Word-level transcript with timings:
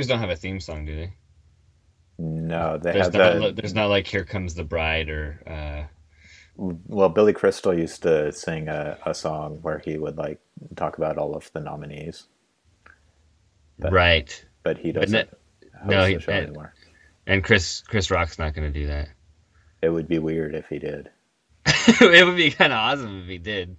Oscars 0.00 0.08
don't 0.08 0.18
have 0.20 0.30
a 0.30 0.36
theme 0.36 0.60
song, 0.60 0.84
do 0.86 0.96
they? 0.96 1.12
No, 2.18 2.78
they 2.78 2.92
There's 2.92 3.06
have 3.06 3.14
not, 3.14 3.40
the. 3.40 3.52
there's 3.52 3.74
not 3.74 3.88
like 3.88 4.06
"Here 4.06 4.24
Comes 4.24 4.54
the 4.54 4.64
Bride" 4.64 5.08
or 5.08 5.42
uh, 5.46 5.86
Well, 6.56 7.08
Billy 7.08 7.32
Crystal 7.32 7.76
used 7.78 8.02
to 8.02 8.30
sing 8.32 8.68
a, 8.68 8.98
a 9.06 9.14
song 9.14 9.58
where 9.62 9.78
he 9.78 9.96
would 9.96 10.18
like 10.18 10.38
talk 10.76 10.98
about 10.98 11.16
all 11.16 11.34
of 11.34 11.50
the 11.52 11.60
nominees, 11.60 12.26
But- 13.78 13.92
right. 13.92 14.44
but 14.62 14.76
he 14.78 14.92
doesn't 14.92 15.12
ne- 15.12 15.70
host 15.78 15.86
no, 15.86 16.04
he- 16.04 16.18
show 16.18 16.32
and- 16.32 16.46
anymore. 16.48 16.74
And 17.26 17.44
Chris 17.44 17.82
Chris 17.86 18.10
Rock's 18.10 18.38
not 18.38 18.54
going 18.54 18.70
to 18.70 18.78
do 18.80 18.86
that. 18.88 19.08
It 19.82 19.88
would 19.90 20.08
be 20.08 20.18
weird 20.18 20.54
if 20.54 20.68
he 20.68 20.78
did. 20.78 21.08
it 21.66 22.26
would 22.26 22.36
be 22.36 22.50
kind 22.50 22.72
of 22.72 22.76
awesome 22.78 23.22
if 23.22 23.28
he 23.28 23.38
did. 23.38 23.76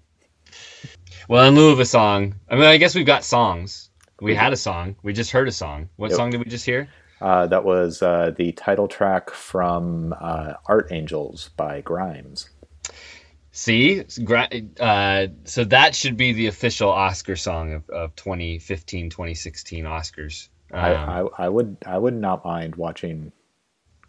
Well, 1.27 1.47
in 1.47 1.53
lieu 1.55 1.71
of 1.71 1.79
a 1.79 1.85
song, 1.85 2.35
I 2.49 2.55
mean, 2.55 2.63
I 2.65 2.77
guess 2.77 2.95
we've 2.95 3.05
got 3.05 3.23
songs. 3.23 3.90
We 4.21 4.35
had 4.35 4.53
a 4.53 4.57
song. 4.57 4.95
We 5.03 5.13
just 5.13 5.31
heard 5.31 5.47
a 5.47 5.51
song. 5.51 5.89
What 5.97 6.11
Yep. 6.11 6.17
song 6.17 6.29
did 6.31 6.39
we 6.39 6.45
just 6.45 6.65
hear? 6.65 6.87
Uh, 7.19 7.47
that 7.47 7.63
was 7.63 8.01
uh, 8.01 8.31
the 8.35 8.51
title 8.53 8.87
track 8.87 9.29
from 9.29 10.13
uh, 10.19 10.53
Art 10.65 10.87
Angels 10.91 11.49
by 11.57 11.81
Grimes. 11.81 12.49
See, 13.51 14.03
uh, 14.79 15.27
so 15.43 15.63
that 15.65 15.93
should 15.93 16.15
be 16.17 16.33
the 16.33 16.47
official 16.47 16.89
Oscar 16.89 17.35
song 17.35 17.73
of, 17.73 17.89
of 17.89 18.15
2015, 18.15 19.09
2016 19.09 19.85
Oscars. 19.85 20.47
Um, 20.71 20.79
I, 20.79 20.93
I, 20.93 21.27
I 21.45 21.49
would 21.49 21.77
I 21.85 21.97
would 21.97 22.13
not 22.13 22.45
mind 22.45 22.75
watching 22.77 23.33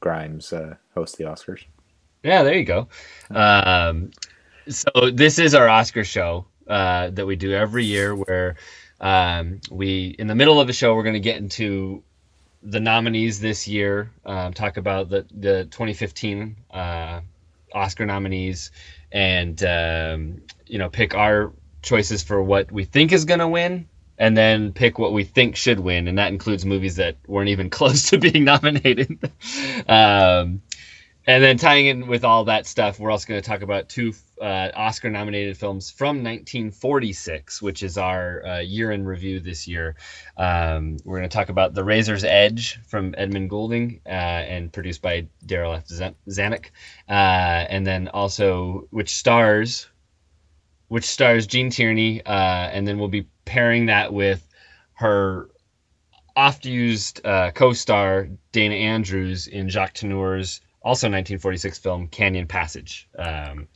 Grimes 0.01 0.53
uh, 0.53 0.77
host 0.95 1.19
the 1.19 1.25
Oscars. 1.25 1.65
Yeah, 2.23 2.45
there 2.45 2.55
you 2.55 2.65
go. 2.65 2.89
Um, 3.31 4.13
so 4.69 5.11
this 5.13 5.41
is 5.41 5.55
our 5.55 5.69
Oscar 5.69 6.05
show 6.05 6.47
uh, 6.69 7.11
that 7.11 7.27
we 7.27 7.35
do 7.35 7.53
every 7.53 7.85
year, 7.85 8.15
where 8.15 8.55
um, 9.03 9.61
we, 9.71 10.15
in 10.19 10.29
the 10.29 10.35
middle 10.35 10.61
of 10.61 10.69
the 10.69 10.73
show, 10.73 10.95
we're 10.95 11.03
going 11.03 11.15
to 11.15 11.21
get 11.21 11.37
into 11.37 12.05
the 12.63 12.79
nominees 12.79 13.41
this 13.41 13.67
year, 13.67 14.11
um, 14.25 14.55
talk 14.55 14.77
about 14.77 15.09
the 15.11 15.27
the 15.33 15.65
2015 15.65 16.57
uh, 16.71 17.21
Oscar 17.75 18.07
nominees, 18.07 18.71
and 19.11 19.63
um, 19.65 20.43
you 20.67 20.79
know, 20.79 20.89
pick 20.89 21.15
our 21.15 21.53
choices 21.83 22.23
for 22.23 22.41
what 22.41 22.71
we 22.71 22.85
think 22.85 23.13
is 23.13 23.25
going 23.25 23.41
to 23.41 23.49
win. 23.49 23.89
And 24.19 24.37
then 24.37 24.73
pick 24.73 25.01
what 25.01 25.13
we 25.13 25.25
think 25.25 25.57
should 25.57 25.81
win, 25.81 26.07
and 26.07 26.19
that 26.19 26.29
includes 26.29 26.65
movies 26.65 26.97
that 26.97 27.17
weren't 27.27 27.49
even 27.49 27.71
close 27.79 28.11
to 28.11 28.19
being 28.19 28.45
nominated. 28.45 29.19
um, 29.89 30.63
and 31.27 31.43
then 31.43 31.57
tying 31.57 31.87
in 31.87 32.07
with 32.09 32.25
all 32.25 32.45
that 32.45 32.67
stuff, 32.67 32.99
we're 32.99 33.11
also 33.11 33.29
going 33.29 33.41
to 33.41 33.49
talk 33.49 33.63
about 33.63 33.89
two 33.89 34.13
uh, 34.41 34.71
Oscar 34.75 35.09
nominated 35.09 35.57
films 35.57 35.91
from 35.91 36.17
1946, 36.17 37.63
which 37.63 37.83
is 37.85 37.97
our 37.97 38.45
uh, 38.45 38.59
year 38.59 38.91
in 38.91 39.05
review 39.05 39.39
this 39.39 39.69
year. 39.69 39.95
Um, 40.37 40.97
we're 41.05 41.19
going 41.19 41.29
to 41.29 41.35
talk 41.35 41.49
about 41.49 41.75
The 41.75 41.85
Razor's 41.85 42.25
Edge 42.25 42.81
from 42.89 43.15
Edmund 43.17 43.51
Goulding 43.51 44.01
uh, 44.05 44.09
and 44.09 44.73
produced 44.73 45.01
by 45.01 45.29
Darryl 45.47 45.77
F. 45.77 45.87
Zanuck. 45.87 46.67
Uh, 47.09 47.13
and 47.13 47.87
then 47.87 48.09
also, 48.09 48.89
which 48.91 49.15
stars. 49.15 49.89
Which 50.89 51.05
stars 51.05 51.47
Gene 51.47 51.71
Tierney, 51.71 52.21
uh, 52.27 52.69
and 52.69 52.87
then 52.87 52.99
we'll 52.99 53.09
be 53.09 53.27
pairing 53.47 53.87
that 53.87 54.13
with 54.13 54.47
her 54.95 55.49
oft-used 56.37 57.25
uh, 57.25 57.51
co-star 57.53 58.29
Dana 58.53 58.75
Andrews 58.75 59.47
in 59.47 59.69
Jacques 59.71 59.95
Tourneur's 59.95 60.61
also 60.85 61.07
1946 61.07 61.79
film 61.79 62.09
Canyon 62.09 62.47
Passage. 62.47 63.09
Um, 63.19 63.69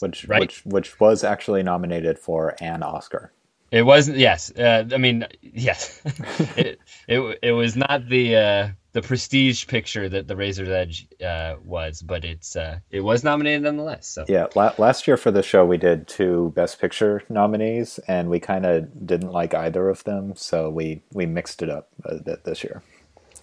which 0.00 0.28
Right. 0.28 0.40
which 0.40 0.62
which 0.64 1.00
was 1.00 1.24
actually 1.24 1.62
nominated 1.62 2.18
for 2.18 2.54
an 2.60 2.82
Oscar. 2.82 3.32
it 3.72 3.82
wasn't. 3.82 4.16
Yes, 4.18 4.52
uh, 4.56 4.84
I 4.92 4.96
mean 4.96 5.26
yes. 5.42 6.00
it, 6.56 6.78
it 7.08 7.38
it 7.42 7.52
was 7.52 7.74
not 7.76 8.08
the 8.08 8.36
uh, 8.36 8.68
the 8.92 9.02
prestige 9.02 9.66
picture 9.66 10.08
that 10.08 10.26
The 10.28 10.36
Razor's 10.36 10.68
Edge 10.68 11.08
uh, 11.24 11.56
was, 11.64 12.00
but 12.00 12.24
it's 12.24 12.54
uh, 12.56 12.78
it 12.90 13.00
was 13.00 13.24
nominated 13.24 13.62
nonetheless. 13.62 14.06
So 14.06 14.24
Yeah, 14.28 14.46
la- 14.54 14.74
last 14.78 15.06
year 15.08 15.16
for 15.16 15.30
the 15.32 15.42
show 15.42 15.66
we 15.66 15.78
did 15.78 16.06
two 16.06 16.52
Best 16.54 16.80
Picture 16.80 17.22
nominees, 17.28 17.98
and 18.06 18.30
we 18.30 18.38
kind 18.40 18.66
of 18.66 19.04
didn't 19.06 19.32
like 19.32 19.52
either 19.52 19.88
of 19.90 20.04
them, 20.04 20.34
so 20.36 20.70
we 20.70 21.02
we 21.12 21.26
mixed 21.26 21.60
it 21.60 21.68
up 21.70 21.88
a 22.04 22.22
bit 22.22 22.44
this 22.44 22.62
year 22.62 22.82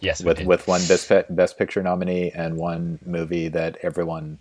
yes, 0.05 0.23
with 0.23 0.41
with 0.45 0.67
one 0.67 0.81
Best 0.87 1.11
Best 1.29 1.57
Picture 1.57 1.83
nominee 1.83 2.31
and 2.31 2.57
one 2.57 2.99
movie 3.05 3.47
that 3.49 3.77
everyone 3.83 4.37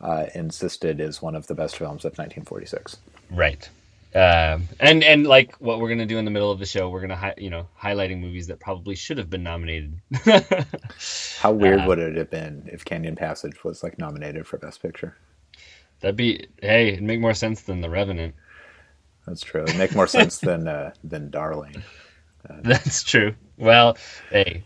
uh, 0.00 0.26
insisted 0.34 1.00
is 1.00 1.20
one 1.20 1.34
of 1.34 1.46
the 1.46 1.54
best 1.54 1.76
films 1.76 2.04
of 2.04 2.12
1946. 2.12 2.96
Right. 3.30 3.68
Um, 4.12 4.68
and 4.80 5.04
and 5.04 5.26
like 5.26 5.54
what 5.60 5.78
we're 5.78 5.88
gonna 5.88 6.06
do 6.06 6.18
in 6.18 6.24
the 6.24 6.30
middle 6.32 6.50
of 6.50 6.58
the 6.58 6.66
show, 6.66 6.88
we're 6.90 7.00
gonna 7.00 7.16
hi- 7.16 7.34
you 7.38 7.48
know 7.50 7.68
highlighting 7.80 8.18
movies 8.20 8.48
that 8.48 8.58
probably 8.58 8.96
should 8.96 9.18
have 9.18 9.30
been 9.30 9.44
nominated. 9.44 10.00
How 11.38 11.52
weird 11.52 11.80
Uh, 11.80 11.86
would 11.86 11.98
it 12.00 12.16
have 12.16 12.30
been 12.30 12.68
if 12.72 12.84
Canyon 12.84 13.14
Passage 13.14 13.62
was 13.62 13.82
like 13.84 13.98
nominated 13.98 14.46
for 14.48 14.58
Best 14.58 14.82
Picture? 14.82 15.16
That'd 16.00 16.16
be 16.16 16.46
hey, 16.60 16.88
it'd 16.88 17.02
make 17.02 17.20
more 17.20 17.34
sense 17.34 17.62
than 17.62 17.82
The 17.82 17.90
Revenant. 17.90 18.34
That's 19.26 19.42
true. 19.42 19.62
It'd 19.62 19.78
make 19.78 19.94
more 19.94 20.08
sense 20.08 20.38
than 20.38 20.66
uh, 20.66 20.92
than 21.04 21.30
Darling. 21.30 21.80
That's 22.62 23.04
true. 23.04 23.34
Well, 23.58 23.96
hey, 24.30 24.64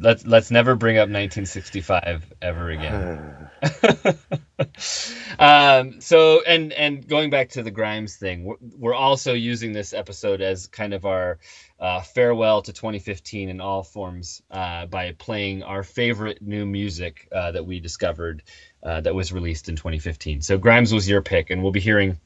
let's 0.00 0.26
let's 0.26 0.50
never 0.50 0.74
bring 0.74 0.96
up 0.96 1.08
1965 1.08 2.32
ever 2.40 2.70
again. 2.70 3.48
um, 5.38 6.00
so 6.00 6.42
and 6.46 6.72
and 6.72 7.06
going 7.06 7.30
back 7.30 7.50
to 7.50 7.62
the 7.62 7.70
Grimes 7.70 8.16
thing, 8.16 8.44
we're, 8.44 8.56
we're 8.78 8.94
also 8.94 9.34
using 9.34 9.72
this 9.72 9.92
episode 9.92 10.40
as 10.40 10.66
kind 10.66 10.94
of 10.94 11.04
our 11.04 11.38
uh, 11.80 12.00
farewell 12.00 12.62
to 12.62 12.72
2015 12.72 13.48
in 13.48 13.60
all 13.60 13.82
forms 13.82 14.42
uh, 14.50 14.86
by 14.86 15.12
playing 15.12 15.62
our 15.62 15.82
favorite 15.82 16.42
new 16.42 16.66
music 16.66 17.28
uh, 17.32 17.52
that 17.52 17.66
we 17.66 17.80
discovered 17.80 18.42
uh, 18.82 19.00
that 19.00 19.14
was 19.14 19.32
released 19.32 19.68
in 19.68 19.76
2015. 19.76 20.42
So 20.42 20.58
Grimes 20.58 20.92
was 20.92 21.08
your 21.08 21.22
pick, 21.22 21.50
and 21.50 21.62
we'll 21.62 21.72
be 21.72 21.80
hearing 21.80 22.18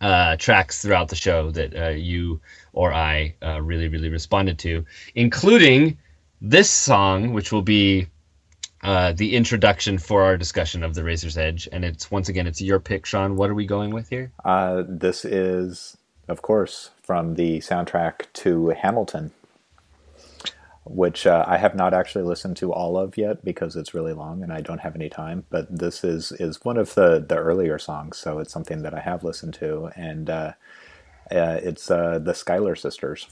uh, 0.00 0.36
tracks 0.36 0.82
throughout 0.82 1.08
the 1.08 1.16
show 1.16 1.50
that 1.52 1.76
uh, 1.76 1.88
you 1.90 2.40
or 2.72 2.92
I 2.92 3.36
uh, 3.42 3.62
really, 3.62 3.88
really 3.88 4.08
responded 4.08 4.58
to, 4.60 4.84
including 5.14 5.98
this 6.42 6.68
song, 6.68 7.32
which 7.32 7.52
will 7.52 7.62
be 7.62 8.08
uh, 8.82 9.12
the 9.12 9.36
introduction 9.36 9.96
for 9.96 10.22
our 10.22 10.36
discussion 10.36 10.82
of 10.82 10.94
the 10.94 11.04
Razor's 11.04 11.38
Edge. 11.38 11.68
And 11.70 11.84
it's 11.84 12.10
once 12.10 12.28
again, 12.28 12.48
it's 12.48 12.60
your 12.60 12.80
pick, 12.80 13.06
Sean. 13.06 13.36
What 13.36 13.48
are 13.48 13.54
we 13.54 13.64
going 13.64 13.90
with 13.90 14.08
here? 14.08 14.32
Uh, 14.44 14.82
this 14.86 15.24
is, 15.24 15.96
of 16.26 16.42
course, 16.42 16.90
from 17.00 17.36
the 17.36 17.60
soundtrack 17.60 18.24
to 18.34 18.70
Hamilton, 18.70 19.30
which 20.84 21.28
uh, 21.28 21.44
I 21.46 21.58
have 21.58 21.76
not 21.76 21.94
actually 21.94 22.24
listened 22.24 22.56
to 22.56 22.72
all 22.72 22.98
of 22.98 23.16
yet 23.16 23.44
because 23.44 23.76
it's 23.76 23.94
really 23.94 24.12
long 24.12 24.42
and 24.42 24.52
I 24.52 24.62
don't 24.62 24.80
have 24.80 24.96
any 24.96 25.08
time. 25.08 25.44
But 25.48 25.78
this 25.78 26.02
is 26.02 26.32
is 26.32 26.64
one 26.64 26.76
of 26.76 26.94
the 26.94 27.24
the 27.26 27.36
earlier 27.36 27.78
songs, 27.78 28.18
so 28.18 28.40
it's 28.40 28.52
something 28.52 28.82
that 28.82 28.94
I 28.94 29.00
have 29.00 29.22
listened 29.22 29.54
to, 29.54 29.90
and 29.94 30.28
uh, 30.28 30.52
uh, 31.30 31.60
it's 31.62 31.88
uh, 31.88 32.18
the 32.18 32.34
Schuyler 32.34 32.74
Sisters. 32.74 33.28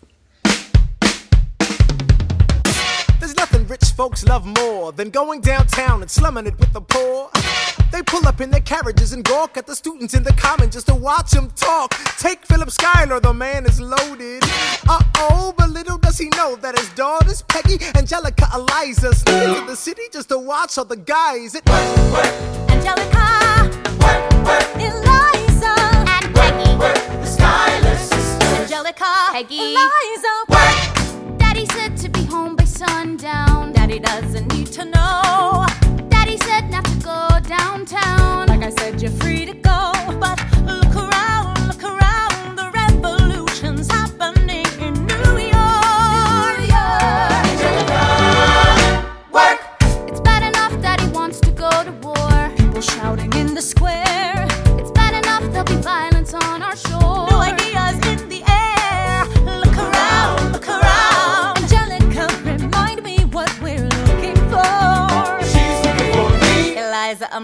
Rich 3.71 3.85
folks 3.97 4.25
love 4.25 4.45
more 4.45 4.91
than 4.91 5.11
going 5.11 5.41
downtown 5.41 6.03
and 6.03 6.11
slumming 6.11 6.45
it 6.45 6.59
with 6.59 6.73
the 6.73 6.81
poor. 6.81 7.31
They 7.93 8.03
pull 8.03 8.27
up 8.27 8.41
in 8.41 8.51
their 8.51 8.61
carriages 8.61 9.13
and 9.13 9.23
gawk 9.25 9.57
at 9.57 9.65
the 9.67 9.77
students 9.77 10.13
in 10.13 10.25
the 10.25 10.33
common 10.33 10.73
just 10.73 10.89
to 10.89 10.95
watch 10.95 11.31
them 11.31 11.51
talk. 11.55 11.93
Take 12.19 12.45
Philip 12.47 12.71
Schuyler, 12.73 13.21
the 13.21 13.33
man 13.33 13.67
is 13.67 13.81
loaded. 13.81 14.43
Uh 14.89 15.01
oh, 15.19 15.55
but 15.57 15.71
little 15.71 15.99
does 15.99 16.19
he 16.19 16.31
know 16.31 16.57
that 16.57 16.77
his 16.77 16.89
daughters, 16.91 17.43
Peggy, 17.43 17.79
Angelica, 17.95 18.49
Eliza, 18.53 19.15
sneak 19.15 19.57
into 19.57 19.67
the 19.67 19.77
city 19.77 20.03
just 20.13 20.31
to 20.31 20.39
watch 20.39 20.77
all 20.77 20.85
the 20.85 20.97
guys. 20.97 21.55
It 21.55 21.63
Angelica, 21.69 23.71
Eliza, 24.75 25.75
and 26.19 26.35
Peggy. 26.35 26.77
the 26.77 27.25
Schuyler 27.25 27.97
sisters. 27.97 28.43
Angelica, 28.59 29.15
Peggy, 29.31 29.75
Eliza. 29.75 30.50
Daddy 33.91 34.03
doesn't 34.03 34.53
need 34.53 34.69
to 34.69 34.85
know. 34.85 35.67
Daddy 36.11 36.37
said 36.37 36.71
not 36.71 36.85
to 36.85 36.95
go 37.03 37.29
downtown. 37.49 38.47
Like 38.47 38.63
I 38.63 38.71
said, 38.71 39.03
you're 39.03 39.11
free 39.11 39.45
to 39.45 39.53
go. 39.53 39.93
But 40.21 40.39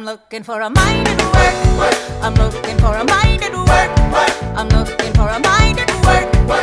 looking 0.07 0.45
for 0.45 0.61
a 0.61 0.71
mind 0.71 1.09
at 1.09 1.21
work. 1.35 1.95
I'm 2.23 2.35
looking 2.35 2.79
for 2.79 2.95
a 2.95 3.05
mind 3.05 3.43
at 3.43 3.53
work. 3.53 3.91
I'm 4.57 4.69
looking 4.69 5.13
for 5.15 5.29
a 5.29 5.41
mind 5.41 5.81
at 5.81 5.91
work. 6.07 6.33
Whoa, 6.47 6.63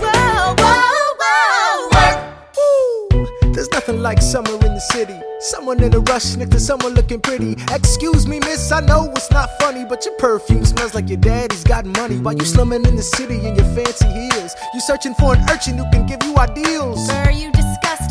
whoa, 0.00 0.54
whoa, 0.58 1.16
whoa. 1.20 1.88
Work, 1.92 3.72
Nothing 3.74 4.00
like 4.02 4.22
summer 4.22 4.52
in 4.52 4.74
the 4.74 4.80
city. 4.92 5.20
Someone 5.40 5.82
in 5.82 5.94
a 5.94 6.00
rush 6.00 6.34
next 6.36 6.52
to 6.52 6.60
someone 6.60 6.94
looking 6.94 7.20
pretty. 7.20 7.56
Excuse 7.72 8.26
me, 8.26 8.40
miss, 8.40 8.72
I 8.72 8.80
know 8.80 9.12
it's 9.14 9.30
not 9.30 9.50
funny, 9.60 9.84
but 9.84 10.04
your 10.06 10.14
perfume 10.16 10.64
smells 10.64 10.94
like 10.94 11.10
your 11.10 11.18
daddy's 11.18 11.64
got 11.64 11.84
money. 11.84 12.18
While 12.20 12.34
you 12.36 12.46
slumming 12.46 12.86
in 12.86 12.96
the 12.96 13.02
city 13.02 13.36
in 13.46 13.54
your 13.54 13.68
fancy 13.76 14.08
heels, 14.08 14.54
you 14.72 14.80
searching 14.80 15.12
for 15.14 15.34
an 15.34 15.44
urchin 15.50 15.76
who 15.76 15.84
can 15.92 16.06
give 16.06 16.22
you 16.24 16.36
ideals. 16.38 17.06
Sir, 17.06 17.30
you 17.32 17.52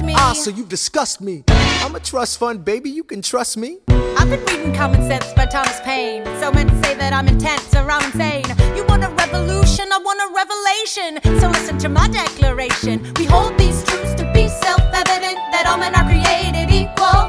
me. 0.09 0.15
Ah, 0.17 0.33
so 0.33 0.50
you've 0.50 0.69
discussed 0.69 1.21
me. 1.21 1.44
I'm 1.83 1.95
a 1.95 2.00
trust 2.00 2.38
fund, 2.39 2.65
baby, 2.65 2.89
you 2.89 3.03
can 3.03 3.21
trust 3.21 3.57
me. 3.57 3.79
I've 4.17 4.29
been 4.29 4.44
reading 4.45 4.73
Common 4.73 5.01
Sense 5.07 5.31
by 5.33 5.45
Thomas 5.45 5.79
Paine. 5.81 6.25
So 6.41 6.51
to 6.51 6.75
say 6.83 6.94
that 6.95 7.13
I'm 7.13 7.27
intense 7.27 7.73
or 7.75 7.89
I'm 7.89 8.03
insane. 8.11 8.45
You 8.75 8.83
want 8.85 9.03
a 9.03 9.09
revolution, 9.23 9.85
I 9.91 10.00
want 10.00 10.19
a 10.25 10.29
revelation. 10.41 11.39
So 11.39 11.47
listen 11.50 11.77
to 11.85 11.89
my 11.89 12.07
declaration. 12.09 12.95
We 13.17 13.25
hold 13.25 13.57
these 13.57 13.83
truths 13.85 14.13
to 14.15 14.25
be 14.33 14.47
self-evident 14.50 15.38
that 15.53 15.63
all 15.69 15.77
men 15.77 15.94
are 15.95 16.07
created 16.09 16.67
equal. 16.73 17.21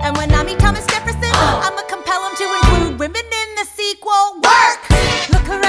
And 0.00 0.16
when 0.16 0.32
I 0.32 0.42
meet 0.44 0.58
Thomas 0.58 0.86
Jefferson, 0.86 1.34
I'ma 1.34 1.82
compel 1.90 2.20
him 2.26 2.34
to 2.42 2.46
include 2.58 2.98
women 2.98 3.26
in 3.42 3.48
the 3.58 3.66
sequel. 3.66 4.40
Work! 4.40 4.80
Look 5.34 5.48
around, 5.48 5.67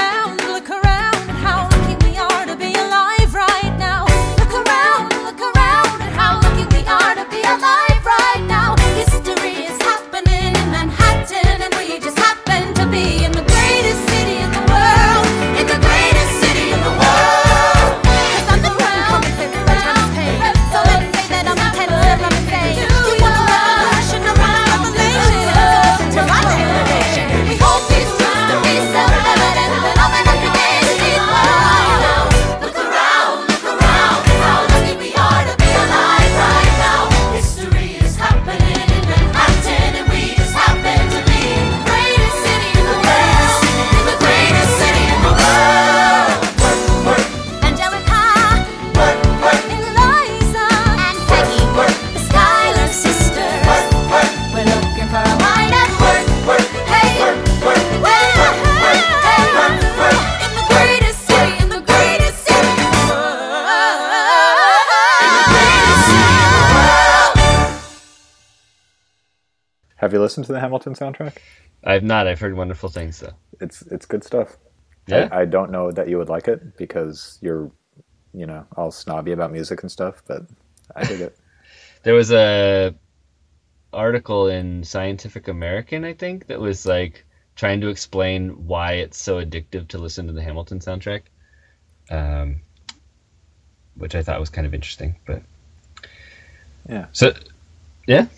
listened 70.30 70.46
to 70.46 70.52
the 70.52 70.60
Hamilton 70.60 70.94
soundtrack? 70.94 71.38
I've 71.82 72.04
not. 72.04 72.28
I've 72.28 72.38
heard 72.38 72.56
wonderful 72.56 72.88
things 72.88 73.18
though. 73.18 73.32
It's 73.60 73.82
it's 73.82 74.06
good 74.06 74.22
stuff. 74.22 74.56
Yeah. 75.08 75.28
I, 75.32 75.40
I 75.40 75.44
don't 75.44 75.72
know 75.72 75.90
that 75.90 76.08
you 76.08 76.18
would 76.18 76.28
like 76.28 76.46
it 76.46 76.76
because 76.76 77.38
you're, 77.40 77.72
you 78.32 78.46
know, 78.46 78.64
all 78.76 78.92
snobby 78.92 79.32
about 79.32 79.50
music 79.50 79.82
and 79.82 79.90
stuff, 79.90 80.22
but 80.26 80.42
I 80.94 81.04
dig 81.04 81.20
it. 81.20 81.36
There 82.02 82.14
was 82.14 82.32
a 82.32 82.94
article 83.92 84.46
in 84.48 84.84
Scientific 84.84 85.48
American, 85.48 86.02
I 86.04 86.14
think, 86.14 86.46
that 86.46 86.58
was 86.58 86.86
like 86.86 87.26
trying 87.56 87.82
to 87.82 87.88
explain 87.88 88.66
why 88.66 88.92
it's 88.94 89.18
so 89.18 89.44
addictive 89.44 89.88
to 89.88 89.98
listen 89.98 90.26
to 90.28 90.32
the 90.32 90.42
Hamilton 90.42 90.78
soundtrack, 90.78 91.24
um, 92.10 92.62
which 93.96 94.14
I 94.14 94.22
thought 94.22 94.40
was 94.40 94.48
kind 94.48 94.66
of 94.66 94.72
interesting. 94.72 95.16
But 95.26 95.42
Yeah. 96.88 97.08
so, 97.12 97.34
yeah, 98.06 98.28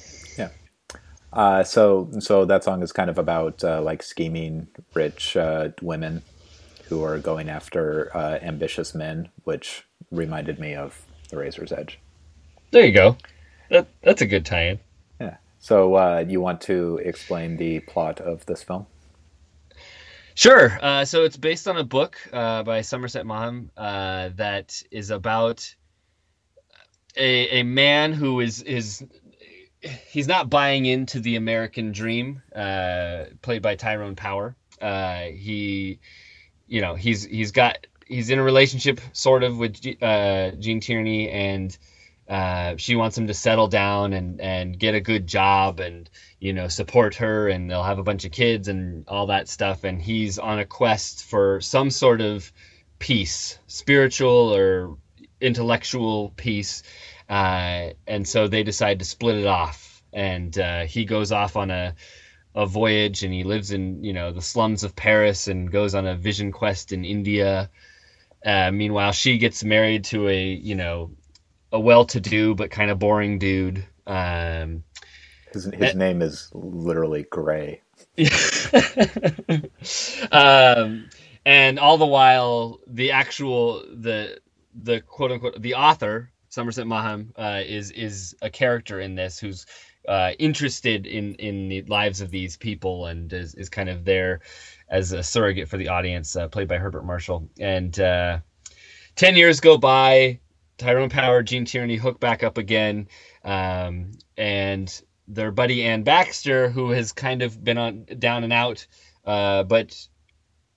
Uh, 1.33 1.63
so 1.63 2.11
so 2.19 2.45
that 2.45 2.63
song 2.63 2.83
is 2.83 2.93
kind 2.93 3.09
of 3.09 3.19
about 3.19 3.65
uh, 3.65 3.81
like 3.81 4.03
scheming 4.03 4.67
rich 4.95 5.37
uh, 5.37 5.71
women 5.81 6.23
who 6.89 7.03
are 7.03 7.19
going 7.19 7.49
after 7.49 8.15
uh, 8.15 8.39
ambitious 8.43 8.95
men, 8.95 9.31
which 9.45 9.87
reminded 10.11 10.59
me 10.59 10.75
of 10.75 11.07
The 11.31 11.39
Razor's 11.39 11.73
Edge. 11.73 11.99
there 12.71 12.85
you 12.85 12.93
go. 12.93 13.17
That 13.71 13.87
that's 14.03 14.21
a 14.21 14.27
good 14.27 14.45
tie-in. 14.45 14.79
Yeah. 15.19 15.37
So 15.59 15.95
uh, 15.95 16.25
you 16.29 16.41
want 16.41 16.61
to 16.63 17.01
explain 17.03 17.57
the 17.57 17.81
plot 17.81 18.21
of 18.21 18.45
this 18.45 18.63
film? 18.63 18.87
Sure. 20.35 20.79
Uh, 20.83 21.05
so 21.05 21.25
it's 21.25 21.37
based 21.37 21.69
on 21.69 21.77
a 21.79 21.85
book 21.85 22.17
uh, 22.33 22.63
by 22.63 22.81
Somerset 22.83 23.25
Maugham 23.25 23.71
uh, 23.77 24.31
that 24.37 24.83
is 24.91 25.11
about 25.11 25.75
a, 27.17 27.61
a 27.61 27.63
man 27.63 28.13
who 28.13 28.41
is 28.41 28.63
is 28.63 29.05
he's 29.83 30.29
not 30.29 30.51
buying 30.51 30.87
into 30.87 31.21
the 31.21 31.37
American 31.37 31.93
dream, 31.93 32.43
uh, 32.55 33.25
played 33.43 33.63
by 33.63 33.77
Tyrone 33.77 34.17
Power. 34.17 34.55
Uh, 34.81 35.23
he, 35.23 35.99
you 36.67 36.81
know, 36.81 36.95
he's 36.95 37.25
he's 37.25 37.53
got 37.53 37.87
he's 38.07 38.31
in 38.31 38.39
a 38.39 38.43
relationship 38.43 39.01
sort 39.13 39.43
of 39.43 39.59
with 39.59 39.81
uh, 40.01 40.53
Tierney, 40.61 41.29
and 41.31 41.77
uh, 42.29 42.77
she 42.77 42.97
wants 42.97 43.19
him 43.19 43.27
to 43.27 43.35
settle 43.35 43.69
down 43.69 44.13
and 44.13 44.41
and 44.41 44.79
get 44.79 44.95
a 44.95 45.01
good 45.01 45.27
job 45.27 45.81
and 45.81 46.09
you 46.41 46.53
know 46.53 46.69
support 46.69 47.17
her, 47.17 47.49
and 47.49 47.71
they'll 47.71 47.83
have 47.83 47.99
a 47.99 48.05
bunch 48.05 48.25
of 48.25 48.33
kids 48.33 48.69
and 48.69 49.07
all 49.09 49.27
that 49.27 49.49
stuff. 49.49 49.85
And 49.85 50.01
he's 50.01 50.39
on 50.39 50.59
a 50.59 50.65
quest 50.65 51.25
for 51.25 51.61
some 51.61 51.91
sort 51.91 52.21
of 52.21 52.51
peace, 52.99 53.59
spiritual 53.67 54.55
or 54.55 54.97
intellectual 55.41 56.33
peace 56.37 56.85
uh, 57.29 57.91
and 58.07 58.27
so 58.27 58.49
they 58.49 58.63
decide 58.63 58.99
to 58.99 59.05
split 59.05 59.37
it 59.37 59.47
off 59.47 59.93
and 60.13 60.59
uh, 60.59 60.85
he 60.85 61.05
goes 61.05 61.33
off 61.33 61.57
on 61.57 61.71
a 61.71 61.95
a 62.55 62.67
voyage 62.67 63.23
and 63.23 63.33
he 63.33 63.45
lives 63.45 63.71
in 63.71 64.05
you 64.05 64.13
know 64.13 64.31
the 64.31 64.43
slums 64.43 64.85
of 64.85 64.95
Paris 64.95 65.49
and 65.49 65.73
goes 65.73 65.95
on 65.95 66.07
a 66.07 66.15
vision 66.15 66.53
quest 66.53 66.93
in 66.93 67.05
India. 67.05 67.71
Uh, 68.45 68.71
meanwhile, 68.71 69.13
she 69.13 69.39
gets 69.39 69.65
married 69.65 70.05
to 70.05 70.29
a 70.29 70.45
you 70.45 70.75
know 70.75 71.11
a 71.73 71.81
well-to-do 71.81 72.55
but 72.55 72.71
kind 72.71 72.91
of 72.91 72.99
boring 72.99 73.39
dude. 73.39 73.87
Um, 74.07 74.85
His 75.53 75.65
his 75.65 75.95
name 75.95 76.21
is 76.21 76.51
literally 76.53 77.23
Gray. 77.23 77.81
um, 80.33 81.09
and 81.47 81.79
all 81.79 81.97
the 81.97 82.07
while, 82.07 82.81
the 82.87 83.13
actual 83.13 83.83
the 83.95 84.39
the 84.75 85.01
quote 85.01 85.33
unquote 85.33 85.63
the 85.63 85.75
author 85.75 86.32
Somerset 86.53 86.87
Maugham 86.87 87.33
uh, 87.37 87.63
is 87.65 87.91
is 87.93 88.37
a 88.43 88.51
character 88.51 89.01
in 89.01 89.15
this 89.15 89.39
who's 89.39 89.65
uh, 90.07 90.33
interested 90.39 91.07
in 91.07 91.35
in 91.37 91.71
the 91.71 91.81
lives 91.85 92.21
of 92.21 92.31
these 92.31 92.59
people 92.59 93.07
and 93.07 93.33
is, 93.33 93.55
is 93.55 93.71
kind 93.71 93.89
of 93.89 94.05
there 94.05 94.41
as 94.91 95.13
a 95.13 95.23
surrogate 95.23 95.67
for 95.67 95.79
the 95.79 95.89
audience, 95.89 96.37
uh, 96.37 96.49
played 96.49 96.69
by 96.69 96.77
Herbert 96.77 97.07
Marshall. 97.07 97.49
And 97.59 97.99
uh, 97.99 98.41
ten 99.17 99.35
years 99.35 99.61
go 99.61 99.79
by. 99.79 100.41
Tyrone 100.77 101.11
Power, 101.11 101.43
Gene 101.43 101.65
Tierney 101.65 101.97
hook 101.97 102.21
back 102.21 102.43
up 102.43 102.59
again, 102.59 103.07
um, 103.45 104.11
and 104.37 105.03
their 105.29 105.53
buddy 105.53 105.85
Anne 105.85 106.03
Baxter, 106.03 106.69
who 106.69 106.91
has 106.91 107.13
kind 107.13 107.41
of 107.41 107.63
been 107.63 107.79
on 107.79 108.05
down 108.19 108.45
and 108.45 108.53
out, 108.53 108.87
uh, 109.25 109.63
but 109.63 110.09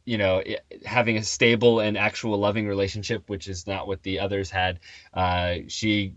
you 0.06 0.20
know, 0.20 0.44
having 0.86 1.18
a 1.18 1.24
stable 1.24 1.80
and 1.80 1.98
actual 1.98 2.38
loving 2.38 2.68
relationship, 2.68 3.28
which 3.28 3.48
is 3.48 3.66
not 3.66 3.88
what 3.88 4.04
the 4.04 4.20
others 4.20 4.52
had. 4.52 4.80
Uh, 5.14 5.56
she 5.68 6.14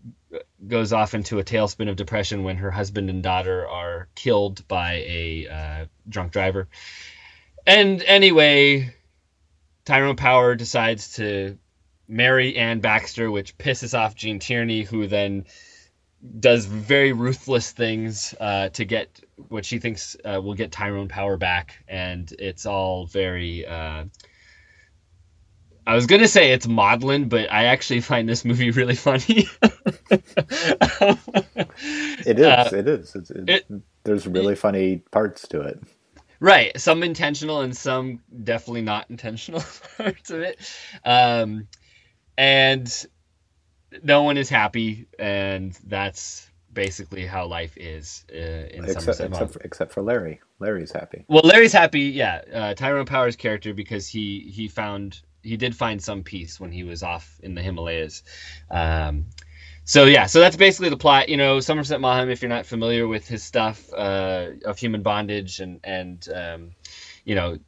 goes 0.66 0.92
off 0.92 1.14
into 1.14 1.38
a 1.38 1.44
tailspin 1.44 1.88
of 1.88 1.96
depression 1.96 2.44
when 2.44 2.58
her 2.58 2.70
husband 2.70 3.08
and 3.08 3.22
daughter 3.22 3.66
are 3.66 4.08
killed 4.14 4.66
by 4.68 4.94
a 5.06 5.48
uh, 5.48 5.86
drunk 6.06 6.32
driver. 6.32 6.68
And 7.66 8.02
anyway, 8.02 8.94
Tyrone 9.86 10.16
Power 10.16 10.54
decides 10.54 11.14
to 11.16 11.56
marry 12.06 12.56
Anne 12.56 12.80
Baxter, 12.80 13.30
which 13.30 13.56
pisses 13.56 13.98
off 13.98 14.14
Gene 14.14 14.38
Tierney, 14.38 14.82
who 14.82 15.06
then 15.06 15.46
does 16.40 16.66
very 16.66 17.12
ruthless 17.12 17.72
things 17.72 18.34
uh, 18.40 18.68
to 18.70 18.84
get 18.84 19.20
what 19.48 19.64
she 19.64 19.78
thinks 19.78 20.16
uh, 20.24 20.40
will 20.42 20.54
get 20.54 20.72
Tyrone 20.72 21.08
Power 21.08 21.36
back, 21.36 21.82
and 21.88 22.32
it's 22.38 22.66
all 22.66 23.06
very. 23.06 23.66
Uh, 23.66 24.04
I 25.86 25.94
was 25.94 26.06
gonna 26.06 26.28
say 26.28 26.52
it's 26.52 26.66
maudlin, 26.66 27.28
but 27.28 27.50
I 27.50 27.64
actually 27.64 28.00
find 28.00 28.28
this 28.28 28.44
movie 28.44 28.70
really 28.70 28.94
funny. 28.96 29.48
It 32.26 32.38
is. 32.38 32.46
Uh, 32.46 32.70
it 32.74 32.88
is. 32.88 33.14
It's, 33.14 33.30
it, 33.30 33.48
it- 33.48 33.66
there's 34.04 34.26
really 34.26 34.54
funny 34.54 34.98
parts 35.10 35.46
to 35.48 35.60
it. 35.60 35.80
Right, 36.40 36.78
some 36.80 37.02
intentional 37.02 37.60
and 37.62 37.76
some 37.76 38.20
definitely 38.44 38.82
not 38.82 39.10
intentional 39.10 39.62
parts 39.96 40.30
of 40.30 40.40
it. 40.40 40.58
Um, 41.04 41.68
and 42.36 43.06
no 44.02 44.22
one 44.22 44.36
is 44.36 44.48
happy, 44.48 45.06
and 45.18 45.78
that's 45.86 46.50
basically 46.72 47.26
how 47.26 47.46
life 47.46 47.76
is 47.76 48.24
uh, 48.32 48.36
in 48.36 48.84
except 48.84 49.20
except 49.20 49.52
for, 49.52 49.60
except 49.60 49.92
for 49.92 50.02
Larry. 50.02 50.40
Larry's 50.58 50.92
happy. 50.92 51.24
Well, 51.28 51.42
Larry's 51.44 51.72
happy, 51.72 52.02
yeah. 52.02 52.42
Uh, 52.52 52.74
Tyrone 52.74 53.06
Power's 53.06 53.36
character 53.36 53.74
because 53.74 54.08
he 54.08 54.50
he 54.52 54.68
found 54.68 55.20
he 55.42 55.56
did 55.56 55.74
find 55.74 56.02
some 56.02 56.22
peace 56.22 56.60
when 56.60 56.72
he 56.72 56.84
was 56.84 57.02
off 57.02 57.40
in 57.42 57.54
the 57.54 57.62
Himalayas. 57.62 58.22
Um, 58.70 59.26
so 59.84 60.04
yeah, 60.04 60.26
so 60.26 60.40
that's 60.40 60.56
basically 60.56 60.90
the 60.90 60.96
plot. 60.96 61.28
You 61.28 61.36
know, 61.36 61.60
Somerset 61.60 62.00
Maugham, 62.00 62.28
if 62.28 62.42
you're 62.42 62.48
not 62.50 62.66
familiar 62.66 63.08
with 63.08 63.26
his 63.26 63.42
stuff 63.42 63.90
uh, 63.94 64.48
of 64.64 64.78
human 64.78 65.02
bondage 65.02 65.60
and 65.60 65.80
and 65.82 66.28
um, 66.34 66.70
you 67.24 67.34
know, 67.34 67.58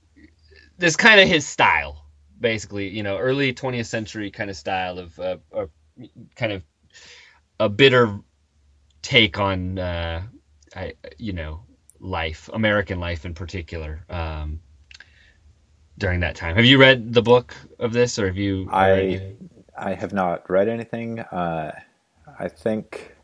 this 0.76 0.96
kind 0.96 1.20
of 1.20 1.28
his 1.28 1.46
style, 1.46 2.04
basically. 2.38 2.88
You 2.88 3.02
know, 3.02 3.16
early 3.16 3.54
20th 3.54 3.86
century 3.86 4.30
kind 4.30 4.50
of 4.50 4.56
style 4.56 4.98
of 4.98 5.18
uh, 5.18 5.36
uh, 5.54 5.66
kind 6.36 6.52
of 6.52 6.62
a 7.58 7.68
bitter 7.68 8.18
take 9.02 9.38
on 9.38 9.78
uh, 9.78 10.22
I, 10.74 10.94
you 11.18 11.32
know 11.32 11.62
life, 12.00 12.48
American 12.52 13.00
life 13.00 13.24
in 13.24 13.34
particular. 13.34 14.04
Um, 14.08 14.60
during 15.98 16.20
that 16.20 16.34
time, 16.34 16.56
have 16.56 16.64
you 16.64 16.78
read 16.80 17.12
the 17.12 17.22
book 17.22 17.54
of 17.78 17.92
this, 17.92 18.18
or 18.18 18.26
have 18.26 18.36
you? 18.38 18.68
I 18.72 19.34
I 19.76 19.94
have 19.94 20.12
not 20.12 20.48
read 20.48 20.68
anything. 20.68 21.20
Uh, 21.20 21.72
I 22.38 22.48
think, 22.48 23.14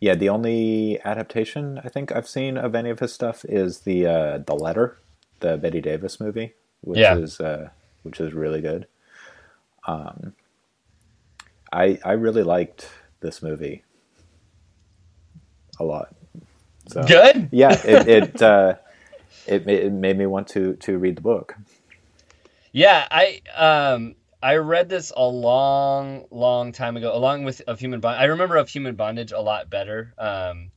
yeah, 0.00 0.14
the 0.14 0.28
only 0.28 1.00
adaptation 1.04 1.80
I 1.82 1.88
think 1.88 2.12
I've 2.12 2.28
seen 2.28 2.56
of 2.56 2.74
any 2.74 2.90
of 2.90 3.00
his 3.00 3.12
stuff 3.12 3.44
is 3.48 3.80
the 3.80 4.06
uh, 4.06 4.38
the 4.38 4.54
letter, 4.54 4.98
the 5.40 5.56
Bette 5.56 5.80
Davis 5.80 6.20
movie, 6.20 6.54
which 6.82 6.98
Yeah. 6.98 7.16
is 7.16 7.40
uh, 7.40 7.70
which 8.04 8.20
is 8.20 8.32
really 8.32 8.60
good. 8.60 8.86
Um, 9.86 10.34
I 11.74 11.98
I 12.04 12.12
really 12.12 12.42
liked 12.42 12.88
this 13.20 13.42
movie 13.42 13.84
a 15.80 15.84
lot. 15.84 16.14
So 16.88 17.02
good. 17.06 17.48
yeah, 17.52 17.72
it 17.72 18.08
it, 18.08 18.42
uh, 18.42 18.74
it 19.46 19.68
it 19.68 19.92
made 19.92 20.16
me 20.16 20.26
want 20.26 20.48
to 20.48 20.74
to 20.76 20.98
read 20.98 21.16
the 21.16 21.22
book. 21.22 21.56
Yeah, 22.72 23.06
I 23.10 23.40
um 23.56 24.14
I 24.42 24.56
read 24.56 24.88
this 24.88 25.12
a 25.16 25.24
long, 25.24 26.26
long 26.30 26.72
time 26.72 26.96
ago, 26.96 27.16
along 27.16 27.44
with 27.44 27.62
of 27.66 27.80
human 27.80 28.00
bond. 28.00 28.20
I 28.20 28.24
remember 28.24 28.56
of 28.56 28.68
human 28.68 28.94
bondage 28.94 29.32
a 29.32 29.40
lot 29.40 29.70
better. 29.70 30.12
Um, 30.18 30.70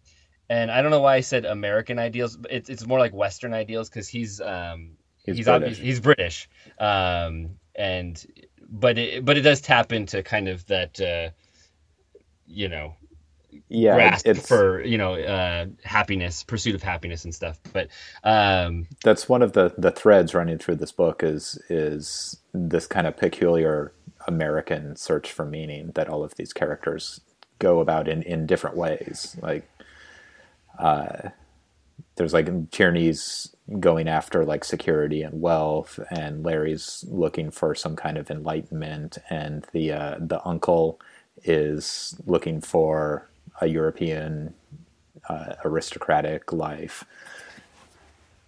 and 0.50 0.72
I 0.72 0.82
don't 0.82 0.92
know 0.92 1.02
why 1.02 1.16
I 1.16 1.22
said 1.22 1.44
American 1.44 2.00
ideals. 2.00 2.38
But 2.38 2.52
it's 2.52 2.70
it's 2.70 2.88
more 2.88 3.00
like 3.00 3.14
Western 3.14 3.54
ideals 3.54 3.90
because 3.90 4.08
he's 4.08 4.40
um 4.42 4.92
He's 5.26 5.38
he's 5.38 5.46
British. 5.46 5.64
obvious, 5.64 5.78
he's 5.80 6.00
British. 6.00 6.50
Um, 6.80 7.58
and 7.76 8.26
but 8.70 8.98
it 8.98 9.26
but 9.26 9.38
it 9.38 9.42
does 9.42 9.62
tap 9.62 9.94
into 9.94 10.24
kind 10.24 10.48
of 10.48 10.66
that 10.68 11.00
uh, 11.02 11.32
you 12.48 12.70
know 12.70 12.96
Yeah, 13.70 13.92
grasp 13.92 14.26
it's 14.26 14.40
for 14.40 14.84
you 14.84 14.98
know 14.98 15.16
uh, 15.16 15.68
happiness, 15.84 16.44
pursuit 16.44 16.76
of 16.76 16.84
happiness 16.84 17.26
and 17.26 17.36
stuff. 17.36 17.60
But 17.74 17.90
um, 18.24 18.88
that's 19.04 19.30
one 19.30 19.42
of 19.42 19.54
the 19.54 19.74
the 19.78 19.92
threads 19.92 20.34
running 20.34 20.58
through 20.58 20.76
this 20.78 20.92
book 20.92 21.24
is 21.24 21.62
is 21.70 22.38
this 22.54 22.88
kind 22.88 23.08
of 23.08 23.18
peculiar 23.18 23.94
American 24.28 24.96
search 24.96 25.32
for 25.32 25.46
meaning 25.46 25.92
that 25.96 26.10
all 26.10 26.24
of 26.24 26.36
these 26.36 26.54
characters 26.54 27.22
go 27.60 27.80
about 27.80 28.08
in 28.08 28.24
in 28.24 28.46
different 28.48 28.78
ways. 28.78 29.38
Like, 29.42 29.70
uh, 30.80 31.30
there's 32.18 32.34
like 32.34 32.72
Tierney's 32.72 33.56
going 33.80 34.08
after 34.08 34.46
like 34.46 34.64
security 34.64 35.22
and 35.22 35.42
wealth, 35.42 36.00
and 36.10 36.44
Larry's 36.44 37.06
looking 37.08 37.52
for 37.52 37.76
some 37.76 37.96
kind 37.96 38.18
of 38.18 38.32
enlightenment, 38.32 39.18
and 39.30 39.66
the 39.74 39.92
uh, 39.92 40.16
the 40.20 40.46
uncle 40.46 41.00
is 41.44 42.16
looking 42.26 42.62
for 42.62 43.30
a 43.62 43.68
European 43.68 44.54
uh, 45.30 45.54
aristocratic 45.64 46.52
life 46.52 47.04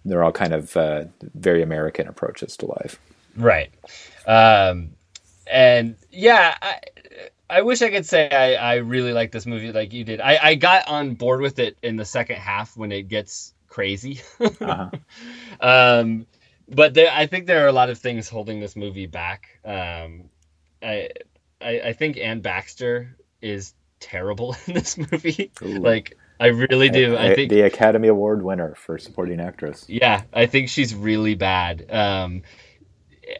they're 0.04 0.24
all 0.24 0.32
kind 0.32 0.54
of 0.54 0.76
uh, 0.76 1.04
very 1.34 1.62
American 1.62 2.08
approaches 2.08 2.56
to 2.58 2.66
life. 2.66 2.98
Right. 3.36 3.70
Um, 4.26 4.90
and 5.46 5.96
yeah, 6.10 6.56
I, 6.60 6.80
I 7.48 7.62
wish 7.62 7.82
I 7.82 7.90
could 7.90 8.06
say 8.06 8.30
I, 8.30 8.54
I 8.54 8.74
really 8.76 9.12
like 9.12 9.32
this 9.32 9.46
movie 9.46 9.72
like 9.72 9.92
you 9.92 10.04
did. 10.04 10.20
I, 10.20 10.38
I 10.42 10.54
got 10.54 10.88
on 10.88 11.14
board 11.14 11.40
with 11.40 11.58
it 11.58 11.76
in 11.82 11.96
the 11.96 12.04
second 12.04 12.36
half 12.36 12.76
when 12.76 12.92
it 12.92 13.08
gets 13.08 13.52
crazy. 13.70 14.20
Uh-huh. 14.62 14.90
um, 15.60 16.26
but 16.68 16.94
there, 16.94 17.10
I 17.12 17.26
think 17.26 17.46
there 17.46 17.64
are 17.64 17.68
a 17.68 17.72
lot 17.72 17.90
of 17.90 17.98
things 17.98 18.28
holding 18.28 18.60
this 18.60 18.76
movie 18.76 19.06
back. 19.06 19.60
Um, 19.64 20.30
I, 20.82 21.10
I, 21.60 21.80
I 21.86 21.94
think 21.94 22.18
Anne 22.18 22.40
Baxter 22.42 23.16
is 23.42 23.74
terrible 24.00 24.56
in 24.68 24.74
this 24.74 24.98
movie. 24.98 25.52
Ooh. 25.62 25.78
Like, 25.82 26.18
I 26.40 26.48
really 26.48 26.90
do. 26.90 27.16
I 27.16 27.30
Uh, 27.30 27.34
think 27.34 27.50
the 27.50 27.62
Academy 27.62 28.08
Award 28.08 28.42
winner 28.42 28.74
for 28.74 28.98
supporting 28.98 29.40
actress. 29.40 29.88
yeah, 29.88 30.22
I 30.32 30.46
think 30.46 30.68
she's 30.70 30.94
really 30.94 31.34
bad. 31.34 31.90
Um, 31.90 32.42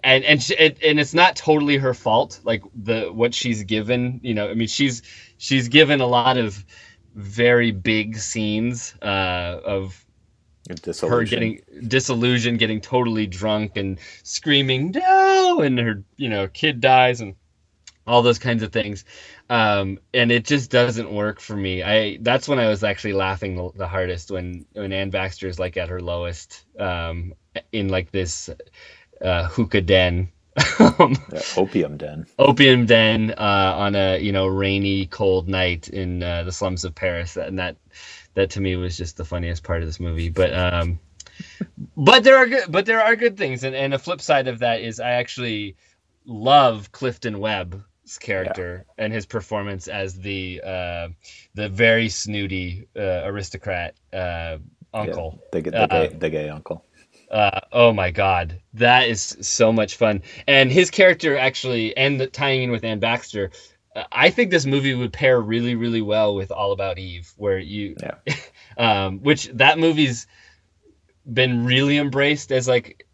and 0.05 0.25
and 0.25 0.43
she, 0.43 0.55
it, 0.55 0.79
and 0.85 1.01
it's 1.01 1.15
not 1.15 1.37
totally 1.37 1.77
her 1.79 1.95
fault. 1.95 2.41
Like 2.45 2.63
the 2.75 3.09
what 3.13 3.35
she's 3.35 3.65
given, 3.65 4.21
you 4.23 4.35
know, 4.35 4.49
I 4.51 4.55
mean, 4.55 4.69
she's 4.69 5.03
she's 5.39 5.69
given 5.69 6.01
a 6.01 6.07
lot 6.07 6.37
of 6.37 6.65
very 7.15 7.73
big 7.73 8.17
scenes 8.19 8.95
uh, 9.03 9.61
of 9.65 10.07
her 11.09 11.25
getting 11.25 11.61
disillusioned, 11.89 12.59
getting 12.59 12.81
totally 12.81 13.27
drunk, 13.27 13.77
and 13.77 13.99
screaming 14.23 14.93
no, 14.93 15.61
and 15.63 15.79
her 15.79 16.05
you 16.17 16.29
know 16.29 16.49
kid 16.49 16.81
dies, 16.81 17.21
and 17.21 17.35
all 18.07 18.23
those 18.23 18.39
kinds 18.39 18.63
of 18.63 18.73
things. 18.73 19.05
Um, 19.49 19.99
and 20.15 20.33
it 20.33 20.45
just 20.45 20.71
doesn't 20.71 21.13
work 21.13 21.41
for 21.41 21.57
me. 21.57 21.83
I 21.83 22.19
that's 22.21 22.49
when 22.49 22.59
I 22.59 22.69
was 22.69 22.85
actually 22.85 23.15
laughing 23.15 23.57
the, 23.57 23.71
the 23.77 23.89
hardest 23.89 24.31
when 24.31 24.67
when 24.73 24.93
Anne 24.93 25.11
Baxter 25.11 25.49
is 25.49 25.59
like 25.59 25.77
at 25.77 25.89
her 25.89 26.01
lowest 26.01 26.65
um, 26.79 27.35
in 27.73 27.89
like 27.89 28.11
this 28.11 28.51
uh, 29.23 29.47
hookah 29.49 29.83
den. 29.83 30.31
Yeah, 31.33 31.41
opium 31.57 31.97
den. 31.97 32.27
opium 32.39 32.87
den 32.87 33.31
uh, 33.33 33.75
on 33.77 33.95
a 33.95 34.19
you 34.19 34.33
know 34.33 34.47
rainy 34.47 35.07
cold 35.07 35.49
night 35.49 35.89
in 35.89 36.23
uh, 36.23 36.43
the 36.43 36.53
slums 36.53 36.85
of 36.85 36.95
Paris 36.95 37.37
and 37.37 37.59
that 37.59 37.77
that 38.35 38.51
to 38.51 38.61
me 38.61 38.77
was 38.77 38.97
just 38.97 39.17
the 39.17 39.25
funniest 39.25 39.63
part 39.63 39.83
of 39.83 39.89
this 39.89 40.01
movie. 40.01 40.29
But 40.29 40.55
um 40.55 40.99
but 41.97 42.25
there 42.25 42.37
are 42.37 42.47
good 42.47 42.65
but 42.69 42.87
there 42.87 43.03
are 43.03 43.17
good 43.17 43.37
things. 43.37 43.65
And, 43.65 43.75
and 43.75 43.95
a 43.95 43.99
flip 43.99 44.21
side 44.21 44.49
of 44.49 44.59
that 44.61 44.81
is 44.81 45.01
I 45.01 45.11
actually 45.13 45.77
love 46.27 46.93
Clifton 46.93 47.39
Webb's 47.41 48.19
character 48.19 48.85
and 48.99 49.13
his 49.13 49.27
performance 49.27 49.89
as 49.89 50.15
the 50.15 50.61
uh 50.65 51.09
the 51.55 51.69
very 51.69 52.09
snooty 52.09 52.89
uh, 52.97 53.23
aristocrat 53.25 53.95
uh 54.13 54.59
uncle. 54.93 55.43
The, 55.53 55.61
the, 55.63 55.83
Uh, 55.83 55.87
gay, 55.87 56.09
the 56.09 56.31
gay 56.31 56.49
uncle. 56.49 56.85
uh, 57.31 57.61
oh 57.73 57.93
my 57.93 58.11
god, 58.11 58.61
that 58.75 59.09
is 59.09 59.37
so 59.41 59.73
much 59.73 59.97
fun. 59.97 60.23
And 60.49 60.71
his 60.73 60.91
character 60.91 61.39
actually, 61.39 61.97
and 61.97 62.21
the, 62.21 62.27
tying 62.27 62.65
in 62.65 62.71
with 62.73 62.83
Anne 62.85 62.99
Baxter, 62.99 63.45
uh, 63.47 63.57
I 64.13 64.31
think 64.31 64.51
this 64.51 64.67
movie 64.67 64.95
would 64.95 65.13
pair 65.13 65.41
really, 65.41 65.75
really 65.75 66.03
well 66.03 66.35
with 66.35 66.51
All 66.51 66.73
About 66.73 66.99
Eve, 66.99 67.33
where 67.37 67.59
you, 67.59 67.97
Yeah. 68.03 68.35
um, 69.07 69.21
which 69.21 69.47
that 69.55 69.79
movie's 69.79 70.27
been 71.31 71.65
really 71.65 71.99
embraced 71.99 72.53
as 72.53 72.67
like. 72.69 73.07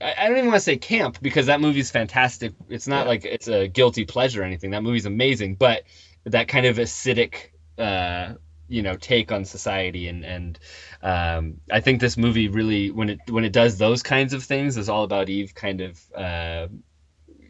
I 0.00 0.14
I 0.18 0.26
don't 0.28 0.36
even 0.36 0.50
want 0.50 0.56
to 0.56 0.60
say 0.64 0.76
camp 0.76 1.18
because 1.22 1.46
that 1.46 1.60
movie's 1.60 1.90
fantastic. 1.90 2.52
It's 2.68 2.86
not 2.86 3.04
Yeah. 3.04 3.08
like 3.08 3.24
it's 3.24 3.48
a 3.48 3.66
guilty 3.68 4.04
pleasure 4.04 4.42
or 4.42 4.44
anything. 4.44 4.70
That 4.72 4.82
movie's 4.82 5.06
amazing, 5.06 5.54
but 5.54 5.84
that 6.24 6.48
kind 6.48 6.66
of 6.66 6.76
acidic, 6.76 7.50
uh, 7.78 8.34
you 8.68 8.82
know, 8.82 8.96
take 8.96 9.32
on 9.32 9.44
society 9.44 10.08
and 10.08 10.24
and 10.24 10.58
um, 11.02 11.60
I 11.70 11.80
think 11.80 12.00
this 12.00 12.16
movie 12.16 12.48
really 12.48 12.90
when 12.90 13.08
it 13.10 13.20
when 13.30 13.44
it 13.44 13.52
does 13.52 13.78
those 13.78 14.02
kinds 14.02 14.32
of 14.34 14.42
things 14.42 14.76
is 14.76 14.88
all 14.88 15.04
about 15.04 15.28
Eve 15.30 15.54
kind 15.54 15.80
of 15.80 16.00
uh, 16.14 16.66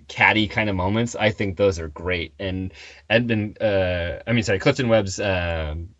catty 0.08 0.48
kind 0.48 0.70
of 0.70 0.76
moments. 0.76 1.14
I 1.14 1.30
think 1.30 1.56
those 1.56 1.78
are 1.78 1.88
great. 1.88 2.34
And 2.38 2.72
Edmund, 3.10 3.60
uh, 3.60 4.20
I 4.26 4.32
mean, 4.32 4.42
sorry, 4.42 4.58
Clifton 4.58 4.88
Webb's 4.88 5.20
um, 5.20 5.90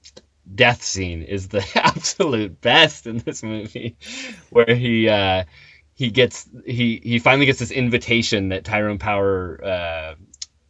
death 0.55 0.83
scene 0.83 1.23
is 1.23 1.49
the 1.49 1.67
absolute 1.75 2.61
best 2.61 3.07
in 3.07 3.19
this 3.19 3.43
movie, 3.43 3.97
where 4.51 4.75
he 4.75 5.09
uh, 5.09 5.45
he 5.95 6.11
gets 6.11 6.49
he 6.65 7.01
he 7.03 7.19
finally 7.19 7.47
gets 7.47 7.59
this 7.59 7.71
invitation 7.71 8.51
that 8.51 8.65
Tyrone 8.65 8.99
Power 8.99 9.65
uh, 9.65 10.15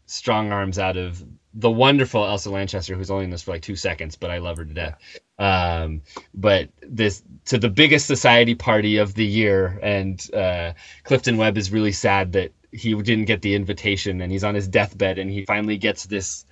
strong 0.07 0.53
arms 0.53 0.79
out 0.79 0.97
of 0.97 1.23
the 1.59 1.71
wonderful 1.71 2.25
Elsa 2.25 2.51
Lanchester, 2.51 2.95
who's 2.95 3.11
only 3.11 3.25
in 3.25 3.31
this 3.31 3.43
for 3.43 3.53
like 3.53 3.63
two 3.63 3.77
seconds, 3.77 4.15
but 4.15 4.31
I 4.31 4.39
love 4.39 4.59
her 4.59 4.65
to 4.65 4.75
death. 4.75 4.99
Um, 5.39 6.03
but 6.35 6.69
this 6.83 7.23
to 7.47 7.59
the 7.59 7.71
biggest 7.71 8.07
society 8.07 8.55
party 8.55 8.99
of 8.99 9.15
the 9.15 9.25
year, 9.25 9.79
and 9.83 10.35
uh, 10.35 10.73
Clifton 11.05 11.39
Webb 11.39 11.57
is 11.57 11.73
really 11.73 11.93
sad 11.93 12.33
that 12.33 12.53
he 12.77 12.95
didn't 12.95 13.25
get 13.25 13.43
the 13.43 13.55
invitation, 13.55 14.21
and 14.21 14.31
he's 14.31 14.45
on 14.45 14.55
his 14.55 14.69
deathbed, 14.69 15.19
and 15.19 15.31
he 15.31 15.45
finally 15.45 15.77
gets 15.77 16.07
this 16.07 16.45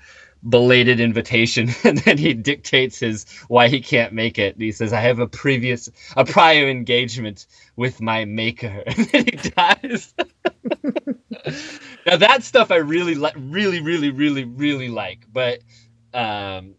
belated 0.49 1.00
invitation, 1.00 1.71
and 1.85 1.99
then 1.99 2.19
he 2.19 2.35
dictates 2.35 2.99
his 2.99 3.25
why 3.49 3.69
he 3.69 3.81
can't 3.81 4.12
make 4.12 4.38
it. 4.38 4.57
He 4.59 4.73
says, 4.73 4.93
"I 4.93 5.00
have 5.00 5.19
a 5.19 5.26
previous, 5.26 5.90
a 6.16 6.25
prior 6.25 6.69
engagement 6.69 7.47
with 7.76 8.00
my 8.00 8.25
maker," 8.25 8.83
and 8.87 9.09
then 9.09 9.25
he 9.25 9.50
dies. 9.50 10.14
now 12.07 12.16
that 12.16 12.43
stuff 12.43 12.71
I 12.71 12.76
really 12.76 13.14
like, 13.14 13.35
really, 13.37 13.81
really, 13.81 14.11
really, 14.11 14.45
really 14.45 14.88
like, 14.88 15.26
but 15.33 15.61
um, 16.12 16.75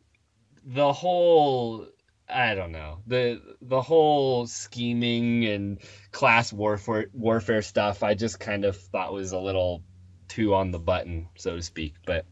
the 0.63 0.91
whole 0.93 1.87
I 2.27 2.55
don't 2.55 2.71
know 2.71 2.99
the 3.05 3.39
the 3.61 3.81
whole 3.81 4.47
scheming 4.47 5.45
and 5.45 5.79
class 6.11 6.51
warfare 6.51 7.07
warfare 7.13 7.61
stuff. 7.61 8.03
I 8.03 8.15
just 8.15 8.39
kind 8.39 8.65
of 8.65 8.77
thought 8.77 9.13
was 9.13 9.31
a 9.31 9.39
little 9.39 9.83
too 10.27 10.55
on 10.55 10.71
the 10.71 10.79
button, 10.79 11.29
so 11.37 11.55
to 11.55 11.61
speak. 11.61 11.93
But 12.05 12.25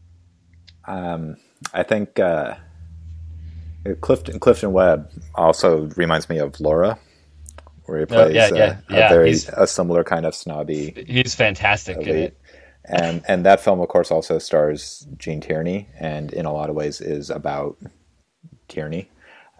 um, 0.86 1.36
I 1.72 1.84
think 1.84 2.18
uh, 2.18 2.56
Clifton 4.00 4.40
Clifton 4.40 4.72
Webb 4.72 5.10
also 5.34 5.88
reminds 5.96 6.28
me 6.28 6.38
of 6.38 6.58
Laura, 6.58 6.98
where 7.84 8.00
he 8.00 8.06
plays 8.06 8.50
oh, 8.52 8.56
yeah, 8.56 8.78
yeah, 8.90 9.04
uh, 9.04 9.06
a 9.06 9.08
very 9.08 9.34
a 9.56 9.66
similar 9.66 10.02
kind 10.02 10.26
of 10.26 10.34
snobby. 10.34 11.04
He's 11.06 11.34
fantastic 11.34 11.98
elite. 11.98 12.08
in 12.08 12.16
it. 12.16 12.40
And 12.86 13.22
and 13.28 13.46
that 13.46 13.60
film, 13.60 13.80
of 13.80 13.88
course, 13.88 14.10
also 14.10 14.38
stars 14.38 15.06
Gene 15.16 15.40
Tierney, 15.40 15.88
and 15.98 16.32
in 16.32 16.46
a 16.46 16.52
lot 16.52 16.68
of 16.68 16.74
ways 16.76 17.00
is 17.00 17.30
about 17.30 17.78
Tierney 18.68 19.08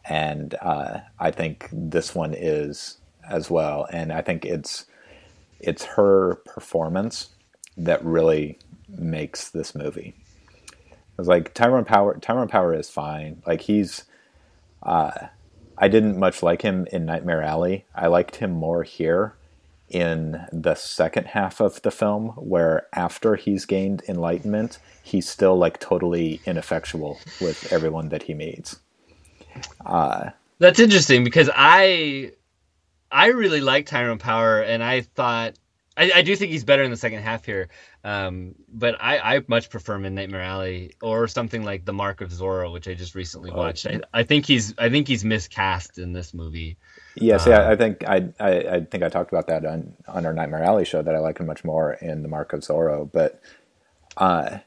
and 0.05 0.55
uh, 0.61 1.01
I 1.19 1.31
think 1.31 1.69
this 1.73 2.15
one 2.15 2.35
is 2.35 2.99
as 3.29 3.51
well. 3.51 3.87
And 3.93 4.13
I 4.13 4.23
think 4.23 4.45
it's 4.45 4.87
it's 5.61 5.85
her 5.85 6.37
performance 6.45 7.31
that 7.77 8.05
really 8.05 8.59
makes 8.89 9.51
this 9.51 9.75
movie. 9.75 10.15
It's 11.19 11.29
like 11.29 11.55
Tyrone 11.55 11.85
Power. 11.85 12.19
Tyrone 12.19 12.49
Power 12.49 12.75
is 12.75 12.91
fine. 12.91 13.43
Like 13.47 13.63
he's. 13.63 14.05
Uh, 14.83 15.29
I 15.77 15.89
didn't 15.89 16.19
much 16.19 16.43
like 16.43 16.63
him 16.63 16.87
in 16.93 17.05
Nightmare 17.05 17.43
Alley. 17.43 17.85
I 17.95 18.07
liked 18.07 18.37
him 18.37 18.53
more 18.53 18.85
here 18.85 19.35
in 19.89 20.47
the 20.53 20.75
second 20.75 21.27
half 21.29 21.61
of 21.61 21.83
the 21.83 21.91
film, 21.91 22.29
where 22.37 22.87
after 22.93 23.37
he's 23.37 23.65
gained 23.65 24.03
enlightenment, 24.09 24.79
he's 25.03 25.29
still 25.29 25.57
like 25.57 25.81
totally 25.81 26.41
ineffectual 26.47 27.19
with 27.41 27.73
everyone 27.73 28.09
that 28.11 28.25
he 28.25 28.35
meets. 28.35 28.77
Uh, 29.85 30.31
That's 30.59 30.81
interesting 30.81 31.25
because 31.25 31.51
I 31.55 32.33
I 33.11 33.27
really 33.27 33.61
like 33.61 33.87
Tyrone 33.87 34.19
Power, 34.19 34.61
and 34.61 34.83
I 34.83 35.03
thought 35.03 35.55
I, 35.97 36.11
I, 36.17 36.23
do 36.23 36.35
think 36.35 36.51
he's 36.51 36.65
better 36.65 36.83
in 36.83 36.91
the 36.91 36.97
second 36.97 37.23
half 37.23 37.45
here. 37.45 37.69
Um, 38.03 38.57
but 38.69 38.97
I, 39.01 39.37
I 39.37 39.41
much 39.47 39.71
prefer 39.71 39.99
Midnight 39.99 40.35
Alley 40.35 40.95
or 41.01 41.29
something 41.29 41.63
like 41.63 41.85
The 41.85 41.93
Mark 41.93 42.21
of 42.21 42.31
Zorro, 42.31 42.73
which 42.73 42.89
I 42.89 42.95
just 42.95 43.15
recently 43.15 43.51
oh, 43.53 43.57
watched. 43.57 43.87
I, 43.87 44.01
I, 44.13 44.25
think 44.25 44.47
he's 44.47 44.75
I 44.77 44.91
think 44.91 45.07
he's 45.07 45.25
miscast 45.25 45.99
in 45.99 46.13
this 46.13 46.35
movie. 46.35 46.77
Yes, 47.15 47.47
yeah, 47.47 47.61
um, 47.61 47.71
I 47.71 47.77
think 47.77 48.05
I, 48.09 48.29
I, 48.41 48.51
I 48.51 48.81
think 48.81 49.05
I 49.05 49.09
talked 49.09 49.33
about 49.33 49.47
that 49.47 49.65
on 49.65 49.95
on 50.09 50.27
our 50.27 50.33
Nightmare 50.33 50.65
Alley 50.65 50.85
show 50.85 51.01
that 51.01 51.15
I 51.15 51.19
like 51.19 51.39
him 51.39 51.47
much 51.47 51.65
more 51.65 51.93
in 51.95 52.23
The 52.23 52.29
Mark 52.29 52.53
of 52.53 52.61
Zorro, 52.61 53.11
but 53.11 53.41
uh, 54.17 54.59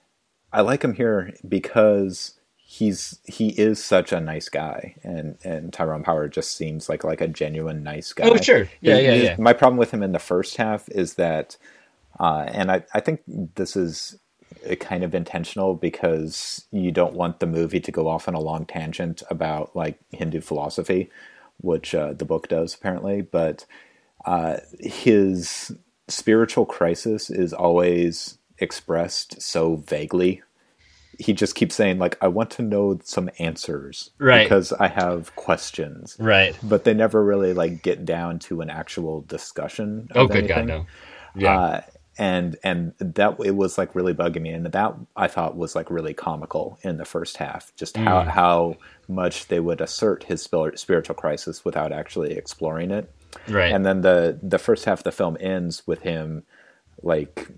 I 0.54 0.62
like 0.62 0.82
him 0.82 0.94
here 0.94 1.34
because 1.48 2.37
he's 2.70 3.22
he 3.24 3.48
is 3.52 3.82
such 3.82 4.12
a 4.12 4.20
nice 4.20 4.50
guy 4.50 4.94
and 5.02 5.38
and 5.46 5.72
Tyrone 5.72 6.04
Power 6.04 6.28
just 6.28 6.58
seems 6.58 6.90
like 6.90 7.06
like 7.06 7.22
a 7.22 7.28
genuine 7.28 7.82
nice 7.82 8.12
guy. 8.12 8.28
Oh 8.28 8.36
sure. 8.36 8.68
Yeah, 8.82 9.00
yeah, 9.00 9.14
yeah. 9.14 9.36
My 9.40 9.54
problem 9.54 9.78
with 9.78 9.92
him 9.92 10.04
in 10.04 10.12
the 10.12 10.20
first 10.20 10.58
half 10.58 10.90
is 10.90 11.14
that 11.14 11.56
uh, 12.20 12.46
and 12.50 12.70
I, 12.70 12.84
I 12.94 13.00
think 13.00 13.22
this 13.56 13.78
is 13.78 14.20
kind 14.82 15.06
of 15.06 15.16
intentional 15.16 15.76
because 15.76 16.66
you 16.72 16.92
don't 16.92 17.14
want 17.14 17.40
the 17.40 17.46
movie 17.46 17.80
to 17.80 17.92
go 17.92 18.10
off 18.10 18.28
on 18.28 18.34
a 18.34 18.40
long 18.40 18.66
tangent 18.66 19.24
about 19.30 19.74
like 19.74 19.98
Hindu 20.12 20.42
philosophy, 20.42 21.10
which 21.62 21.96
uh, 21.96 22.12
the 22.12 22.26
book 22.26 22.50
does 22.50 22.76
apparently. 22.76 23.22
But 23.22 23.66
uh, 24.26 24.58
his 24.78 25.72
spiritual 26.10 26.66
crisis 26.66 27.30
is 27.30 27.54
always 27.54 28.38
expressed 28.60 29.42
so 29.42 29.78
vaguely 29.78 30.42
he 31.18 31.34
just 31.34 31.56
keeps 31.56 31.76
saying 31.76 32.00
like 32.00 32.18
I 32.22 32.28
want 32.28 32.52
to 32.52 32.62
know 32.62 33.00
some 33.04 33.30
answers 33.40 34.12
right. 34.20 34.44
because 34.44 34.72
I 34.74 34.88
have 34.88 35.36
questions. 35.36 36.16
Right. 36.20 36.58
But 36.64 36.84
they 36.84 36.94
never 36.94 37.24
really 37.24 37.54
like 37.54 37.82
get 37.82 38.06
down 38.06 38.40
to 38.40 38.62
an 38.62 38.70
actual 38.70 39.22
discussion 39.22 40.10
oh 40.16 40.28
good 40.28 40.48
god 40.48 40.68
no. 40.68 40.86
Yeah. 41.36 41.60
Uh, 41.60 41.82
and 42.20 42.58
and 42.64 42.94
that 43.00 43.38
it 43.44 43.56
was 43.56 43.78
like 43.78 43.94
really 43.94 44.14
bugging 44.14 44.42
me 44.42 44.50
and 44.50 44.66
that 44.66 44.96
I 45.16 45.28
thought 45.28 45.56
was 45.56 45.76
like 45.76 45.92
really 45.92 46.14
comical 46.14 46.80
in 46.82 46.98
the 46.98 47.06
first 47.06 47.38
half 47.38 47.72
just 47.76 47.96
mm. 47.96 48.04
how 48.04 48.24
how 48.24 48.78
much 49.08 49.48
they 49.48 49.60
would 49.60 49.82
assert 49.82 50.24
his 50.24 50.42
spiritual 50.42 51.16
crisis 51.16 51.64
without 51.64 51.92
actually 51.92 52.34
exploring 52.34 52.92
it. 52.92 53.12
Right. 53.48 53.72
And 53.72 53.86
then 53.86 54.02
the 54.02 54.40
the 54.42 54.60
first 54.60 54.86
half 54.86 55.00
of 55.00 55.04
the 55.04 55.12
film 55.12 55.38
ends 55.40 55.86
with 55.86 56.02
him 56.02 56.44
like 57.02 57.50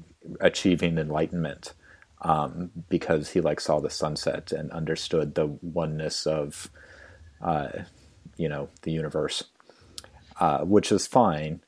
achieving 0.42 0.98
enlightenment 0.98 1.74
um, 2.22 2.72
because 2.90 3.30
he 3.30 3.42
like 3.42 3.60
saw 3.60 3.80
the 3.80 3.90
sunset 3.90 4.52
and 4.52 4.72
understood 4.72 5.36
the 5.36 5.48
oneness 5.62 6.26
of, 6.26 6.70
uh, 7.42 7.70
you 8.38 8.50
know, 8.50 8.70
the 8.82 8.92
universe, 8.92 9.44
uh, 10.40 10.60
which 10.60 10.92
is 10.92 11.08
fine. 11.08 11.62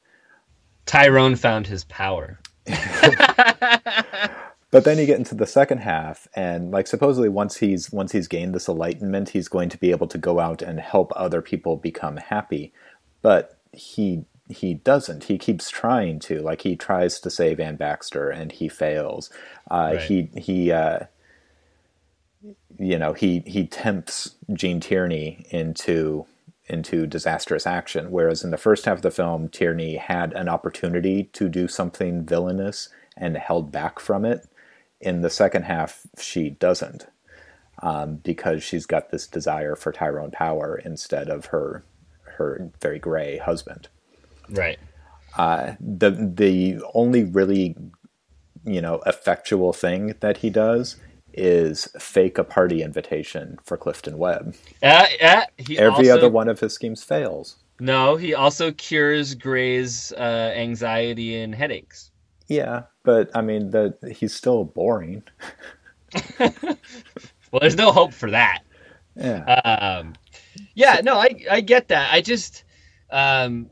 Tyrone 0.86 1.36
found 1.36 1.68
his 1.68 1.84
power. 1.86 2.40
but 4.72 4.86
then 4.86 4.98
you 4.98 5.06
get 5.06 5.20
into 5.20 5.36
the 5.36 5.46
second 5.46 5.80
half 5.80 6.28
and 6.34 6.72
like 6.72 6.88
supposedly 6.88 7.30
once 7.30 7.58
he's 7.58 7.92
once 7.92 8.12
he's 8.12 8.28
gained 8.28 8.56
this 8.56 8.68
enlightenment 8.68 9.30
he's 9.30 9.48
going 9.48 9.70
to 9.70 9.78
be 9.78 9.92
able 9.92 10.08
to 10.08 10.18
go 10.18 10.40
out 10.40 10.62
and 10.62 10.80
help 10.80 11.12
other 11.16 11.42
people 11.42 11.76
become 11.76 12.18
happy 12.18 12.74
but 13.22 13.60
he 13.74 14.24
he 14.52 14.74
doesn't. 14.76 15.26
He 15.26 15.38
keeps 15.38 15.70
trying 15.70 16.20
to. 16.20 16.40
Like 16.42 16.62
he 16.62 16.76
tries 16.76 17.20
to 17.22 17.30
save 17.30 17.60
Anne 17.60 17.76
Baxter 17.76 18.30
and 18.30 18.52
he 18.52 18.68
fails. 18.70 19.30
Uh, 19.70 19.94
right. 19.96 20.02
He 20.02 20.30
he 20.38 20.72
uh, 20.72 21.00
you 22.78 22.98
know 22.98 23.14
he 23.14 23.40
he 23.46 23.66
tempts 23.68 24.36
Gene 24.54 24.80
Tierney 24.80 25.46
into 25.50 26.26
into 26.68 27.06
disastrous 27.06 27.68
action. 27.68 28.12
Whereas 28.12 28.44
in 28.44 28.52
the 28.52 28.58
first 28.58 28.86
half 28.86 28.98
of 28.98 29.02
the 29.02 29.12
film, 29.12 29.50
Tierney 29.50 29.98
had 29.98 30.34
an 30.34 30.48
opportunity 30.48 31.24
to 31.34 31.50
do 31.50 31.68
something 31.68 32.26
villainous 32.26 32.90
and 33.18 33.38
held 33.38 33.72
back 33.72 34.00
from 34.00 34.24
it. 34.26 34.48
In 35.00 35.22
the 35.22 35.30
second 35.30 35.64
half, 35.64 36.02
she 36.20 36.50
doesn't. 36.50 37.08
Um, 37.84 38.18
because 38.18 38.62
she's 38.62 38.86
got 38.86 39.10
this 39.10 39.26
desire 39.26 39.76
for 39.76 39.92
Tyrone 39.92 40.30
power 40.30 40.80
instead 40.86 41.30
of 41.30 41.48
her 41.48 41.84
her 42.38 42.72
very 42.80 43.00
gray 43.00 43.38
husband. 43.38 43.88
Right. 44.52 44.80
Uh, 45.38 45.74
the 45.80 46.12
the 46.12 46.82
only 46.94 47.24
really 47.24 47.76
you 48.66 48.82
know 48.82 49.02
effectual 49.06 49.74
thing 49.74 50.16
that 50.20 50.38
he 50.38 50.50
does 50.50 50.98
is 51.34 51.88
fake 51.98 52.38
a 52.38 52.44
party 52.44 52.84
invitation 52.84 53.58
for 53.64 53.78
Clifton 53.78 54.18
Webb. 54.18 54.56
Uh, 54.84 55.06
uh, 55.22 55.44
Every 55.78 56.10
also, 56.10 56.18
other 56.18 56.30
one 56.30 56.50
of 56.50 56.60
his 56.60 56.74
schemes 56.74 57.04
fails. 57.04 57.56
No, 57.80 58.18
he 58.18 58.34
also 58.34 58.72
cures 58.72 59.34
Gray's 59.34 60.12
uh, 60.12 60.54
anxiety 60.56 61.38
and 61.38 61.56
headaches. 61.56 62.12
Yeah, 62.48 62.84
but 63.04 63.32
I 63.34 63.42
mean, 63.42 63.72
the 63.72 63.96
he's 64.16 64.34
still 64.34 64.66
boring. 64.66 65.24
well, 66.40 67.62
there's 67.62 67.78
no 67.78 67.94
hope 67.94 68.14
for 68.14 68.30
that. 68.32 68.64
Yeah. 69.16 69.44
Um, 69.46 70.14
yeah. 70.76 71.00
No, 71.02 71.16
I 71.16 71.30
I 71.50 71.62
get 71.62 71.88
that. 71.88 72.14
I 72.14 72.20
just 72.20 72.66
um, 73.10 73.70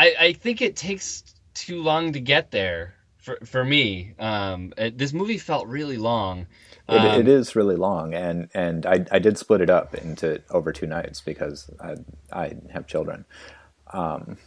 I, 0.00 0.14
I 0.18 0.32
think 0.32 0.62
it 0.62 0.76
takes 0.76 1.22
too 1.52 1.82
long 1.82 2.14
to 2.14 2.20
get 2.20 2.50
there 2.50 2.94
for 3.18 3.38
for 3.44 3.64
me. 3.64 4.14
Um, 4.18 4.72
it, 4.78 4.96
this 4.96 5.12
movie 5.12 5.36
felt 5.36 5.66
really 5.66 5.98
long. 5.98 6.46
Um, 6.88 7.06
it, 7.06 7.20
it 7.20 7.28
is 7.28 7.54
really 7.54 7.76
long, 7.76 8.14
and 8.14 8.48
and 8.54 8.86
I 8.86 9.04
I 9.10 9.18
did 9.18 9.36
split 9.36 9.60
it 9.60 9.68
up 9.68 9.94
into 9.94 10.42
over 10.50 10.72
two 10.72 10.86
nights 10.86 11.20
because 11.20 11.70
I 11.80 11.96
I 12.32 12.56
have 12.72 12.86
children. 12.86 13.26
Um, 13.92 14.38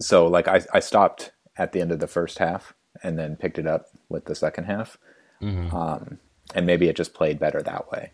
so 0.00 0.26
like 0.26 0.48
I 0.48 0.62
I 0.74 0.80
stopped 0.80 1.30
at 1.56 1.70
the 1.70 1.80
end 1.80 1.92
of 1.92 2.00
the 2.00 2.08
first 2.08 2.38
half 2.38 2.74
and 3.02 3.16
then 3.16 3.36
picked 3.36 3.58
it 3.58 3.68
up 3.68 3.86
with 4.08 4.24
the 4.24 4.34
second 4.34 4.64
half. 4.64 4.98
Mm-hmm. 5.40 5.74
Um, 5.74 6.18
and 6.52 6.66
maybe 6.66 6.88
it 6.88 6.96
just 6.96 7.14
played 7.14 7.38
better 7.38 7.62
that 7.62 7.92
way 7.92 8.10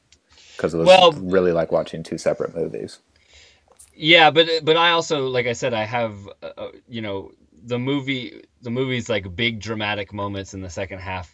because 0.54 0.74
it 0.74 0.78
was 0.78 0.86
well, 0.86 1.12
really 1.12 1.52
like 1.52 1.72
watching 1.72 2.02
two 2.02 2.18
separate 2.18 2.54
movies. 2.54 2.98
Yeah, 3.96 4.30
but 4.30 4.48
but 4.62 4.76
I 4.76 4.90
also 4.90 5.28
like 5.28 5.46
I 5.46 5.54
said 5.54 5.72
I 5.72 5.85
have 5.85 6.28
uh, 6.42 6.50
uh, 6.56 6.68
you 6.87 7.00
know 7.00 7.32
the 7.64 7.78
movie 7.78 8.44
the 8.61 8.70
movie's 8.70 9.09
like 9.09 9.35
big 9.35 9.61
dramatic 9.61 10.12
moments 10.12 10.54
in 10.54 10.61
the 10.61 10.70
second 10.70 10.98
half 10.98 11.32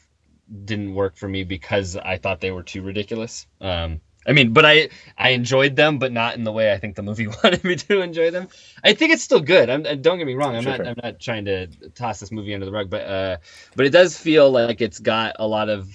didn't 0.65 0.95
work 0.95 1.17
for 1.17 1.29
me 1.29 1.45
because 1.45 1.97
I 1.97 2.19
thought 2.19 2.41
they 2.41 2.51
were 2.51 2.63
too 2.63 2.83
ridiculous. 2.83 3.47
Um, 3.61 4.01
I 4.25 4.33
mean, 4.33 4.53
but 4.53 4.65
I 4.65 4.91
I 5.19 5.31
enjoyed 5.31 5.75
them, 5.75 5.99
but 5.99 6.13
not 6.13 6.37
in 6.37 6.45
the 6.45 6.53
way 6.53 6.73
I 6.73 6.79
think 6.79 6.95
the 6.95 7.03
movie 7.03 7.27
wanted 7.43 7.65
me 7.65 7.75
to 7.75 8.01
enjoy 8.01 8.31
them. 8.31 8.49
I 8.85 8.95
think 8.95 9.13
it's 9.13 9.25
still 9.25 9.41
good. 9.41 9.69
I'm, 9.69 9.83
don't 10.01 10.19
get 10.19 10.27
me 10.27 10.35
wrong. 10.35 10.55
I'm 10.55 10.63
sure. 10.63 10.79
not 10.79 10.87
I'm 10.87 10.97
not 11.03 11.21
trying 11.21 11.47
to 11.47 11.67
toss 11.95 12.21
this 12.21 12.31
movie 12.31 12.55
under 12.55 12.67
the 12.67 12.73
rug, 12.73 12.91
but 12.91 13.03
uh, 13.03 13.37
but 13.75 13.87
it 13.87 13.91
does 13.91 14.17
feel 14.17 14.51
like 14.51 14.81
it's 14.81 15.01
got 15.01 15.37
a 15.41 15.47
lot 15.47 15.69
of 15.69 15.89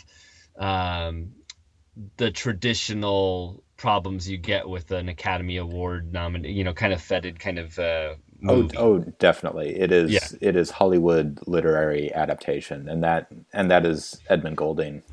um, 0.58 1.32
the 2.18 2.30
traditional 2.32 3.64
problems 3.78 4.30
you 4.30 4.38
get 4.38 4.68
with 4.68 4.92
an 4.92 5.08
Academy 5.08 5.58
Award 5.58 6.12
nominee, 6.12 6.52
you 6.52 6.64
know, 6.64 6.74
kind 6.74 6.94
of 6.94 7.02
feted 7.02 7.40
kind 7.40 7.60
of 7.60 7.78
uh, 7.80 8.16
movie. 8.42 8.76
Oh, 8.78 8.96
oh, 8.96 9.00
definitely. 9.20 9.80
It 9.80 9.92
is. 9.92 10.12
Yeah. 10.12 10.28
It 10.42 10.56
is 10.56 10.72
Hollywood 10.72 11.40
literary 11.48 12.14
adaptation, 12.14 12.90
and 12.90 13.04
that 13.04 13.28
and 13.54 13.72
that 13.72 13.86
is 13.86 14.20
Edmund 14.30 14.58
Goulding. 14.58 15.04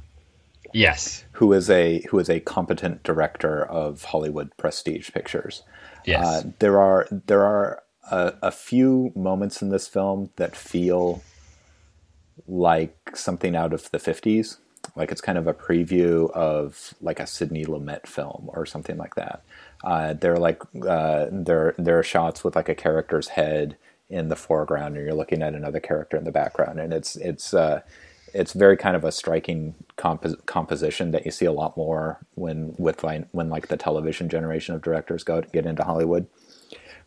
Yes. 0.72 1.24
Who 1.32 1.52
is 1.52 1.70
a 1.70 2.04
who 2.10 2.18
is 2.18 2.28
a 2.28 2.40
competent 2.40 3.02
director 3.02 3.64
of 3.64 4.04
Hollywood 4.04 4.50
prestige 4.56 5.12
pictures. 5.12 5.62
Yes. 6.04 6.26
Uh, 6.26 6.50
there 6.58 6.80
are 6.80 7.06
there 7.10 7.44
are 7.44 7.82
a, 8.10 8.34
a 8.42 8.50
few 8.50 9.12
moments 9.14 9.62
in 9.62 9.68
this 9.68 9.86
film 9.86 10.30
that 10.36 10.56
feel 10.56 11.22
like 12.48 13.16
something 13.16 13.54
out 13.54 13.72
of 13.72 13.90
the 13.92 13.98
50s 13.98 14.58
like 14.96 15.10
it's 15.10 15.20
kind 15.20 15.38
of 15.38 15.46
a 15.46 15.54
preview 15.54 16.30
of 16.32 16.94
like 17.00 17.20
a 17.20 17.26
Sidney 17.26 17.64
Lumet 17.64 18.06
film 18.06 18.44
or 18.48 18.66
something 18.66 18.96
like 18.96 19.14
that. 19.14 19.42
Uh, 19.82 20.14
they're 20.14 20.38
like 20.38 20.62
uh, 20.86 21.26
there 21.30 21.74
there 21.78 21.98
are 21.98 22.02
shots 22.04 22.44
with 22.44 22.56
like 22.56 22.68
a 22.68 22.74
character's 22.74 23.28
head 23.28 23.76
in 24.08 24.28
the 24.28 24.36
foreground, 24.36 24.96
and 24.96 25.04
you're 25.04 25.14
looking 25.14 25.42
at 25.42 25.54
another 25.54 25.80
character 25.80 26.16
in 26.16 26.24
the 26.24 26.32
background, 26.32 26.78
and 26.80 26.92
it's 26.92 27.16
it's 27.16 27.54
uh, 27.54 27.80
it's 28.34 28.52
very 28.52 28.76
kind 28.76 28.96
of 28.96 29.04
a 29.04 29.12
striking 29.12 29.74
compo- 29.96 30.36
composition 30.46 31.12
that 31.12 31.24
you 31.24 31.30
see 31.30 31.46
a 31.46 31.52
lot 31.52 31.76
more 31.76 32.18
when 32.34 32.74
with 32.78 33.04
like, 33.04 33.26
when 33.30 33.48
like 33.48 33.68
the 33.68 33.76
television 33.76 34.28
generation 34.28 34.74
of 34.74 34.82
directors 34.82 35.22
go 35.24 35.40
get 35.52 35.66
into 35.66 35.84
Hollywood. 35.84 36.26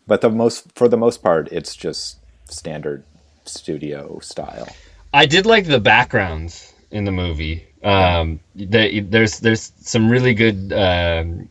But 0.08 0.22
the 0.22 0.30
most 0.30 0.72
for 0.76 0.88
the 0.88 0.98
most 0.98 1.22
part, 1.22 1.50
it's 1.52 1.76
just 1.76 2.20
standard 2.50 3.04
studio 3.46 4.20
style. 4.20 4.70
I 5.14 5.26
did 5.26 5.46
like 5.46 5.66
the 5.66 5.80
backgrounds 5.80 6.74
in 6.92 7.06
the 7.06 7.12
movie. 7.12 7.67
Um, 7.84 8.40
the, 8.56 9.02
there's 9.02 9.40
there's 9.40 9.72
some 9.82 10.10
really 10.10 10.34
good 10.34 10.74
um, 10.74 11.50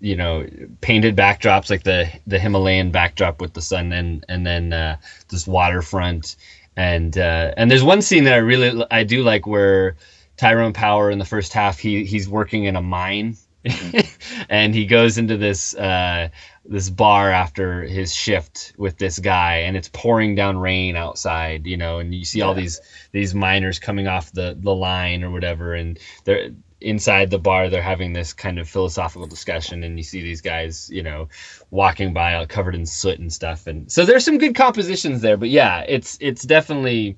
you 0.00 0.16
know 0.16 0.46
painted 0.80 1.16
backdrops 1.16 1.70
like 1.70 1.82
the 1.82 2.10
the 2.26 2.38
Himalayan 2.38 2.90
backdrop 2.90 3.40
with 3.40 3.52
the 3.52 3.62
sun 3.62 3.92
and 3.92 4.24
and 4.28 4.46
then 4.46 4.72
uh, 4.72 4.96
this 5.28 5.46
waterfront. 5.46 6.36
And 6.76 7.16
uh, 7.18 7.52
and 7.56 7.70
there's 7.70 7.84
one 7.84 8.00
scene 8.00 8.24
that 8.24 8.34
I 8.34 8.38
really 8.38 8.84
I 8.90 9.04
do 9.04 9.22
like 9.22 9.46
where 9.46 9.96
Tyrone 10.36 10.72
Power 10.72 11.10
in 11.10 11.18
the 11.18 11.24
first 11.24 11.52
half 11.52 11.78
he 11.78 12.04
he's 12.04 12.28
working 12.28 12.64
in 12.64 12.76
a 12.76 12.82
mine 12.82 13.36
and 14.48 14.74
he 14.74 14.86
goes 14.86 15.18
into 15.18 15.36
this 15.36 15.74
uh, 15.74 16.28
this 16.64 16.88
bar 16.88 17.30
after 17.30 17.82
his 17.82 18.14
shift 18.14 18.72
with 18.78 18.96
this 18.98 19.18
guy, 19.18 19.56
and 19.56 19.76
it's 19.76 19.90
pouring 19.92 20.34
down 20.34 20.58
rain 20.58 20.96
outside, 20.96 21.66
you 21.66 21.76
know, 21.76 21.98
and 21.98 22.14
you 22.14 22.24
see 22.24 22.38
yeah. 22.38 22.46
all 22.46 22.54
these 22.54 22.80
these 23.12 23.34
miners 23.34 23.78
coming 23.78 24.08
off 24.08 24.32
the 24.32 24.56
the 24.58 24.74
line 24.74 25.22
or 25.22 25.30
whatever, 25.30 25.74
and 25.74 25.98
they're 26.24 26.50
inside 26.80 27.28
the 27.28 27.38
bar 27.38 27.68
they're 27.68 27.82
having 27.82 28.14
this 28.14 28.32
kind 28.32 28.58
of 28.58 28.66
philosophical 28.68 29.26
discussion 29.26 29.84
and 29.84 29.98
you 29.98 30.02
see 30.02 30.22
these 30.22 30.40
guys 30.40 30.88
you 30.90 31.02
know 31.02 31.28
walking 31.70 32.14
by 32.14 32.44
covered 32.46 32.74
in 32.74 32.86
soot 32.86 33.18
and 33.18 33.30
stuff 33.32 33.66
and 33.66 33.92
so 33.92 34.06
there's 34.06 34.24
some 34.24 34.38
good 34.38 34.54
compositions 34.54 35.20
there 35.20 35.36
but 35.36 35.50
yeah 35.50 35.84
it's 35.86 36.16
it's 36.20 36.42
definitely 36.42 37.16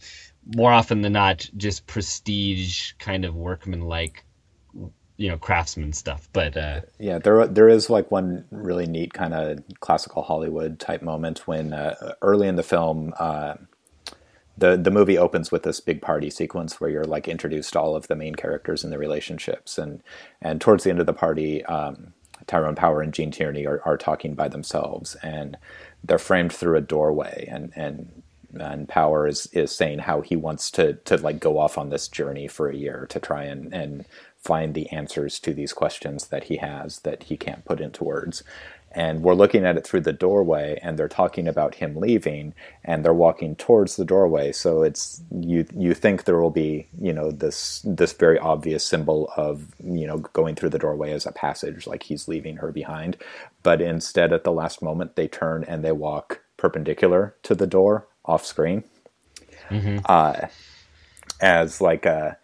more 0.56 0.72
often 0.72 1.02
than 1.02 1.12
not 1.12 1.48
just 1.56 1.86
prestige 1.86 2.92
kind 2.98 3.24
of 3.24 3.36
workman 3.36 3.82
like 3.82 4.24
you 5.22 5.28
know 5.28 5.38
craftsman 5.38 5.92
stuff 5.92 6.28
but 6.32 6.56
uh, 6.56 6.80
yeah 6.98 7.16
there 7.18 7.46
there 7.46 7.68
is 7.68 7.88
like 7.88 8.10
one 8.10 8.44
really 8.50 8.86
neat 8.86 9.12
kind 9.12 9.32
of 9.32 9.60
classical 9.78 10.22
hollywood 10.22 10.80
type 10.80 11.00
moment 11.00 11.46
when 11.46 11.72
uh, 11.72 12.14
early 12.22 12.48
in 12.48 12.56
the 12.56 12.62
film 12.62 13.14
uh, 13.20 13.54
the 14.58 14.76
the 14.76 14.90
movie 14.90 15.16
opens 15.16 15.52
with 15.52 15.62
this 15.62 15.78
big 15.78 16.02
party 16.02 16.28
sequence 16.28 16.80
where 16.80 16.90
you're 16.90 17.04
like 17.04 17.28
introduced 17.28 17.72
to 17.72 17.80
all 17.80 17.94
of 17.94 18.08
the 18.08 18.16
main 18.16 18.34
characters 18.34 18.82
and 18.82 18.92
the 18.92 18.98
relationships 18.98 19.78
and 19.78 20.02
and 20.40 20.60
towards 20.60 20.82
the 20.82 20.90
end 20.90 20.98
of 20.98 21.06
the 21.06 21.12
party 21.12 21.64
um, 21.66 22.12
Tyrone 22.48 22.74
Power 22.74 23.00
and 23.00 23.14
Gene 23.14 23.30
Tierney 23.30 23.64
are, 23.64 23.80
are 23.84 23.96
talking 23.96 24.34
by 24.34 24.48
themselves 24.48 25.14
and 25.22 25.56
they're 26.02 26.18
framed 26.18 26.52
through 26.52 26.76
a 26.76 26.80
doorway 26.80 27.48
and 27.48 27.72
and 27.76 28.22
and 28.58 28.88
Power 28.88 29.26
is 29.26 29.46
is 29.52 29.74
saying 29.74 30.00
how 30.00 30.20
he 30.20 30.36
wants 30.36 30.70
to 30.72 30.94
to 30.94 31.16
like 31.18 31.38
go 31.38 31.58
off 31.58 31.78
on 31.78 31.90
this 31.90 32.08
journey 32.08 32.48
for 32.48 32.68
a 32.68 32.76
year 32.76 33.06
to 33.10 33.20
try 33.20 33.44
and 33.44 33.72
and 33.72 34.04
find 34.42 34.74
the 34.74 34.90
answers 34.90 35.38
to 35.38 35.54
these 35.54 35.72
questions 35.72 36.28
that 36.28 36.44
he 36.44 36.56
has 36.56 37.00
that 37.00 37.24
he 37.24 37.36
can't 37.36 37.64
put 37.64 37.80
into 37.80 38.04
words. 38.04 38.42
And 38.94 39.22
we're 39.22 39.34
looking 39.34 39.64
at 39.64 39.78
it 39.78 39.86
through 39.86 40.02
the 40.02 40.12
doorway, 40.12 40.78
and 40.82 40.98
they're 40.98 41.08
talking 41.08 41.48
about 41.48 41.76
him 41.76 41.96
leaving, 41.96 42.52
and 42.84 43.02
they're 43.02 43.14
walking 43.14 43.56
towards 43.56 43.96
the 43.96 44.04
doorway. 44.04 44.52
So 44.52 44.82
it's 44.82 45.22
you 45.30 45.64
you 45.74 45.94
think 45.94 46.24
there 46.24 46.38
will 46.38 46.50
be 46.50 46.88
you 47.00 47.14
know 47.14 47.30
this 47.30 47.80
this 47.86 48.12
very 48.12 48.38
obvious 48.38 48.84
symbol 48.84 49.32
of 49.34 49.74
you 49.82 50.06
know 50.06 50.18
going 50.18 50.56
through 50.56 50.70
the 50.70 50.78
doorway 50.78 51.12
as 51.12 51.24
a 51.24 51.32
passage, 51.32 51.86
like 51.86 52.02
he's 52.02 52.28
leaving 52.28 52.56
her 52.58 52.70
behind. 52.70 53.16
But 53.62 53.80
instead, 53.80 54.30
at 54.30 54.44
the 54.44 54.52
last 54.52 54.82
moment, 54.82 55.16
they 55.16 55.28
turn 55.28 55.64
and 55.64 55.82
they 55.82 55.92
walk 55.92 56.42
perpendicular 56.58 57.34
to 57.44 57.54
the 57.54 57.66
door 57.66 58.06
off 58.26 58.44
screen, 58.44 58.84
mm-hmm. 59.70 60.00
uh, 60.04 60.48
as 61.40 61.80
like 61.80 62.04
a 62.04 62.36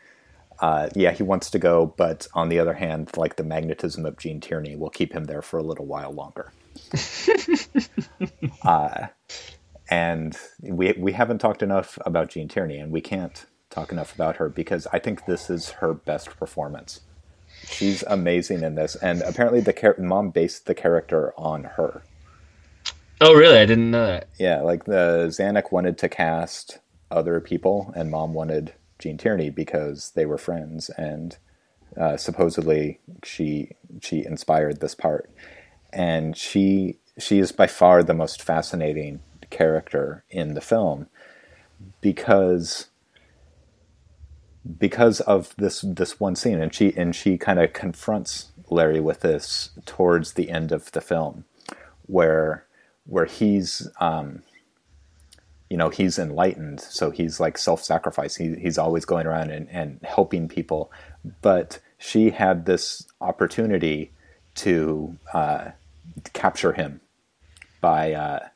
uh, 0.60 0.88
yeah, 0.94 1.12
he 1.12 1.22
wants 1.22 1.50
to 1.50 1.58
go, 1.58 1.94
but 1.96 2.26
on 2.34 2.48
the 2.48 2.58
other 2.58 2.74
hand, 2.74 3.16
like 3.16 3.36
the 3.36 3.44
magnetism 3.44 4.04
of 4.04 4.18
Gene 4.18 4.40
Tierney 4.40 4.76
will 4.76 4.90
keep 4.90 5.12
him 5.12 5.24
there 5.24 5.42
for 5.42 5.58
a 5.58 5.62
little 5.62 5.86
while 5.86 6.12
longer. 6.12 6.52
uh, 8.62 9.06
and 9.90 10.36
we 10.60 10.92
we 10.98 11.12
haven't 11.12 11.38
talked 11.38 11.62
enough 11.62 11.98
about 12.04 12.28
Gene 12.30 12.48
Tierney, 12.48 12.78
and 12.78 12.92
we 12.92 13.00
can't 13.00 13.46
talk 13.70 13.92
enough 13.92 14.14
about 14.14 14.36
her 14.36 14.48
because 14.48 14.86
I 14.92 14.98
think 14.98 15.26
this 15.26 15.48
is 15.48 15.70
her 15.70 15.94
best 15.94 16.36
performance. 16.36 17.00
She's 17.66 18.02
amazing 18.06 18.62
in 18.62 18.74
this, 18.74 18.96
and 18.96 19.22
apparently 19.22 19.60
the 19.60 19.72
char- 19.72 19.96
Maugham 19.98 20.30
based 20.30 20.66
the 20.66 20.74
character 20.74 21.32
on 21.36 21.64
her. 21.64 22.02
Oh, 23.20 23.34
really? 23.34 23.58
I 23.58 23.66
didn't 23.66 23.90
know 23.90 24.06
that. 24.06 24.28
Yeah, 24.38 24.60
like 24.60 24.84
the 24.84 25.26
Zanuck 25.28 25.72
wanted 25.72 25.98
to 25.98 26.08
cast 26.08 26.78
other 27.10 27.40
people, 27.40 27.92
and 27.96 28.10
Maugham 28.10 28.34
wanted 28.34 28.72
Gene 28.98 29.18
Tierney 29.18 29.50
because 29.50 30.12
they 30.14 30.26
were 30.26 30.38
friends, 30.38 30.90
and 30.90 31.36
uh, 31.96 32.16
supposedly 32.16 33.00
she 33.24 33.72
she 34.00 34.24
inspired 34.24 34.80
this 34.80 34.94
part, 34.94 35.30
and 35.92 36.36
she 36.36 36.98
she 37.18 37.38
is 37.38 37.52
by 37.52 37.66
far 37.66 38.02
the 38.02 38.14
most 38.14 38.42
fascinating 38.42 39.20
character 39.50 40.24
in 40.30 40.54
the 40.54 40.60
film 40.60 41.08
because 42.00 42.88
because 44.78 45.20
of 45.20 45.54
this 45.56 45.80
this 45.82 46.20
one 46.20 46.36
scene, 46.36 46.60
and 46.60 46.74
she 46.74 46.94
and 46.96 47.14
she 47.14 47.38
kind 47.38 47.58
of 47.58 47.72
confronts 47.72 48.52
Larry 48.70 49.00
with 49.00 49.20
this 49.20 49.70
towards 49.86 50.34
the 50.34 50.50
end 50.50 50.72
of 50.72 50.92
the 50.92 51.00
film, 51.00 51.44
where 52.06 52.66
where 53.06 53.24
he's 53.24 53.88
um, 54.00 54.42
you 55.70 55.76
know 55.76 55.90
he's 55.90 56.18
enlightened 56.18 56.80
so 56.80 57.10
he's 57.10 57.40
like 57.40 57.58
self-sacrifice. 57.58 58.36
He, 58.36 58.54
he's 58.56 58.78
always 58.78 59.04
going 59.04 59.26
around 59.26 59.50
and, 59.50 59.68
and 59.70 60.00
helping 60.02 60.48
people. 60.48 60.90
But 61.42 61.78
she 61.98 62.30
had 62.30 62.66
this 62.66 63.06
opportunity 63.20 64.12
to 64.56 65.16
uh, 65.34 65.70
capture 66.32 66.72
him 66.72 67.00
by 67.80 68.12
uh, 68.12 68.48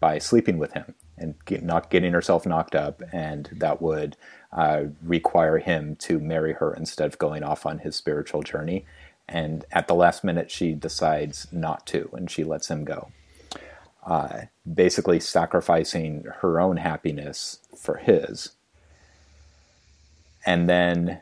by 0.00 0.18
sleeping 0.18 0.58
with 0.58 0.72
him 0.72 0.94
and 1.16 1.34
get, 1.46 1.62
not 1.64 1.90
getting 1.90 2.12
herself 2.12 2.46
knocked 2.46 2.74
up 2.74 3.02
and 3.12 3.48
that 3.52 3.82
would 3.82 4.16
uh, 4.52 4.84
require 5.02 5.58
him 5.58 5.96
to 5.96 6.20
marry 6.20 6.52
her 6.52 6.72
instead 6.72 7.06
of 7.06 7.18
going 7.18 7.42
off 7.42 7.66
on 7.66 7.80
his 7.80 7.96
spiritual 7.96 8.42
journey. 8.42 8.86
And 9.28 9.64
at 9.72 9.88
the 9.88 9.94
last 9.94 10.22
minute 10.22 10.50
she 10.50 10.74
decides 10.74 11.48
not 11.50 11.86
to 11.88 12.08
and 12.12 12.30
she 12.30 12.44
lets 12.44 12.68
him 12.68 12.84
go 12.84 13.10
uh, 14.08 14.42
basically 14.74 15.20
sacrificing 15.20 16.24
her 16.40 16.60
own 16.60 16.78
happiness 16.78 17.60
for 17.76 17.98
his. 17.98 18.52
And 20.46 20.68
then, 20.68 21.20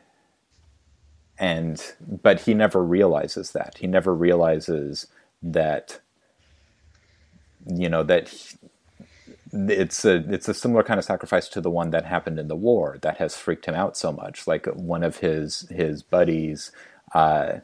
and, 1.37 1.83
but 2.01 2.41
he 2.41 2.53
never 2.53 2.83
realizes 2.83 3.51
that. 3.51 3.77
He 3.79 3.87
never 3.87 4.15
realizes 4.15 5.07
that, 5.43 5.99
you 7.67 7.89
know, 7.89 8.03
that 8.03 8.29
he, 8.29 8.57
it's 9.53 10.05
a 10.05 10.15
it's 10.33 10.49
a 10.49 10.53
similar 10.53 10.83
kind 10.83 10.99
of 10.99 11.05
sacrifice 11.05 11.49
to 11.49 11.61
the 11.61 11.69
one 11.71 11.91
that 11.91 12.05
happened 12.05 12.39
in 12.39 12.47
the 12.47 12.55
war 12.55 12.97
that 13.01 13.17
has 13.17 13.35
freaked 13.37 13.65
him 13.65 13.75
out 13.75 13.97
so 13.97 14.11
much. 14.11 14.47
Like 14.47 14.65
one 14.67 15.03
of 15.03 15.17
his 15.17 15.61
his 15.69 16.03
buddies 16.03 16.71
uh, 17.13 17.59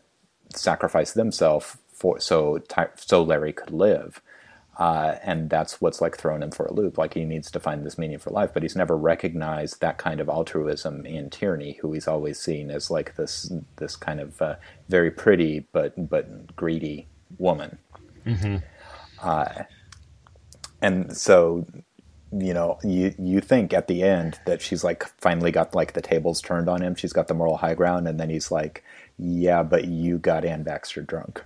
sacrificed 0.54 1.16
themselves 1.16 1.78
for 1.94 2.20
so 2.20 2.62
so 2.96 3.24
Larry 3.24 3.54
could 3.54 3.72
live, 3.72 4.22
uh, 4.78 5.16
and 5.24 5.50
that's 5.50 5.80
what's 5.80 6.02
like 6.02 6.18
thrown 6.18 6.42
him 6.42 6.52
for 6.52 6.66
a 6.66 6.74
loop. 6.74 6.98
Like 6.98 7.14
he 7.14 7.26
needs 7.26 7.52
to 7.52 7.60
find 7.60 7.86
this 7.86 7.98
meaning 7.98 8.18
for 8.18 8.32
life, 8.32 8.52
but 8.54 8.64
he's 8.64 8.76
never 8.76 8.98
recognized 8.98 9.82
that 9.82 9.98
kind 9.98 10.20
of 10.20 10.30
altruism 10.30 11.06
in 11.06 11.30
Tierney, 11.30 11.74
who 11.82 11.94
he's 11.94 12.08
always 12.08 12.40
seen 12.40 12.72
as 12.72 12.90
like 12.90 13.16
this 13.16 13.52
this 13.76 13.96
kind 13.96 14.20
of 14.20 14.42
uh, 14.42 14.56
very 14.90 15.12
pretty 15.12 15.68
but 15.72 16.10
but 16.10 16.56
greedy 16.56 17.08
woman. 17.38 17.78
Mm-hmm. 18.26 18.58
Uh, 19.22 19.64
and 20.82 21.16
so, 21.16 21.68
you 22.32 22.54
know, 22.54 22.80
you 22.84 23.14
you 23.20 23.42
think 23.42 23.74
at 23.74 23.88
the 23.88 24.02
end 24.02 24.40
that 24.48 24.60
she's 24.60 24.84
like 24.84 25.06
finally 25.20 25.52
got 25.52 25.76
like 25.76 25.94
the 25.94 26.02
tables 26.02 26.42
turned 26.42 26.68
on 26.68 26.82
him. 26.82 26.96
She's 26.96 27.14
got 27.14 27.28
the 27.28 27.36
moral 27.36 27.58
high 27.58 27.76
ground, 27.76 28.08
and 28.08 28.20
then 28.20 28.32
he's 28.32 28.50
like, 28.50 28.84
"Yeah, 29.20 29.62
but 29.62 29.86
you 29.86 30.18
got 30.18 30.46
Anne 30.46 30.64
Baxter 30.64 31.04
drunk." 31.04 31.44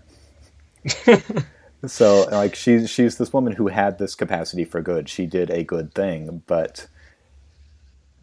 so 1.86 2.28
like 2.32 2.56
she's 2.56 2.90
she's 2.90 3.18
this 3.18 3.34
woman 3.34 3.54
who 3.54 3.68
had 3.68 4.00
this 4.00 4.16
capacity 4.16 4.66
for 4.66 4.82
good. 4.82 5.10
She 5.10 5.26
did 5.26 5.50
a 5.50 5.63
good 5.63 5.94
thing, 5.94 6.44
but 6.48 6.88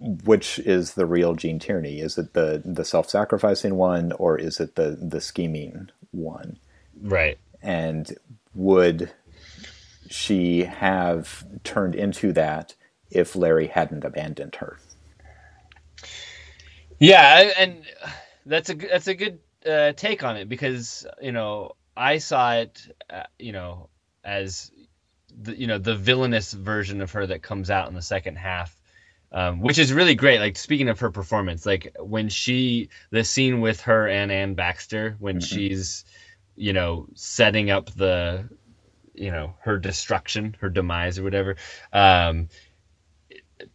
which 0.00 0.58
is 0.58 0.94
the 0.94 1.06
real 1.06 1.34
Gene 1.34 1.58
Tierney? 1.58 2.00
Is 2.00 2.18
it 2.18 2.34
the 2.34 2.62
the 2.64 2.84
self 2.84 3.08
sacrificing 3.08 3.76
one, 3.76 4.12
or 4.12 4.38
is 4.38 4.60
it 4.60 4.74
the 4.74 4.98
the 5.00 5.20
scheming 5.20 5.90
one? 6.10 6.58
Right. 7.00 7.38
And 7.62 8.16
would 8.54 9.12
she 10.08 10.64
have 10.64 11.44
turned 11.64 11.94
into 11.94 12.32
that 12.32 12.74
if 13.10 13.34
Larry 13.36 13.68
hadn't 13.68 14.04
abandoned 14.04 14.56
her? 14.56 14.78
Yeah, 16.98 17.50
and 17.58 17.84
that's 18.46 18.70
a 18.70 18.74
that's 18.74 19.08
a 19.08 19.14
good 19.14 19.38
uh, 19.66 19.92
take 19.92 20.22
on 20.22 20.36
it 20.36 20.48
because 20.48 21.06
you 21.22 21.32
know 21.32 21.76
I 21.96 22.18
saw 22.18 22.54
it, 22.54 22.80
uh, 23.10 23.24
you 23.38 23.52
know, 23.52 23.88
as 24.24 24.70
the 25.36 25.58
you 25.58 25.66
know 25.66 25.78
the 25.78 25.96
villainous 25.96 26.52
version 26.52 27.00
of 27.00 27.12
her 27.12 27.26
that 27.26 27.42
comes 27.42 27.70
out 27.70 27.88
in 27.88 27.94
the 27.94 28.02
second 28.02 28.36
half, 28.36 28.76
um, 29.32 29.60
which 29.60 29.78
is 29.78 29.92
really 29.92 30.14
great. 30.14 30.40
Like 30.40 30.56
speaking 30.56 30.88
of 30.88 31.00
her 31.00 31.10
performance, 31.10 31.66
like 31.66 31.96
when 31.98 32.28
she 32.28 32.88
the 33.10 33.24
scene 33.24 33.60
with 33.60 33.82
her 33.82 34.08
and 34.08 34.30
Anne 34.30 34.54
Baxter 34.54 35.16
when 35.18 35.38
mm-hmm. 35.38 35.44
she's 35.56 36.04
you 36.56 36.72
know 36.72 37.06
setting 37.14 37.70
up 37.70 37.90
the 37.94 38.48
you 39.14 39.30
know 39.30 39.54
her 39.60 39.78
destruction, 39.78 40.56
her 40.60 40.68
demise 40.68 41.18
or 41.18 41.22
whatever. 41.22 41.56
Um, 41.92 42.48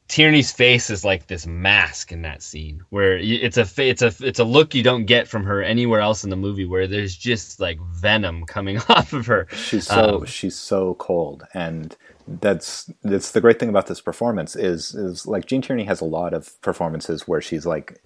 Tierney's 0.07 0.51
face 0.51 0.89
is 0.89 1.05
like 1.05 1.27
this 1.27 1.45
mask 1.45 2.11
in 2.11 2.23
that 2.23 2.41
scene 2.41 2.83
where 2.89 3.17
it's 3.17 3.57
a 3.57 3.67
it's 3.77 4.01
a 4.01 4.13
it's 4.21 4.39
a 4.39 4.43
look 4.43 4.73
you 4.73 4.83
don't 4.83 5.05
get 5.05 5.27
from 5.27 5.43
her 5.43 5.61
anywhere 5.61 5.99
else 5.99 6.23
in 6.23 6.29
the 6.29 6.35
movie 6.35 6.65
where 6.65 6.87
there's 6.87 7.15
just 7.15 7.59
like 7.59 7.79
venom 7.93 8.45
coming 8.47 8.79
off 8.89 9.13
of 9.13 9.25
her. 9.27 9.47
She's 9.51 9.87
so 9.87 10.19
um, 10.19 10.25
she's 10.25 10.55
so 10.55 10.95
cold 10.95 11.43
and 11.53 11.95
that's 12.27 12.91
that's 13.03 13.31
the 13.31 13.41
great 13.41 13.59
thing 13.59 13.69
about 13.69 13.87
this 13.87 14.01
performance 14.01 14.55
is 14.55 14.93
is 14.93 15.25
like 15.25 15.45
Gene 15.45 15.61
Tierney 15.61 15.85
has 15.85 16.01
a 16.01 16.05
lot 16.05 16.33
of 16.33 16.61
performances 16.61 17.27
where 17.27 17.41
she's 17.41 17.65
like 17.65 18.01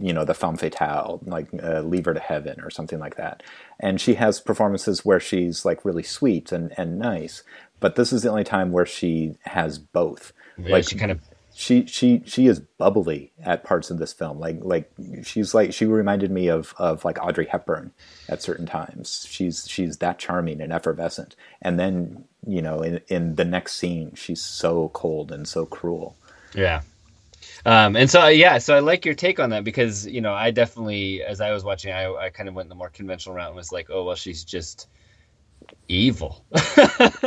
you 0.00 0.12
know 0.12 0.24
the 0.24 0.34
femme 0.34 0.56
fatale 0.56 1.20
like 1.24 1.48
uh, 1.62 1.80
leave 1.80 2.06
her 2.06 2.14
to 2.14 2.20
heaven 2.20 2.60
or 2.60 2.70
something 2.70 2.98
like 2.98 3.16
that 3.16 3.42
and 3.78 4.00
she 4.00 4.14
has 4.14 4.40
performances 4.40 5.04
where 5.04 5.20
she's 5.20 5.64
like 5.64 5.84
really 5.84 6.02
sweet 6.02 6.50
and 6.50 6.72
and 6.78 6.98
nice 6.98 7.42
but 7.78 7.96
this 7.96 8.12
is 8.12 8.22
the 8.22 8.30
only 8.30 8.44
time 8.44 8.72
where 8.72 8.86
she 8.86 9.34
has 9.44 9.78
both 9.78 10.32
yeah, 10.64 10.72
like 10.72 10.88
she 10.88 10.96
kind 10.96 11.12
of 11.12 11.20
she 11.54 11.84
she 11.86 12.22
she 12.24 12.46
is 12.46 12.60
bubbly 12.60 13.32
at 13.42 13.64
parts 13.64 13.90
of 13.90 13.98
this 13.98 14.12
film. 14.12 14.38
Like 14.38 14.58
like 14.62 14.90
she's 15.22 15.52
like 15.52 15.72
she 15.72 15.84
reminded 15.84 16.30
me 16.30 16.48
of 16.48 16.74
of 16.78 17.04
like 17.04 17.22
Audrey 17.22 17.46
Hepburn 17.46 17.92
at 18.28 18.42
certain 18.42 18.66
times. 18.66 19.26
She's 19.28 19.68
she's 19.68 19.98
that 19.98 20.18
charming 20.18 20.60
and 20.60 20.72
effervescent. 20.72 21.36
And 21.60 21.78
then 21.78 22.24
you 22.46 22.62
know 22.62 22.80
in 22.82 23.00
in 23.08 23.34
the 23.34 23.44
next 23.44 23.76
scene 23.76 24.14
she's 24.14 24.42
so 24.42 24.90
cold 24.94 25.30
and 25.32 25.46
so 25.46 25.66
cruel. 25.66 26.16
Yeah. 26.54 26.82
Um, 27.66 27.94
and 27.94 28.08
so 28.08 28.28
yeah, 28.28 28.56
so 28.58 28.74
I 28.74 28.78
like 28.78 29.04
your 29.04 29.14
take 29.14 29.38
on 29.38 29.50
that 29.50 29.64
because 29.64 30.06
you 30.06 30.20
know 30.20 30.32
I 30.32 30.50
definitely 30.50 31.22
as 31.22 31.40
I 31.40 31.52
was 31.52 31.62
watching 31.62 31.92
I 31.92 32.10
I 32.14 32.30
kind 32.30 32.48
of 32.48 32.54
went 32.54 32.68
the 32.68 32.74
more 32.74 32.88
conventional 32.88 33.34
route 33.34 33.48
and 33.48 33.56
was 33.56 33.70
like 33.70 33.90
oh 33.90 34.04
well 34.04 34.16
she's 34.16 34.44
just 34.44 34.88
evil. 35.88 36.44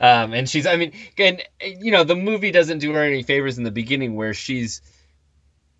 um, 0.00 0.32
and 0.32 0.48
she's, 0.48 0.66
I 0.66 0.76
mean, 0.76 0.92
and 1.18 1.42
you 1.62 1.90
know, 1.90 2.04
the 2.04 2.16
movie 2.16 2.50
doesn't 2.50 2.78
do 2.78 2.92
her 2.92 3.02
any 3.02 3.22
favors 3.22 3.58
in 3.58 3.64
the 3.64 3.70
beginning 3.70 4.14
where 4.14 4.34
she's 4.34 4.80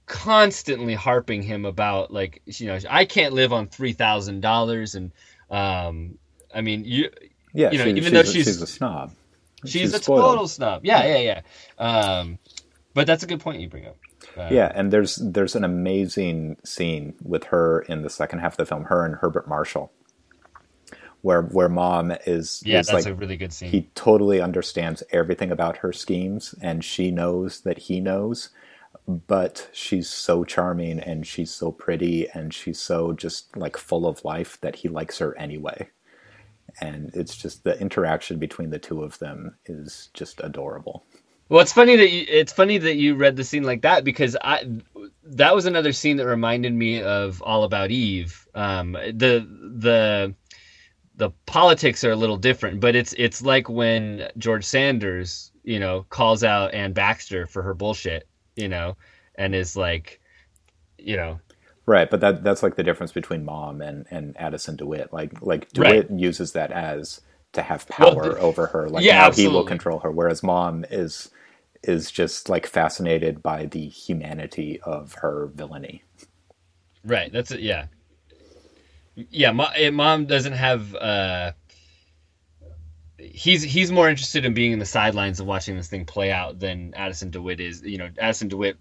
constantly 0.06 0.94
harping 0.94 1.42
him 1.42 1.64
about 1.64 2.12
like, 2.12 2.42
you 2.46 2.66
know, 2.66 2.78
I 2.88 3.04
can't 3.04 3.34
live 3.34 3.52
on 3.52 3.68
three 3.68 3.92
thousand 3.92 4.40
dollars, 4.40 4.94
and 4.94 5.12
um, 5.50 6.18
I 6.54 6.60
mean, 6.60 6.84
you, 6.84 7.10
yeah, 7.52 7.70
you 7.70 7.78
know, 7.78 7.84
she, 7.84 7.90
even 7.90 8.02
she's 8.02 8.12
though 8.12 8.20
a, 8.20 8.24
she's, 8.24 8.44
she's 8.44 8.62
a 8.62 8.66
snob, 8.66 9.12
she's, 9.62 9.72
she's 9.72 9.94
a 9.94 9.98
spoiled. 9.98 10.22
total 10.22 10.48
snob. 10.48 10.84
Yeah, 10.84 11.18
yeah, 11.18 11.40
yeah. 11.78 11.84
Um, 11.84 12.38
but 12.94 13.06
that's 13.06 13.22
a 13.22 13.26
good 13.26 13.40
point 13.40 13.60
you 13.60 13.68
bring 13.68 13.86
up. 13.86 13.96
Uh, 14.36 14.48
yeah, 14.50 14.72
and 14.74 14.92
there's 14.92 15.16
there's 15.16 15.54
an 15.54 15.64
amazing 15.64 16.56
scene 16.64 17.14
with 17.22 17.44
her 17.44 17.80
in 17.80 18.02
the 18.02 18.10
second 18.10 18.40
half 18.40 18.54
of 18.54 18.56
the 18.56 18.66
film, 18.66 18.84
her 18.84 19.04
and 19.04 19.16
Herbert 19.16 19.48
Marshall 19.48 19.92
where 21.26 21.42
where 21.42 21.68
Maugham 21.68 22.16
is 22.26 22.62
yeah 22.64 22.80
is 22.80 22.86
that's 22.86 23.04
like, 23.04 23.12
a 23.12 23.16
really 23.16 23.36
good 23.36 23.52
scene. 23.52 23.70
he 23.70 23.88
totally 23.94 24.40
understands 24.40 25.02
everything 25.10 25.50
about 25.50 25.78
her 25.78 25.92
schemes 25.92 26.54
and 26.62 26.84
she 26.84 27.10
knows 27.10 27.62
that 27.62 27.78
he 27.78 28.00
knows 28.00 28.50
but 29.06 29.68
she's 29.72 30.08
so 30.08 30.44
charming 30.44 30.98
and 30.98 31.26
she's 31.26 31.50
so 31.50 31.70
pretty 31.70 32.28
and 32.30 32.52
she's 32.52 32.80
so 32.80 33.12
just 33.12 33.56
like 33.56 33.76
full 33.76 34.06
of 34.06 34.24
life 34.24 34.60
that 34.60 34.76
he 34.76 34.88
likes 34.88 35.18
her 35.18 35.36
anyway. 35.38 35.88
And 36.80 37.10
it's 37.14 37.36
just 37.36 37.64
the 37.64 37.78
interaction 37.80 38.38
between 38.38 38.70
the 38.70 38.78
two 38.78 39.02
of 39.02 39.18
them 39.18 39.56
is 39.66 40.10
just 40.12 40.40
adorable. 40.42 41.04
Well 41.48 41.60
it's 41.60 41.72
funny 41.72 41.96
that 41.96 42.10
you, 42.10 42.24
it's 42.28 42.52
funny 42.52 42.78
that 42.78 42.96
you 42.96 43.14
read 43.14 43.36
the 43.36 43.44
scene 43.44 43.62
like 43.62 43.82
that 43.82 44.02
because 44.02 44.36
i 44.42 44.64
that 45.28 45.54
was 45.54 45.66
another 45.66 45.92
scene 45.92 46.16
that 46.16 46.26
reminded 46.26 46.72
me 46.72 47.02
of 47.02 47.42
all 47.42 47.64
about 47.64 47.90
eve. 47.90 48.46
Um, 48.54 48.92
the 48.92 49.46
the 49.78 50.34
the 51.16 51.30
politics 51.46 52.04
are 52.04 52.12
a 52.12 52.16
little 52.16 52.36
different, 52.36 52.80
but 52.80 52.94
it's 52.94 53.14
it's 53.14 53.42
like 53.42 53.68
when 53.68 54.28
George 54.38 54.64
Sanders, 54.64 55.50
you 55.64 55.80
know, 55.80 56.04
calls 56.10 56.44
out 56.44 56.74
Anne 56.74 56.92
Baxter 56.92 57.46
for 57.46 57.62
her 57.62 57.74
bullshit, 57.74 58.28
you 58.54 58.68
know, 58.68 58.96
and 59.36 59.54
is 59.54 59.76
like, 59.76 60.20
you 60.98 61.16
know, 61.16 61.40
right. 61.86 62.10
But 62.10 62.20
that 62.20 62.44
that's 62.44 62.62
like 62.62 62.76
the 62.76 62.82
difference 62.82 63.12
between 63.12 63.44
Maugham 63.44 63.80
and 63.80 64.06
and 64.10 64.36
Addison 64.38 64.76
DeWitt. 64.76 65.12
Like 65.12 65.40
like 65.40 65.70
DeWitt 65.72 66.10
right. 66.10 66.18
uses 66.18 66.52
that 66.52 66.70
as 66.70 67.22
to 67.52 67.62
have 67.62 67.88
power 67.88 68.34
well, 68.34 68.36
over 68.44 68.66
her, 68.66 68.88
like 68.88 69.04
yeah, 69.04 69.20
now 69.20 69.26
absolutely. 69.26 69.52
he 69.52 69.56
will 69.56 69.66
control 69.66 69.98
her, 70.00 70.10
whereas 70.10 70.42
Maugham 70.42 70.84
is 70.90 71.30
is 71.82 72.10
just 72.10 72.48
like 72.50 72.66
fascinated 72.66 73.42
by 73.42 73.66
the 73.66 73.88
humanity 73.88 74.80
of 74.82 75.14
her 75.14 75.50
villainy. 75.54 76.02
Right. 77.04 77.32
That's 77.32 77.52
it. 77.52 77.60
Yeah 77.60 77.86
yeah, 79.16 79.50
Maugham 79.52 80.26
doesn't 80.26 80.52
have. 80.52 80.94
Uh, 80.94 81.52
he's 83.18 83.62
he's 83.62 83.90
more 83.90 84.08
interested 84.08 84.44
in 84.44 84.54
being 84.54 84.72
in 84.72 84.78
the 84.78 84.86
sidelines 84.86 85.40
of 85.40 85.46
watching 85.46 85.76
this 85.76 85.88
thing 85.88 86.04
play 86.04 86.30
out 86.30 86.58
than 86.58 86.94
Addison 86.94 87.30
DeWitt 87.30 87.60
is. 87.60 87.82
You 87.82 87.98
know, 87.98 88.10
Addison 88.18 88.48
DeWitt 88.48 88.76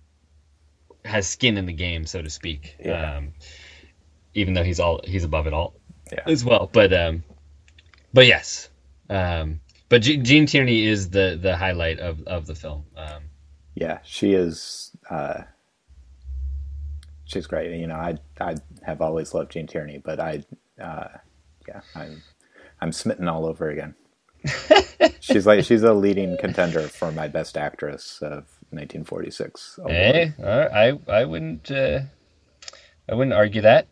has 1.06 1.28
skin 1.28 1.58
in 1.58 1.66
the 1.66 1.74
game, 1.74 2.06
so 2.06 2.22
to 2.22 2.30
speak. 2.30 2.76
Yeah. 2.84 3.18
Um, 3.18 3.34
even 4.34 4.54
though 4.54 4.64
he's 4.64 4.80
all 4.80 5.00
he's 5.04 5.24
above 5.24 5.48
it 5.48 5.54
all 5.54 5.74
yeah. 6.12 6.24
as 6.26 6.44
well. 6.44 6.70
But 6.72 6.94
um, 6.94 7.24
but 8.14 8.28
yes, 8.28 8.70
um, 9.10 9.62
but 9.90 10.02
G- 10.02 10.18
Gene 10.18 10.46
Tierney 10.46 10.86
is 10.86 11.10
the 11.10 11.40
the 11.42 11.56
highlight 11.56 12.00
of 12.00 12.24
of 12.28 12.46
the 12.46 12.56
film. 12.56 12.86
Um, 12.98 13.24
yeah, 13.74 14.00
she 14.04 14.34
is. 14.34 14.92
Uh, 15.10 15.44
she's 17.26 17.48
great. 17.48 17.78
You 17.78 17.88
know, 17.88 17.96
I 17.96 18.18
I 18.40 18.56
have 18.84 19.02
always 19.02 19.34
loved 19.34 19.52
Gene 19.52 19.68
Tierney, 19.68 20.02
but 20.04 20.20
I, 20.20 20.44
uh, 20.82 21.08
yeah, 21.68 21.82
I'm 21.96 22.22
I'm 22.82 22.92
smitten 22.92 23.28
all 23.28 23.46
over 23.46 23.70
again. 23.70 23.96
she's 25.20 25.46
like 25.46 25.64
she's 25.66 25.84
a 25.84 25.94
leading 25.94 26.38
contender 26.38 26.88
for 26.88 27.12
my 27.12 27.28
best 27.28 27.58
actress 27.58 28.20
of 28.22 28.46
1946. 28.70 29.80
Award. 29.80 29.92
Hey, 29.92 30.34
I 30.44 31.00
I 31.12 31.26
wouldn't 31.26 31.72
uh, 31.72 32.02
I 33.10 33.16
wouldn't 33.16 33.34
argue 33.34 33.62
that. 33.62 33.88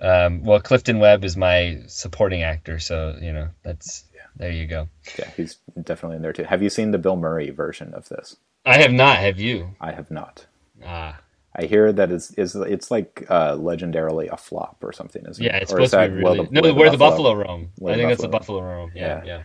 Um, 0.00 0.44
well, 0.44 0.60
Clifton 0.60 1.00
Webb 1.00 1.24
is 1.24 1.36
my 1.36 1.82
supporting 1.86 2.42
actor, 2.42 2.78
so 2.78 3.16
you 3.20 3.32
know 3.32 3.48
that's 3.62 4.04
yeah. 4.14 4.22
there 4.36 4.52
you 4.52 4.66
go. 4.66 4.88
Yeah, 5.18 5.30
he's 5.36 5.56
definitely 5.82 6.16
in 6.16 6.22
there 6.22 6.32
too. 6.32 6.44
Have 6.44 6.62
you 6.62 6.70
seen 6.70 6.92
the 6.92 6.98
Bill 6.98 7.16
Murray 7.16 7.50
version 7.50 7.94
of 7.94 8.08
this? 8.08 8.36
I 8.64 8.78
have 8.78 8.92
not. 8.92 9.18
Have 9.18 9.40
you? 9.40 9.74
I 9.80 9.92
have 9.92 10.10
not. 10.10 10.46
Ah, 10.84 11.18
I 11.58 11.64
hear 11.64 11.92
that 11.92 12.12
is 12.12 12.30
is 12.32 12.54
it's 12.54 12.90
like 12.90 13.26
uh, 13.28 13.54
legendarily 13.54 14.32
a 14.32 14.36
flop 14.36 14.76
or 14.80 14.92
something, 14.92 15.26
isn't 15.26 15.42
yeah, 15.42 15.50
it? 15.50 15.54
Yeah, 15.54 15.58
it's 15.62 15.72
or 15.72 15.86
supposed 15.86 15.92
to 15.92 16.08
be 16.08 16.22
really. 16.22 16.44
The, 16.44 16.52
no, 16.52 16.62
where, 16.62 16.74
where 16.74 16.90
the, 16.90 16.96
buffalo, 16.96 17.34
buffalo 17.34 17.48
roam. 17.48 17.70
I 17.84 17.94
think 17.96 18.08
that's 18.08 18.22
the 18.22 18.28
buffalo 18.28 18.62
roam. 18.62 18.92
Yeah, 18.94 19.06
yeah, 19.06 19.24
yeah. 19.24 19.42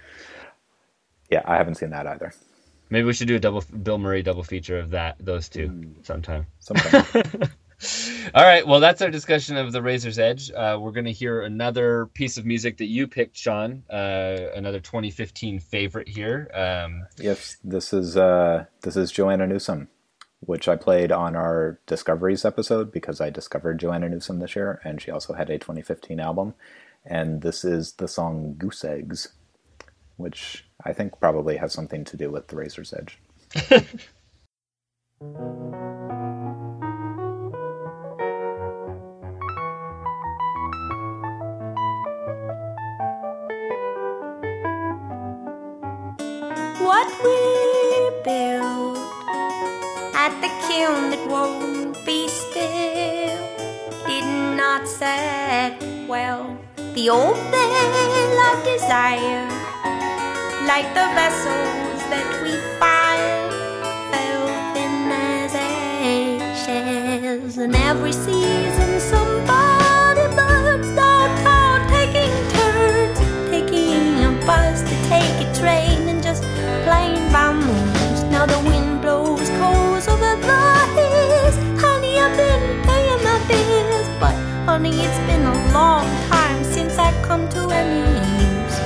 Yeah, 1.32 1.42
I 1.46 1.58
haven't 1.58 1.76
seen 1.76 1.90
that 1.90 2.06
either. 2.06 2.32
Maybe 2.92 3.06
we 3.06 3.14
should 3.14 3.28
do 3.28 3.36
a 3.36 3.40
double 3.40 3.64
Bill 3.82 3.98
Murray 3.98 4.22
double 4.22 4.44
feature 4.44 4.78
of 4.78 4.92
that 4.92 5.16
those 5.20 5.50
two 5.50 5.70
mm. 5.70 6.06
sometime. 6.06 6.46
Sometime. 6.60 7.04
All 8.36 8.44
right. 8.44 8.66
Well, 8.66 8.80
that's 8.80 9.02
our 9.02 9.10
discussion 9.10 9.58
of 9.58 9.72
the 9.72 9.82
Razor's 9.82 10.20
Edge. 10.20 10.52
Uh, 10.52 10.78
we're 10.80 10.92
going 10.92 11.06
to 11.06 11.12
hear 11.12 11.42
another 11.42 12.06
piece 12.14 12.38
of 12.38 12.46
music 12.46 12.78
that 12.78 12.86
you 12.86 13.08
picked, 13.08 13.36
Sean. 13.36 13.82
Uh, 13.90 14.38
another 14.56 14.80
2015 14.80 15.60
favorite 15.60 16.08
here. 16.08 16.52
Um, 16.54 17.08
yes, 17.18 17.58
this 17.64 17.92
is 17.92 18.16
uh, 18.16 18.66
this 18.84 18.96
is 18.96 19.12
Joanna 19.12 19.48
Newsom 19.48 19.90
which 20.46 20.68
I 20.68 20.76
played 20.76 21.12
on 21.12 21.36
our 21.36 21.80
Discoveries 21.86 22.46
episode 22.46 22.92
because 22.92 23.22
I 23.22 23.30
discovered 23.30 23.80
Joanna 23.80 24.10
Newsom 24.10 24.40
this 24.40 24.56
year, 24.56 24.82
and 24.84 25.02
she 25.02 25.12
also 25.12 25.34
had 25.34 25.50
a 25.50 25.58
2015 25.58 26.20
album. 26.20 26.54
And 27.06 27.42
this 27.42 27.64
is 27.66 27.94
the 27.94 28.08
song 28.08 28.56
Goose 28.58 28.84
Eggs, 28.84 29.34
which 30.18 30.66
I 30.86 30.94
think 30.94 31.20
probably 31.20 31.58
has 31.58 31.74
something 31.74 32.04
to 32.06 32.18
do 32.18 32.30
with 32.30 32.48
The 32.48 32.56
Razor's 32.56 32.94
Edge. 32.94 33.20
what 46.80 47.08
we 47.24 48.24
build 48.24 48.53
the 50.44 50.50
kiln 50.68 51.10
that 51.10 51.26
won't 51.30 51.96
be 52.06 52.28
still. 52.28 53.40
Did 54.06 54.28
not 54.58 54.86
set 54.86 55.82
well. 56.06 56.58
The 56.96 57.10
old 57.10 57.38
veil 57.54 58.40
of 58.50 58.58
desire, 58.66 59.48
like 60.68 60.88
the 61.00 61.08
vessels 61.20 62.00
that 62.12 62.28
we 62.44 62.52
fire, 62.82 63.52
fell 64.12 64.46
thin 64.74 64.96
as 65.12 65.54
eggshells. 66.60 67.58
And 67.58 67.74
every 67.76 68.12
season, 68.12 69.00
somebody 69.00 69.23
it's 85.00 85.20
been 85.28 85.46
a 85.46 85.74
long 85.74 86.06
time 86.30 86.64
since 86.64 86.98
I've 86.98 87.20
come 87.24 87.48
to 87.50 87.70
any 87.72 88.02
use. 88.40 88.78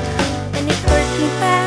And 0.56 0.67
it 0.70 0.80
hurt 0.89 1.20
me 1.20 1.28
bad 1.39 1.66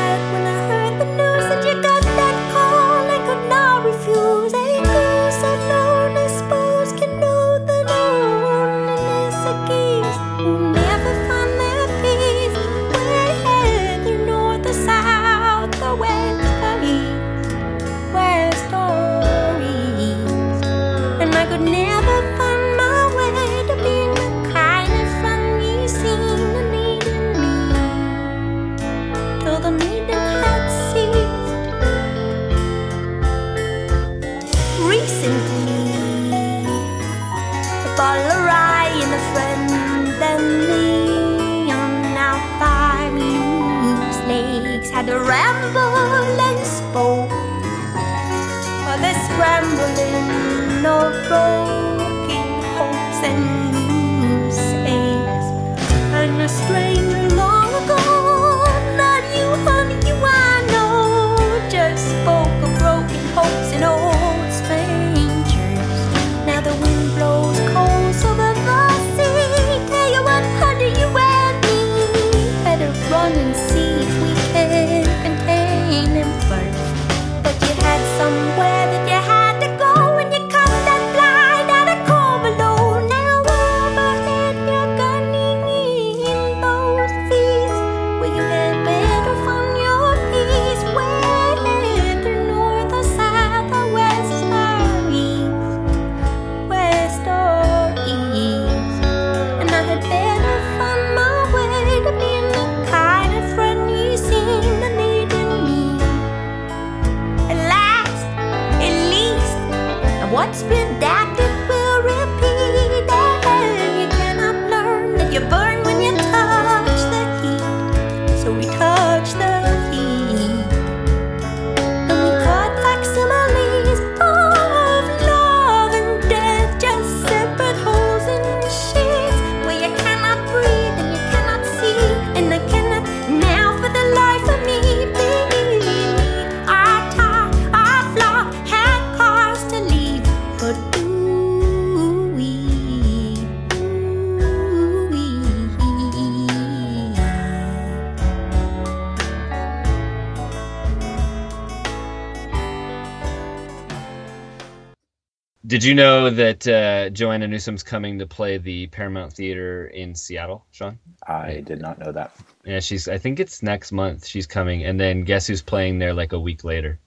Did 155.81 155.87
you 155.87 155.95
know 155.95 156.29
that 156.29 156.67
uh, 156.67 157.09
Joanna 157.09 157.47
Newsom's 157.47 157.81
coming 157.81 158.19
to 158.19 158.27
play 158.27 158.59
the 158.59 158.85
Paramount 158.85 159.33
Theater 159.33 159.87
in 159.87 160.13
Seattle, 160.13 160.63
Sean? 160.69 160.99
I 161.25 161.61
did 161.61 161.81
not 161.81 161.97
know 161.97 162.11
that. 162.11 162.35
Yeah, 162.63 162.81
she's. 162.81 163.07
I 163.07 163.17
think 163.17 163.39
it's 163.39 163.63
next 163.63 163.91
month. 163.91 164.27
She's 164.27 164.45
coming, 164.45 164.85
and 164.85 164.99
then 164.99 165.23
guess 165.23 165.47
who's 165.47 165.63
playing 165.63 165.97
there 165.97 166.13
like 166.13 166.33
a 166.33 166.39
week 166.39 166.63
later? 166.63 166.99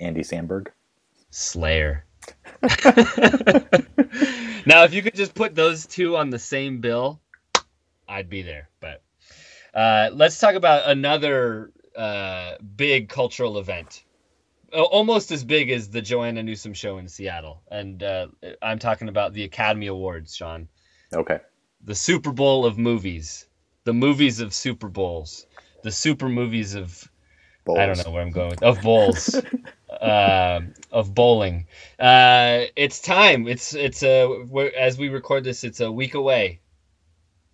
Andy 0.00 0.20
Samberg. 0.20 0.66
Slayer. 1.30 2.04
now, 4.66 4.84
if 4.84 4.92
you 4.92 5.00
could 5.00 5.14
just 5.14 5.34
put 5.34 5.54
those 5.54 5.86
two 5.86 6.18
on 6.18 6.28
the 6.28 6.38
same 6.38 6.82
bill, 6.82 7.22
I'd 8.06 8.28
be 8.28 8.42
there. 8.42 8.68
But 8.80 9.00
uh, 9.72 10.10
let's 10.12 10.38
talk 10.38 10.56
about 10.56 10.90
another 10.90 11.70
uh, 11.96 12.56
big 12.76 13.08
cultural 13.08 13.56
event, 13.56 14.04
almost 14.72 15.30
as 15.30 15.44
big 15.44 15.70
as 15.70 15.88
the 15.88 16.00
Joanna 16.02 16.42
Newsom 16.42 16.74
show 16.74 16.98
in 16.98 17.08
Seattle, 17.08 17.62
and 17.70 18.02
uh, 18.02 18.28
I'm 18.62 18.78
talking 18.78 19.08
about 19.08 19.32
the 19.32 19.44
Academy 19.44 19.86
Awards, 19.88 20.34
Sean, 20.34 20.68
Okay. 21.14 21.40
the 21.84 21.94
Super 21.94 22.32
Bowl 22.32 22.64
of 22.66 22.78
movies, 22.78 23.46
the 23.84 23.92
movies 23.92 24.40
of 24.40 24.52
Super 24.54 24.88
Bowls, 24.88 25.46
the 25.82 25.90
super 25.92 26.28
movies 26.28 26.74
of 26.74 27.10
Bowls. 27.64 27.78
I 27.78 27.86
don't 27.86 28.04
know 28.04 28.10
where 28.12 28.22
I'm 28.22 28.30
going 28.30 28.50
with 28.50 28.62
of 28.62 28.80
bowls, 28.82 29.40
uh, 30.00 30.60
of 30.90 31.14
bowling. 31.14 31.66
Uh, 31.98 32.64
it's 32.76 33.00
time. 33.00 33.46
It's 33.48 33.74
it's 33.74 34.02
a 34.02 34.44
we're, 34.48 34.68
as 34.76 34.96
we 34.98 35.08
record 35.10 35.44
this, 35.44 35.62
it's 35.64 35.80
a 35.80 35.90
week 35.92 36.14
away, 36.14 36.60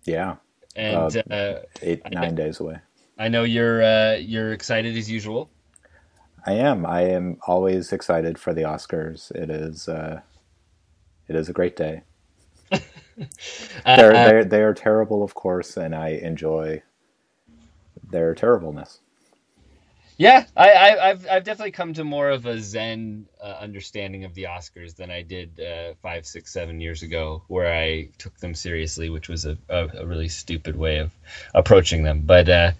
Yeah. 0.05 0.35
and 0.75 1.17
Uh, 1.17 1.33
uh, 1.33 1.59
Eight, 1.81 2.01
nine 2.11 2.35
days 2.35 2.59
away. 2.61 2.77
I 3.17 3.27
know 3.29 3.43
you're 3.43 3.83
uh, 3.83 4.13
you're 4.15 4.53
excited 4.53 4.95
as 4.95 5.09
usual. 5.11 5.49
I 6.47 6.53
am. 6.53 6.87
I 6.87 7.03
am 7.03 7.39
always 7.47 7.93
excited 7.93 8.39
for 8.39 8.53
the 8.55 8.63
Oscars. 8.63 9.31
It 9.33 9.51
is. 9.51 9.89
Uh, 9.89 10.21
it 11.27 11.35
is 11.35 11.49
a 11.49 11.53
great 11.53 11.77
day. 11.77 12.03
Uh, 13.85 13.97
They're 13.97 14.17
they're 14.17 14.45
they 14.45 14.63
are 14.63 14.73
terrible, 14.73 15.23
of 15.23 15.35
course, 15.35 15.77
and 15.77 15.95
I 15.95 16.09
enjoy 16.09 16.83
their 18.03 18.35
terribleness. 18.35 19.01
Yeah, 20.17 20.45
I, 20.57 20.71
I, 20.71 21.09
I've 21.11 21.27
I've 21.29 21.45
definitely 21.45 21.73
come 21.73 21.93
to 21.95 22.05
more 22.05 22.31
of 22.31 22.47
a 22.47 22.59
zen 22.61 23.27
uh, 23.43 23.57
understanding 23.61 24.23
of 24.25 24.33
the 24.35 24.45
Oscars 24.45 24.95
than 24.95 25.11
I 25.11 25.23
did 25.23 25.59
uh, 25.59 25.95
five, 26.01 26.25
six, 26.25 26.53
seven 26.53 26.81
years 26.81 27.03
ago, 27.03 27.43
where 27.49 27.73
I 27.73 28.11
took 28.19 28.37
them 28.39 28.55
seriously, 28.55 29.11
which 29.11 29.29
was 29.29 29.45
a, 29.45 29.59
a, 29.69 29.89
a 29.99 30.07
really 30.07 30.29
stupid 30.29 30.77
way 30.77 30.99
of 30.99 31.11
approaching 31.53 32.05
them. 32.05 32.21
But 32.25 32.49
uh, 32.49 32.71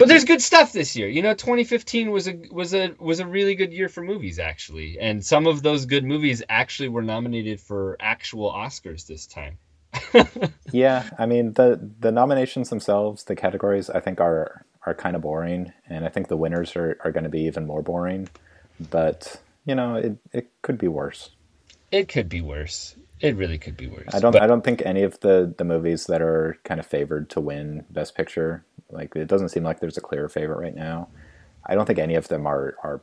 but 0.00 0.08
there's 0.08 0.24
mm. 0.24 0.28
good 0.28 0.42
stuff 0.42 0.72
this 0.72 0.96
year. 0.96 1.08
You 1.08 1.20
know, 1.22 1.34
2015 1.34 2.10
was 2.10 2.26
a 2.26 2.40
was 2.50 2.74
a 2.74 2.94
was 2.98 3.20
a 3.20 3.26
really 3.26 3.54
good 3.54 3.72
year 3.72 3.88
for 3.88 4.02
movies 4.02 4.38
actually, 4.38 4.98
and 4.98 5.24
some 5.24 5.46
of 5.46 5.62
those 5.62 5.84
good 5.84 6.04
movies 6.04 6.42
actually 6.48 6.88
were 6.88 7.02
nominated 7.02 7.60
for 7.60 7.96
actual 8.00 8.50
Oscars 8.50 9.06
this 9.06 9.26
time. 9.26 9.58
Yeah, 10.72 11.08
I 11.18 11.26
mean 11.26 11.52
the 11.54 11.78
the 11.98 12.12
nominations 12.12 12.70
themselves, 12.70 13.24
the 13.24 13.36
categories, 13.36 13.90
I 13.90 14.00
think 14.00 14.20
are 14.20 14.64
are 14.86 14.94
kind 14.94 15.16
of 15.16 15.22
boring, 15.22 15.72
and 15.88 16.04
I 16.04 16.08
think 16.08 16.28
the 16.28 16.36
winners 16.36 16.74
are, 16.76 16.96
are 17.04 17.12
going 17.12 17.24
to 17.24 17.30
be 17.30 17.42
even 17.42 17.66
more 17.66 17.82
boring. 17.82 18.28
But 18.78 19.40
you 19.66 19.74
know, 19.74 19.96
it 19.96 20.16
it 20.32 20.48
could 20.62 20.78
be 20.78 20.88
worse. 20.88 21.30
It 21.90 22.08
could 22.08 22.28
be 22.28 22.40
worse. 22.40 22.94
It 23.20 23.36
really 23.36 23.58
could 23.58 23.76
be 23.76 23.86
worse. 23.86 24.14
I 24.14 24.20
don't. 24.20 24.32
But- 24.32 24.42
I 24.42 24.46
don't 24.46 24.64
think 24.64 24.82
any 24.84 25.02
of 25.02 25.20
the 25.20 25.52
the 25.56 25.64
movies 25.64 26.06
that 26.06 26.22
are 26.22 26.56
kind 26.64 26.80
of 26.80 26.86
favored 26.86 27.28
to 27.30 27.40
win 27.40 27.84
Best 27.90 28.14
Picture. 28.14 28.64
Like 28.90 29.14
it 29.16 29.28
doesn't 29.28 29.50
seem 29.50 29.64
like 29.64 29.80
there's 29.80 29.98
a 29.98 30.02
clear 30.02 30.28
favorite 30.28 30.58
right 30.58 30.74
now. 30.74 31.08
I 31.66 31.74
don't 31.74 31.86
think 31.86 31.98
any 31.98 32.14
of 32.14 32.28
them 32.28 32.46
are 32.46 32.76
are 32.82 33.02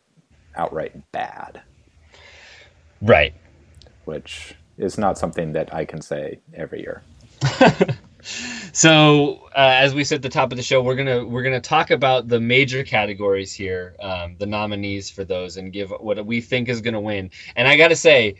outright 0.55 1.11
bad, 1.11 1.61
right. 3.01 3.33
which 4.05 4.55
is 4.77 4.97
not 4.97 5.17
something 5.17 5.53
that 5.53 5.73
I 5.73 5.85
can 5.85 6.01
say 6.01 6.39
every 6.53 6.81
year. 6.81 7.03
So, 8.77 9.47
uh, 9.55 9.73
as 9.73 9.95
we 9.95 10.03
said 10.03 10.17
at 10.17 10.21
the 10.21 10.29
top 10.29 10.51
of 10.51 10.57
the 10.57 10.63
show, 10.63 10.83
we're 10.83 10.95
gonna 10.95 11.25
we're 11.25 11.41
gonna 11.41 11.59
talk 11.59 11.89
about 11.89 12.27
the 12.27 12.39
major 12.39 12.83
categories 12.83 13.51
here, 13.51 13.95
um, 13.99 14.35
the 14.37 14.45
nominees 14.45 15.09
for 15.09 15.23
those, 15.23 15.57
and 15.57 15.73
give 15.73 15.89
what 15.89 16.23
we 16.25 16.41
think 16.41 16.69
is 16.69 16.81
gonna 16.81 17.01
win. 17.01 17.31
And 17.55 17.67
I 17.67 17.75
gotta 17.75 17.95
say, 17.95 18.35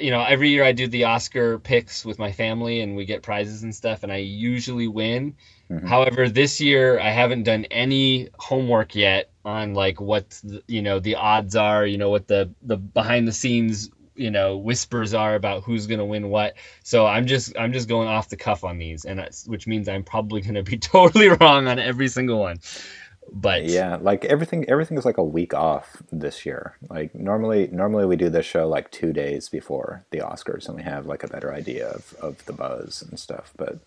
you 0.00 0.10
know, 0.10 0.22
every 0.22 0.48
year 0.48 0.64
I 0.64 0.72
do 0.72 0.88
the 0.88 1.04
Oscar 1.04 1.60
picks 1.60 2.04
with 2.04 2.18
my 2.18 2.32
family, 2.32 2.80
and 2.80 2.96
we 2.96 3.04
get 3.04 3.22
prizes 3.22 3.62
and 3.62 3.72
stuff, 3.72 4.02
and 4.02 4.10
I 4.10 4.16
usually 4.16 4.88
win. 4.88 5.36
Mm-hmm. 5.70 5.86
However, 5.86 6.28
this 6.28 6.60
year 6.60 6.98
I 6.98 7.10
haven't 7.10 7.44
done 7.44 7.64
any 7.66 8.28
homework 8.38 8.94
yet 8.94 9.30
on 9.44 9.74
like 9.74 10.00
what 10.00 10.30
the, 10.42 10.62
you 10.66 10.82
know 10.82 10.98
the 10.98 11.14
odds 11.14 11.54
are, 11.54 11.86
you 11.86 11.96
know 11.96 12.10
what 12.10 12.26
the 12.26 12.50
the 12.62 12.76
behind 12.76 13.28
the 13.28 13.32
scenes 13.32 13.90
you 14.16 14.30
know 14.30 14.56
whispers 14.56 15.14
are 15.14 15.34
about 15.34 15.62
who's 15.62 15.86
going 15.86 15.98
to 15.98 16.04
win 16.04 16.28
what. 16.28 16.54
So 16.82 17.06
I'm 17.06 17.26
just 17.26 17.56
I'm 17.58 17.72
just 17.72 17.88
going 17.88 18.08
off 18.08 18.28
the 18.28 18.36
cuff 18.36 18.64
on 18.64 18.78
these, 18.78 19.04
and 19.04 19.18
that's, 19.18 19.46
which 19.46 19.66
means 19.66 19.88
I'm 19.88 20.04
probably 20.04 20.40
going 20.42 20.54
to 20.54 20.62
be 20.62 20.76
totally 20.76 21.28
wrong 21.28 21.66
on 21.68 21.78
every 21.78 22.08
single 22.08 22.38
one. 22.38 22.58
But 23.32 23.64
Yeah, 23.66 23.96
like 24.00 24.24
everything 24.24 24.68
everything 24.68 24.98
is 24.98 25.04
like 25.04 25.18
a 25.18 25.24
week 25.24 25.54
off 25.54 26.02
this 26.10 26.44
year. 26.44 26.76
Like 26.88 27.14
normally 27.14 27.68
normally 27.68 28.04
we 28.06 28.16
do 28.16 28.28
this 28.28 28.44
show 28.44 28.68
like 28.68 28.90
two 28.90 29.12
days 29.12 29.48
before 29.48 30.04
the 30.10 30.18
Oscars, 30.18 30.66
and 30.66 30.76
we 30.76 30.82
have 30.82 31.06
like 31.06 31.22
a 31.22 31.28
better 31.28 31.54
idea 31.54 31.88
of 31.88 32.14
of 32.20 32.44
the 32.46 32.52
buzz 32.52 33.02
and 33.08 33.18
stuff. 33.18 33.52
But 33.56 33.78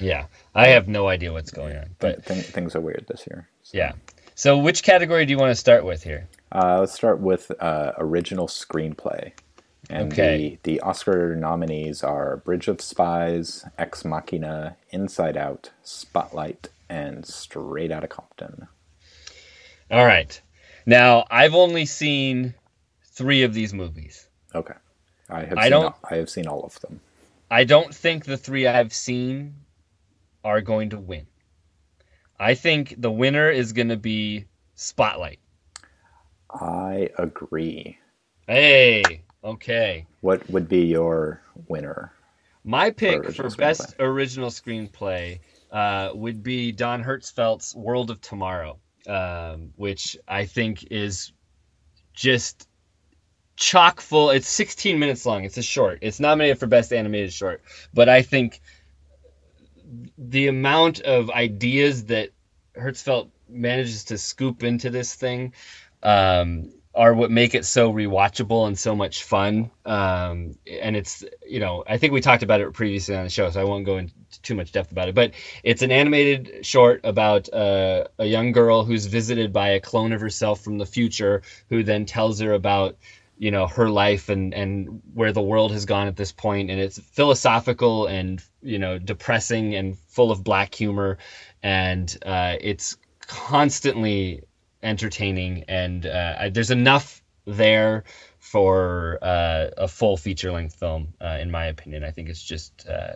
yeah, 0.00 0.26
I 0.54 0.68
have 0.68 0.88
no 0.88 1.08
idea 1.08 1.32
what's 1.32 1.50
going 1.50 1.76
on. 1.76 1.90
But 1.98 2.26
th- 2.26 2.46
things 2.46 2.74
are 2.74 2.80
weird 2.80 3.04
this 3.08 3.26
year. 3.28 3.48
So, 3.62 3.78
yeah. 3.78 3.92
So 4.34 4.58
which 4.58 4.82
category 4.82 5.26
do 5.26 5.30
you 5.32 5.38
want 5.38 5.50
to 5.50 5.54
start 5.54 5.84
with 5.84 6.02
here? 6.02 6.26
Uh, 6.52 6.80
let's 6.80 6.94
start 6.94 7.20
with 7.20 7.52
uh, 7.60 7.92
original 7.98 8.46
screenplay. 8.48 9.32
And 9.88 10.12
Okay. 10.12 10.58
the, 10.62 10.74
the 10.74 10.80
Oscar 10.80 11.34
nominees 11.36 12.02
are 12.02 12.38
Bridge 12.38 12.68
of 12.68 12.80
Spies, 12.80 13.64
Ex 13.78 14.04
Machina, 14.04 14.76
Inside 14.90 15.36
Out, 15.36 15.70
Spotlight, 15.82 16.68
and 16.88 17.26
Straight 17.26 17.90
Outta 17.92 18.08
Compton. 18.08 18.68
All 19.90 20.04
right. 20.06 20.40
Now 20.86 21.24
I've 21.30 21.54
only 21.54 21.86
seen 21.86 22.54
three 23.04 23.42
of 23.42 23.52
these 23.54 23.74
movies. 23.74 24.26
Okay. 24.54 24.74
I 25.28 25.44
have 25.44 25.58
I 25.58 25.62
seen 25.64 25.70
don't- 25.72 25.84
all, 25.86 25.98
I 26.10 26.16
have 26.16 26.30
seen 26.30 26.46
all 26.46 26.62
of 26.64 26.80
them. 26.80 27.00
I 27.50 27.64
don't 27.64 27.92
think 27.94 28.24
the 28.24 28.36
three 28.36 28.66
I've 28.68 28.92
seen 28.92 29.54
are 30.44 30.60
going 30.60 30.90
to 30.90 30.98
win. 30.98 31.26
I 32.38 32.54
think 32.54 32.94
the 32.96 33.10
winner 33.10 33.50
is 33.50 33.72
going 33.72 33.88
to 33.88 33.96
be 33.96 34.46
Spotlight. 34.74 35.40
I 36.48 37.10
agree. 37.18 37.98
Hey, 38.46 39.24
okay. 39.44 40.06
What 40.22 40.48
would 40.48 40.68
be 40.68 40.86
your 40.86 41.42
winner? 41.68 42.12
My 42.64 42.90
pick 42.90 43.20
original 43.20 43.50
for 43.50 43.56
best 43.56 43.94
original 43.98 44.48
screenplay 44.48 45.40
uh, 45.70 46.10
would 46.14 46.42
be 46.42 46.72
Don 46.72 47.04
Hertzfeldt's 47.04 47.76
World 47.76 48.10
of 48.10 48.22
Tomorrow, 48.22 48.78
um, 49.06 49.72
which 49.76 50.16
I 50.26 50.46
think 50.46 50.90
is 50.90 51.32
just 52.14 52.66
chock 53.56 54.00
full. 54.00 54.30
It's 54.30 54.48
16 54.48 54.98
minutes 54.98 55.26
long. 55.26 55.44
It's 55.44 55.58
a 55.58 55.62
short. 55.62 55.98
It's 56.00 56.20
nominated 56.20 56.58
for 56.58 56.66
best 56.66 56.92
animated 56.92 57.32
short, 57.34 57.62
but 57.92 58.08
I 58.08 58.22
think 58.22 58.60
the 60.18 60.48
amount 60.48 61.00
of 61.00 61.30
ideas 61.30 62.04
that 62.06 62.30
Hertzfeldt 62.76 63.30
manages 63.48 64.04
to 64.04 64.18
scoop 64.18 64.62
into 64.62 64.90
this 64.90 65.14
thing 65.14 65.52
um, 66.02 66.72
are 66.94 67.14
what 67.14 67.30
make 67.30 67.54
it 67.54 67.64
so 67.64 67.92
rewatchable 67.92 68.66
and 68.66 68.78
so 68.78 68.94
much 68.94 69.24
fun. 69.24 69.70
Um, 69.84 70.56
and 70.70 70.96
it's, 70.96 71.24
you 71.46 71.60
know, 71.60 71.84
I 71.86 71.98
think 71.98 72.12
we 72.12 72.20
talked 72.20 72.42
about 72.42 72.60
it 72.60 72.72
previously 72.72 73.16
on 73.16 73.24
the 73.24 73.30
show, 73.30 73.48
so 73.50 73.60
I 73.60 73.64
won't 73.64 73.86
go 73.86 73.98
into 73.98 74.14
too 74.42 74.54
much 74.54 74.72
depth 74.72 74.90
about 74.92 75.08
it. 75.08 75.14
But 75.14 75.32
it's 75.62 75.82
an 75.82 75.92
animated 75.92 76.64
short 76.66 77.00
about 77.04 77.52
uh, 77.52 78.04
a 78.18 78.26
young 78.26 78.52
girl 78.52 78.84
who's 78.84 79.06
visited 79.06 79.52
by 79.52 79.70
a 79.70 79.80
clone 79.80 80.12
of 80.12 80.20
herself 80.20 80.60
from 80.60 80.78
the 80.78 80.86
future, 80.86 81.42
who 81.68 81.82
then 81.82 82.06
tells 82.06 82.40
her 82.40 82.52
about 82.52 82.96
you 83.40 83.50
know 83.50 83.66
her 83.66 83.88
life 83.88 84.28
and 84.28 84.52
and 84.52 85.00
where 85.14 85.32
the 85.32 85.40
world 85.40 85.72
has 85.72 85.86
gone 85.86 86.06
at 86.06 86.14
this 86.16 86.30
point 86.30 86.70
and 86.70 86.78
it's 86.78 86.98
philosophical 87.00 88.06
and 88.06 88.44
you 88.60 88.78
know 88.78 88.98
depressing 88.98 89.74
and 89.74 89.98
full 89.98 90.30
of 90.30 90.44
black 90.44 90.74
humor 90.74 91.16
and 91.62 92.18
uh, 92.26 92.56
it's 92.60 92.98
constantly 93.26 94.42
entertaining 94.82 95.64
and 95.68 96.04
uh, 96.04 96.36
I- 96.38 96.50
there's 96.50 96.70
enough 96.70 97.22
there 97.46 98.04
for 98.40 99.18
uh, 99.22 99.68
a 99.78 99.88
full 99.88 100.18
feature 100.18 100.52
length 100.52 100.74
film 100.74 101.14
uh, 101.22 101.38
in 101.40 101.50
my 101.50 101.64
opinion 101.64 102.04
i 102.04 102.10
think 102.10 102.28
it's 102.28 102.42
just 102.42 102.86
uh, 102.90 103.14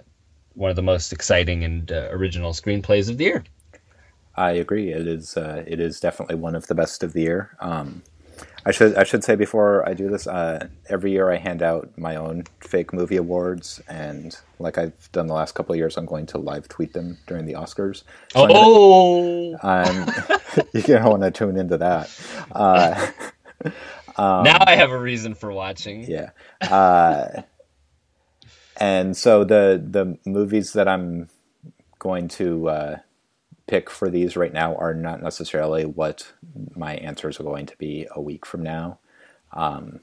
one 0.54 0.70
of 0.70 0.76
the 0.76 0.82
most 0.82 1.12
exciting 1.12 1.64
and 1.64 1.92
uh, 1.92 2.08
original 2.10 2.52
screenplays 2.52 3.10
of 3.10 3.18
the 3.18 3.24
year 3.24 3.44
I 4.36 4.50
agree. 4.52 4.90
It 4.90 5.06
is. 5.06 5.36
It 5.36 5.78
is 5.78 6.00
definitely 6.00 6.34
one 6.34 6.56
of 6.56 6.66
the 6.66 6.74
best 6.74 7.04
of 7.04 7.12
the 7.12 7.20
year. 7.20 7.56
Um, 7.60 8.02
I 8.66 8.70
should. 8.70 8.94
I 8.96 9.04
should 9.04 9.22
say 9.24 9.36
before 9.36 9.86
I 9.86 9.92
do 9.94 10.08
this. 10.08 10.26
Uh, 10.26 10.68
every 10.88 11.12
year 11.12 11.30
I 11.30 11.36
hand 11.36 11.62
out 11.62 11.90
my 11.98 12.16
own 12.16 12.44
fake 12.60 12.92
movie 12.94 13.16
awards, 13.16 13.82
and 13.88 14.36
like 14.58 14.78
I've 14.78 15.10
done 15.12 15.26
the 15.26 15.34
last 15.34 15.54
couple 15.54 15.74
of 15.74 15.78
years, 15.78 15.96
I'm 15.98 16.06
going 16.06 16.26
to 16.26 16.38
live 16.38 16.68
tweet 16.68 16.94
them 16.94 17.18
during 17.26 17.44
the 17.44 17.52
Oscars. 17.54 18.04
So 18.32 18.42
I'm 18.44 18.48
gonna- 18.48 18.60
oh 18.62 19.56
I'm, 19.62 20.66
you're 20.72 20.82
gonna 20.98 21.10
want 21.10 21.22
to 21.24 21.30
tune 21.30 21.56
into 21.58 21.76
that. 21.78 22.10
Uh, 22.52 23.10
now 24.18 24.58
i 24.66 24.76
have 24.76 24.90
a 24.90 24.98
reason 24.98 25.34
for 25.34 25.52
watching 25.52 26.04
yeah. 26.04 26.30
Uh, 26.62 27.42
and 28.78 29.16
so 29.16 29.44
the 29.44 29.82
the 29.84 30.18
movies 30.24 30.72
that 30.72 30.88
I'm 30.88 31.28
going 31.98 32.28
to 32.28 32.68
uh, 32.68 32.96
pick 33.66 33.88
for 33.90 34.10
these 34.10 34.36
right 34.36 34.52
now 34.52 34.74
are 34.76 34.94
not 34.94 35.22
necessarily 35.22 35.84
what 35.84 36.32
my 36.74 36.94
answers 36.96 37.40
are 37.40 37.44
going 37.44 37.66
to 37.66 37.76
be 37.78 38.06
a 38.14 38.20
week 38.20 38.44
from 38.44 38.62
now, 38.62 38.98
um, 39.52 40.00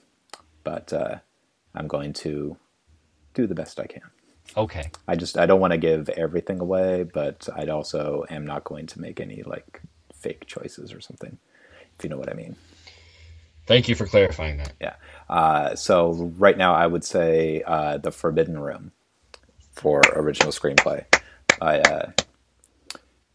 but 0.64 0.92
uh, 0.94 1.18
I'm 1.76 1.88
going 1.88 2.14
to 2.14 2.58
do 3.34 3.48
the 3.48 3.56
best 3.56 3.80
I 3.80 3.88
can. 3.88 4.04
okay 4.58 4.90
I 5.08 5.16
just 5.16 5.38
I 5.38 5.46
don't 5.46 5.62
want 5.62 5.72
to 5.72 5.78
give 5.78 6.10
everything 6.10 6.60
away, 6.60 7.04
but 7.04 7.48
I 7.56 7.66
also 7.68 8.26
am 8.30 8.46
not 8.46 8.64
going 8.64 8.88
to 8.88 9.02
make 9.02 9.20
any 9.20 9.44
like 9.44 9.82
fake 10.14 10.46
choices 10.46 10.94
or 10.94 11.02
something. 11.02 11.38
If 11.98 12.04
you 12.04 12.10
know 12.10 12.18
what 12.18 12.30
I 12.30 12.34
mean. 12.34 12.56
thank 13.68 13.88
you 13.88 13.96
for 13.96 14.06
clarifying 14.06 14.58
that 14.58 14.74
Yeah. 14.80 14.96
Uh, 15.30 15.76
so 15.76 16.34
right 16.38 16.58
now, 16.58 16.74
I 16.74 16.88
would 16.88 17.04
say 17.04 17.64
uh, 17.66 17.98
the 17.98 18.12
Forbidden 18.12 18.60
Room 18.60 18.92
for 19.74 20.02
original 20.14 20.52
screenplay. 20.52 21.06
By, 21.60 21.80
uh, 21.80 22.12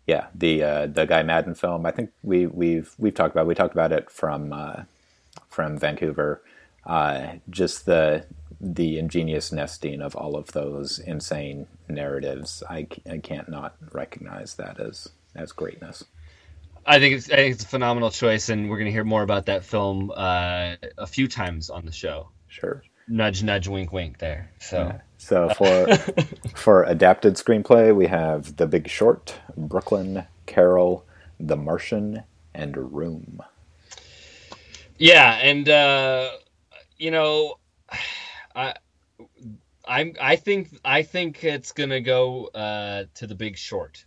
yeah, 0.07 0.27
the 0.35 0.63
uh, 0.63 0.87
the 0.87 1.07
Guy 1.07 1.23
Maddin 1.23 1.55
film. 1.55 1.85
I 1.87 1.91
think 1.91 2.11
we 2.23 2.47
we've 2.47 2.95
we've 2.99 3.15
talked 3.15 3.35
about 3.35 3.47
we 3.47 3.55
talked 3.55 3.75
about 3.75 3.93
it 3.93 4.11
from 4.11 4.53
uh, 4.53 4.83
from 5.49 5.79
Vancouver. 5.79 6.43
Uh, 6.85 7.35
just 7.51 7.87
the 7.87 8.25
the 8.61 8.99
ingenious 8.99 9.53
nesting 9.53 10.01
of 10.01 10.15
all 10.17 10.37
of 10.37 10.53
those 10.53 10.99
insane 11.01 11.67
narratives. 11.89 12.63
I 12.71 12.85
can't 12.85 13.49
not 13.49 13.75
recognize 13.93 14.55
that 14.55 14.79
as 14.81 15.09
as 15.35 15.53
greatness. 15.53 16.05
I 16.87 17.01
think 17.01 17.17
it's 17.17 17.31
I 17.31 17.37
think 17.37 17.55
it's 17.55 17.65
a 17.65 17.69
phenomenal 17.69 18.11
choice, 18.11 18.49
and 18.49 18.71
we're 18.71 18.79
gonna 18.79 18.93
hear 18.93 19.05
more 19.05 19.23
about 19.23 19.47
that 19.47 19.65
film 19.65 20.13
uh, 20.15 20.77
a 20.97 21.07
few 21.07 21.27
times 21.27 21.69
on 21.69 21.85
the 21.85 21.93
show. 21.93 22.29
Sure. 22.47 22.85
Nudge, 23.09 23.43
nudge, 23.43 23.69
wink, 23.69 23.93
wink. 23.93 24.19
There. 24.19 24.53
So 24.61 25.01
So 25.19 25.51
for 25.51 25.99
for 26.55 26.85
adapted 26.85 27.35
screenplay, 27.35 27.95
we 27.95 28.07
have 28.09 28.57
The 28.57 28.67
Big 28.67 28.89
Short, 28.89 29.37
Brooklyn, 29.57 30.27
Carol, 30.47 31.07
The 31.41 31.57
Martian, 31.57 32.25
and 32.55 32.95
Room. 32.95 33.41
yeah, 34.99 35.35
and 35.43 35.69
uh, 35.69 36.31
you 36.99 37.11
know, 37.13 37.57
I. 38.55 38.75
I'm. 39.89 40.15
I 40.21 40.37
think. 40.37 40.79
I 40.85 41.03
think 41.03 41.45
it's 41.45 41.73
gonna 41.73 42.01
go 42.01 42.47
uh, 42.49 43.05
to 43.17 43.27
the 43.27 43.37
Big 43.37 43.59
Short. 43.59 44.05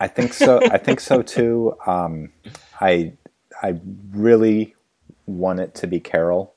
I 0.00 0.08
think 0.08 0.34
so. 0.34 0.64
I 0.70 0.78
think 0.78 1.00
so 1.00 1.22
too. 1.22 1.76
Um, 1.86 2.32
I 2.80 3.14
I 3.62 3.80
really 4.12 4.76
want 5.26 5.60
it 5.60 5.74
to 5.76 5.88
be 5.88 6.00
Carol 6.00 6.55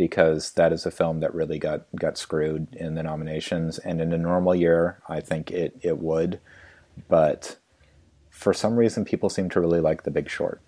because 0.00 0.52
that 0.52 0.72
is 0.72 0.86
a 0.86 0.90
film 0.90 1.20
that 1.20 1.34
really 1.34 1.58
got 1.58 1.82
got 1.94 2.16
screwed 2.16 2.66
in 2.72 2.94
the 2.94 3.02
nominations. 3.02 3.78
And 3.78 4.00
in 4.00 4.14
a 4.14 4.16
normal 4.16 4.54
year, 4.54 4.98
I 5.10 5.20
think 5.20 5.50
it 5.50 5.76
it 5.82 5.98
would, 5.98 6.40
but 7.10 7.58
for 8.30 8.54
some 8.54 8.76
reason, 8.76 9.04
people 9.04 9.28
seem 9.28 9.50
to 9.50 9.60
really 9.60 9.80
like 9.80 10.04
The 10.04 10.10
Big 10.10 10.30
Short. 10.30 10.62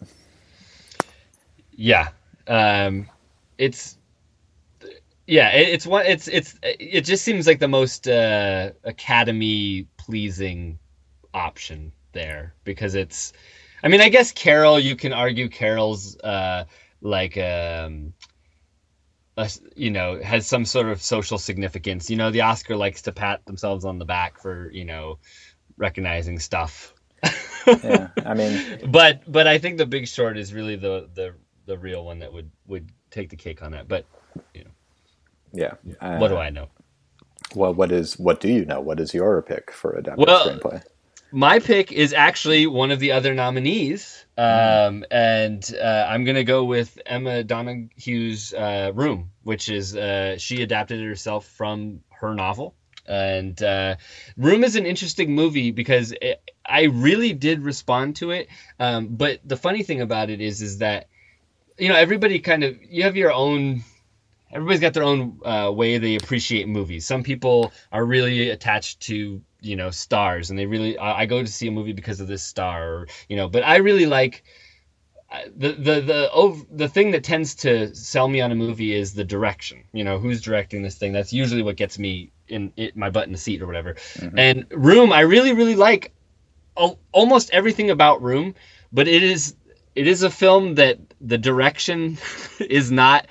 Yeah. 1.70 2.10
Um, 2.46 3.08
it's 3.56 3.96
yeah, 5.26 5.48
it, 5.56 5.70
it's 5.70 5.86
one. 5.86 6.04
It's 6.04 6.28
it's 6.28 6.58
it 6.62 7.06
just 7.06 7.24
seems 7.24 7.46
like 7.46 7.58
the 7.58 7.68
most 7.68 8.06
uh, 8.06 8.72
Academy 8.84 9.88
pleasing 9.96 10.78
option 11.32 11.90
there 12.12 12.52
because 12.64 12.94
it's. 12.94 13.32
I 13.82 13.88
mean, 13.88 14.02
I 14.02 14.10
guess 14.10 14.30
Carol. 14.30 14.78
You 14.78 14.94
can 14.94 15.14
argue 15.14 15.48
Carol's 15.48 16.18
uh, 16.18 16.64
like 17.00 17.38
um, 17.38 18.12
a, 19.36 19.50
you 19.76 19.90
know 19.90 20.20
has 20.22 20.46
some 20.46 20.64
sort 20.64 20.88
of 20.88 21.02
social 21.02 21.38
significance. 21.38 22.10
You 22.10 22.16
know, 22.16 22.30
the 22.30 22.42
Oscar 22.42 22.76
likes 22.76 23.02
to 23.02 23.12
pat 23.12 23.44
themselves 23.46 23.84
on 23.84 23.98
the 23.98 24.04
back 24.04 24.40
for 24.40 24.70
you 24.72 24.84
know 24.84 25.18
recognizing 25.76 26.38
stuff. 26.38 26.94
yeah, 27.66 28.08
I 28.24 28.34
mean, 28.34 28.90
but 28.90 29.22
but 29.30 29.46
I 29.46 29.58
think 29.58 29.78
the 29.78 29.86
Big 29.86 30.08
Short 30.08 30.36
is 30.36 30.52
really 30.52 30.76
the 30.76 31.08
the 31.14 31.34
the 31.66 31.78
real 31.78 32.04
one 32.04 32.20
that 32.20 32.32
would 32.32 32.50
would 32.66 32.90
take 33.10 33.30
the 33.30 33.36
cake 33.36 33.62
on 33.62 33.72
that. 33.72 33.88
But 33.88 34.04
you 34.54 34.64
know, 34.64 34.70
yeah. 35.52 35.74
Uh, 36.00 36.18
what 36.18 36.28
do 36.28 36.36
I 36.36 36.50
know? 36.50 36.68
Well, 37.54 37.74
what 37.74 37.92
is 37.92 38.18
what 38.18 38.40
do 38.40 38.48
you 38.48 38.64
know? 38.64 38.80
What 38.80 39.00
is 39.00 39.14
your 39.14 39.40
pick 39.42 39.70
for 39.72 39.92
adapted 39.92 40.26
Well, 40.26 40.48
screenplay? 40.48 40.82
My 41.32 41.60
pick 41.60 41.92
is 41.92 42.12
actually 42.12 42.66
one 42.66 42.90
of 42.90 43.00
the 43.00 43.12
other 43.12 43.32
nominees, 43.32 44.26
um, 44.36 45.04
and 45.10 45.74
uh, 45.82 46.06
I'm 46.08 46.24
gonna 46.24 46.44
go 46.44 46.64
with 46.64 46.98
Emma 47.06 47.42
Donoghue's 47.42 48.52
uh, 48.52 48.92
Room, 48.94 49.30
which 49.42 49.70
is 49.70 49.96
uh, 49.96 50.36
she 50.36 50.62
adapted 50.62 51.00
it 51.00 51.06
herself 51.06 51.46
from 51.46 52.00
her 52.10 52.34
novel. 52.34 52.74
And 53.06 53.60
uh, 53.62 53.96
Room 54.36 54.62
is 54.62 54.76
an 54.76 54.84
interesting 54.84 55.34
movie 55.34 55.70
because 55.70 56.12
it, 56.12 56.42
I 56.66 56.82
really 56.82 57.32
did 57.32 57.62
respond 57.62 58.16
to 58.16 58.30
it. 58.30 58.48
Um, 58.78 59.08
but 59.08 59.40
the 59.42 59.56
funny 59.56 59.82
thing 59.82 60.02
about 60.02 60.28
it 60.28 60.42
is, 60.42 60.60
is 60.60 60.78
that 60.78 61.08
you 61.78 61.88
know 61.88 61.96
everybody 61.96 62.40
kind 62.40 62.62
of 62.62 62.76
you 62.82 63.04
have 63.04 63.16
your 63.16 63.32
own 63.32 63.84
everybody's 64.52 64.80
got 64.80 64.92
their 64.92 65.02
own 65.02 65.40
uh, 65.44 65.72
way 65.74 65.96
they 65.96 66.16
appreciate 66.16 66.68
movies. 66.68 67.06
Some 67.06 67.22
people 67.22 67.72
are 67.90 68.04
really 68.04 68.50
attached 68.50 69.00
to 69.00 69.40
you 69.62 69.76
know 69.76 69.90
stars, 69.90 70.50
and 70.50 70.58
they 70.58 70.66
really 70.66 70.98
I, 70.98 71.20
I 71.20 71.26
go 71.26 71.40
to 71.40 71.48
see 71.48 71.68
a 71.68 71.72
movie 71.72 71.92
because 71.92 72.20
of 72.20 72.26
this 72.28 72.42
star, 72.42 72.92
or, 72.92 73.08
you 73.28 73.36
know. 73.36 73.48
But 73.48 73.64
I 73.64 73.76
really 73.76 74.06
like 74.06 74.44
uh, 75.30 75.42
the 75.56 75.72
the 75.72 76.00
the 76.00 76.30
ov- 76.32 76.66
the 76.70 76.88
thing 76.88 77.12
that 77.12 77.24
tends 77.24 77.54
to 77.56 77.94
sell 77.94 78.28
me 78.28 78.40
on 78.40 78.52
a 78.52 78.54
movie 78.54 78.94
is 78.94 79.14
the 79.14 79.24
direction. 79.24 79.84
You 79.92 80.04
know, 80.04 80.18
who's 80.18 80.42
directing 80.42 80.82
this 80.82 80.96
thing? 80.96 81.12
That's 81.12 81.32
usually 81.32 81.62
what 81.62 81.76
gets 81.76 81.98
me 81.98 82.32
in 82.48 82.72
it, 82.76 82.96
my 82.96 83.10
butt 83.10 83.26
in 83.26 83.32
the 83.32 83.38
seat 83.38 83.62
or 83.62 83.66
whatever. 83.66 83.94
Mm-hmm. 83.94 84.38
And 84.38 84.66
Room, 84.70 85.12
I 85.12 85.20
really 85.20 85.52
really 85.52 85.76
like 85.76 86.12
al- 86.76 86.98
almost 87.12 87.50
everything 87.50 87.90
about 87.90 88.22
Room, 88.22 88.54
but 88.92 89.08
it 89.08 89.22
is 89.22 89.54
it 89.94 90.06
is 90.06 90.22
a 90.22 90.30
film 90.30 90.74
that 90.74 90.98
the 91.20 91.38
direction 91.38 92.18
is 92.60 92.90
not 92.90 93.26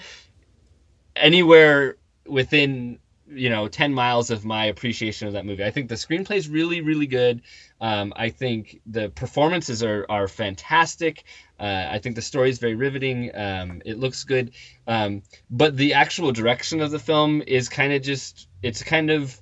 anywhere 1.15 1.97
within 2.25 2.99
you 3.33 3.49
know 3.49 3.67
10 3.67 3.93
miles 3.93 4.29
of 4.29 4.45
my 4.45 4.65
appreciation 4.65 5.27
of 5.27 5.33
that 5.33 5.45
movie 5.45 5.63
i 5.63 5.71
think 5.71 5.89
the 5.89 5.95
screenplay 5.95 6.35
is 6.35 6.49
really 6.49 6.81
really 6.81 7.07
good 7.07 7.41
um, 7.79 8.13
i 8.15 8.29
think 8.29 8.79
the 8.85 9.09
performances 9.09 9.83
are, 9.83 10.05
are 10.09 10.27
fantastic 10.27 11.23
uh, 11.59 11.87
i 11.89 11.97
think 11.97 12.15
the 12.15 12.21
story 12.21 12.49
is 12.49 12.59
very 12.59 12.75
riveting 12.75 13.33
um, 13.35 13.81
it 13.85 13.97
looks 13.97 14.23
good 14.23 14.51
um, 14.87 15.21
but 15.49 15.77
the 15.77 15.93
actual 15.93 16.31
direction 16.31 16.81
of 16.81 16.91
the 16.91 16.99
film 16.99 17.41
is 17.47 17.69
kind 17.69 17.93
of 17.93 18.01
just 18.01 18.47
it's 18.61 18.83
kind 18.83 19.09
of 19.09 19.41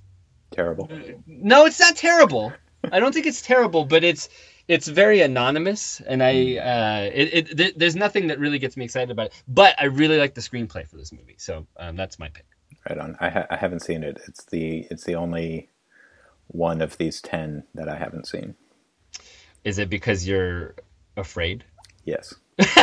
Terrible. 0.52 0.90
no, 1.28 1.66
it's 1.66 1.80
not 1.80 1.96
terrible. 1.96 2.52
I 2.92 3.00
don't 3.00 3.14
think 3.14 3.26
it's 3.28 3.42
terrible, 3.42 3.86
but 3.86 4.04
it's 4.04 4.30
it's 4.68 4.88
very 4.88 5.22
anonymous, 5.22 6.02
and 6.02 6.24
I 6.24 6.58
uh, 6.58 7.10
it, 7.14 7.34
it 7.34 7.58
th- 7.58 7.74
there's 7.76 7.96
nothing 7.96 8.28
that 8.28 8.40
really 8.40 8.60
gets 8.60 8.76
me 8.76 8.86
excited 8.86 9.12
about 9.12 9.28
it. 9.28 9.44
But 9.48 9.76
I 9.80 9.86
really 9.86 10.18
like 10.18 10.34
the 10.34 10.42
screenplay 10.42 10.88
for 10.88 10.98
this 10.98 11.12
movie, 11.12 11.36
so 11.38 11.68
um, 11.78 11.96
that's 11.96 12.18
my 12.20 12.30
pick. 12.30 12.46
Right 12.88 12.98
on. 12.98 13.18
I, 13.20 13.30
ha- 13.30 13.48
I 13.50 13.56
haven't 13.58 13.82
seen 13.82 14.04
it. 14.04 14.20
It's 14.28 14.46
the 14.46 14.88
it's 14.90 15.04
the 15.04 15.16
only 15.16 15.70
one 16.48 16.82
of 16.82 16.98
these 16.98 17.22
ten 17.22 17.64
that 17.76 17.90
I 17.90 17.98
haven't 17.98 18.28
seen. 18.28 18.56
Is 19.64 19.80
it 19.80 19.90
because 19.90 20.28
you're 20.28 20.76
afraid? 21.18 21.66
Yes. 22.06 22.34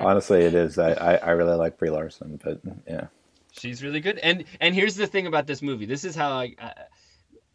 Honestly, 0.00 0.40
it 0.42 0.54
is. 0.54 0.78
I, 0.78 0.92
I, 0.92 1.14
I 1.16 1.30
really 1.32 1.56
like 1.56 1.78
Brie 1.78 1.90
Larson, 1.90 2.40
but 2.42 2.60
yeah. 2.86 3.06
She's 3.52 3.82
really 3.82 4.00
good. 4.00 4.18
And 4.18 4.44
and 4.60 4.74
here's 4.74 4.96
the 4.96 5.06
thing 5.06 5.26
about 5.26 5.46
this 5.46 5.62
movie. 5.62 5.86
This 5.86 6.04
is 6.04 6.16
how 6.16 6.32
I 6.32 6.54
I, 6.58 6.72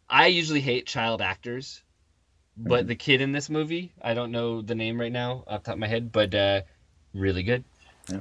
I 0.08 0.26
usually 0.28 0.60
hate 0.60 0.86
child 0.86 1.20
actors, 1.20 1.82
but 2.56 2.86
the 2.86 2.96
kid 2.96 3.20
in 3.20 3.32
this 3.32 3.48
movie, 3.50 3.92
I 4.02 4.14
don't 4.14 4.32
know 4.32 4.60
the 4.62 4.74
name 4.74 5.00
right 5.00 5.12
now 5.12 5.44
off 5.46 5.62
the 5.62 5.66
top 5.66 5.74
of 5.74 5.78
my 5.78 5.86
head, 5.86 6.10
but 6.12 6.34
uh, 6.34 6.62
really 7.14 7.42
good. 7.42 7.64
Yeah. 8.10 8.20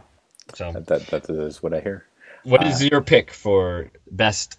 So, 0.55 0.71
That, 0.71 0.87
that, 0.87 1.07
that 1.07 1.29
is 1.29 1.63
what 1.63 1.73
I 1.73 1.79
hear. 1.79 2.05
What 2.49 2.65
is 2.65 2.83
your 2.83 3.01
pick 3.01 3.31
for 3.31 3.91
best 4.11 4.57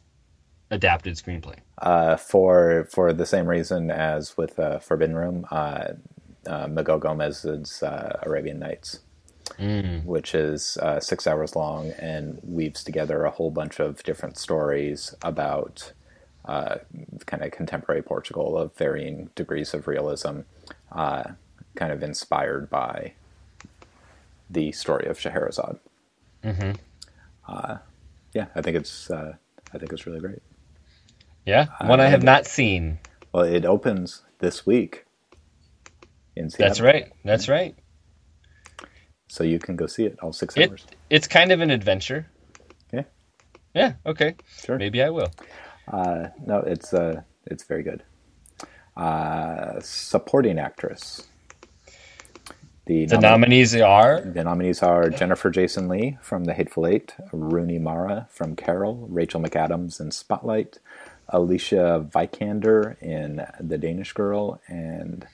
adapted 0.70 1.14
screenplay? 1.16 1.56
Uh, 1.78 2.16
for 2.16 2.86
for 2.90 3.12
the 3.12 3.26
same 3.26 3.46
reason 3.46 3.90
as 3.90 4.36
with 4.36 4.58
uh, 4.58 4.78
Forbidden 4.78 5.16
Room, 5.16 5.46
uh, 5.50 5.92
uh, 6.46 6.66
Miguel 6.68 6.98
Gomes's 6.98 7.82
uh, 7.82 8.18
Arabian 8.22 8.58
Nights, 8.58 9.00
which 10.04 10.34
is 10.34 10.76
uh, 10.78 11.00
six 11.00 11.26
hours 11.26 11.56
long 11.56 11.90
and 11.98 12.38
weaves 12.44 12.84
together 12.84 13.24
a 13.24 13.30
whole 13.30 13.50
bunch 13.50 13.80
of 13.80 14.02
different 14.04 14.38
stories 14.38 15.14
about 15.22 15.92
uh, 16.44 16.76
kind 17.26 17.42
of 17.42 17.50
contemporary 17.50 18.02
Portugal 18.02 18.56
of 18.56 18.74
varying 18.76 19.30
degrees 19.34 19.74
of 19.74 19.86
realism, 19.88 20.40
uh, 20.92 21.24
kind 21.74 21.92
of 21.92 22.02
inspired 22.02 22.70
by 22.70 23.12
the 24.48 24.72
story 24.72 25.06
of 25.06 25.18
Scheherazade. 25.18 25.78
Uh, 27.50 27.78
yeah, 28.34 28.46
I 28.54 28.62
think 28.62 28.76
it's 28.76 29.10
uh, 29.10 29.34
I 29.74 29.78
think 29.78 29.92
it's 29.92 30.06
really 30.06 30.20
great. 30.20 30.42
Yeah, 31.44 31.66
one 31.82 32.00
I 32.00 32.06
have 32.08 32.22
not 32.22 32.46
seen. 32.46 32.98
Well, 33.32 33.44
it 33.44 33.64
opens 33.64 34.22
this 34.38 34.66
week 34.66 35.04
in 36.36 36.50
Seattle. 36.50 36.68
That's 36.68 36.80
right. 36.80 37.12
That's 37.24 37.48
right. 37.48 37.74
So 39.28 39.44
you 39.44 39.58
can 39.58 39.76
go 39.76 39.86
see 39.86 40.04
it 40.04 40.18
all 40.22 40.32
six 40.32 40.56
It 40.56 40.70
hours. 40.70 40.86
it's 41.08 41.28
kind 41.28 41.52
of 41.52 41.60
an 41.60 41.70
adventure. 41.70 42.26
Yeah, 42.92 43.04
Yeah. 43.74 43.94
Okay. 44.06 44.36
sure. 44.64 44.78
Maybe 44.78 45.02
I 45.02 45.10
will. 45.10 45.32
Uh, 45.90 46.28
no, 46.46 46.58
it's 46.60 46.92
uh, 46.94 47.22
it's 47.46 47.64
very 47.64 47.82
good. 47.82 48.02
Uh, 48.96 49.80
supporting 49.80 50.58
actress. 50.58 51.26
The, 52.90 53.06
The 53.06 53.18
nomi- 53.18 53.18
nominees 53.18 53.76
are 53.76 54.20
the 54.22 54.44
nominees 54.44 54.82
are 54.82 55.10
Jennifer 55.10 55.50
Jason 55.50 55.88
Lee 55.88 56.18
from 56.22 56.44
The 56.44 56.54
Hateful 56.54 56.86
Eight, 56.88 57.14
Rooney 57.32 57.78
Mara 57.78 58.28
from 58.30 58.56
Carol, 58.56 59.06
Rachel 59.10 59.40
McAdams 59.42 60.00
in 60.00 60.10
Spotlight, 60.10 60.80
Alicia 61.28 62.06
Vikander 62.12 63.00
in 63.02 63.46
The 63.60 63.78
Danish 63.78 64.12
Girl, 64.14 64.60
and 64.68 65.26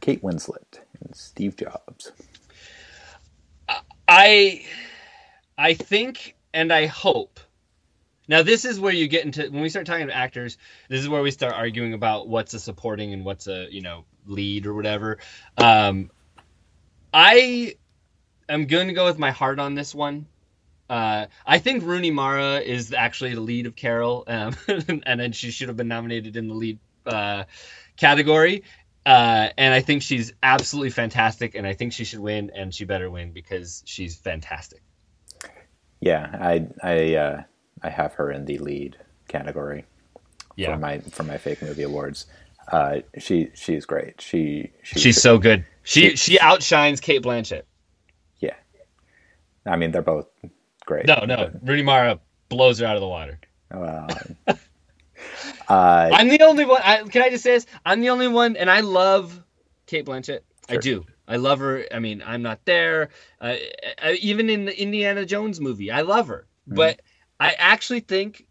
Kate 0.00 0.22
Winslet 0.22 0.80
in 1.02 1.14
Steve 1.14 1.56
Jobs. 1.56 2.12
I 4.08 4.64
I 5.58 5.74
think 5.74 6.36
and 6.54 6.72
I 6.72 6.86
hope. 6.86 7.40
Now 8.28 8.42
this 8.42 8.64
is 8.64 8.80
where 8.80 8.92
you 8.92 9.08
get 9.08 9.24
into 9.26 9.44
when 9.50 9.62
we 9.62 9.68
start 9.70 9.86
talking 9.86 10.04
about 10.04 10.16
actors, 10.16 10.58
this 10.90 11.00
is 11.00 11.08
where 11.08 11.22
we 11.22 11.30
start 11.32 11.54
arguing 11.54 11.94
about 11.94 12.28
what's 12.28 12.54
a 12.54 12.60
supporting 12.60 13.12
and 13.12 13.24
what's 13.24 13.48
a, 13.48 13.68
you 13.70 13.82
know, 13.82 14.06
lead 14.26 14.66
or 14.66 14.74
whatever. 14.74 15.18
Um 15.58 16.10
I 17.12 17.76
am 18.48 18.66
going 18.66 18.88
to 18.88 18.94
go 18.94 19.06
with 19.06 19.18
my 19.18 19.30
heart 19.30 19.58
on 19.58 19.74
this 19.74 19.94
one. 19.94 20.26
Uh, 20.88 21.26
I 21.46 21.58
think 21.58 21.84
Rooney 21.84 22.10
Mara 22.12 22.60
is 22.60 22.92
actually 22.92 23.34
the 23.34 23.40
lead 23.40 23.66
of 23.66 23.74
Carol, 23.74 24.24
um, 24.28 24.54
and 25.06 25.20
then 25.20 25.32
she 25.32 25.50
should 25.50 25.68
have 25.68 25.76
been 25.76 25.88
nominated 25.88 26.36
in 26.36 26.48
the 26.48 26.54
lead 26.54 26.78
uh, 27.06 27.44
category. 27.96 28.64
Uh, 29.04 29.50
and 29.56 29.74
I 29.74 29.80
think 29.80 30.02
she's 30.02 30.32
absolutely 30.42 30.90
fantastic, 30.90 31.54
and 31.54 31.66
I 31.66 31.74
think 31.74 31.92
she 31.92 32.04
should 32.04 32.20
win, 32.20 32.50
and 32.54 32.74
she 32.74 32.84
better 32.84 33.10
win 33.10 33.32
because 33.32 33.82
she's 33.86 34.16
fantastic. 34.16 34.82
Yeah, 36.00 36.28
I 36.40 36.68
I 36.82 37.14
uh, 37.14 37.42
I 37.82 37.90
have 37.90 38.14
her 38.14 38.30
in 38.30 38.44
the 38.44 38.58
lead 38.58 38.98
category 39.28 39.86
Yeah, 40.56 40.72
for 40.72 40.76
my 40.76 41.00
for 41.00 41.24
my 41.24 41.38
fake 41.38 41.62
movie 41.62 41.82
awards. 41.82 42.26
Uh, 42.70 43.00
she 43.18 43.50
she's 43.54 43.86
great. 43.86 44.20
She, 44.20 44.72
she 44.82 44.98
she's 45.00 45.22
so 45.22 45.38
good. 45.38 45.64
She 45.82 46.16
she 46.16 46.38
outshines 46.40 47.00
Cate 47.00 47.22
Blanchett. 47.22 47.62
yeah. 48.40 48.54
I 49.64 49.76
mean, 49.76 49.92
they're 49.92 50.02
both 50.02 50.26
great. 50.84 51.06
No, 51.06 51.24
no, 51.26 51.50
Rooney 51.62 51.82
Mara 51.82 52.18
blows 52.48 52.80
her 52.80 52.86
out 52.86 52.96
of 52.96 53.00
the 53.00 53.08
water. 53.08 53.38
Uh, 53.70 54.08
uh, 55.68 56.10
I'm 56.12 56.28
the 56.28 56.42
only 56.42 56.64
one. 56.64 56.80
I, 56.82 57.02
can 57.04 57.22
I 57.22 57.30
just 57.30 57.44
say 57.44 57.52
this? 57.52 57.66
I'm 57.84 58.00
the 58.00 58.10
only 58.10 58.28
one, 58.28 58.56
and 58.56 58.70
I 58.70 58.80
love 58.80 59.42
Cate 59.86 60.06
Blanchett. 60.06 60.40
I 60.68 60.78
do. 60.78 61.04
I 61.28 61.36
love 61.36 61.60
her. 61.60 61.84
I 61.92 61.98
mean, 61.98 62.22
I'm 62.24 62.42
not 62.42 62.64
there. 62.64 63.10
Uh, 63.40 63.54
I, 64.02 64.18
even 64.20 64.50
in 64.50 64.64
the 64.64 64.80
Indiana 64.80 65.24
Jones 65.24 65.60
movie, 65.60 65.90
I 65.90 66.02
love 66.02 66.28
her. 66.28 66.46
But 66.66 67.00
I 67.38 67.52
actually 67.58 68.00
think 68.00 68.46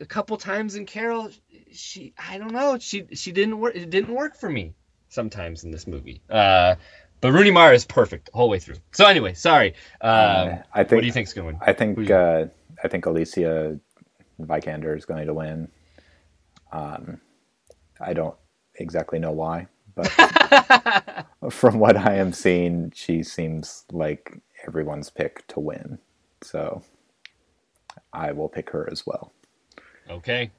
a 0.00 0.06
couple 0.06 0.36
times 0.36 0.76
in 0.76 0.86
Carol, 0.86 1.30
she 1.76 2.14
I 2.18 2.38
don't 2.38 2.52
know. 2.52 2.78
She 2.78 3.06
she 3.14 3.32
didn't 3.32 3.58
work. 3.58 3.76
It 3.76 3.90
didn't 3.90 4.14
work 4.14 4.36
for 4.36 4.50
me 4.50 4.74
sometimes 5.08 5.64
in 5.64 5.70
this 5.70 5.86
movie. 5.86 6.20
Uh, 6.28 6.74
But 7.20 7.32
Rooney 7.32 7.50
Mara 7.50 7.74
is 7.74 7.84
perfect 7.84 8.26
the 8.26 8.36
whole 8.36 8.48
way 8.50 8.58
through. 8.58 8.76
So 8.92 9.06
anyway, 9.06 9.34
sorry. 9.34 9.74
Um, 10.00 10.58
I 10.74 10.84
think 10.84 10.92
what 10.92 11.00
do 11.00 11.06
you 11.06 11.12
think's 11.12 11.32
going 11.32 11.46
to 11.48 11.52
win? 11.54 11.62
I 11.66 11.72
think 11.72 12.10
uh, 12.10 12.46
I 12.84 12.88
think 12.88 13.06
Alicia 13.06 13.78
Vikander 14.40 14.96
is 14.96 15.04
going 15.04 15.26
to 15.26 15.34
win. 15.34 15.68
Um, 16.72 17.20
I 18.00 18.12
don't 18.12 18.36
exactly 18.74 19.18
know 19.18 19.32
why, 19.32 19.66
but 19.94 20.08
from 21.50 21.78
what 21.78 21.96
I 21.96 22.16
am 22.16 22.32
seeing, 22.32 22.92
she 22.94 23.22
seems 23.22 23.84
like 23.92 24.38
everyone's 24.66 25.08
pick 25.10 25.46
to 25.48 25.60
win. 25.60 25.98
So 26.42 26.82
I 28.12 28.32
will 28.32 28.48
pick 28.50 28.70
her 28.70 28.88
as 28.92 29.06
well. 29.06 29.32
Okay. 30.10 30.50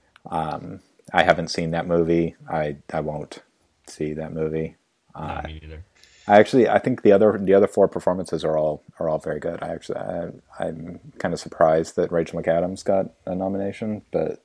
I 1.14 1.24
haven't 1.24 1.50
seen 1.50 1.72
that 1.72 1.88
movie. 1.88 2.36
I 2.50 2.78
I 2.92 3.02
won't 3.02 3.40
see 3.88 4.14
that 4.14 4.34
movie. 4.34 4.76
Not 5.16 5.46
uh, 5.46 5.48
me 5.48 5.60
either. 5.64 5.84
I 6.28 6.40
actually 6.40 6.68
I 6.68 6.80
think 6.80 7.02
the 7.02 7.12
other 7.12 7.38
the 7.38 7.54
other 7.54 7.68
four 7.68 7.88
performances 7.88 8.44
are 8.44 8.58
all 8.58 8.84
are 9.00 9.10
all 9.10 9.20
very 9.20 9.40
good. 9.40 9.62
I 9.62 9.70
actually 9.70 10.00
I, 10.00 10.30
I'm 10.60 11.00
kind 11.20 11.34
of 11.34 11.40
surprised 11.40 11.96
that 11.96 12.12
Rachel 12.12 12.42
McAdams 12.42 12.84
got 12.84 13.12
a 13.26 13.34
nomination, 13.34 14.02
but 14.12 14.44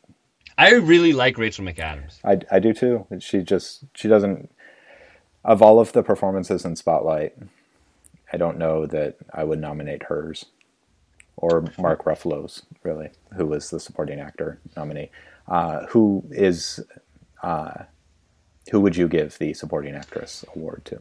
I 0.56 0.74
really 0.74 1.12
like 1.12 1.38
Rachel 1.38 1.64
McAdams. 1.64 2.18
I, 2.24 2.40
I 2.54 2.58
do 2.60 2.72
too. 2.72 3.06
She 3.18 3.42
just 3.42 3.84
she 3.94 4.08
doesn't 4.08 4.50
of 5.44 5.60
all 5.62 5.80
of 5.80 5.92
the 5.92 6.02
performances 6.02 6.64
in 6.64 6.76
Spotlight, 6.76 7.34
I 8.32 8.36
don't 8.36 8.58
know 8.58 8.86
that 8.86 9.16
I 9.32 9.44
would 9.44 9.60
nominate 9.60 10.04
hers 10.04 10.46
or 11.36 11.64
Mark 11.78 12.04
Ruffalo's 12.04 12.62
really, 12.82 13.10
who 13.36 13.46
was 13.46 13.70
the 13.70 13.80
supporting 13.80 14.20
actor 14.20 14.60
nominee. 14.76 15.10
Uh, 15.48 15.86
who 15.86 16.24
is 16.30 16.80
uh, 17.42 17.84
who 18.70 18.80
would 18.80 18.96
you 18.96 19.08
give 19.08 19.36
the 19.38 19.54
supporting 19.54 19.94
actress 19.94 20.44
award 20.54 20.84
to? 20.86 21.00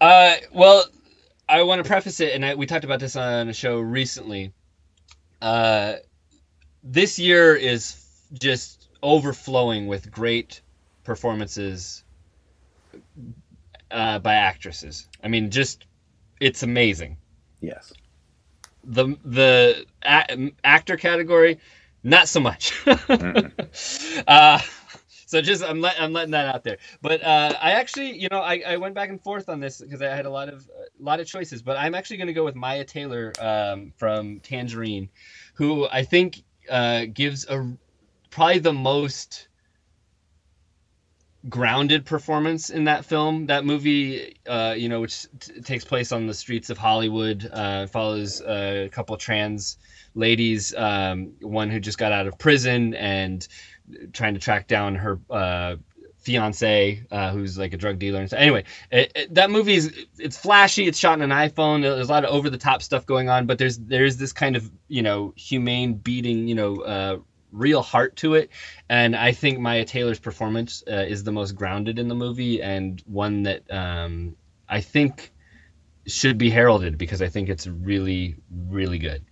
Uh, 0.00 0.34
well, 0.52 0.84
I 1.48 1.62
want 1.62 1.82
to 1.82 1.88
preface 1.88 2.20
it, 2.20 2.34
and 2.34 2.44
I, 2.44 2.54
we 2.54 2.66
talked 2.66 2.84
about 2.84 3.00
this 3.00 3.16
on 3.16 3.48
a 3.48 3.52
show 3.52 3.78
recently. 3.78 4.52
Uh, 5.40 5.94
this 6.82 7.18
year 7.18 7.54
is 7.54 8.04
just 8.32 8.88
overflowing 9.02 9.86
with 9.86 10.10
great 10.10 10.60
performances 11.04 12.04
uh, 13.90 14.18
by 14.18 14.34
actresses. 14.34 15.06
I 15.22 15.28
mean, 15.28 15.50
just 15.50 15.86
it's 16.40 16.62
amazing. 16.62 17.16
Yes. 17.60 17.92
The 18.84 19.16
the 19.24 19.86
a- 20.02 20.52
actor 20.64 20.96
category, 20.96 21.58
not 22.06 22.28
so 22.28 22.40
much. 22.40 22.72
uh, 24.28 24.58
so 25.26 25.42
just 25.42 25.64
I'm 25.64 25.80
let, 25.80 26.00
I'm 26.00 26.12
letting 26.12 26.30
that 26.30 26.54
out 26.54 26.62
there. 26.62 26.78
But 27.02 27.22
uh, 27.22 27.52
I 27.60 27.72
actually, 27.72 28.16
you 28.16 28.28
know, 28.30 28.40
I, 28.40 28.62
I 28.66 28.76
went 28.76 28.94
back 28.94 29.10
and 29.10 29.20
forth 29.20 29.48
on 29.48 29.58
this 29.58 29.80
because 29.80 30.00
I 30.00 30.06
had 30.14 30.24
a 30.24 30.30
lot 30.30 30.48
of 30.48 30.68
a 30.78 31.02
lot 31.02 31.18
of 31.18 31.26
choices. 31.26 31.62
But 31.62 31.76
I'm 31.76 31.94
actually 31.94 32.18
going 32.18 32.28
to 32.28 32.32
go 32.32 32.44
with 32.44 32.54
Mya 32.54 32.84
Taylor 32.84 33.32
um, 33.40 33.92
from 33.96 34.38
Tangerine, 34.40 35.08
who 35.54 35.88
I 35.88 36.04
think 36.04 36.42
uh, 36.70 37.06
gives 37.12 37.44
a 37.48 37.76
probably 38.30 38.60
the 38.60 38.72
most 38.72 39.48
grounded 41.48 42.04
performance 42.04 42.70
in 42.70 42.84
that 42.84 43.04
film. 43.04 43.46
That 43.46 43.64
movie, 43.64 44.36
uh, 44.46 44.74
you 44.76 44.88
know, 44.88 45.00
which 45.00 45.26
t- 45.40 45.60
takes 45.60 45.84
place 45.84 46.12
on 46.12 46.26
the 46.26 46.34
streets 46.34 46.70
of 46.70 46.78
Hollywood, 46.78 47.48
uh, 47.52 47.86
follows 47.86 48.40
a 48.40 48.88
couple 48.92 49.16
trans 49.16 49.78
ladies, 50.14 50.74
um, 50.74 51.32
one 51.40 51.70
who 51.70 51.78
just 51.78 51.98
got 51.98 52.12
out 52.12 52.26
of 52.26 52.38
prison 52.38 52.94
and 52.94 53.46
trying 54.12 54.34
to 54.34 54.40
track 54.40 54.66
down 54.66 54.94
her 54.96 55.20
uh, 55.30 55.76
fiance, 56.18 57.04
uh, 57.10 57.30
who's 57.30 57.56
like 57.56 57.72
a 57.72 57.76
drug 57.76 57.98
dealer. 57.98 58.20
And 58.20 58.30
so, 58.30 58.36
anyway, 58.36 58.64
it, 58.90 59.12
it, 59.14 59.34
that 59.34 59.50
movie 59.50 59.74
is 59.74 60.06
it's 60.18 60.36
flashy. 60.36 60.86
It's 60.86 60.98
shot 60.98 61.20
on 61.20 61.22
an 61.22 61.30
iPhone. 61.30 61.82
There's 61.82 62.08
a 62.08 62.12
lot 62.12 62.24
of 62.24 62.30
over 62.30 62.50
the 62.50 62.58
top 62.58 62.82
stuff 62.82 63.06
going 63.06 63.28
on, 63.28 63.46
but 63.46 63.58
there's 63.58 63.78
there's 63.78 64.16
this 64.16 64.32
kind 64.32 64.56
of 64.56 64.68
you 64.88 65.02
know 65.02 65.32
humane 65.36 65.94
beating, 65.94 66.48
you 66.48 66.54
know. 66.54 66.76
Uh, 66.80 67.18
real 67.52 67.82
heart 67.82 68.16
to 68.16 68.34
it 68.34 68.50
and 68.88 69.16
i 69.16 69.32
think 69.32 69.58
mya 69.58 69.84
taylor's 69.84 70.18
performance 70.20 70.82
uh, 70.90 71.04
is 71.08 71.24
the 71.24 71.32
most 71.32 71.52
grounded 71.54 71.98
in 71.98 72.08
the 72.08 72.14
movie 72.14 72.62
and 72.62 73.02
one 73.06 73.42
that 73.44 73.62
um, 73.72 74.36
i 74.68 74.80
think 74.80 75.32
should 76.06 76.38
be 76.38 76.50
heralded 76.50 76.98
because 76.98 77.22
i 77.22 77.28
think 77.28 77.48
it's 77.48 77.66
really 77.66 78.36
really 78.68 78.98
good 78.98 79.24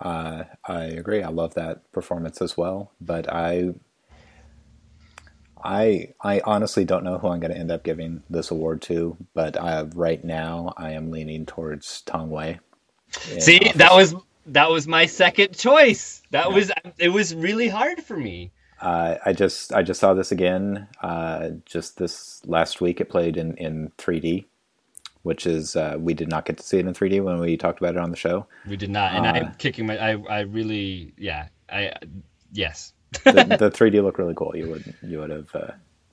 Uh, 0.00 0.44
I 0.66 0.84
agree. 0.84 1.22
I 1.22 1.28
love 1.30 1.54
that 1.54 1.90
performance 1.92 2.42
as 2.42 2.56
well. 2.56 2.92
But 3.00 3.32
I, 3.32 3.70
I, 5.64 6.08
I 6.22 6.40
honestly 6.44 6.84
don't 6.84 7.04
know 7.04 7.18
who 7.18 7.28
I'm 7.28 7.40
going 7.40 7.52
to 7.52 7.58
end 7.58 7.70
up 7.72 7.84
giving 7.84 8.22
this 8.30 8.50
award 8.50 8.82
to. 8.82 9.16
But 9.34 9.56
uh, 9.56 9.86
right 9.94 10.24
now, 10.24 10.74
I 10.76 10.92
am 10.92 11.10
leaning 11.10 11.46
towards 11.46 12.02
Tang 12.02 12.30
Wei. 12.30 12.60
see 13.38 13.60
Office. 13.60 13.76
that 13.76 13.94
was 13.94 14.14
that 14.46 14.70
was 14.70 14.88
my 14.88 15.06
second 15.06 15.56
choice 15.56 16.22
that 16.30 16.52
was 16.52 16.72
it 16.98 17.10
was 17.10 17.34
really 17.34 17.68
hard 17.68 18.02
for 18.02 18.16
me 18.16 18.52
Uh, 18.80 19.16
I 19.24 19.32
just 19.32 19.72
I 19.72 19.82
just 19.82 20.00
saw 20.00 20.14
this 20.14 20.32
again. 20.32 20.88
Uh, 21.02 21.50
just 21.66 21.98
this 21.98 22.42
last 22.46 22.80
week, 22.80 23.00
it 23.00 23.08
played 23.10 23.36
in 23.36 23.56
in 23.56 23.92
3D, 23.98 24.46
which 25.22 25.46
is 25.46 25.76
uh, 25.76 25.96
we 26.00 26.14
did 26.14 26.28
not 26.28 26.46
get 26.46 26.58
to 26.58 26.62
see 26.64 26.78
it 26.78 26.86
in 26.86 26.94
3D 26.94 27.22
when 27.24 27.40
we 27.40 27.56
talked 27.56 27.80
about 27.80 27.94
it 27.96 28.00
on 28.00 28.10
the 28.10 28.16
show. 28.16 28.46
we 28.66 28.76
did 28.76 28.90
not 28.90 29.14
and 29.14 29.26
Uh, 29.26 29.32
i'm 29.36 29.54
kicking 29.54 29.86
my 29.86 29.98
i 29.98 30.12
i 30.30 30.40
really 30.40 31.14
yeah 31.18 31.48
i 31.70 31.92
yes 32.52 32.92
the, 33.28 33.44
the 33.58 33.70
3D 33.70 34.02
looked 34.02 34.18
really 34.18 34.34
cool. 34.34 34.52
You 34.56 34.68
would 34.70 34.94
you 35.02 35.20
would 35.20 35.30
have 35.30 35.54
uh, 35.54 35.72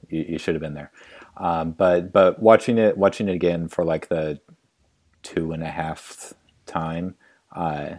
you, 0.09 0.25
you 0.29 0.37
should 0.39 0.55
have 0.55 0.61
been 0.61 0.75
there. 0.75 0.91
Um, 1.37 1.71
but 1.71 2.11
but 2.13 2.41
watching 2.41 2.77
it 2.77 2.97
watching 2.97 3.29
it 3.29 3.35
again 3.35 3.67
for 3.69 3.85
like 3.85 4.09
the 4.09 4.39
two 5.23 5.51
and 5.53 5.63
a 5.63 5.69
half 5.69 6.33
time, 6.65 7.15
uh, 7.55 7.95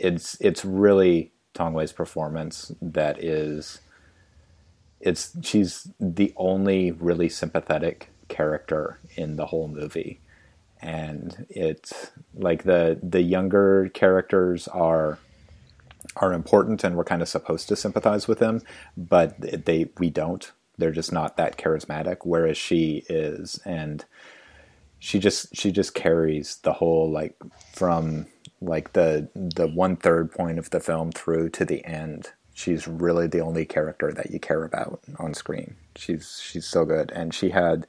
it's 0.00 0.36
it's 0.40 0.64
really 0.64 1.32
Tang 1.54 1.74
Wei's 1.74 1.92
performance 1.92 2.72
that 2.80 3.22
is. 3.22 3.80
It's 5.00 5.32
she's 5.42 5.88
the 5.98 6.32
only 6.36 6.90
really 6.90 7.28
sympathetic 7.28 8.10
character 8.28 8.98
in 9.16 9.36
the 9.36 9.46
whole 9.46 9.68
movie, 9.68 10.20
and 10.82 11.46
it's 11.48 12.10
like 12.34 12.64
the 12.64 12.98
the 13.02 13.22
younger 13.22 13.90
characters 13.94 14.68
are 14.68 15.18
are 16.16 16.32
important 16.32 16.82
and 16.82 16.96
we're 16.96 17.04
kind 17.04 17.22
of 17.22 17.28
supposed 17.28 17.68
to 17.68 17.76
sympathize 17.76 18.26
with 18.26 18.38
them, 18.38 18.62
but 18.96 19.36
they 19.40 19.88
we 19.98 20.10
don't. 20.10 20.52
They're 20.78 20.90
just 20.92 21.12
not 21.12 21.36
that 21.36 21.58
charismatic. 21.58 22.18
Whereas 22.24 22.56
she 22.56 23.04
is, 23.08 23.60
and 23.64 24.04
she 24.98 25.18
just 25.18 25.54
she 25.54 25.72
just 25.72 25.94
carries 25.94 26.56
the 26.56 26.74
whole 26.74 27.10
like 27.10 27.36
from 27.72 28.26
like 28.60 28.92
the 28.92 29.28
the 29.34 29.66
one 29.66 29.96
third 29.96 30.30
point 30.30 30.58
of 30.58 30.70
the 30.70 30.80
film 30.80 31.12
through 31.12 31.50
to 31.50 31.64
the 31.64 31.84
end. 31.84 32.30
She's 32.54 32.86
really 32.86 33.26
the 33.26 33.40
only 33.40 33.64
character 33.64 34.12
that 34.12 34.30
you 34.30 34.38
care 34.38 34.64
about 34.64 35.00
on 35.18 35.34
screen. 35.34 35.76
She's 35.96 36.40
she's 36.44 36.66
so 36.66 36.84
good, 36.84 37.10
and 37.12 37.34
she 37.34 37.50
had 37.50 37.86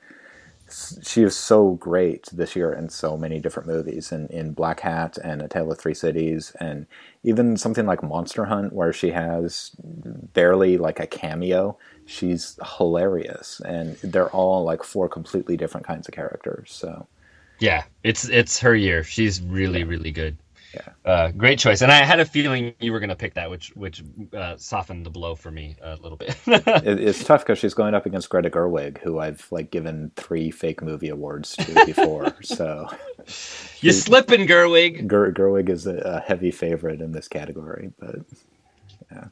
she 1.04 1.24
is 1.24 1.36
so 1.36 1.72
great 1.72 2.30
this 2.32 2.56
year 2.56 2.72
in 2.72 2.88
so 2.90 3.18
many 3.18 3.40
different 3.40 3.68
movies 3.68 4.12
in, 4.14 4.28
in 4.28 4.56
Blackhat 4.56 5.18
and 5.22 5.42
A 5.42 5.48
Tale 5.50 5.70
of 5.72 5.78
Three 5.78 5.94
Cities 5.94 6.56
and 6.62 6.86
even 7.24 7.58
something 7.58 7.86
like 7.86 8.02
Monster 8.02 8.46
Hunt 8.46 8.72
where 8.72 8.94
she 8.94 9.12
has 9.12 9.72
barely 9.82 10.78
like 10.78 11.00
a 11.02 11.08
cameo. 11.08 11.78
She's 12.06 12.58
hilarious 12.78 13.62
and 13.66 13.98
they're 13.98 14.30
all 14.30 14.64
like 14.64 14.84
four 14.84 15.10
completely 15.10 15.58
different 15.58 15.86
kinds 15.86 16.08
of 16.08 16.14
characters. 16.14 16.72
So 16.72 17.08
yeah 17.60 17.84
it's 18.04 18.28
it's 18.28 18.60
her 18.60 18.76
year 18.76 19.04
she's 19.04 19.42
really 19.42 19.84
really 19.84 20.12
good 20.12 20.36
Yeah. 20.74 21.12
uh, 21.12 21.32
great 21.32 21.60
choice 21.60 21.82
and 21.82 21.92
i 21.92 22.04
had 22.06 22.20
a 22.22 22.26
feeling 22.26 22.74
you 22.80 22.94
were 22.94 23.00
going 23.00 23.10
to 23.10 23.16
pick 23.16 23.34
that 23.34 23.50
which 23.50 23.70
which 23.76 24.04
uh, 24.34 24.56
softened 24.58 25.06
the 25.06 25.10
blow 25.10 25.36
for 25.36 25.52
me 25.52 25.76
a 25.82 25.96
little 25.98 26.18
bit 26.18 26.38
it, 26.48 27.00
it's 27.00 27.24
tough 27.24 27.42
because 27.44 27.60
she's 27.60 27.74
going 27.74 27.94
up 27.94 28.06
against 28.06 28.30
Greta 28.30 28.50
Gerwig, 28.50 28.98
who 29.00 29.20
I've 29.20 29.46
like 29.52 29.70
given 29.72 30.12
three 30.16 30.50
fake 30.52 30.82
movie 30.82 31.10
awards 31.10 31.56
to 31.58 31.86
before. 31.86 32.34
so 32.42 32.88
you're 33.82 33.94
slipping 33.94 34.48
gerwig 34.48 35.10
Ger- 35.10 35.32
Gerwig 35.34 35.70
is 35.70 35.88
a, 35.88 35.96
a 35.98 36.20
heavy 36.22 36.52
favorite 36.52 37.02
in 37.02 37.12
this 37.12 37.28
category, 37.28 37.92
but 38.00 38.16
yeah, 39.12 39.26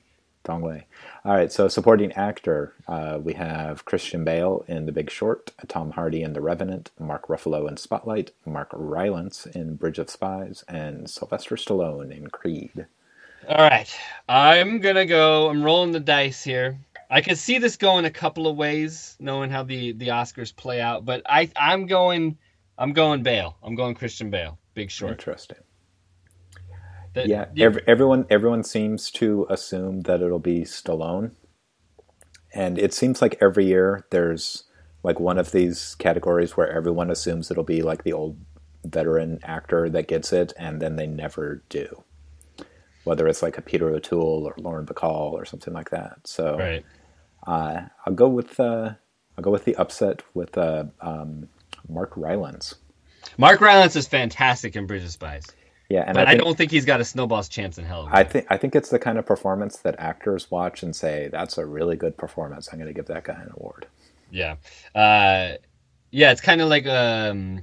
Tang 0.49 0.61
Wei. 0.61 0.85
All 1.25 1.33
right, 1.33 1.51
so 1.51 1.67
supporting 1.67 2.11
actor, 2.13 2.73
uh, 2.87 3.19
we 3.21 3.33
have 3.33 3.85
Christian 3.85 4.23
Bale 4.23 4.65
in 4.67 4.85
The 4.85 4.91
Big 4.91 5.11
Short, 5.11 5.51
Tom 5.67 5.91
Hardy 5.91 6.23
in 6.23 6.33
The 6.33 6.41
Revenant, 6.41 6.89
Mark 6.99 7.27
Ruffalo 7.27 7.67
in 7.69 7.77
Spotlight, 7.77 8.31
Mark 8.45 8.69
Rylance 8.73 9.45
in 9.45 9.75
Bridge 9.75 9.99
of 9.99 10.09
Spies, 10.09 10.63
and 10.67 11.09
Sylvester 11.09 11.55
Stallone 11.55 12.11
in 12.11 12.27
Creed. 12.27 12.87
All 13.47 13.57
right, 13.57 13.95
I'm 14.27 14.79
gonna 14.79 15.05
go. 15.05 15.49
I'm 15.49 15.63
rolling 15.63 15.91
the 15.91 15.99
dice 15.99 16.43
here. 16.43 16.79
I 17.09 17.21
could 17.21 17.37
see 17.37 17.57
this 17.57 17.77
going 17.77 18.05
a 18.05 18.11
couple 18.11 18.47
of 18.47 18.57
ways, 18.57 19.15
knowing 19.19 19.49
how 19.49 19.63
the 19.63 19.93
the 19.93 20.09
Oscars 20.09 20.55
play 20.55 20.81
out. 20.81 21.05
But 21.05 21.21
I 21.27 21.49
I'm 21.55 21.85
going 21.85 22.37
I'm 22.77 22.93
going 22.93 23.23
Bale. 23.23 23.55
I'm 23.63 23.75
going 23.75 23.95
Christian 23.95 24.29
Bale. 24.29 24.57
Big 24.73 24.91
Short. 24.91 25.11
Interesting. 25.11 25.57
That- 27.27 27.55
Yeah, 27.55 27.65
ev- 27.65 27.79
everyone 27.87 28.25
everyone 28.29 28.63
seems 28.63 29.09
to 29.11 29.45
assume 29.49 30.01
that 30.01 30.21
it'll 30.21 30.39
be 30.39 30.61
Stallone, 30.61 31.31
and 32.53 32.77
it 32.77 32.93
seems 32.93 33.21
like 33.21 33.37
every 33.41 33.65
year 33.65 34.05
there's 34.11 34.63
like 35.03 35.19
one 35.19 35.37
of 35.37 35.51
these 35.51 35.95
categories 35.95 36.57
where 36.57 36.69
everyone 36.71 37.09
assumes 37.09 37.49
it'll 37.49 37.63
be 37.63 37.81
like 37.81 38.03
the 38.03 38.13
old 38.13 38.37
veteran 38.85 39.39
actor 39.43 39.89
that 39.89 40.07
gets 40.07 40.33
it, 40.33 40.53
and 40.57 40.81
then 40.81 40.95
they 40.95 41.07
never 41.07 41.63
do. 41.69 42.03
Whether 43.05 43.27
it's 43.27 43.41
like 43.41 43.57
a 43.57 43.61
Peter 43.61 43.89
O'Toole 43.89 44.45
or 44.45 44.55
Lauren 44.57 44.85
Bacall 44.85 45.31
or 45.33 45.45
something 45.45 45.73
like 45.73 45.89
that. 45.91 46.19
So 46.27 46.57
Right. 46.57 46.85
uh, 47.47 47.81
I'll 48.05 48.13
go 48.13 48.27
with 48.27 48.59
uh, 48.59 48.93
I'll 49.37 49.43
go 49.43 49.51
with 49.51 49.65
the 49.65 49.75
upset 49.77 50.21
with 50.33 50.57
uh, 50.57 50.85
um, 51.01 51.47
Mark 51.87 52.11
Rylance. 52.17 52.75
Mark 53.37 53.61
Rylance 53.61 53.95
is 53.95 54.07
fantastic 54.07 54.75
in 54.75 54.85
Bridge 54.85 55.03
of 55.03 55.11
Spies, 55.11 55.45
Yeah, 55.89 56.03
and 56.05 56.13
but 56.13 56.27
I, 56.27 56.33
I, 56.33 56.35
don't 56.35 56.55
think 56.55 56.69
he's 56.69 56.85
got 56.85 57.01
a 57.01 57.03
snowball's 57.03 57.49
chance 57.49 57.79
in 57.79 57.83
hell. 57.83 58.07
I 58.11 58.23
think 58.23 58.45
I 58.49 58.57
think 58.57 58.75
it's 58.75 58.89
the 58.89 58.99
kind 58.99 59.17
of 59.17 59.25
performance 59.25 59.77
that 59.77 59.95
actors 59.97 60.51
watch 60.51 60.83
and 60.83 60.95
say 60.95 61.29
that's 61.31 61.57
a 61.57 61.65
really 61.65 61.95
good 61.95 62.15
performance. 62.15 62.69
I'm 62.71 62.77
going 62.77 62.87
to 62.87 62.93
give 62.93 63.07
that 63.07 63.23
guy 63.23 63.33
an 63.33 63.51
award. 63.55 63.87
Yeah. 64.29 64.57
Uh, 64.93 65.53
yeah, 66.11 66.31
it's 66.31 66.41
kind 66.41 66.61
of 66.61 66.69
like 66.69 66.85
um, 66.85 67.61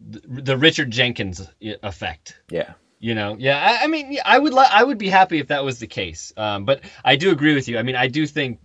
the, 0.00 0.42
the 0.42 0.56
Richard 0.56 0.90
Jenkins 0.90 1.46
effect. 1.60 2.40
Yeah, 2.50 2.72
You 2.98 3.14
know, 3.14 3.36
yeah. 3.38 3.58
I, 3.58 3.84
I 3.84 3.86
mean, 3.86 4.18
I 4.24 4.38
would 4.38 4.54
li- 4.54 4.64
I 4.70 4.82
would 4.82 4.98
be 4.98 5.08
happy 5.08 5.38
if 5.38 5.48
that 5.48 5.64
was 5.64 5.78
the 5.80 5.86
case. 5.86 6.32
Um, 6.36 6.64
but 6.64 6.80
I 7.04 7.16
do 7.16 7.30
agree 7.30 7.54
with 7.54 7.68
you. 7.68 7.78
I 7.78 7.82
mean, 7.82 7.96
I 7.96 8.08
do 8.08 8.26
think, 8.26 8.58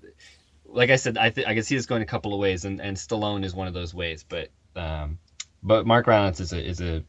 like 0.66 0.90
I 0.90 0.96
said, 0.96 1.18
I 1.18 1.32
th- 1.32 1.48
I 1.48 1.54
can 1.54 1.64
see 1.64 1.76
this 1.76 1.86
going 1.86 2.02
a 2.02 2.06
couple 2.06 2.34
of 2.34 2.40
ways, 2.40 2.64
and, 2.64 2.80
and 2.80 2.96
Stallone 2.96 3.44
is 3.44 3.54
one 3.54 3.68
of 3.68 3.74
those 3.74 3.94
ways. 3.94 4.26
But 4.28 4.50
um, 4.76 5.20
but 5.64 5.86
Mark 5.86 6.08
Rylance 6.08 6.40
is 6.40 6.54
a 6.54 6.66
is 6.66 6.82
a 6.82 7.04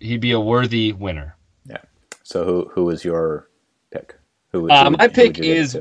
he'd 0.00 0.20
be 0.20 0.32
a 0.32 0.40
worthy 0.40 0.92
winner. 0.92 1.36
yeah. 1.66 1.78
So 2.22 2.44
who 2.44 2.70
who 2.72 2.90
is 2.90 3.04
your 3.04 3.48
pick? 3.90 4.16
Who, 4.52 4.62
who 4.62 4.70
Uh, 4.70 4.90
my 4.90 5.04
who 5.04 5.10
pick 5.10 5.26
would 5.28 5.36
you 5.38 5.42
give 5.42 5.56
it 5.56 5.58
is- 5.60 5.78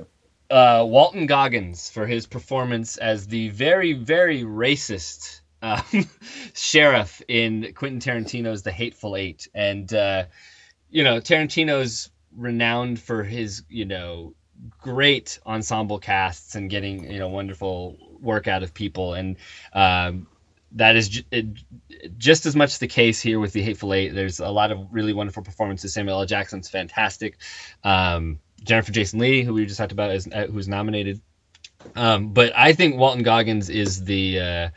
uh, 0.49 0.86
Walton 0.88 1.26
Goggins 1.26 1.89
for 1.89 2.06
his 2.06 2.28
performance 2.28 2.97
as 2.97 3.26
the 3.28 3.49
very, 3.49 3.93
very 3.93 4.43
racist 4.43 5.39
um, 5.64 5.82
sheriff 6.54 7.22
in 7.28 7.74
Quentin 7.74 7.99
Tarantino's 7.99 8.62
The 8.62 8.72
Hateful 8.72 9.16
Eight. 9.16 9.47
And, 9.56 9.91
uh, 9.91 10.26
you 10.91 11.04
know, 11.04 11.20
Tarantino's 11.20 12.12
renowned 12.36 12.99
for 12.99 13.24
his, 13.24 13.64
you 13.70 13.86
know, 13.86 14.36
great 14.80 15.39
ensemble 15.45 15.97
casts 15.97 16.54
and 16.54 16.70
getting, 16.70 17.12
you 17.12 17.18
know, 17.18 17.30
wonderful 17.30 17.97
work 18.22 18.47
out 18.47 18.62
of 18.62 18.74
people. 18.76 19.14
And 19.16 19.38
um, 19.74 20.28
that 20.74 20.95
is 20.95 21.24
just 22.17 22.45
as 22.45 22.55
much 22.55 22.80
the 22.80 22.88
case 22.88 23.21
here 23.21 23.39
with 23.39 23.53
The 23.53 23.61
Hateful 23.61 23.93
Eight. 23.93 24.13
There's 24.13 24.39
a 24.39 24.49
lot 24.49 24.71
of 24.71 24.88
really 24.91 25.13
wonderful 25.13 25.43
performances. 25.43 25.93
Samuel 25.93 26.19
L. 26.19 26.26
Jackson's 26.26 26.69
fantastic. 26.69 27.38
Um, 27.84 28.39
Jennifer 28.63 28.91
Jason 28.91 29.19
Lee, 29.19 29.43
who 29.43 29.53
we 29.53 29.65
just 29.65 29.78
talked 29.78 29.91
about, 29.91 30.11
is 30.11 30.28
uh, 30.28 30.47
who's 30.47 30.67
nominated. 30.67 31.21
Um, 31.95 32.34
but 32.34 32.53
I 32.55 32.74
think 32.74 32.97
Walton 32.97 33.24
Goggins 33.24 33.69
is 33.69 34.03
the 34.03 34.39
uh, 34.39 34.69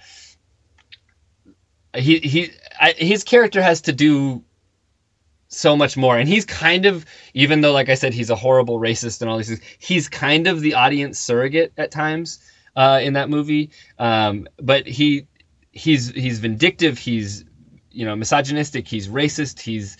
he 1.95 2.19
he 2.19 2.51
I, 2.79 2.93
his 2.93 3.25
character 3.25 3.63
has 3.63 3.83
to 3.83 3.93
do 3.93 4.43
so 5.49 5.77
much 5.77 5.97
more, 5.97 6.19
and 6.19 6.29
he's 6.29 6.45
kind 6.45 6.85
of 6.87 7.07
even 7.33 7.61
though, 7.61 7.73
like 7.73 7.89
I 7.89 7.95
said, 7.95 8.13
he's 8.13 8.31
a 8.31 8.37
horrible 8.37 8.79
racist 8.79 9.21
and 9.23 9.31
all 9.31 9.37
these 9.37 9.49
things. 9.49 9.61
He's 9.79 10.09
kind 10.09 10.47
of 10.47 10.61
the 10.61 10.75
audience 10.75 11.19
surrogate 11.19 11.73
at 11.79 11.91
times 11.91 12.41
uh, 12.75 13.01
in 13.03 13.15
that 13.15 13.31
movie. 13.31 13.71
Um, 13.99 14.49
but 14.59 14.87
he 14.87 15.29
he's 15.77 16.11
he's 16.11 16.41
vindictive. 16.41 16.99
He's 16.99 17.45
you 17.91 18.07
know 18.07 18.17
misogynistic. 18.17 18.89
He's 18.89 19.09
racist. 19.09 19.61
He's 19.61 19.97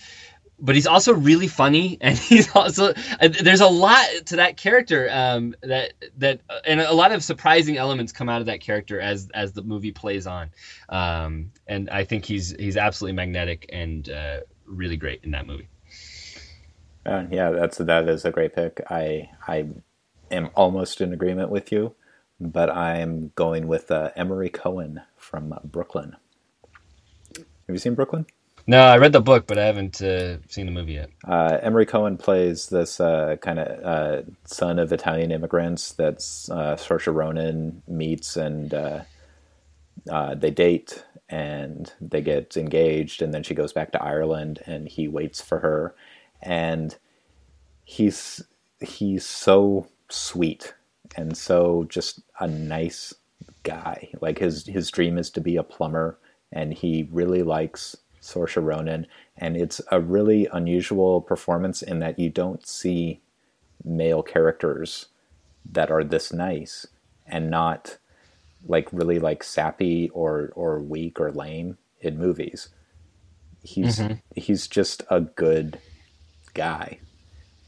but 0.59 0.75
he's 0.75 0.87
also 0.87 1.13
really 1.13 1.47
funny 1.47 1.97
and 2.01 2.17
he's 2.17 2.55
also 2.55 2.93
there's 3.21 3.61
a 3.61 3.67
lot 3.67 4.07
to 4.25 4.37
that 4.37 4.57
character 4.57 5.09
um, 5.11 5.55
that 5.61 5.93
that 6.17 6.41
and 6.65 6.81
a 6.81 6.93
lot 6.93 7.11
of 7.11 7.23
surprising 7.23 7.77
elements 7.77 8.11
come 8.11 8.29
out 8.29 8.41
of 8.41 8.47
that 8.47 8.61
character 8.61 8.99
as 8.99 9.29
as 9.33 9.53
the 9.53 9.63
movie 9.63 9.91
plays 9.91 10.27
on 10.27 10.49
um, 10.89 11.51
and 11.67 11.89
i 11.91 12.03
think 12.03 12.25
he's 12.25 12.55
he's 12.59 12.77
absolutely 12.77 13.15
magnetic 13.15 13.67
and 13.71 14.09
uh, 14.09 14.39
really 14.65 14.97
great 14.97 15.23
in 15.23 15.31
that 15.31 15.47
movie 15.47 15.69
Uh, 17.05 17.25
yeah, 17.31 17.51
that's 17.51 17.79
that 17.79 18.09
is 18.09 18.25
a 18.25 18.31
great 18.31 18.55
pick. 18.55 18.81
I 18.89 19.29
I 19.47 19.67
am 20.31 20.49
almost 20.55 21.01
in 21.01 21.13
agreement 21.13 21.51
with 21.51 21.71
you, 21.71 21.95
but 22.39 22.69
I'm 22.69 23.31
going 23.35 23.67
with 23.67 23.91
uh, 23.91 24.11
Emory 24.15 24.49
Cohen 24.49 25.01
from 25.17 25.53
Brooklyn. 25.65 26.13
Have 27.67 27.75
you 27.75 27.79
seen 27.79 27.95
Brooklyn? 27.95 28.25
no 28.67 28.81
i 28.81 28.97
read 28.97 29.13
the 29.13 29.21
book 29.21 29.47
but 29.47 29.57
i 29.59 29.65
haven't 29.65 30.01
uh, 30.01 30.37
seen 30.49 30.65
the 30.67 30.71
movie 30.73 30.93
yet 30.93 31.09
Uh, 31.27 31.59
Emory 31.61 31.85
Cohen 31.87 32.17
plays 32.17 32.67
this 32.67 32.99
uh, 32.99 33.37
kind 33.41 33.59
of 33.59 33.85
uh, 33.85 34.23
son 34.45 34.79
of 34.79 34.93
Italian 34.93 35.31
immigrants 35.31 35.93
that 35.93 36.15
uh, 36.51 36.75
Saoirse 36.75 37.13
Ronan 37.13 37.83
meets, 37.87 38.37
and 38.37 38.73
uh, 38.73 39.01
uh, 40.11 40.35
they 40.35 40.51
date, 40.51 41.05
and 41.29 41.93
they 42.01 42.21
get 42.21 42.57
engaged, 42.57 43.21
and 43.21 43.33
then 43.33 43.43
she 43.43 43.55
goes 43.55 43.73
back 43.73 43.91
to 43.93 44.03
Ireland, 44.03 44.61
and 44.67 44.87
he 44.87 45.07
waits 45.07 45.41
for 45.41 45.59
her, 45.59 45.95
and 46.41 46.97
he's 47.85 48.43
he's 48.81 49.25
so 49.25 49.87
sweet 50.09 50.73
and 51.17 51.35
so 51.35 51.85
just 51.89 52.21
a 52.39 52.47
nice 52.47 53.13
guy. 53.63 54.09
Like 54.21 54.39
his 54.39 54.65
his 54.65 54.89
dream 54.89 55.17
is 55.17 55.29
to 55.31 55.41
be 55.41 55.57
a 55.57 55.63
plumber, 55.63 56.19
and 56.51 56.73
he 56.73 57.09
really 57.11 57.43
likes 57.43 57.97
Saoirse 58.21 58.63
Ronan, 58.63 59.07
and 59.35 59.57
it's 59.57 59.81
a 59.91 59.99
really 59.99 60.47
unusual 60.53 61.21
performance 61.21 61.81
in 61.81 61.99
that 61.99 62.19
you 62.19 62.29
don't 62.29 62.65
see 62.65 63.21
male 63.83 64.23
characters 64.23 65.07
that 65.69 65.91
are 65.91 66.03
this 66.03 66.31
nice 66.31 66.87
and 67.25 67.49
not 67.49 67.97
like 68.65 68.87
really 68.91 69.19
like 69.19 69.43
sappy 69.43 70.09
or 70.09 70.51
or 70.55 70.79
weak 70.79 71.19
or 71.19 71.31
lame 71.31 71.77
in 71.99 72.17
movies. 72.17 72.69
He's 73.63 73.99
mm-hmm. 73.99 74.13
he's 74.35 74.67
just 74.67 75.03
a 75.09 75.21
good 75.21 75.79
guy 76.53 76.99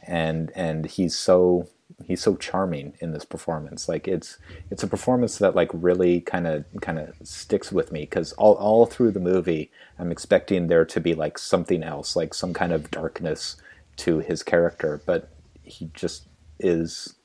and 0.09 0.51
and 0.55 0.85
he's 0.87 1.15
so 1.15 1.67
he's 2.05 2.21
so 2.21 2.35
charming 2.35 2.93
in 2.99 3.11
this 3.11 3.25
performance. 3.25 3.89
Like 3.89 4.07
it's 4.07 4.37
it's 4.69 4.83
a 4.83 4.87
performance 4.87 5.37
that 5.37 5.55
like 5.55 5.69
really 5.73 6.21
kind 6.21 6.47
of 6.47 6.65
kind 6.81 6.99
of 6.99 7.15
sticks 7.23 7.71
with 7.71 7.91
me 7.91 8.01
because 8.01 8.33
all, 8.33 8.55
all 8.55 8.85
through 8.85 9.11
the 9.11 9.19
movie 9.19 9.71
i'm 9.97 10.11
expecting 10.11 10.67
there 10.67 10.85
to 10.85 10.99
be 10.99 11.13
like 11.13 11.37
something 11.37 11.83
else 11.83 12.15
like 12.15 12.33
some 12.33 12.53
kind 12.53 12.71
of 12.71 12.89
darkness 12.91 13.57
to 13.97 14.19
his 14.19 14.43
character 14.43 15.01
but 15.05 15.29
he 15.63 15.89
just 15.93 16.27
is 16.59 17.15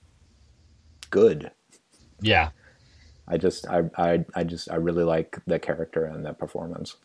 good. 1.11 1.51
Yeah. 2.21 2.51
I 3.27 3.39
just 3.39 3.67
i 3.69 3.83
i, 3.97 4.25
I 4.35 4.45
just 4.45 4.71
i 4.71 4.77
really 4.77 5.05
like 5.05 5.39
the 5.47 5.59
character 5.59 6.05
and 6.05 6.25
that 6.27 6.39
performance. 6.39 6.97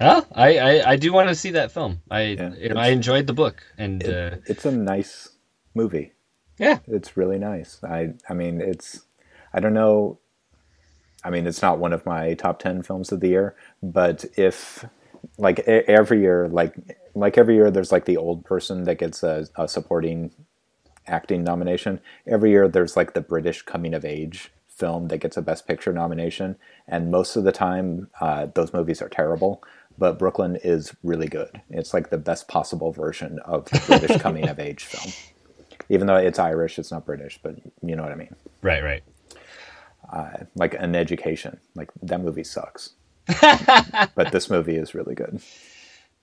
Huh? 0.00 0.22
I, 0.34 0.58
I, 0.58 0.90
I 0.92 0.96
do 0.96 1.12
want 1.12 1.28
to 1.28 1.34
see 1.34 1.50
that 1.52 1.70
film. 1.70 2.00
I 2.10 2.20
Yeah, 2.20 2.74
I 2.76 2.88
enjoyed 2.88 3.26
the 3.26 3.34
book, 3.34 3.62
and 3.76 4.02
uh, 4.02 4.36
it's 4.46 4.64
a 4.64 4.72
nice 4.72 5.28
movie 5.74 6.12
yeah, 6.58 6.78
it's 6.86 7.16
really 7.16 7.38
nice. 7.38 7.80
I 7.84 8.14
I 8.28 8.34
mean 8.34 8.60
it's 8.60 9.02
I 9.52 9.60
don't 9.60 9.74
know 9.74 10.18
I 11.24 11.30
mean 11.30 11.46
it's 11.46 11.62
not 11.62 11.78
one 11.78 11.92
of 11.92 12.06
my 12.06 12.34
top 12.34 12.58
10 12.58 12.82
films 12.82 13.12
of 13.12 13.20
the 13.20 13.28
year, 13.28 13.56
but 13.82 14.24
if 14.36 14.84
like 15.38 15.60
every 15.60 16.20
year 16.20 16.48
like 16.48 16.74
like 17.14 17.38
every 17.38 17.54
year 17.54 17.70
there's 17.70 17.92
like 17.92 18.06
the 18.06 18.16
old 18.16 18.44
person 18.44 18.84
that 18.84 18.98
gets 18.98 19.22
a, 19.22 19.46
a 19.56 19.68
supporting 19.68 20.32
acting 21.06 21.44
nomination. 21.44 22.00
Every 22.26 22.50
year 22.50 22.68
there's 22.68 22.96
like 22.96 23.14
the 23.14 23.20
British 23.20 23.62
coming 23.62 23.94
of 23.94 24.04
age 24.04 24.52
film 24.68 25.08
that 25.08 25.18
gets 25.18 25.36
a 25.36 25.42
best 25.42 25.66
picture 25.66 25.92
nomination 25.92 26.56
and 26.88 27.10
most 27.10 27.36
of 27.36 27.44
the 27.44 27.52
time 27.52 28.08
uh, 28.20 28.46
those 28.54 28.72
movies 28.72 29.02
are 29.02 29.08
terrible 29.08 29.62
but 29.98 30.18
Brooklyn 30.18 30.56
is 30.64 30.94
really 31.02 31.28
good. 31.28 31.60
It's 31.70 31.92
like 31.92 32.10
the 32.10 32.18
best 32.18 32.48
possible 32.48 32.92
version 32.92 33.38
of 33.40 33.66
the 33.66 33.82
British 33.86 34.16
coming 34.22 34.48
of 34.48 34.58
age 34.58 34.84
film 34.84 35.12
even 35.92 36.06
though 36.06 36.16
it's 36.16 36.38
Irish, 36.38 36.78
it's 36.78 36.90
not 36.90 37.04
British, 37.04 37.38
but 37.42 37.56
you 37.82 37.94
know 37.96 38.02
what 38.02 38.12
I 38.12 38.16
mean. 38.16 38.34
right, 38.62 38.82
right. 38.82 39.02
Like 40.56 40.74
an 40.74 40.96
education, 40.96 41.60
like 41.74 41.90
that 42.02 42.20
movie 42.22 42.44
sucks, 42.44 42.94
but 44.16 44.32
this 44.32 44.50
movie 44.50 44.76
is 44.76 44.94
really 44.94 45.14
good. 45.14 45.42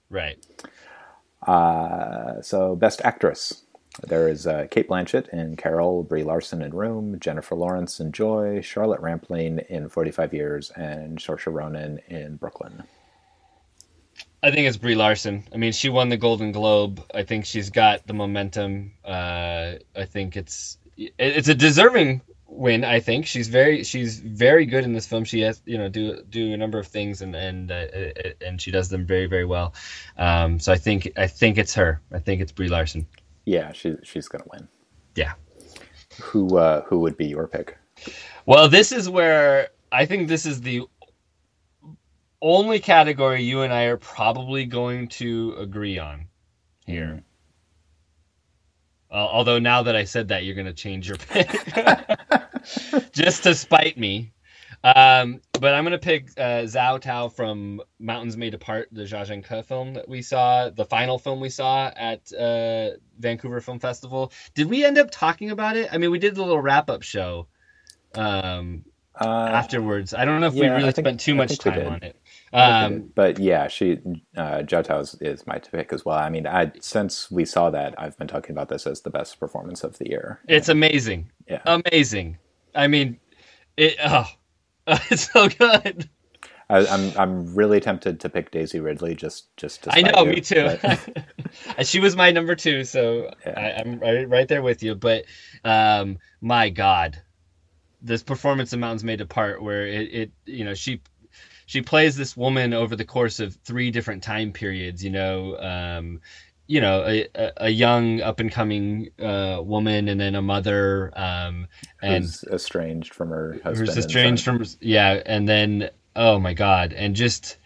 Right. 0.09 0.37
Uh, 1.45 2.41
so, 2.41 2.75
best 2.75 3.01
actress. 3.03 3.63
There 4.07 4.27
is 4.27 4.47
uh, 4.47 4.67
Cate 4.71 4.89
Blanchett 4.89 5.29
in 5.29 5.55
Carol, 5.55 6.03
Brie 6.03 6.23
Larson 6.23 6.61
in 6.61 6.71
Room, 6.71 7.19
Jennifer 7.19 7.55
Lawrence 7.55 7.99
in 7.99 8.11
Joy, 8.11 8.61
Charlotte 8.61 9.01
Rampling 9.01 9.59
in 9.69 9.89
45 9.89 10.33
Years, 10.33 10.71
and 10.71 11.19
Saoirse 11.19 11.53
Ronan 11.53 11.99
in 12.07 12.37
Brooklyn. 12.37 12.83
I 14.41 14.51
think 14.51 14.67
it's 14.67 14.77
Brie 14.77 14.95
Larson. 14.95 15.43
I 15.53 15.57
mean, 15.57 15.71
she 15.71 15.89
won 15.89 16.09
the 16.09 16.17
Golden 16.17 16.51
Globe. 16.51 17.03
I 17.13 17.23
think 17.23 17.45
she's 17.45 17.69
got 17.69 18.07
the 18.07 18.13
momentum. 18.13 18.93
Uh, 19.03 19.73
I 19.95 20.05
think 20.05 20.37
it's 20.37 20.77
it's 20.97 21.49
a 21.49 21.55
deserving 21.55 22.21
win. 22.47 22.83
I 22.83 22.99
think 22.99 23.25
she's 23.25 23.47
very 23.47 23.83
she's 23.83 24.19
very 24.19 24.65
good 24.65 24.83
in 24.83 24.93
this 24.93 25.05
film. 25.07 25.25
She 25.25 25.41
has 25.41 25.61
you 25.65 25.77
know 25.77 25.89
do 25.89 26.21
do 26.29 26.53
a 26.53 26.57
number 26.57 26.79
of 26.79 26.87
things 26.87 27.21
and 27.21 27.35
and 27.35 27.71
uh, 27.71 27.85
and 28.41 28.61
she 28.61 28.71
does 28.71 28.89
them 28.89 29.05
very 29.05 29.25
very 29.25 29.45
well. 29.45 29.73
Um, 30.17 30.59
so 30.59 30.71
I 30.71 30.77
think 30.77 31.11
I 31.17 31.27
think 31.27 31.57
it's 31.57 31.73
her. 31.75 32.01
I 32.13 32.19
think 32.19 32.41
it's 32.41 32.51
Brie 32.51 32.69
Larson. 32.69 33.05
Yeah, 33.45 33.71
she, 33.71 33.95
she's 34.03 34.27
going 34.27 34.43
to 34.43 34.49
win. 34.51 34.67
Yeah. 35.15 35.33
Who 36.21 36.57
uh, 36.57 36.81
who 36.83 36.99
would 36.99 37.17
be 37.17 37.27
your 37.27 37.47
pick? 37.47 37.77
Well, 38.45 38.69
this 38.69 38.91
is 38.91 39.09
where 39.09 39.69
I 39.91 40.05
think 40.05 40.27
this 40.27 40.45
is 40.45 40.61
the 40.61 40.83
only 42.41 42.79
category 42.79 43.43
you 43.43 43.61
and 43.61 43.73
I 43.73 43.83
are 43.85 43.97
probably 43.97 44.65
going 44.65 45.07
to 45.09 45.55
agree 45.59 45.99
on 45.99 46.27
here. 46.85 47.23
Uh, 49.11 49.15
although 49.15 49.59
now 49.59 49.81
that 49.83 49.95
I 49.95 50.03
said 50.03 50.27
that, 50.27 50.43
you're 50.43 50.55
going 50.55 50.67
to 50.67 50.73
change 50.73 51.07
your 51.07 51.17
pick 51.17 51.49
just 53.11 53.43
to 53.43 53.55
spite 53.55 53.97
me. 53.97 54.31
Um, 54.83 55.41
but 55.59 55.73
I'm 55.73 55.83
going 55.83 55.91
to 55.91 55.97
pick 55.97 56.29
uh, 56.37 56.63
Zhao 56.63 57.01
Tao 57.01 57.27
from 57.27 57.81
Mountains 57.99 58.37
May 58.37 58.49
Depart, 58.49 58.87
the 58.91 59.01
Jia 59.01 59.27
Zhangke 59.27 59.65
film 59.65 59.95
that 59.95 60.07
we 60.07 60.21
saw, 60.21 60.69
the 60.69 60.85
final 60.85 61.19
film 61.19 61.39
we 61.41 61.49
saw 61.49 61.91
at 61.95 62.31
uh, 62.31 62.91
Vancouver 63.17 63.59
Film 63.59 63.79
Festival. 63.79 64.31
Did 64.53 64.69
we 64.69 64.85
end 64.85 64.97
up 64.97 65.09
talking 65.11 65.49
about 65.49 65.75
it? 65.75 65.89
I 65.91 65.97
mean, 65.97 66.11
we 66.11 66.19
did 66.19 66.35
the 66.35 66.43
little 66.43 66.61
wrap 66.61 66.89
up 66.89 67.01
show 67.01 67.47
um, 68.15 68.85
Uh, 69.19 69.25
afterwards. 69.51 70.13
I 70.13 70.23
don't 70.23 70.39
know 70.39 70.47
if 70.47 70.53
yeah, 70.53 70.61
we 70.61 70.69
really 70.69 70.91
think- 70.93 71.07
spent 71.07 71.19
too 71.19 71.33
I 71.33 71.37
much 71.37 71.57
time 71.57 71.87
on 71.87 72.03
it. 72.03 72.15
Um, 72.51 73.11
but 73.15 73.39
yeah, 73.39 73.67
she 73.67 73.99
uh, 74.35 74.63
is, 74.67 75.15
is 75.21 75.47
my 75.47 75.59
pick 75.59 75.93
as 75.93 76.03
well. 76.03 76.17
I 76.17 76.29
mean, 76.29 76.47
I 76.47 76.71
since 76.81 77.29
we 77.29 77.45
saw 77.45 77.69
that, 77.69 77.93
I've 77.97 78.17
been 78.17 78.27
talking 78.27 78.51
about 78.51 78.69
this 78.69 78.87
as 78.87 79.01
the 79.01 79.09
best 79.09 79.39
performance 79.39 79.83
of 79.83 79.97
the 79.99 80.09
year. 80.09 80.39
it's 80.47 80.69
amazing. 80.69 81.31
Yeah. 81.47 81.61
Amazing. 81.65 82.37
I 82.75 82.87
mean, 82.87 83.19
it, 83.77 83.95
oh, 84.03 84.25
it's 84.87 85.31
so 85.31 85.47
good. 85.49 86.09
I, 86.71 86.85
I'm 86.85 87.11
I'm 87.17 87.55
really 87.55 87.79
tempted 87.79 88.19
to 88.19 88.29
pick 88.29 88.51
Daisy 88.51 88.79
Ridley 88.79 89.15
just 89.15 89.55
just 89.57 89.83
to 89.83 89.91
I 89.93 90.01
know, 90.01 90.23
you, 90.23 90.31
me 90.33 90.41
too. 90.41 90.77
but- 90.81 91.25
she 91.87 91.99
was 91.99 92.15
my 92.15 92.31
number 92.31 92.55
two, 92.55 92.83
so 92.83 93.31
Yeah. 93.45 93.53
I, 93.59 93.81
I'm 93.81 93.99
right, 93.99 94.29
right 94.29 94.47
there 94.47 94.61
with 94.61 94.83
you. 94.83 94.95
But 94.95 95.25
um, 95.63 96.17
my 96.41 96.69
God, 96.69 97.21
this 98.01 98.21
performance 98.23 98.71
of 98.73 98.79
Mountains 98.79 99.03
May 99.03 99.15
Depart, 99.15 99.63
where 99.63 99.85
it, 99.87 100.13
it, 100.13 100.31
you 100.45 100.63
know, 100.63 100.75
she 100.75 101.01
she 101.69 101.83
plays 101.83 102.17
this 102.17 102.35
woman 102.35 102.73
over 102.73 102.95
the 102.95 103.05
course 103.05 103.39
of 103.39 103.53
three 103.57 103.91
different 103.91 104.23
time 104.23 104.51
periods. 104.51 105.03
You 105.03 105.11
know, 105.11 105.55
um, 105.59 106.19
you 106.65 106.81
know, 106.81 107.03
a, 107.05 107.27
a, 107.57 107.69
young 107.69 108.21
up 108.21 108.39
and 108.39 108.51
coming 108.51 109.09
uh, 109.21 109.61
woman, 109.63 110.07
and 110.07 110.19
then 110.19 110.33
a 110.33 110.41
mother, 110.41 111.11
um, 111.15 111.67
and 112.01 112.23
who's 112.23 112.43
estranged 112.51 113.13
from 113.13 113.29
her 113.29 113.59
husband. 113.63 113.87
who's 113.87 113.97
estranged 113.99 114.43
from 114.43 114.65
yeah 114.81 115.21
and 115.27 115.47
then 115.47 115.91
oh 116.15 116.39
my 116.39 116.55
god 116.55 116.91
and 116.91 117.15
just 117.15 117.57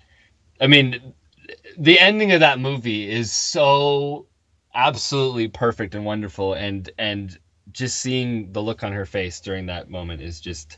i 0.60 0.68
mean 0.68 1.14
the 1.78 1.98
ending 1.98 2.34
of 2.34 2.42
that 2.42 2.60
movie 2.60 3.10
is 3.10 3.32
so 3.32 4.26
absolutely 4.76 5.48
perfect 5.48 5.96
and 5.96 6.04
wonderful 6.04 6.54
and 6.54 6.92
and 6.98 7.40
just 7.72 8.00
seeing 8.00 8.52
the 8.52 8.62
look 8.62 8.84
on 8.84 8.92
her 8.92 9.06
face 9.06 9.40
during 9.40 9.68
that 9.68 9.90
moment 9.90 10.22
is 10.22 10.42
just 10.42 10.78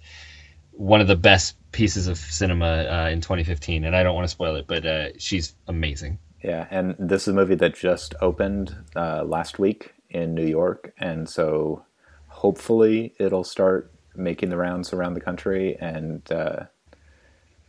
one 0.78 1.02
of 1.02 1.08
the 1.08 1.16
best 1.16 1.56
pieces 1.72 2.08
of 2.08 2.18
cinema 2.18 2.86
uh, 3.06 3.10
in 3.10 3.22
2015 3.22 3.84
and 3.86 3.96
i 3.96 4.04
don't 4.04 4.16
want 4.16 4.26
to 4.26 4.30
spoil 4.30 4.56
it 4.56 4.66
but 4.68 4.86
uh, 4.86 5.08
she's 5.18 5.56
amazing 5.68 6.18
Yeah, 6.44 6.68
and 6.70 6.96
this 7.00 7.24
is 7.24 7.30
a 7.30 7.34
movie 7.34 7.56
that 7.56 7.76
just 7.76 8.14
opened 8.22 8.76
uh, 8.96 9.24
last 9.26 9.58
week 9.58 9.94
in 10.10 10.36
New 10.36 10.46
York, 10.46 10.94
and 11.00 11.28
so 11.28 11.84
hopefully 12.28 13.14
it'll 13.20 13.44
start 13.44 13.92
making 14.16 14.50
the 14.50 14.58
rounds 14.58 14.94
around 14.94 15.16
the 15.16 15.22
country, 15.22 15.76
and 15.82 16.22
uh, 16.32 16.66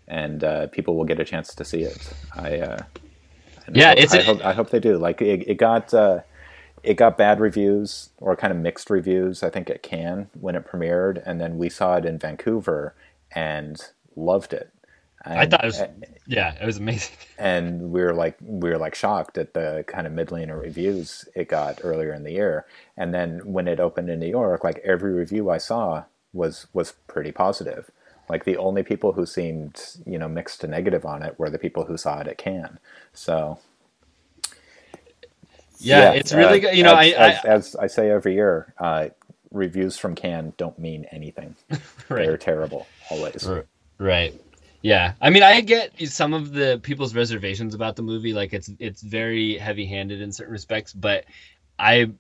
and 0.09 0.45
uh, 0.45 0.67
people 0.69 0.95
will 0.97 1.05
get 1.07 1.19
a 1.21 1.25
chance 1.25 1.55
to 1.55 1.65
see 1.65 1.83
it. 1.83 2.13
I 2.35 2.59
uh, 2.59 2.79
I 3.67 3.71
Yeah, 3.73 3.89
hope- 3.91 3.99
it's 3.99 4.15
I 4.15 4.19
a- 4.19 4.25
hope 4.25 4.45
I 4.45 4.53
hope 4.53 4.71
they 4.71 4.81
do. 4.81 4.99
Like 4.99 5.23
it, 5.23 5.49
it 5.49 5.55
got 5.59 5.93
uh, 5.95 6.21
it 6.87 6.95
got 6.97 7.19
bad 7.19 7.41
reviews 7.41 8.11
or 8.19 8.37
kind 8.37 8.53
of 8.53 8.59
mixed 8.59 8.91
reviews. 8.91 9.43
I 9.45 9.51
think 9.51 9.71
at 9.71 9.83
Cannes 9.85 10.29
when 10.41 10.57
it 10.57 10.67
premiered, 10.67 11.23
and 11.27 11.41
then 11.41 11.59
we 11.59 11.71
saw 11.71 11.97
it 11.97 12.07
in 12.07 12.19
Vancouver 12.19 12.95
and 13.35 13.81
loved 14.17 14.55
it. 14.55 14.73
i 15.37 15.47
thought 15.47 15.65
it 15.65 15.67
was 15.67 15.81
uh, 15.81 15.89
yeah 16.27 16.55
it 16.61 16.67
was 16.67 16.79
amazing 16.79 17.17
and 17.39 17.93
we 17.93 18.03
were 18.03 18.15
like 18.15 18.37
we 18.43 18.71
were 18.71 18.79
like 18.79 18.95
shocked 18.97 19.39
at 19.39 19.55
the 19.55 19.85
kind 19.89 20.07
of 20.07 20.15
middling 20.15 20.51
reviews 20.51 21.29
it 21.37 21.49
got 21.49 21.81
earlier 21.85 22.13
in 22.15 22.25
the 22.25 22.33
year 22.33 22.67
and 22.97 23.15
then 23.15 23.41
when 23.45 23.69
it 23.69 23.81
opened 23.81 24.11
in 24.11 24.21
new 24.21 24.29
york 24.29 24.65
like 24.65 24.79
every 24.85 25.13
review 25.13 25.51
i 25.51 25.59
saw 25.59 26.05
was 26.35 26.69
was 26.75 26.93
pretty 27.09 27.33
positive 27.33 27.91
like 28.31 28.45
the 28.45 28.59
only 28.59 28.85
people 28.85 29.13
who 29.15 29.27
seemed 29.27 29.97
you 30.07 30.19
know 30.19 30.29
mixed 30.29 30.61
to 30.63 30.69
negative 30.69 31.07
on 31.07 31.23
it 31.23 31.39
were 31.39 31.51
the 31.51 31.59
people 31.59 31.87
who 31.87 31.97
saw 31.99 32.21
it 32.21 32.29
at 32.29 32.39
cannes 32.39 32.79
so 33.13 33.59
yeah, 35.81 36.13
it's 36.13 36.33
really 36.33 36.59
uh, 36.59 36.69
good 36.69 36.77
you 36.77 36.83
know 36.83 36.97
as, 36.97 37.15
I, 37.15 37.17
I 37.17 37.29
as, 37.31 37.45
as 37.45 37.77
i 37.77 37.87
say 37.87 38.11
every 38.11 38.35
year 38.35 38.73
uh, 38.79 39.09
reviews 39.51 39.97
from 39.97 40.15
Cannes 40.15 40.53
don't 40.57 40.79
mean 40.79 41.07
anything 41.11 41.55
Right. 42.09 42.27
they're 42.27 42.37
terrible 42.37 42.87
always 43.11 43.49
Right. 43.99 44.39
Yeah. 44.83 45.15
I 45.21 45.31
mean, 45.31 45.43
I 45.43 45.61
get 45.63 45.99
some 46.11 46.35
of 46.35 46.53
the 46.53 46.79
people's 46.83 47.15
reservations 47.15 47.75
about 47.75 47.97
the 47.97 48.03
movie. 48.03 48.33
Like 48.35 48.53
it's 48.53 48.71
it's 48.79 49.03
very 49.03 49.57
heavy-handed 49.57 50.21
in 50.21 50.31
certain 50.33 50.53
respects, 50.53 50.93
but 50.93 51.25
I 51.79 52.11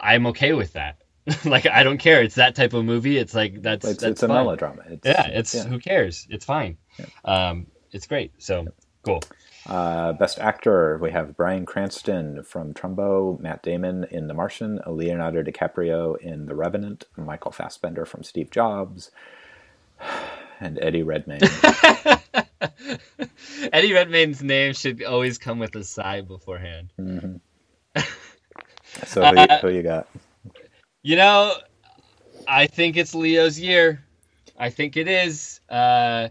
I'm 0.00 0.26
okay 0.28 0.52
with 0.52 0.72
that. 0.72 1.02
like 1.44 1.66
I 1.66 1.82
don't 1.82 1.98
care. 1.98 2.22
It's 2.22 2.36
that 2.36 2.54
type 2.54 2.72
of 2.72 2.84
movie. 2.84 3.18
It's 3.18 3.34
like 3.34 3.60
that's 3.62 3.84
it's, 3.86 4.00
that's 4.00 4.12
it's 4.12 4.22
a 4.22 4.28
fine. 4.28 4.36
melodrama 4.36 4.82
it's, 4.88 5.06
Yeah. 5.06 5.26
It's 5.28 5.54
yeah. 5.54 5.64
who 5.64 5.78
cares? 5.78 6.26
It's 6.30 6.44
fine. 6.44 6.78
Um, 7.24 7.66
it's 7.92 8.06
great. 8.06 8.32
So 8.38 8.66
cool. 9.02 9.20
Uh, 9.68 10.12
best 10.14 10.38
actor, 10.38 10.98
we 11.02 11.10
have 11.10 11.36
Bryan 11.36 11.66
Cranston 11.66 12.42
from 12.42 12.72
Trumbo, 12.72 13.38
Matt 13.38 13.62
Damon 13.62 14.04
in 14.10 14.26
The 14.26 14.32
Martian, 14.34 14.80
Leonardo 14.86 15.42
DiCaprio 15.42 16.16
in 16.20 16.46
The 16.46 16.54
Revenant, 16.54 17.04
Michael 17.16 17.52
Fassbender 17.52 18.06
from 18.06 18.22
Steve 18.22 18.50
Jobs, 18.50 19.10
and 20.60 20.78
Eddie 20.80 21.02
Redmayne. 21.02 21.40
Eddie 23.72 23.92
Redmayne's 23.92 24.42
name 24.42 24.72
should 24.72 25.02
always 25.04 25.36
come 25.36 25.58
with 25.58 25.76
a 25.76 25.84
sigh 25.84 26.22
beforehand. 26.22 26.90
so 29.04 29.22
who, 29.24 29.40
you- 29.40 29.46
who 29.60 29.68
you 29.68 29.82
got? 29.82 30.08
You 31.02 31.16
know, 31.16 31.52
I 32.46 32.66
think 32.66 32.96
it's 32.96 33.14
Leo's 33.14 33.60
year. 33.60 34.02
I 34.58 34.70
think 34.70 34.96
it 34.96 35.08
is. 35.08 35.60
Uh, 35.68 36.28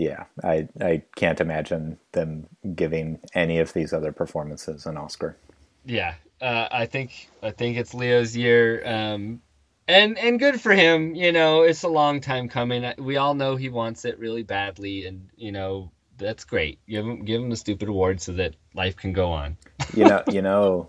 Yeah, 0.00 0.24
I, 0.42 0.66
I 0.80 1.02
can't 1.14 1.42
imagine 1.42 1.98
them 2.12 2.46
giving 2.74 3.20
any 3.34 3.58
of 3.58 3.74
these 3.74 3.92
other 3.92 4.12
performances 4.12 4.86
an 4.86 4.96
Oscar. 4.96 5.36
yeah, 5.84 6.14
uh, 6.40 6.68
I 6.72 6.86
think 6.86 7.28
I 7.42 7.50
think 7.50 7.76
it's 7.76 7.92
Leo's 7.92 8.34
year, 8.34 8.82
um, 8.86 9.42
and 9.86 10.16
and 10.16 10.38
good 10.38 10.58
for 10.58 10.72
him. 10.72 11.14
You 11.14 11.32
know, 11.32 11.64
it's 11.64 11.82
a 11.82 11.88
long 11.88 12.22
time 12.22 12.48
coming. 12.48 12.90
We 12.96 13.18
all 13.18 13.34
know 13.34 13.56
he 13.56 13.68
wants 13.68 14.06
it 14.06 14.18
really 14.18 14.42
badly, 14.42 15.04
and 15.04 15.28
you 15.36 15.52
know 15.52 15.90
that's 16.16 16.44
great. 16.44 16.78
Give 16.88 17.04
him 17.04 17.26
give 17.26 17.42
him 17.42 17.50
the 17.50 17.56
stupid 17.56 17.90
award 17.90 18.22
so 18.22 18.32
that 18.32 18.54
life 18.72 18.96
can 18.96 19.12
go 19.12 19.30
on. 19.30 19.58
You 19.94 20.06
know, 20.06 20.22
you 20.30 20.40
know, 20.40 20.88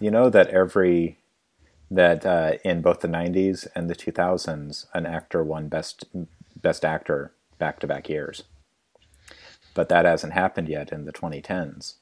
you 0.00 0.10
know 0.10 0.28
that 0.28 0.48
every 0.48 1.20
that 1.88 2.26
uh, 2.26 2.54
in 2.64 2.82
both 2.82 2.98
the 2.98 3.08
'90s 3.08 3.68
and 3.76 3.88
the 3.88 3.94
2000s, 3.94 4.86
an 4.92 5.06
actor 5.06 5.44
won 5.44 5.68
best 5.68 6.04
best 6.60 6.84
actor 6.84 7.32
back 7.60 7.78
to 7.80 7.86
back 7.86 8.08
years, 8.08 8.42
but 9.74 9.88
that 9.90 10.04
hasn't 10.04 10.32
happened 10.32 10.68
yet 10.68 10.90
in 10.90 11.04
the 11.04 11.12
2010s. 11.12 11.94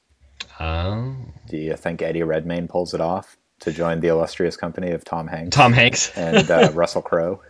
Oh, 0.58 1.14
Do 1.48 1.56
you 1.58 1.76
think 1.76 2.00
Eddie 2.00 2.22
Redmayne 2.22 2.68
pulls 2.68 2.94
it 2.94 3.00
off 3.02 3.36
to 3.60 3.72
join 3.72 4.00
the 4.00 4.08
illustrious 4.08 4.56
company 4.56 4.92
of 4.92 5.04
Tom 5.04 5.26
Hanks 5.26 5.54
Tom 5.54 5.72
Hanks. 5.72 6.10
and 6.16 6.50
uh, 6.50 6.70
Russell 6.72 7.02
Crowe? 7.02 7.42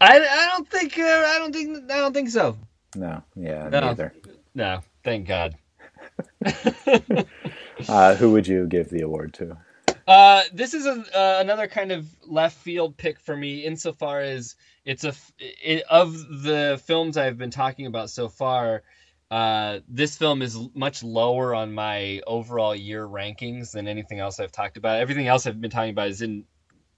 I, 0.00 0.18
I 0.18 0.46
don't 0.56 0.68
think 0.68 0.98
uh, 0.98 1.02
I 1.02 1.38
don't 1.38 1.52
think 1.54 1.90
I 1.90 1.98
don't 1.98 2.12
think 2.14 2.30
so. 2.30 2.56
No, 2.96 3.22
yeah, 3.36 3.68
No. 3.68 3.80
neither. 3.80 4.12
No, 4.54 4.80
thank 5.04 5.28
God. 5.28 5.54
Uh, 7.88 8.14
who 8.14 8.30
would 8.30 8.46
you 8.46 8.66
give 8.66 8.90
the 8.90 9.00
award 9.02 9.34
to? 9.34 9.56
Uh, 10.06 10.42
this 10.52 10.72
is 10.74 10.86
a, 10.86 10.92
uh, 11.18 11.40
another 11.40 11.66
kind 11.66 11.90
of 11.90 12.06
left 12.26 12.56
field 12.58 12.96
pick 12.96 13.18
for 13.18 13.36
me, 13.36 13.64
insofar 13.64 14.20
as 14.20 14.54
it's 14.84 15.04
a 15.04 15.14
it, 15.38 15.84
of 15.88 16.12
the 16.42 16.80
films 16.84 17.16
I've 17.16 17.38
been 17.38 17.50
talking 17.50 17.86
about 17.86 18.10
so 18.10 18.28
far. 18.28 18.82
Uh, 19.30 19.80
this 19.88 20.16
film 20.18 20.42
is 20.42 20.58
much 20.74 21.02
lower 21.02 21.54
on 21.54 21.72
my 21.72 22.20
overall 22.26 22.74
year 22.74 23.06
rankings 23.06 23.72
than 23.72 23.88
anything 23.88 24.20
else 24.20 24.38
I've 24.38 24.52
talked 24.52 24.76
about. 24.76 25.00
Everything 25.00 25.26
else 25.26 25.46
I've 25.46 25.60
been 25.60 25.70
talking 25.70 25.90
about 25.90 26.08
is 26.08 26.20
in 26.20 26.44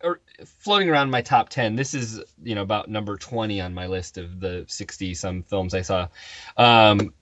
or 0.03 0.20
floating 0.45 0.91
around 0.91 1.11
my 1.11 1.22
top 1.22 1.49
10. 1.49 1.76
This 1.76 1.95
is, 1.95 2.20
you 2.43 2.55
know, 2.55 2.62
about 2.62 2.91
number 2.91 3.16
20 3.16 3.61
on 3.61 3.72
my 3.72 3.87
list 3.87 4.18
of 4.18 4.41
the 4.41 4.64
60 4.68 5.14
some 5.14 5.43
films 5.43 5.74
I 5.74 5.82
saw. 5.82 6.09
Um, 6.57 7.14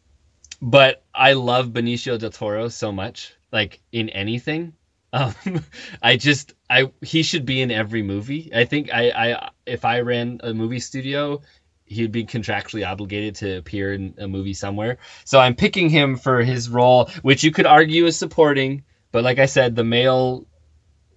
but 0.61 1.05
I 1.15 1.35
love 1.35 1.69
Benicio 1.69 2.19
del 2.19 2.31
Toro 2.31 2.69
so 2.69 2.91
much, 2.91 3.35
like 3.53 3.81
in 3.93 4.09
anything. 4.11 4.75
Um, 5.13 5.35
I 6.03 6.17
just 6.17 6.55
I 6.71 6.91
he 7.01 7.23
should 7.23 7.45
be 7.45 7.61
in 7.61 7.71
every 7.71 8.03
movie. 8.03 8.51
I 8.55 8.65
think 8.65 8.93
I 8.93 9.11
I 9.11 9.51
if 9.67 9.85
I 9.85 10.01
ran 10.01 10.41
a 10.43 10.55
movie 10.55 10.81
studio, 10.81 11.43
he'd 11.85 12.13
be 12.13 12.25
contractually 12.25 12.87
obligated 12.87 13.35
to 13.37 13.59
appear 13.59 13.95
in 13.95 14.15
a 14.19 14.29
movie 14.29 14.55
somewhere. 14.55 14.99
So 15.25 15.39
I'm 15.39 15.55
picking 15.55 15.89
him 15.89 16.17
for 16.17 16.43
his 16.43 16.69
role, 16.69 17.11
which 17.23 17.45
you 17.45 17.51
could 17.51 17.67
argue 17.67 18.07
is 18.07 18.17
supporting, 18.17 18.85
but 19.11 19.25
like 19.25 19.39
I 19.39 19.47
said, 19.47 19.77
the 19.77 19.85
male 19.85 20.47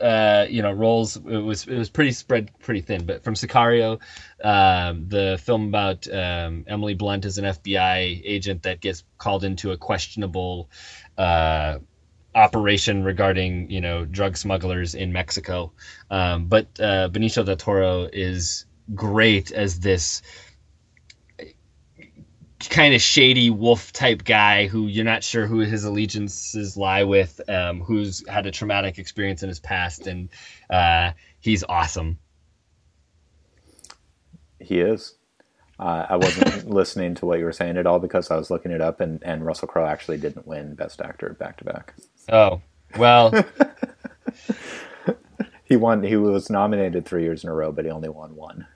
uh, 0.02 0.46
you 0.50 0.62
know 0.62 0.72
roles. 0.72 1.16
It 1.16 1.24
was 1.24 1.66
it 1.68 1.78
was 1.78 1.90
pretty 1.90 2.12
spread 2.12 2.52
pretty 2.60 2.82
thin. 2.82 3.06
But 3.06 3.24
from 3.24 3.34
Sicario, 3.34 4.00
um, 4.44 5.08
the 5.08 5.40
film 5.42 5.68
about 5.68 6.08
um, 6.14 6.66
Emily 6.68 6.94
Blunt 6.94 7.26
as 7.26 7.38
an 7.38 7.46
FBI 7.46 8.22
agent 8.24 8.64
that 8.64 8.82
gets 8.82 9.04
called 9.18 9.44
into 9.44 9.72
a 9.72 9.78
questionable 9.78 10.70
uh, 11.18 11.78
operation 12.36 13.04
regarding 13.04 13.70
you 13.72 13.82
know 13.82 14.06
drug 14.06 14.38
smugglers 14.38 14.94
in 14.94 15.12
Mexico. 15.12 15.72
Um, 16.12 16.46
but 16.46 16.68
uh, 16.80 17.10
Benicio 17.10 17.46
del 17.46 17.56
Toro 17.56 18.10
is 18.12 18.66
great 18.94 19.52
as 19.52 19.80
this 19.80 20.22
kind 22.70 22.94
of 22.94 23.02
shady 23.02 23.50
wolf 23.50 23.92
type 23.92 24.24
guy 24.24 24.68
who 24.68 24.88
you're 24.88 25.06
not 25.06 25.24
sure 25.24 25.46
who 25.46 25.60
his 25.60 25.84
allegiances 25.84 26.78
lie 26.78 27.04
with, 27.04 27.42
um, 27.50 27.82
who's 27.82 28.28
had 28.28 28.46
a 28.46 28.52
traumatic 28.52 28.98
experience 28.98 29.44
in 29.44 29.50
his 29.50 29.60
past, 29.60 30.08
and 30.08 30.30
uh, 30.70 31.12
he's 31.40 31.64
awesome. 31.68 32.18
He 34.60 34.80
is. 34.80 35.16
Uh, 35.80 36.06
I 36.10 36.16
wasn't 36.16 36.70
listening 36.70 37.16
to 37.16 37.26
what 37.26 37.40
you 37.40 37.46
were 37.46 37.52
saying 37.52 37.78
at 37.78 37.86
all 37.86 38.00
because 38.00 38.32
I 38.32 38.38
was 38.38 38.50
looking 38.50 38.72
it 38.72 38.82
up, 38.82 39.02
and, 39.02 39.22
and 39.24 39.46
Russell 39.46 39.68
Crowe 39.68 39.86
actually 39.86 40.18
didn't 40.18 40.48
win 40.48 40.76
Best 40.76 41.02
Actor 41.02 41.36
back 41.40 41.58
to 41.58 41.66
back. 41.66 41.94
Oh 42.32 42.62
well, 42.98 43.32
he 45.64 45.76
won. 45.76 46.04
He 46.04 46.16
was 46.16 46.50
nominated 46.50 47.06
three 47.06 47.24
years 47.24 47.44
in 47.44 47.50
a 47.50 47.54
row, 47.54 47.72
but 47.72 47.86
he 47.86 47.92
only 47.92 48.10
won 48.10 48.36
one. 48.36 48.68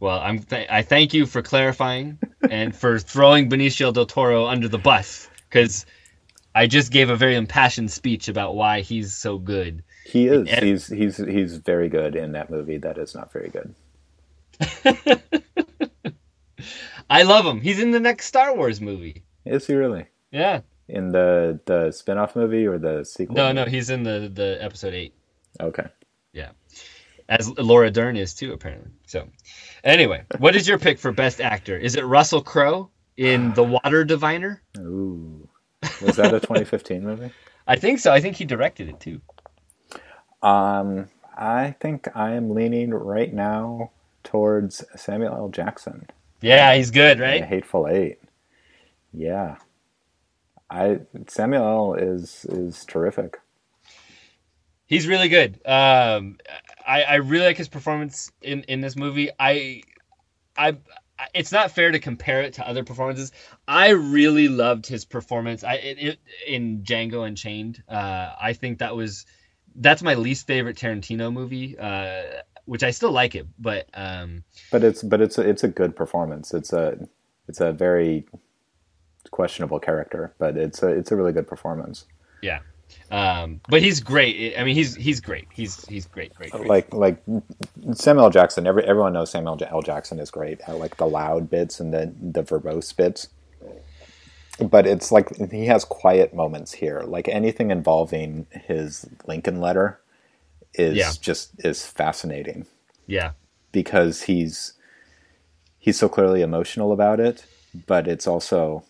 Well, 0.00 0.18
I'm 0.18 0.38
th- 0.38 0.68
I 0.70 0.82
thank 0.82 1.12
you 1.12 1.26
for 1.26 1.42
clarifying 1.42 2.18
and 2.50 2.74
for 2.74 2.98
throwing 2.98 3.50
Benicio 3.50 3.92
del 3.92 4.06
Toro 4.06 4.46
under 4.46 4.68
the 4.68 4.78
bus 4.78 5.28
because 5.48 5.84
I 6.54 6.66
just 6.66 6.90
gave 6.90 7.10
a 7.10 7.16
very 7.16 7.36
impassioned 7.36 7.90
speech 7.90 8.28
about 8.28 8.54
why 8.54 8.80
he's 8.80 9.12
so 9.14 9.38
good. 9.38 9.82
He 10.06 10.26
is. 10.26 10.48
And, 10.48 10.64
he's 10.64 10.86
he's 10.88 11.18
he's 11.18 11.56
very 11.58 11.88
good 11.90 12.16
in 12.16 12.32
that 12.32 12.50
movie. 12.50 12.78
That 12.78 12.96
is 12.96 13.14
not 13.14 13.30
very 13.30 13.50
good. 13.50 13.74
I 17.10 17.22
love 17.22 17.44
him. 17.46 17.60
He's 17.60 17.80
in 17.80 17.90
the 17.90 18.00
next 18.00 18.26
Star 18.26 18.54
Wars 18.54 18.80
movie. 18.80 19.24
Is 19.44 19.66
he 19.66 19.74
really? 19.74 20.06
Yeah. 20.30 20.60
In 20.88 21.10
the 21.10 21.60
the 21.66 21.90
spin-off 21.92 22.36
movie 22.36 22.66
or 22.66 22.78
the 22.78 23.04
sequel? 23.04 23.36
No, 23.36 23.44
movie? 23.44 23.54
no, 23.54 23.64
he's 23.66 23.90
in 23.90 24.02
the 24.02 24.30
the 24.32 24.58
episode 24.62 24.94
8. 24.94 25.14
Okay. 25.60 25.86
Yeah. 26.32 26.50
As 27.28 27.48
Laura 27.58 27.90
Dern 27.90 28.16
is 28.16 28.34
too 28.34 28.52
apparently. 28.52 28.90
So, 29.06 29.28
anyway, 29.84 30.24
what 30.38 30.56
is 30.56 30.66
your 30.66 30.78
pick 30.78 30.98
for 30.98 31.12
best 31.12 31.40
actor? 31.40 31.76
Is 31.76 31.96
it 31.96 32.04
Russell 32.04 32.42
Crowe 32.42 32.90
in 33.16 33.54
The 33.54 33.62
Water 33.84 34.04
Diviner? 34.04 34.62
Ooh. 34.78 35.48
Was 36.02 36.16
that 36.16 36.34
a 36.34 36.40
2015 36.40 37.02
movie? 37.02 37.30
I 37.66 37.76
think 37.76 38.00
so. 38.00 38.12
I 38.12 38.20
think 38.20 38.36
he 38.36 38.44
directed 38.44 38.88
it 38.88 39.00
too. 39.00 39.20
Um, 40.42 41.08
I 41.36 41.76
think 41.80 42.08
I 42.16 42.32
am 42.32 42.50
leaning 42.50 42.90
right 42.90 43.32
now 43.32 43.92
towards 44.22 44.84
Samuel 44.96 45.34
L. 45.34 45.48
Jackson. 45.48 46.06
Yeah, 46.40 46.74
he's 46.74 46.90
good, 46.90 47.20
right? 47.20 47.44
Hateful 47.44 47.88
Eight. 47.88 48.18
Yeah, 49.12 49.56
I 50.70 51.00
Samuel 51.26 51.64
L. 51.64 51.94
is 51.94 52.46
is 52.48 52.84
terrific. 52.84 53.40
He's 54.86 55.06
really 55.06 55.28
good. 55.28 55.60
Um, 55.66 56.38
I 56.86 57.02
I 57.02 57.14
really 57.16 57.46
like 57.46 57.56
his 57.56 57.68
performance 57.68 58.30
in 58.42 58.62
in 58.64 58.80
this 58.80 58.96
movie. 58.96 59.30
I 59.38 59.82
I 60.56 60.78
it's 61.34 61.52
not 61.52 61.70
fair 61.70 61.90
to 61.90 61.98
compare 61.98 62.42
it 62.42 62.54
to 62.54 62.66
other 62.66 62.84
performances. 62.84 63.32
I 63.68 63.90
really 63.90 64.48
loved 64.48 64.86
his 64.86 65.04
performance. 65.04 65.64
I 65.64 65.74
it, 65.74 65.98
it, 65.98 66.18
in 66.46 66.82
Django 66.82 67.26
Unchained. 67.26 67.82
Uh, 67.88 68.32
I 68.40 68.52
think 68.52 68.78
that 68.78 68.96
was 68.96 69.26
that's 69.74 70.02
my 70.02 70.14
least 70.14 70.46
favorite 70.46 70.76
Tarantino 70.76 71.32
movie. 71.32 71.78
Uh, 71.78 72.22
which 72.70 72.84
I 72.84 72.92
still 72.92 73.10
like 73.10 73.34
it, 73.34 73.48
but 73.58 73.88
um, 73.94 74.44
but 74.70 74.84
it's 74.84 75.02
but 75.02 75.20
it's 75.20 75.38
a, 75.38 75.42
it's 75.42 75.64
a 75.64 75.68
good 75.68 75.96
performance. 75.96 76.54
It's 76.54 76.72
a 76.72 77.08
it's 77.48 77.60
a 77.60 77.72
very 77.72 78.26
questionable 79.32 79.80
character, 79.80 80.32
but 80.38 80.56
it's 80.56 80.80
a 80.80 80.86
it's 80.86 81.10
a 81.10 81.16
really 81.16 81.32
good 81.32 81.48
performance. 81.48 82.04
Yeah. 82.42 82.60
Um, 83.10 83.60
but 83.68 83.82
he's 83.82 83.98
great. 83.98 84.56
I 84.56 84.62
mean, 84.62 84.76
he's 84.76 84.94
he's 84.94 85.20
great. 85.20 85.48
He's 85.52 85.84
he's 85.86 86.06
great, 86.06 86.32
great. 86.32 86.52
great. 86.52 86.68
Like 86.68 86.94
like 86.94 87.20
Samuel 87.94 88.26
L. 88.26 88.30
Jackson. 88.30 88.68
Every 88.68 88.84
everyone 88.84 89.14
knows 89.14 89.32
Samuel 89.32 89.58
L. 89.68 89.82
Jackson 89.82 90.20
is 90.20 90.30
great. 90.30 90.60
I 90.68 90.72
like 90.72 90.96
the 90.96 91.08
loud 91.08 91.50
bits 91.50 91.80
and 91.80 91.92
the 91.92 92.14
the 92.22 92.44
verbose 92.44 92.96
bits. 92.96 93.30
But 94.60 94.86
it's 94.86 95.10
like 95.10 95.50
he 95.50 95.66
has 95.66 95.84
quiet 95.84 96.34
moments 96.34 96.70
here. 96.70 97.00
Like 97.00 97.26
anything 97.26 97.72
involving 97.72 98.46
his 98.52 99.08
Lincoln 99.26 99.60
letter, 99.60 99.99
is 100.74 100.96
yeah. 100.96 101.12
just 101.20 101.52
is 101.64 101.84
fascinating. 101.84 102.66
Yeah. 103.06 103.32
Because 103.72 104.22
he's 104.22 104.74
he's 105.78 105.98
so 105.98 106.08
clearly 106.08 106.42
emotional 106.42 106.92
about 106.92 107.20
it, 107.20 107.44
but 107.86 108.06
it's 108.08 108.26
also 108.26 108.84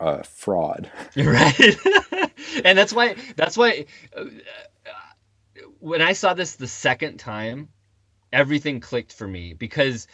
a 0.00 0.24
fraud. 0.24 0.90
Right. 1.16 1.76
and 2.64 2.76
that's 2.76 2.92
why 2.92 3.16
that's 3.36 3.56
why 3.56 3.86
uh, 4.16 4.24
when 5.78 6.02
I 6.02 6.12
saw 6.12 6.34
this 6.34 6.56
the 6.56 6.68
second 6.68 7.18
time, 7.18 7.68
everything 8.32 8.80
clicked 8.80 9.12
for 9.12 9.26
me 9.26 9.54
because 9.54 10.06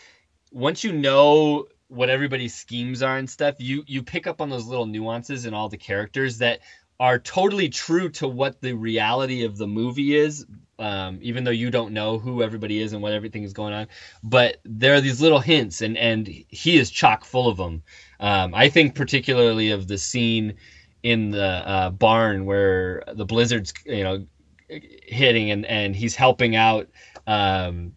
once 0.50 0.82
you 0.82 0.92
know 0.92 1.66
what 1.88 2.10
everybody's 2.10 2.54
schemes 2.54 3.02
are 3.02 3.16
and 3.16 3.28
stuff, 3.28 3.56
you 3.58 3.84
you 3.86 4.02
pick 4.02 4.26
up 4.26 4.40
on 4.40 4.50
those 4.50 4.66
little 4.66 4.86
nuances 4.86 5.46
in 5.46 5.54
all 5.54 5.68
the 5.68 5.76
characters 5.76 6.38
that 6.38 6.60
are 7.00 7.18
totally 7.18 7.68
true 7.68 8.08
to 8.08 8.26
what 8.26 8.60
the 8.60 8.72
reality 8.72 9.44
of 9.44 9.56
the 9.56 9.66
movie 9.66 10.16
is, 10.16 10.46
um, 10.78 11.18
even 11.22 11.44
though 11.44 11.52
you 11.52 11.70
don't 11.70 11.92
know 11.92 12.18
who 12.18 12.42
everybody 12.42 12.80
is 12.80 12.92
and 12.92 13.02
what 13.02 13.12
everything 13.12 13.44
is 13.44 13.52
going 13.52 13.72
on. 13.72 13.86
But 14.22 14.58
there 14.64 14.94
are 14.94 15.00
these 15.00 15.20
little 15.20 15.40
hints, 15.40 15.80
and 15.80 15.96
and 15.96 16.26
he 16.26 16.78
is 16.78 16.90
chock 16.90 17.24
full 17.24 17.48
of 17.48 17.56
them. 17.56 17.82
Um, 18.20 18.54
I 18.54 18.68
think 18.68 18.94
particularly 18.94 19.70
of 19.70 19.86
the 19.86 19.98
scene 19.98 20.54
in 21.02 21.30
the 21.30 21.44
uh, 21.44 21.90
barn 21.90 22.46
where 22.46 23.04
the 23.12 23.24
blizzard's 23.24 23.72
you 23.86 24.02
know 24.02 24.26
hitting, 24.68 25.50
and 25.50 25.66
and 25.66 25.94
he's 25.94 26.16
helping 26.16 26.56
out 26.56 26.88
um, 27.28 27.92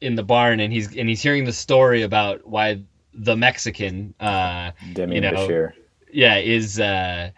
in 0.00 0.16
the 0.16 0.24
barn, 0.24 0.58
and 0.58 0.72
he's 0.72 0.96
and 0.96 1.08
he's 1.08 1.22
hearing 1.22 1.44
the 1.44 1.52
story 1.52 2.02
about 2.02 2.46
why 2.46 2.82
the 3.14 3.36
Mexican, 3.36 4.14
uh, 4.18 4.72
Demi 4.94 5.16
you 5.16 5.20
know, 5.20 5.32
Bichir. 5.32 5.72
yeah, 6.12 6.38
is. 6.38 6.80
Uh, 6.80 7.30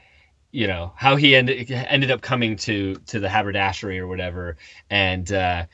you 0.55 0.69
know 0.69 0.93
how 0.95 1.17
he 1.17 1.35
ended 1.35 1.69
ended 1.71 2.13
up 2.13 2.23
coming 2.23 2.55
to 2.55 2.95
to 3.07 3.19
the 3.19 3.29
haberdashery 3.29 3.99
or 3.99 4.07
whatever. 4.07 4.57
And 4.89 5.31
uh 5.33 5.67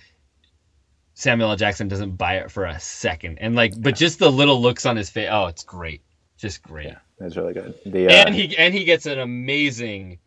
samuel 1.13 1.51
l. 1.51 1.57
Jackson 1.57 1.87
doesn't 1.87 2.17
buy 2.17 2.37
it 2.37 2.51
for 2.51 2.65
a 2.65 2.81
second. 2.81 3.39
And 3.41 3.55
like 3.55 3.75
but 3.81 3.95
just 3.95 4.19
the 4.19 4.33
little 4.33 4.61
looks 4.61 4.87
on 4.87 4.97
his 4.97 5.11
face 5.11 5.29
oh 5.31 5.47
it's 5.47 5.65
great. 5.65 6.03
Just 6.39 6.63
great. 6.63 6.87
Yeah 6.87 6.99
that's 7.19 7.37
really 7.37 7.53
good. 7.53 7.75
The, 7.85 8.09
uh... 8.09 8.13
and 8.27 8.35
he 8.35 8.57
and 8.57 8.73
he 8.73 8.85
gets 8.85 9.05
an 9.05 9.19
amazing 9.19 10.19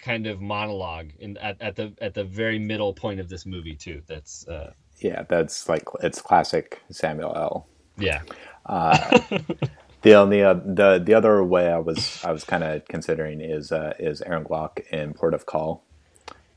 kind 0.00 0.26
of 0.26 0.40
monologue 0.40 1.12
in 1.20 1.36
at, 1.36 1.62
at 1.62 1.76
the 1.76 1.94
at 2.00 2.12
the 2.12 2.24
very 2.24 2.58
middle 2.58 2.92
point 2.92 3.20
of 3.20 3.28
this 3.28 3.46
movie 3.46 3.76
too. 3.76 4.02
That's 4.08 4.48
uh 4.48 4.72
yeah 4.98 5.22
that's 5.28 5.68
like 5.68 5.84
it's 6.02 6.20
classic 6.20 6.82
samuel 6.90 7.32
l. 7.36 7.68
Yeah. 7.96 8.22
Uh 8.66 9.20
the 10.02 10.14
only 10.14 10.42
uh, 10.42 10.54
the 10.54 11.02
the 11.02 11.14
other 11.14 11.42
way 11.42 11.68
I 11.70 11.78
was 11.78 12.22
I 12.24 12.32
was 12.32 12.44
kind 12.44 12.64
of 12.64 12.84
considering 12.86 13.40
is 13.40 13.72
uh, 13.72 13.94
is 13.98 14.22
Aaron 14.22 14.44
Kwok 14.44 14.86
in 14.90 15.14
Port 15.14 15.34
of 15.34 15.46
Call, 15.46 15.82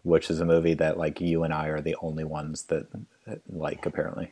which 0.04 0.30
is 0.30 0.40
a 0.40 0.46
movie 0.46 0.74
that 0.76 0.98
like 0.98 1.22
you 1.22 1.44
and 1.44 1.54
I 1.54 1.68
are 1.68 1.82
the 1.82 1.96
only 2.02 2.24
ones 2.24 2.64
that, 2.64 2.88
that 3.26 3.42
like 3.50 3.86
apparently. 3.86 4.32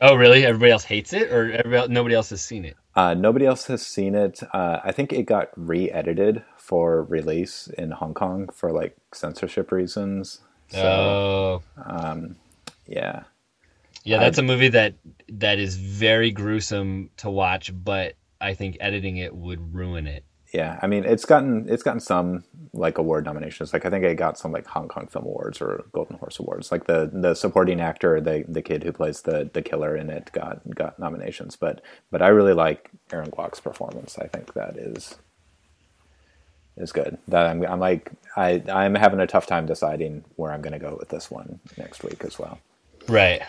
Oh 0.00 0.14
really? 0.14 0.46
Everybody 0.46 0.70
else 0.72 0.84
hates 0.84 1.12
it, 1.12 1.32
or 1.32 1.88
nobody 1.88 2.14
else 2.14 2.30
has 2.30 2.40
seen 2.40 2.64
it? 2.64 2.76
Uh, 2.94 3.14
nobody 3.14 3.46
else 3.46 3.66
has 3.66 3.84
seen 3.84 4.14
it. 4.14 4.40
Uh, 4.52 4.78
I 4.82 4.92
think 4.92 5.12
it 5.12 5.24
got 5.24 5.50
re-edited 5.56 6.42
for 6.56 7.02
release 7.04 7.68
in 7.78 7.92
Hong 7.92 8.14
Kong 8.14 8.48
for 8.52 8.72
like 8.72 8.96
censorship 9.12 9.72
reasons. 9.72 10.40
So, 10.68 10.80
oh. 10.80 11.62
Um, 11.84 12.36
yeah. 12.86 13.24
Yeah, 14.08 14.18
that's 14.18 14.38
I, 14.38 14.42
a 14.42 14.44
movie 14.44 14.68
that 14.70 14.94
that 15.28 15.58
is 15.58 15.76
very 15.76 16.30
gruesome 16.30 17.10
to 17.18 17.30
watch, 17.30 17.70
but 17.74 18.14
I 18.40 18.54
think 18.54 18.78
editing 18.80 19.18
it 19.18 19.34
would 19.34 19.74
ruin 19.74 20.06
it. 20.06 20.24
Yeah, 20.54 20.78
I 20.80 20.86
mean, 20.86 21.04
it's 21.04 21.26
gotten 21.26 21.68
it's 21.68 21.82
gotten 21.82 22.00
some 22.00 22.42
like 22.72 22.96
award 22.96 23.26
nominations. 23.26 23.74
Like 23.74 23.84
I 23.84 23.90
think 23.90 24.04
it 24.04 24.14
got 24.14 24.38
some 24.38 24.50
like 24.50 24.66
Hong 24.66 24.88
Kong 24.88 25.08
Film 25.08 25.26
Awards 25.26 25.60
or 25.60 25.84
Golden 25.92 26.16
Horse 26.16 26.38
Awards. 26.38 26.72
Like 26.72 26.86
the 26.86 27.10
the 27.12 27.34
supporting 27.34 27.82
actor, 27.82 28.18
the 28.18 28.44
the 28.48 28.62
kid 28.62 28.82
who 28.82 28.92
plays 28.92 29.22
the 29.22 29.50
the 29.52 29.60
killer 29.60 29.94
in 29.94 30.08
it 30.08 30.30
got 30.32 30.62
got 30.74 30.98
nominations. 30.98 31.56
But 31.56 31.82
but 32.10 32.22
I 32.22 32.28
really 32.28 32.54
like 32.54 32.90
Aaron 33.12 33.30
Kwok's 33.30 33.60
performance. 33.60 34.16
I 34.18 34.26
think 34.26 34.54
that 34.54 34.78
is 34.78 35.16
is 36.78 36.92
good. 36.92 37.18
That 37.28 37.44
I'm 37.44 37.62
I'm 37.66 37.80
like 37.80 38.10
I 38.36 38.62
I'm 38.72 38.94
having 38.94 39.20
a 39.20 39.26
tough 39.26 39.46
time 39.46 39.66
deciding 39.66 40.24
where 40.36 40.52
I'm 40.52 40.62
going 40.62 40.72
to 40.72 40.78
go 40.78 40.96
with 40.98 41.10
this 41.10 41.30
one 41.30 41.60
next 41.76 42.02
week 42.02 42.24
as 42.24 42.38
well. 42.38 42.58
Right. 43.06 43.42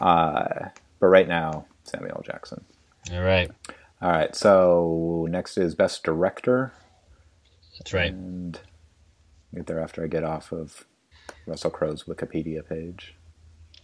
Uh, 0.00 0.68
but 1.00 1.06
right 1.06 1.28
now, 1.28 1.66
Samuel 1.84 2.22
Jackson. 2.24 2.64
All 3.12 3.22
right. 3.22 3.50
All 4.02 4.10
right. 4.10 4.34
So 4.34 5.26
next 5.30 5.58
is 5.58 5.74
Best 5.74 6.02
Director. 6.02 6.72
That's 7.78 7.92
right. 7.92 8.12
And 8.12 8.58
get 9.54 9.66
there 9.66 9.80
after 9.80 10.02
I 10.02 10.06
get 10.06 10.24
off 10.24 10.52
of 10.52 10.84
Russell 11.46 11.70
Crowe's 11.70 12.04
Wikipedia 12.04 12.66
page. 12.66 13.14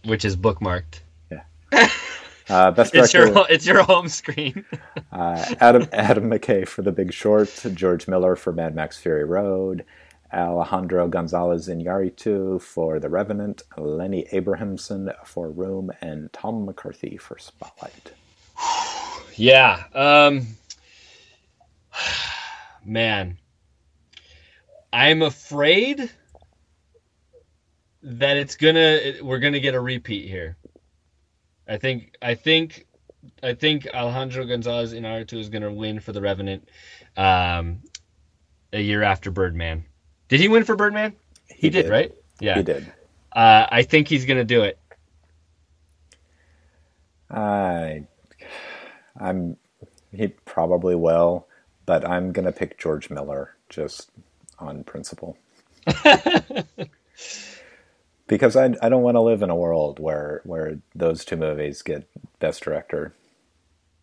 which 0.05 0.25
is 0.25 0.35
bookmarked. 0.35 1.01
Yeah. 1.31 1.43
Uh, 2.49 2.71
best 2.71 2.93
It's 2.95 3.11
director, 3.11 3.33
your 3.33 3.45
it's 3.49 3.65
your 3.65 3.83
home 3.83 4.07
screen. 4.09 4.65
uh, 5.11 5.55
Adam 5.59 5.87
Adam 5.93 6.29
McKay 6.29 6.67
for 6.67 6.81
The 6.81 6.91
Big 6.91 7.13
Short, 7.13 7.49
George 7.73 8.07
Miller 8.07 8.35
for 8.35 8.51
Mad 8.51 8.75
Max 8.75 8.97
Fury 8.97 9.23
Road, 9.23 9.85
Alejandro 10.33 11.07
Gonzalez 11.07 11.67
Iñárritu 11.67 12.61
for 12.61 12.99
The 12.99 13.09
Revenant, 13.09 13.63
Lenny 13.77 14.25
Abrahamson 14.31 15.11
for 15.25 15.49
Room, 15.51 15.91
and 16.01 16.31
Tom 16.33 16.65
McCarthy 16.65 17.17
for 17.17 17.37
Spotlight. 17.37 18.13
Yeah. 19.35 19.85
Um 19.93 20.45
man. 22.85 23.37
I'm 24.93 25.21
afraid 25.21 26.11
that 28.03 28.37
it's 28.37 28.55
gonna 28.55 29.13
we're 29.21 29.39
gonna 29.39 29.59
get 29.59 29.73
a 29.73 29.79
repeat 29.79 30.27
here. 30.27 30.57
I 31.67 31.77
think 31.77 32.15
I 32.21 32.35
think 32.35 32.87
I 33.41 33.53
think 33.53 33.87
Alejandro 33.93 34.45
Gonzalez 34.45 34.93
Inarritu 34.93 35.39
is 35.39 35.49
gonna 35.49 35.71
win 35.71 35.99
for 36.01 36.11
the 36.11 36.21
Revenant 36.21 36.67
um 37.15 37.81
a 38.73 38.81
year 38.81 39.01
after 39.03 39.31
Birdman. 39.31 39.85
Did 40.31 40.39
he 40.39 40.47
win 40.47 40.63
for 40.63 40.77
Birdman? 40.77 41.13
He, 41.49 41.69
did, 41.69 41.89
right? 41.89 42.15
Yeah. 42.39 42.55
He 42.55 42.63
did. 42.63 42.89
Uh, 43.33 43.67
I 43.69 43.83
think 43.83 44.07
he's 44.07 44.23
gonna 44.25 44.45
do 44.45 44.61
it. 44.61 44.79
I, 47.29 48.05
I'm, 49.19 49.57
he 50.13 50.27
probably 50.27 50.95
will, 50.95 51.47
but 51.85 52.07
I'm 52.07 52.31
gonna 52.31 52.53
pick 52.53 52.79
George 52.79 53.09
Miller 53.09 53.57
just 53.67 54.09
on 54.57 54.85
principle. 54.85 55.37
because 58.27 58.55
I, 58.55 58.73
I 58.81 58.87
don't 58.87 59.03
want 59.03 59.15
to 59.15 59.21
live 59.21 59.41
in 59.41 59.49
a 59.49 59.55
world 59.55 59.99
where 59.99 60.39
where 60.45 60.79
those 60.95 61.25
two 61.25 61.35
movies 61.35 61.81
get 61.81 62.07
Best 62.39 62.63
Director 62.63 63.13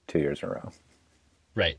two 0.06 0.18
years 0.18 0.42
in 0.42 0.50
a 0.50 0.52
row. 0.52 0.72
Right. 1.54 1.78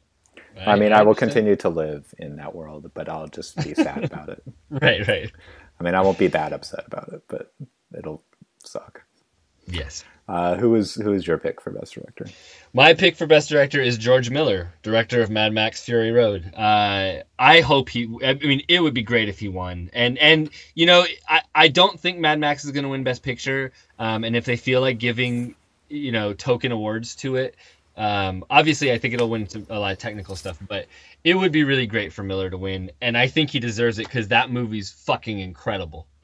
I, 0.58 0.76
mean, 0.76 0.94
I 0.94 1.04
will 1.04 1.16
continue 1.16 1.56
to 1.58 1.70
live 1.70 2.14
in 2.18 2.38
that 2.38 2.54
world, 2.54 2.92
but 2.94 3.08
I'll 3.10 3.28
just 3.28 3.56
be 3.58 3.74
sad 3.74 4.04
about 4.04 4.30
it. 4.30 4.44
Right, 4.70 5.08
right. 5.08 5.32
I 5.80 5.84
mean, 5.84 5.96
I 5.96 6.02
won't 6.02 6.20
be 6.20 6.28
that 6.28 6.54
upset 6.54 6.84
about 6.86 7.10
it, 7.12 7.24
but 7.28 7.52
it'll 7.98 8.24
suck. 8.64 9.02
Yes. 9.68 10.04
Uh, 10.30 10.56
who 10.56 10.76
is 10.76 10.94
who 10.94 11.12
is 11.14 11.26
your 11.26 11.40
pick 11.40 11.60
for 11.60 11.72
Best 11.72 11.96
Director? 11.96 12.28
My 12.72 12.94
pick 12.94 13.16
for 13.16 13.26
best 13.26 13.50
director 13.50 13.82
is 13.82 13.98
George 13.98 14.30
Miller, 14.30 14.72
director 14.84 15.24
of 15.24 15.32
Mad 15.32 15.54
Max 15.54 15.84
Fury 15.84 16.12
Road. 16.12 16.54
Uh, 16.56 17.24
I 17.40 17.62
hope 17.62 17.90
he. 17.90 18.04
I 18.24 18.36
mean, 18.36 18.62
it 18.68 18.80
would 18.80 18.94
be 18.94 19.02
great 19.02 19.28
if 19.28 19.40
he 19.40 19.48
won. 19.48 19.90
And 19.92 20.20
and 20.20 20.52
you 20.76 20.86
know, 20.86 21.04
I, 21.28 21.42
I 21.56 21.68
don't 21.70 22.00
think 22.00 22.20
Mad 22.20 22.40
Max 22.40 22.64
is 22.64 22.70
going 22.70 22.84
to 22.84 22.90
win 22.90 23.04
Best 23.04 23.24
Picture. 23.24 23.72
Um, 23.98 24.24
and 24.24 24.36
if 24.36 24.46
they 24.46 24.56
feel 24.56 24.82
like 24.82 25.00
giving, 25.00 25.56
you 25.88 26.12
know, 26.12 26.34
token 26.34 26.72
awards 26.72 27.16
to 27.18 27.38
it, 27.38 27.56
um, 28.00 28.46
obviously 28.50 28.94
I 28.94 28.98
think 28.98 29.14
it'll 29.14 29.30
win 29.30 29.48
some, 29.48 29.68
a 29.70 29.78
lot 29.78 29.92
of 29.92 29.98
technical 29.98 30.36
stuff. 30.38 30.58
But 30.68 30.88
it 31.24 31.36
would 31.36 31.52
be 31.52 31.66
really 31.66 31.86
great 31.86 32.14
for 32.14 32.24
Miller 32.24 32.50
to 32.50 32.58
win, 32.58 32.92
and 33.02 33.18
I 33.18 33.28
think 33.28 33.52
he 33.52 33.60
deserves 33.60 34.00
it 34.00 34.08
because 34.08 34.30
that 34.30 34.50
movie's 34.50 34.90
fucking 34.90 35.40
incredible. 35.40 36.08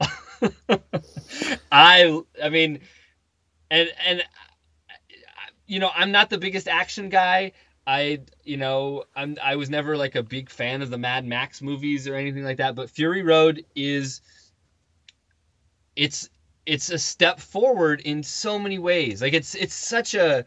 I 1.70 2.22
I 2.42 2.48
mean, 2.48 2.80
and 3.70 3.90
and 4.06 4.22
you 5.66 5.78
know, 5.78 5.90
I'm 5.94 6.10
not 6.10 6.30
the 6.30 6.38
biggest 6.38 6.66
action 6.66 7.10
guy. 7.10 7.52
I, 7.86 8.20
you 8.42 8.56
know, 8.56 9.04
I'm 9.14 9.36
I 9.42 9.56
was 9.56 9.68
never 9.68 9.98
like 9.98 10.16
a 10.16 10.22
big 10.22 10.48
fan 10.48 10.80
of 10.80 10.88
the 10.88 10.98
Mad 10.98 11.26
Max 11.26 11.60
movies 11.60 12.08
or 12.08 12.14
anything 12.14 12.42
like 12.42 12.56
that, 12.56 12.74
but 12.74 12.88
Fury 12.88 13.22
Road 13.22 13.64
is 13.76 14.22
it's 15.94 16.30
it's 16.64 16.90
a 16.90 16.98
step 16.98 17.38
forward 17.38 18.00
in 18.00 18.22
so 18.22 18.58
many 18.58 18.78
ways. 18.78 19.20
Like 19.20 19.34
it's 19.34 19.54
it's 19.54 19.74
such 19.74 20.14
a 20.14 20.46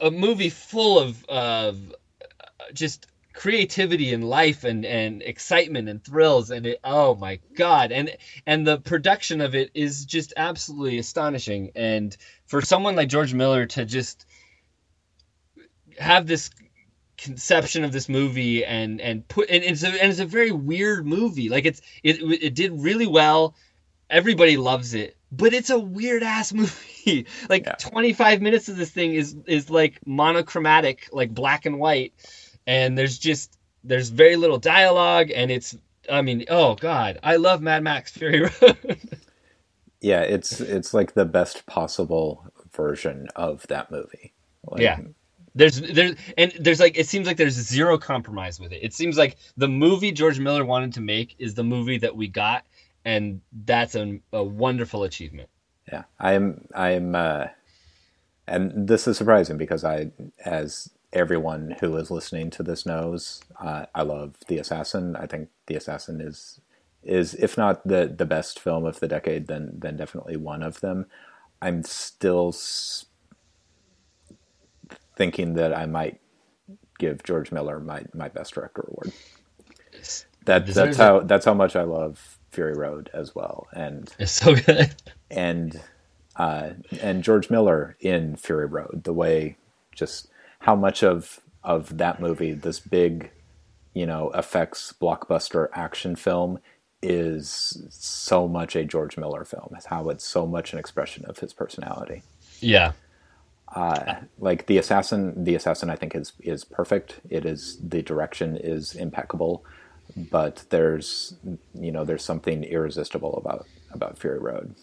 a 0.00 0.10
movie 0.10 0.50
full 0.50 0.98
of 0.98 1.24
of 1.26 1.94
uh, 2.30 2.72
just 2.72 3.06
creativity 3.34 4.14
and 4.14 4.24
life 4.24 4.62
and 4.62 4.86
and 4.86 5.20
excitement 5.22 5.88
and 5.88 6.04
thrills 6.04 6.50
and 6.50 6.66
it 6.66 6.78
oh 6.84 7.14
my 7.16 7.40
god. 7.56 7.92
And 7.92 8.16
and 8.46 8.66
the 8.66 8.78
production 8.78 9.40
of 9.40 9.54
it 9.54 9.70
is 9.74 10.04
just 10.04 10.32
absolutely 10.36 10.98
astonishing. 10.98 11.72
And 11.74 12.16
for 12.46 12.62
someone 12.62 12.96
like 12.96 13.08
George 13.08 13.34
Miller 13.34 13.66
to 13.66 13.84
just 13.84 14.24
have 15.98 16.26
this 16.26 16.50
conception 17.16 17.84
of 17.84 17.92
this 17.92 18.08
movie 18.08 18.64
and 18.64 19.00
and 19.00 19.26
put 19.28 19.48
and 19.48 19.62
it's 19.62 19.82
a, 19.82 19.88
and 19.88 20.10
it's 20.10 20.20
a 20.20 20.26
very 20.26 20.52
weird 20.52 21.06
movie. 21.06 21.48
Like 21.48 21.64
it's 21.64 21.82
it 22.02 22.20
it 22.22 22.54
did 22.54 22.72
really 22.72 23.06
well. 23.06 23.56
Everybody 24.10 24.56
loves 24.56 24.94
it 24.94 25.16
but 25.36 25.52
it's 25.54 25.70
a 25.70 25.78
weird 25.78 26.22
ass 26.22 26.52
movie 26.54 27.26
like 27.48 27.64
Yeah. 27.66 27.74
25 27.80 28.42
minutes 28.42 28.68
of 28.68 28.76
this 28.76 28.90
thing 28.90 29.14
is 29.14 29.36
is 29.46 29.70
like 29.70 30.00
monochromatic 30.06 31.08
like 31.12 31.34
black 31.34 31.66
and 31.66 31.78
white 31.78 32.12
and 32.66 32.96
there's 32.98 33.18
just 33.18 33.58
there's 33.84 34.08
very 34.10 34.36
little 34.36 34.58
dialogue 34.58 35.30
and 35.34 35.50
it's 35.50 35.76
i 36.10 36.22
mean 36.22 36.44
oh 36.48 36.74
god 36.76 37.18
i 37.22 37.36
love 37.36 37.62
mad 37.62 37.82
max 37.82 38.10
fury 38.12 38.42
road 38.42 38.98
Yeah, 40.00 40.20
it's 40.20 40.60
it's 40.60 40.92
like 40.92 41.14
the 41.14 41.24
best 41.24 41.64
possible 41.66 42.46
version 42.76 43.28
of 43.36 43.66
that 43.68 43.90
movie. 43.90 44.34
Like, 44.66 44.82
Yeah. 44.82 44.98
there's 45.54 45.80
there's 45.80 46.16
and 46.36 46.52
there's 46.60 46.80
like 46.80 46.98
it 46.98 47.08
seems 47.08 47.26
like 47.26 47.36
there's 47.38 47.54
zero 47.54 47.96
compromise 47.98 48.60
with 48.60 48.72
it 48.72 48.80
it 48.82 48.92
seems 48.94 49.16
like 49.16 49.36
the 49.56 49.68
movie 49.68 50.10
george 50.12 50.38
miller 50.40 50.64
wanted 50.64 50.92
to 50.94 51.00
make 51.00 51.34
is 51.38 51.54
the 51.54 51.62
movie 51.64 51.98
that 51.98 52.16
we 52.16 52.26
got 52.28 52.64
and 53.04 53.42
that's 53.52 53.94
a, 53.96 54.20
a 54.32 54.44
wonderful 54.44 55.04
achievement 55.04 55.50
Yeah, 55.92 56.04
I'm. 56.20 56.66
I'm. 56.74 57.14
Uh, 57.14 57.46
and 58.48 58.88
this 58.88 59.08
is 59.08 59.18
surprising 59.18 59.58
because 59.58 59.84
I, 59.84 60.10
as 60.44 60.90
everyone 61.12 61.76
who 61.80 61.96
is 61.96 62.10
listening 62.10 62.50
to 62.50 62.62
this 62.64 62.86
knows, 62.86 63.42
uh, 63.60 63.86
I 63.94 64.02
love 64.02 64.36
The 64.48 64.58
Assassin. 64.58 65.16
I 65.16 65.26
think 65.26 65.50
The 65.66 65.76
Assassin 65.76 66.20
is, 66.20 66.60
is 67.02 67.34
if 67.34 67.58
not 67.58 67.86
the 67.88 68.12
the 68.16 68.26
best 68.26 68.60
film 68.60 68.86
of 68.86 69.00
the 69.00 69.08
decade, 69.08 69.48
then 69.48 69.72
then 69.78 69.96
definitely 69.96 70.36
one 70.36 70.62
of 70.62 70.80
them. 70.80 71.06
I'm 71.62 71.82
still 71.84 72.50
s- 72.50 73.06
thinking 75.16 75.54
that 75.54 75.74
I 75.76 75.86
might 75.86 76.20
give 76.98 77.24
George 77.24 77.52
Miller 77.52 77.80
my 77.80 78.04
my 78.14 78.28
best 78.28 78.54
director 78.54 78.84
award. 78.88 79.12
That 80.46 80.74
that's 80.74 80.96
how 80.98 81.20
that's 81.20 81.46
how 81.46 81.54
much 81.54 81.76
I 81.76 81.84
love 81.84 82.33
Fury 82.54 82.74
Road 82.74 83.10
as 83.12 83.34
well, 83.34 83.66
and 83.74 84.12
it's 84.18 84.32
so 84.32 84.54
good 84.54 84.94
and 85.30 85.80
uh, 86.36 86.70
and 87.00 87.22
George 87.22 87.50
Miller 87.50 87.96
in 88.00 88.36
Fury 88.36 88.66
Road, 88.66 89.02
the 89.04 89.12
way 89.12 89.56
just 89.94 90.28
how 90.60 90.74
much 90.74 91.02
of 91.02 91.40
of 91.62 91.96
that 91.98 92.20
movie, 92.20 92.52
this 92.52 92.80
big, 92.80 93.30
you 93.94 94.06
know, 94.06 94.30
effects 94.32 94.92
blockbuster 95.00 95.68
action 95.72 96.16
film, 96.16 96.58
is 97.02 97.82
so 97.90 98.48
much 98.48 98.76
a 98.76 98.84
George 98.84 99.16
Miller 99.16 99.44
film. 99.44 99.74
It's 99.76 99.86
how 99.86 100.08
it's 100.10 100.24
so 100.24 100.46
much 100.46 100.72
an 100.72 100.78
expression 100.78 101.24
of 101.26 101.38
his 101.38 101.52
personality. 101.52 102.22
yeah 102.60 102.92
Like 104.38 104.66
the 104.66 104.78
assassin, 104.78 105.44
the 105.44 105.54
assassin, 105.54 105.90
I 105.90 105.96
think 105.96 106.14
is 106.14 106.32
is 106.40 106.64
perfect. 106.64 107.20
It 107.28 107.44
is 107.44 107.78
the 107.82 108.02
direction 108.02 108.56
is 108.56 108.94
impeccable, 108.94 109.64
but 110.16 110.64
there's 110.70 111.34
you 111.74 111.92
know 111.92 112.04
there's 112.04 112.24
something 112.24 112.64
irresistible 112.64 113.36
about 113.36 113.66
about 113.92 114.18
Fury 114.18 114.38
Road. 114.38 114.74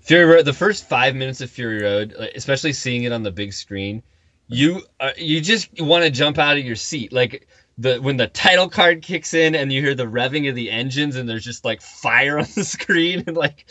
Fury 0.00 0.24
Road. 0.24 0.44
The 0.44 0.52
first 0.52 0.88
five 0.88 1.14
minutes 1.14 1.40
of 1.40 1.50
Fury 1.50 1.82
Road, 1.82 2.12
especially 2.34 2.72
seeing 2.72 3.04
it 3.04 3.12
on 3.12 3.22
the 3.22 3.30
big 3.30 3.52
screen, 3.52 4.02
you 4.48 4.82
uh, 4.98 5.12
you 5.16 5.40
just 5.40 5.68
want 5.80 6.04
to 6.04 6.10
jump 6.10 6.38
out 6.38 6.56
of 6.56 6.64
your 6.64 6.76
seat. 6.76 7.12
Like 7.12 7.48
the 7.78 7.98
when 7.98 8.16
the 8.16 8.26
title 8.26 8.68
card 8.68 9.02
kicks 9.02 9.34
in 9.34 9.54
and 9.54 9.72
you 9.72 9.80
hear 9.80 9.94
the 9.94 10.06
revving 10.06 10.48
of 10.48 10.54
the 10.54 10.70
engines 10.70 11.16
and 11.16 11.28
there's 11.28 11.44
just 11.44 11.64
like 11.64 11.80
fire 11.80 12.38
on 12.40 12.46
the 12.54 12.64
screen 12.64 13.24
and 13.26 13.36
like 13.36 13.66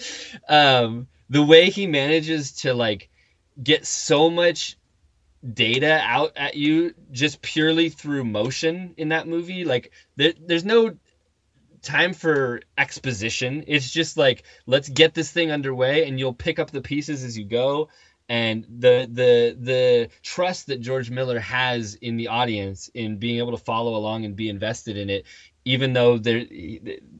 um, 0.47 1.07
the 1.29 1.43
way 1.43 1.69
he 1.69 1.87
manages 1.87 2.51
to 2.53 2.73
like 2.73 3.09
get 3.61 3.85
so 3.85 4.29
much 4.29 4.77
data 5.53 5.99
out 6.03 6.33
at 6.35 6.55
you 6.55 6.93
just 7.11 7.41
purely 7.41 7.89
through 7.89 8.23
motion 8.23 8.93
in 8.97 9.09
that 9.09 9.27
movie. 9.27 9.65
Like 9.65 9.91
there, 10.15 10.33
there's 10.39 10.65
no 10.65 10.95
time 11.81 12.13
for 12.13 12.61
exposition. 12.77 13.63
It's 13.67 13.89
just 13.89 14.17
like 14.17 14.43
let's 14.65 14.89
get 14.89 15.13
this 15.13 15.31
thing 15.31 15.51
underway, 15.51 16.07
and 16.07 16.19
you'll 16.19 16.33
pick 16.33 16.59
up 16.59 16.71
the 16.71 16.81
pieces 16.81 17.23
as 17.23 17.37
you 17.37 17.45
go. 17.45 17.89
And 18.27 18.63
the 18.69 19.09
the 19.11 19.57
the 19.59 20.09
trust 20.21 20.67
that 20.67 20.81
George 20.81 21.09
Miller 21.09 21.39
has 21.39 21.95
in 21.95 22.15
the 22.17 22.27
audience 22.27 22.89
in 22.93 23.17
being 23.17 23.39
able 23.39 23.51
to 23.51 23.63
follow 23.63 23.95
along 23.95 24.25
and 24.25 24.35
be 24.35 24.49
invested 24.49 24.97
in 24.97 25.09
it, 25.09 25.25
even 25.65 25.93
though 25.93 26.17
there 26.17 26.45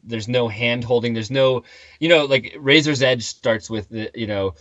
there's 0.03 0.27
no 0.27 0.47
hand 0.47 0.83
holding, 0.83 1.13
there's 1.13 1.31
no 1.31 1.63
you 1.99 2.09
know 2.09 2.25
like 2.25 2.55
Razor's 2.59 3.01
Edge 3.01 3.23
starts 3.23 3.69
with 3.69 3.89
the 3.89 4.11
you 4.13 4.27
know 4.27 4.53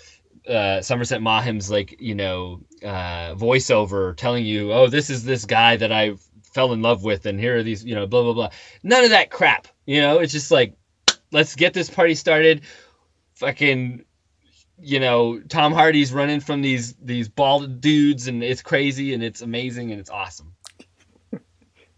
uh, 0.49 0.81
Somerset 0.81 1.21
Maugham's 1.21 1.71
like 1.71 2.01
you 2.01 2.15
know 2.15 2.63
uh, 2.83 3.35
voiceover 3.35 4.17
telling 4.17 4.47
you, 4.47 4.73
oh, 4.73 4.89
this 4.89 5.11
is 5.11 5.25
this 5.25 5.45
guy 5.45 5.77
that 5.77 5.93
I 5.93 6.15
fell 6.55 6.73
in 6.73 6.83
love 6.83 7.05
with, 7.05 7.27
and 7.27 7.39
here 7.39 7.59
are 7.59 7.63
these 7.63 7.85
you 7.85 7.95
know 7.95 8.07
blah 8.07 8.23
blah 8.23 8.33
blah. 8.33 8.51
None 8.83 9.05
of 9.05 9.11
that 9.11 9.31
crap. 9.31 9.69
You 9.89 10.03
know, 10.03 10.19
it's 10.19 10.35
just 10.35 10.51
like 10.51 10.75
let's 11.33 11.57
get 11.57 11.73
this 11.73 11.89
party 11.89 12.15
started. 12.15 12.61
Fucking 13.37 14.05
you 14.79 15.01
know, 15.01 15.41
Tom 15.41 15.73
Hardy's 15.73 16.13
running 16.13 16.41
from 16.41 16.61
these 16.61 16.93
these 16.97 17.31
bald 17.31 17.81
dudes 17.81 18.29
and 18.29 18.45
it's 18.45 18.61
crazy 18.61 19.15
and 19.15 19.23
it's 19.23 19.41
amazing 19.41 19.91
and 19.91 19.99
it's 19.99 20.11
awesome. 20.11 20.53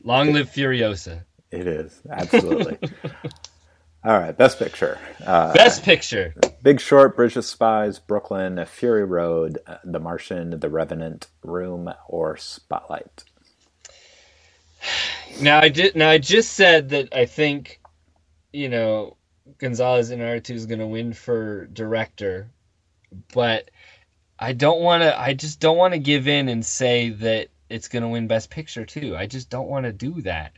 Long 0.04 0.32
live 0.32 0.50
Furiosa. 0.50 1.24
It 1.50 1.66
is 1.66 2.00
absolutely. 2.08 2.78
All 4.04 4.16
right, 4.16 4.38
best 4.38 4.60
picture. 4.60 4.96
Uh, 5.26 5.52
Best 5.52 5.82
picture. 5.82 6.32
Big 6.62 6.80
Short, 6.80 7.16
Bridge 7.16 7.36
of 7.36 7.44
Spies, 7.44 7.98
Brooklyn, 7.98 8.64
Fury 8.66 9.04
Road, 9.04 9.58
uh, 9.66 9.78
The 9.84 9.98
Martian, 9.98 10.58
The 10.60 10.70
Revenant, 10.70 11.26
Room, 11.42 11.92
or 12.08 12.36
Spotlight. 12.36 13.24
Now 15.40 15.60
I 15.60 15.68
did. 15.68 15.94
Now 15.96 16.10
I 16.10 16.18
just 16.18 16.52
said 16.54 16.90
that 16.90 17.14
I 17.14 17.26
think, 17.26 17.79
you 18.52 18.68
know, 18.68 19.16
Gonzalez 19.58 20.10
Inarritu 20.10 20.54
is 20.54 20.66
going 20.66 20.80
to 20.80 20.86
win 20.86 21.12
for 21.12 21.66
director, 21.66 22.50
but 23.32 23.70
I 24.38 24.52
don't 24.52 24.80
want 24.80 25.02
to. 25.02 25.18
I 25.18 25.34
just 25.34 25.60
don't 25.60 25.76
want 25.76 25.92
to 25.94 25.98
give 25.98 26.28
in 26.28 26.48
and 26.48 26.64
say 26.64 27.10
that 27.10 27.48
it's 27.68 27.88
going 27.88 28.02
to 28.02 28.08
win 28.08 28.26
Best 28.26 28.50
Picture 28.50 28.84
too. 28.84 29.16
I 29.16 29.26
just 29.26 29.50
don't 29.50 29.68
want 29.68 29.84
to 29.84 29.92
do 29.92 30.22
that. 30.22 30.52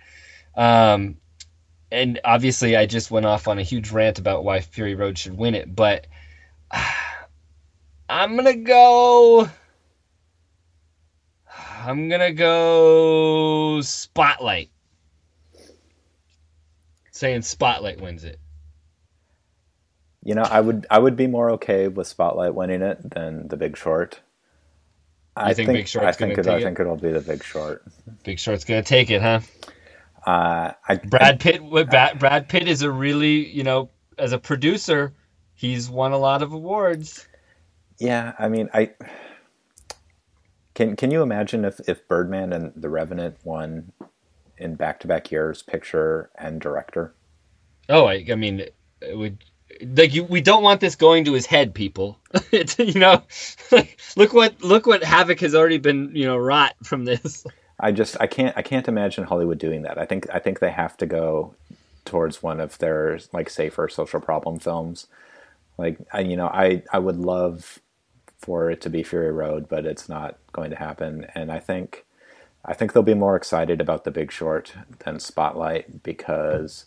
Um, 0.54 1.16
and 1.90 2.20
obviously, 2.24 2.76
I 2.76 2.86
just 2.86 3.10
went 3.10 3.26
off 3.26 3.48
on 3.48 3.58
a 3.58 3.62
huge 3.62 3.90
rant 3.90 4.18
about 4.18 4.44
why 4.44 4.60
Fury 4.60 4.94
Road 4.94 5.18
should 5.18 5.36
win 5.36 5.54
it, 5.54 5.74
but 5.74 6.06
I'm 8.08 8.36
gonna 8.36 8.56
go. 8.56 9.48
I'm 11.84 12.08
gonna 12.08 12.32
go 12.32 13.80
Spotlight. 13.82 14.70
Saying 17.22 17.42
Spotlight 17.42 18.00
wins 18.00 18.24
it. 18.24 18.40
You 20.24 20.34
know, 20.34 20.42
I 20.42 20.60
would 20.60 20.88
I 20.90 20.98
would 20.98 21.14
be 21.14 21.28
more 21.28 21.52
okay 21.52 21.86
with 21.86 22.08
Spotlight 22.08 22.52
winning 22.52 22.82
it 22.82 22.98
than 23.14 23.46
The 23.46 23.56
Big 23.56 23.76
Short. 23.76 24.20
I 25.36 25.54
think 25.54 25.70
Big 25.70 25.86
Short's 25.86 26.08
I 26.08 26.10
think 26.10 26.34
gonna 26.34 26.48
it, 26.48 26.50
I 26.50 26.54
take 26.54 26.62
it? 26.62 26.64
think 26.64 26.80
it'll 26.80 26.96
be 26.96 27.12
The 27.12 27.20
Big 27.20 27.44
Short. 27.44 27.84
Big 28.24 28.40
Short's 28.40 28.64
gonna 28.64 28.82
take 28.82 29.08
it, 29.08 29.22
huh? 29.22 29.38
Uh, 30.26 30.72
I 30.88 30.96
Brad 30.96 31.38
Pitt. 31.38 31.62
Brad, 31.70 32.18
Brad 32.18 32.48
Pitt 32.48 32.66
is 32.66 32.82
a 32.82 32.90
really, 32.90 33.48
you 33.48 33.62
know, 33.62 33.90
as 34.18 34.32
a 34.32 34.38
producer, 34.38 35.14
he's 35.54 35.88
won 35.88 36.10
a 36.10 36.18
lot 36.18 36.42
of 36.42 36.52
awards. 36.52 37.28
Yeah, 38.00 38.32
I 38.36 38.48
mean, 38.48 38.68
I 38.74 38.90
can. 40.74 40.96
Can 40.96 41.12
you 41.12 41.22
imagine 41.22 41.64
if 41.64 41.80
if 41.88 42.08
Birdman 42.08 42.52
and 42.52 42.72
The 42.74 42.88
Revenant 42.88 43.36
won 43.44 43.92
in 44.62 44.74
back 44.76 45.00
to 45.00 45.06
back 45.06 45.30
years, 45.30 45.62
picture 45.62 46.30
and 46.36 46.60
director? 46.60 47.14
Oh, 47.88 48.06
I, 48.06 48.24
I 48.30 48.34
mean, 48.36 48.60
it 49.00 49.18
would 49.18 49.38
like 49.82 50.14
you. 50.14 50.24
We 50.24 50.40
don't 50.40 50.62
want 50.62 50.80
this 50.80 50.94
going 50.94 51.24
to 51.24 51.32
his 51.32 51.46
head, 51.46 51.74
people. 51.74 52.18
it's, 52.52 52.78
you 52.78 53.00
know, 53.00 53.22
look 54.16 54.32
what 54.32 54.62
look 54.62 54.86
what 54.86 55.02
havoc 55.02 55.40
has 55.40 55.54
already 55.54 55.78
been, 55.78 56.14
you 56.14 56.24
know, 56.24 56.36
wrought 56.36 56.74
from 56.82 57.04
this. 57.04 57.44
I 57.80 57.92
just 57.92 58.16
I 58.20 58.26
can't 58.26 58.56
I 58.56 58.62
can't 58.62 58.88
imagine 58.88 59.24
Hollywood 59.24 59.58
doing 59.58 59.82
that. 59.82 59.98
I 59.98 60.06
think 60.06 60.26
I 60.32 60.38
think 60.38 60.60
they 60.60 60.70
have 60.70 60.96
to 60.98 61.06
go 61.06 61.54
towards 62.04 62.42
one 62.42 62.60
of 62.60 62.78
their 62.78 63.18
like 63.32 63.50
safer 63.50 63.88
social 63.88 64.20
problem 64.20 64.58
films. 64.58 65.06
Like 65.78 65.98
I 66.12 66.20
you 66.20 66.36
know 66.36 66.46
I 66.46 66.82
I 66.92 66.98
would 66.98 67.16
love 67.16 67.80
for 68.38 68.70
it 68.70 68.80
to 68.82 68.90
be 68.90 69.02
Fury 69.02 69.32
Road, 69.32 69.68
but 69.68 69.86
it's 69.86 70.08
not 70.08 70.36
going 70.52 70.70
to 70.70 70.76
happen. 70.76 71.26
And 71.34 71.50
I 71.50 71.60
think 71.60 72.04
I 72.64 72.74
think 72.74 72.92
they'll 72.92 73.02
be 73.02 73.14
more 73.14 73.36
excited 73.36 73.80
about 73.80 74.04
The 74.04 74.10
Big 74.10 74.32
Short 74.32 74.74
than 75.00 75.20
Spotlight 75.20 76.02
because 76.02 76.86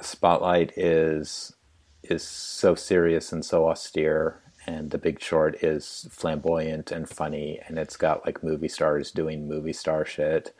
Spotlight 0.00 0.72
is 0.76 1.54
is 2.02 2.22
so 2.24 2.74
serious 2.74 3.32
and 3.32 3.44
so 3.44 3.68
austere 3.68 4.40
and 4.66 4.90
The 4.90 4.98
Big 4.98 5.20
Short 5.20 5.62
is 5.62 6.08
flamboyant 6.10 6.92
and 6.92 7.08
funny 7.08 7.60
and 7.66 7.78
it's 7.78 7.96
got 7.96 8.26
like 8.26 8.44
movie 8.44 8.68
stars 8.68 9.10
doing 9.12 9.48
movie 9.48 9.72
star 9.72 10.04
shit 10.04 10.54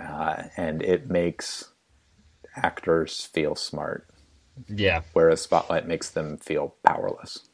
uh, 0.00 0.44
and 0.56 0.82
it 0.82 1.10
makes 1.10 1.72
actors 2.56 3.24
feel 3.26 3.54
smart 3.56 4.06
Yeah, 4.68 5.02
whereas 5.12 5.42
Spotlight 5.42 5.86
makes 5.86 6.10
them 6.10 6.38
feel 6.38 6.74
powerless. 6.84 7.48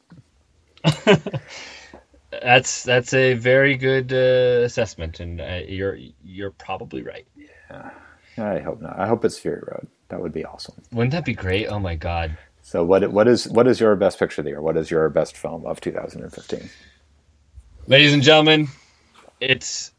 that's 2.31 2.83
that's 2.83 3.13
a 3.13 3.33
very 3.33 3.75
good 3.75 4.11
uh, 4.11 4.63
assessment, 4.65 5.19
and 5.19 5.39
uh, 5.41 5.61
you're 5.67 5.97
you're 6.23 6.51
probably 6.51 7.01
right. 7.01 7.25
Yeah, 7.35 7.91
I 8.37 8.59
hope 8.59 8.81
not. 8.81 8.99
I 8.99 9.07
hope 9.07 9.23
it's 9.25 9.39
Fury 9.39 9.61
Road. 9.65 9.87
That 10.09 10.21
would 10.21 10.33
be 10.33 10.45
awesome. 10.45 10.75
Wouldn't 10.91 11.11
that 11.11 11.25
be 11.25 11.33
great? 11.33 11.67
Oh 11.67 11.79
my 11.79 11.95
god. 11.95 12.37
So 12.61 12.83
what 12.83 13.11
what 13.11 13.27
is 13.27 13.47
what 13.47 13.67
is 13.67 13.79
your 13.79 13.95
best 13.95 14.19
picture 14.19 14.41
of 14.41 14.45
the 14.45 14.51
year? 14.51 14.61
What 14.61 14.77
is 14.77 14.91
your 14.91 15.07
best 15.09 15.37
film 15.37 15.65
of 15.65 15.79
2015? 15.79 16.69
Ladies 17.87 18.13
and 18.13 18.21
gentlemen, 18.21 18.67
it's 19.39 19.93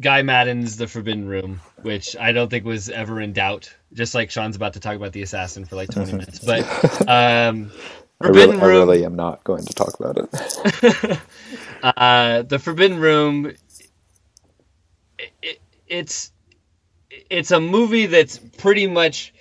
Guy 0.00 0.22
Maddin's 0.22 0.76
The 0.76 0.88
Forbidden 0.88 1.28
Room, 1.28 1.60
which 1.82 2.16
I 2.16 2.32
don't 2.32 2.48
think 2.48 2.64
was 2.64 2.88
ever 2.88 3.20
in 3.20 3.32
doubt. 3.32 3.72
Just 3.92 4.14
like 4.14 4.30
Sean's 4.30 4.56
about 4.56 4.72
to 4.72 4.80
talk 4.80 4.96
about 4.96 5.12
The 5.12 5.22
Assassin 5.22 5.64
for 5.64 5.76
like 5.76 5.90
20 5.90 6.12
minutes. 6.12 6.38
But 6.40 7.08
um, 7.08 7.70
I 8.20 8.28
Forbidden 8.28 8.58
really, 8.60 8.60
I 8.60 8.66
really 8.66 9.04
am 9.04 9.16
not 9.16 9.44
going 9.44 9.64
to 9.64 9.74
talk 9.74 9.98
about 10.00 10.18
it. 10.18 11.20
uh, 11.82 12.42
The 12.42 12.58
Forbidden 12.58 12.98
Room, 12.98 13.46
it, 15.18 15.32
it, 15.42 15.60
it's 15.86 16.32
it's 17.30 17.50
a 17.50 17.60
movie 17.60 18.06
that's 18.06 18.38
pretty 18.38 18.86
much 18.86 19.32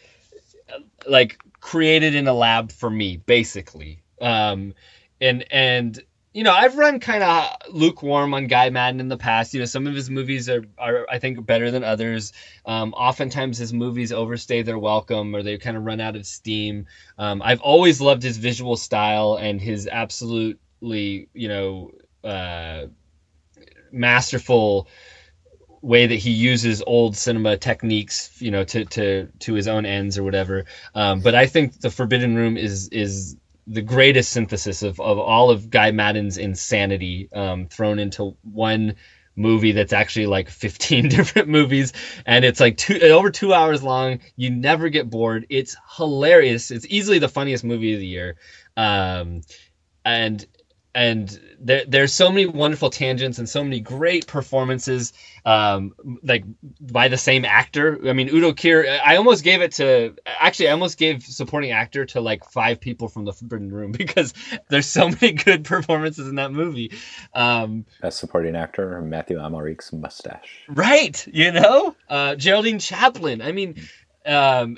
like 1.07 1.37
created 1.59 2.15
in 2.15 2.27
a 2.27 2.33
lab 2.33 2.71
for 2.71 2.89
me, 2.89 3.17
basically. 3.17 4.01
Um, 4.21 4.73
and 5.21 5.45
and 5.51 5.99
you 6.31 6.43
know, 6.43 6.53
I've 6.53 6.77
run 6.77 6.99
kind 6.99 7.23
of 7.23 7.55
lukewarm 7.71 8.33
on 8.35 8.47
Guy 8.47 8.69
Maddin 8.69 8.99
in 8.99 9.07
the 9.07 9.17
past. 9.17 9.53
You 9.53 9.61
know, 9.61 9.65
some 9.65 9.87
of 9.87 9.95
his 9.95 10.09
movies 10.09 10.47
are, 10.47 10.63
are 10.77 11.07
I 11.09 11.17
think, 11.17 11.43
better 11.45 11.71
than 11.71 11.83
others. 11.83 12.33
Um, 12.65 12.93
oftentimes, 12.93 13.57
his 13.57 13.73
movies 13.73 14.11
overstay 14.11 14.61
their 14.61 14.77
welcome 14.77 15.35
or 15.35 15.41
they 15.41 15.57
kind 15.57 15.75
of 15.75 15.85
run 15.85 15.99
out 15.99 16.15
of 16.15 16.25
steam. 16.27 16.85
Um, 17.17 17.41
I've 17.43 17.61
always 17.61 17.99
loved 17.99 18.21
his 18.21 18.37
visual 18.37 18.77
style 18.77 19.37
and 19.41 19.59
his 19.59 19.87
absolutely, 19.87 21.29
you 21.33 21.47
know, 21.47 21.91
uh, 22.23 22.87
masterful 23.91 24.87
way 25.81 26.05
that 26.05 26.15
he 26.15 26.31
uses 26.31 26.83
old 26.85 27.15
cinema 27.15 27.57
techniques, 27.57 28.39
you 28.39 28.51
know, 28.51 28.63
to 28.65 28.85
to 28.85 29.29
to 29.39 29.53
his 29.55 29.67
own 29.67 29.85
ends 29.85 30.17
or 30.17 30.23
whatever. 30.23 30.65
Um, 30.93 31.21
but 31.21 31.33
I 31.33 31.47
think 31.47 31.79
the 31.79 31.89
Forbidden 31.89 32.35
Room 32.35 32.55
is 32.55 32.89
is 32.89 33.35
the 33.69 33.81
greatest 33.81 34.31
synthesis 34.31 34.81
of, 34.81 34.99
of 34.99 35.19
all 35.19 35.51
of 35.51 35.69
Guy 35.69 35.91
Maddin's 35.91 36.37
insanity 36.37 37.29
um, 37.33 37.67
thrown 37.67 37.99
into 37.99 38.35
one 38.41 38.95
movie 39.35 39.71
that's 39.71 39.93
actually 39.93 40.25
like 40.25 40.49
15 40.49 41.07
different 41.07 41.47
movies 41.47 41.93
and 42.25 42.43
it's 42.43 42.59
like 42.59 42.77
two 42.77 42.99
over 42.99 43.29
two 43.29 43.53
hours 43.53 43.83
long. 43.83 44.19
You 44.35 44.49
never 44.49 44.89
get 44.89 45.09
bored. 45.09 45.45
It's 45.49 45.75
hilarious. 45.97 46.71
It's 46.71 46.85
easily 46.89 47.19
the 47.19 47.29
funniest 47.29 47.63
movie 47.63 47.93
of 47.93 47.99
the 47.99 48.07
year. 48.07 48.35
Um, 48.75 49.41
and 50.03 50.45
and 50.95 51.39
there, 51.59 51.83
there's 51.87 52.13
so 52.13 52.29
many 52.29 52.47
wonderful 52.47 52.89
tangents 52.89 53.37
and 53.37 53.47
so 53.47 53.63
many 53.63 53.79
great 53.79 54.25
performances 54.25 55.13
um, 55.45 55.93
like 56.23 56.43
by 56.81 57.07
the 57.07 57.17
same 57.17 57.45
actor. 57.45 57.99
I 58.07 58.13
mean 58.13 58.29
udo 58.29 58.53
kier 58.53 58.99
i 59.05 59.15
almost 59.15 59.43
gave 59.43 59.61
it 59.61 59.73
to 59.73 60.15
actually 60.25 60.69
i 60.69 60.71
almost 60.71 60.97
gave 60.97 61.23
supporting 61.23 61.71
actor 61.71 62.05
to 62.07 62.21
like 62.21 62.43
five 62.43 62.79
people 62.81 63.07
from 63.07 63.25
the 63.25 63.33
forbidden 63.33 63.71
room 63.71 63.91
because 63.99 64.33
there's 64.69 64.87
so 64.87 65.09
many 65.09 65.33
good 65.33 65.63
performances 65.63 66.27
in 66.27 66.35
that 66.35 66.51
movie. 66.51 66.91
Um, 67.33 67.85
Best 68.01 68.19
supporting 68.19 68.55
actor 68.55 69.01
Mathieu 69.01 69.37
Amalric's 69.37 69.93
mustache. 69.93 70.65
right 70.69 71.25
you 71.31 71.51
know? 71.51 71.95
Uh, 72.09 72.35
geraldine 72.35 72.79
chaplin. 72.79 73.41
I 73.41 73.51
mean 73.51 73.75
um, 74.25 74.77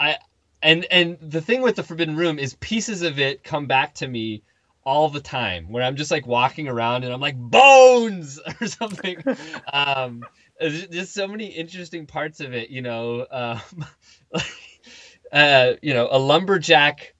i 0.00 0.16
and 0.62 0.84
and 0.90 1.16
the 1.20 1.40
thing 1.40 1.62
with 1.62 1.76
the 1.76 1.82
forbidden 1.84 2.16
room 2.16 2.38
is 2.38 2.54
pieces 2.54 3.02
of 3.02 3.20
it 3.20 3.44
come 3.44 3.66
back 3.66 3.94
to 3.94 4.08
me 4.08 4.42
all 4.88 5.10
the 5.10 5.20
time 5.20 5.70
where 5.70 5.82
i'm 5.82 5.96
just 5.96 6.10
like 6.10 6.26
walking 6.26 6.66
around 6.66 7.04
and 7.04 7.12
i'm 7.12 7.20
like 7.20 7.36
bones 7.36 8.40
or 8.60 8.66
something. 8.66 9.22
Um 9.72 10.24
there's 10.58 11.10
so 11.10 11.28
many 11.28 11.46
interesting 11.46 12.06
parts 12.06 12.40
of 12.40 12.54
it 12.54 12.70
you 12.70 12.80
know 12.80 13.26
um 13.30 13.60
like, 14.32 14.46
uh 15.30 15.72
you 15.82 15.92
know 15.92 16.08
a 16.10 16.18
lumberjack 16.18 17.14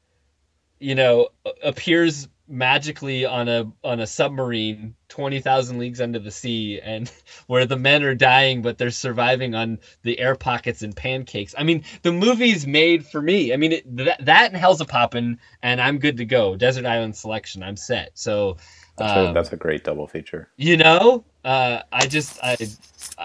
you 0.81 0.95
know 0.95 1.29
appears 1.63 2.27
magically 2.49 3.25
on 3.27 3.49
a 3.49 3.71
on 3.85 4.01
a 4.01 4.07
submarine 4.07 4.95
20,000 5.09 5.79
leagues 5.79 6.01
under 6.01 6.19
the 6.19 6.31
sea 6.31 6.81
and 6.81 7.11
where 7.47 7.67
the 7.67 7.77
men 7.77 8.03
are 8.03 8.15
dying 8.15 8.63
but 8.63 8.79
they're 8.79 8.91
surviving 8.91 9.55
on 9.55 9.79
the 10.03 10.19
air 10.19 10.35
pockets 10.35 10.83
and 10.83 10.97
pancakes. 10.97 11.55
I 11.57 11.63
mean, 11.63 11.85
the 12.03 12.13
movie's 12.13 12.67
made 12.67 13.07
for 13.07 13.21
me. 13.21 13.53
I 13.53 13.57
mean, 13.57 13.73
it, 13.73 13.97
that, 13.97 14.25
that 14.25 14.53
and 14.53 14.61
Hellzapoppin' 14.61 15.39
and 15.63 15.81
I'm 15.81 15.99
good 15.99 16.17
to 16.19 16.25
go. 16.25 16.57
Desert 16.57 16.87
Island 16.87 17.17
Selection, 17.17 17.63
I'm 17.63 17.77
set. 17.77 18.11
So 18.15 18.57
That's, 18.97 19.13
a, 19.13 19.29
um, 19.29 19.35
that's 19.35 19.53
a 19.53 19.57
great 19.57 19.85
double 19.85 20.07
feature. 20.07 20.49
you 20.57 20.77
know, 20.77 21.25
uh, 21.45 21.83
I 21.93 22.07
just 22.07 22.39
I 22.43 22.57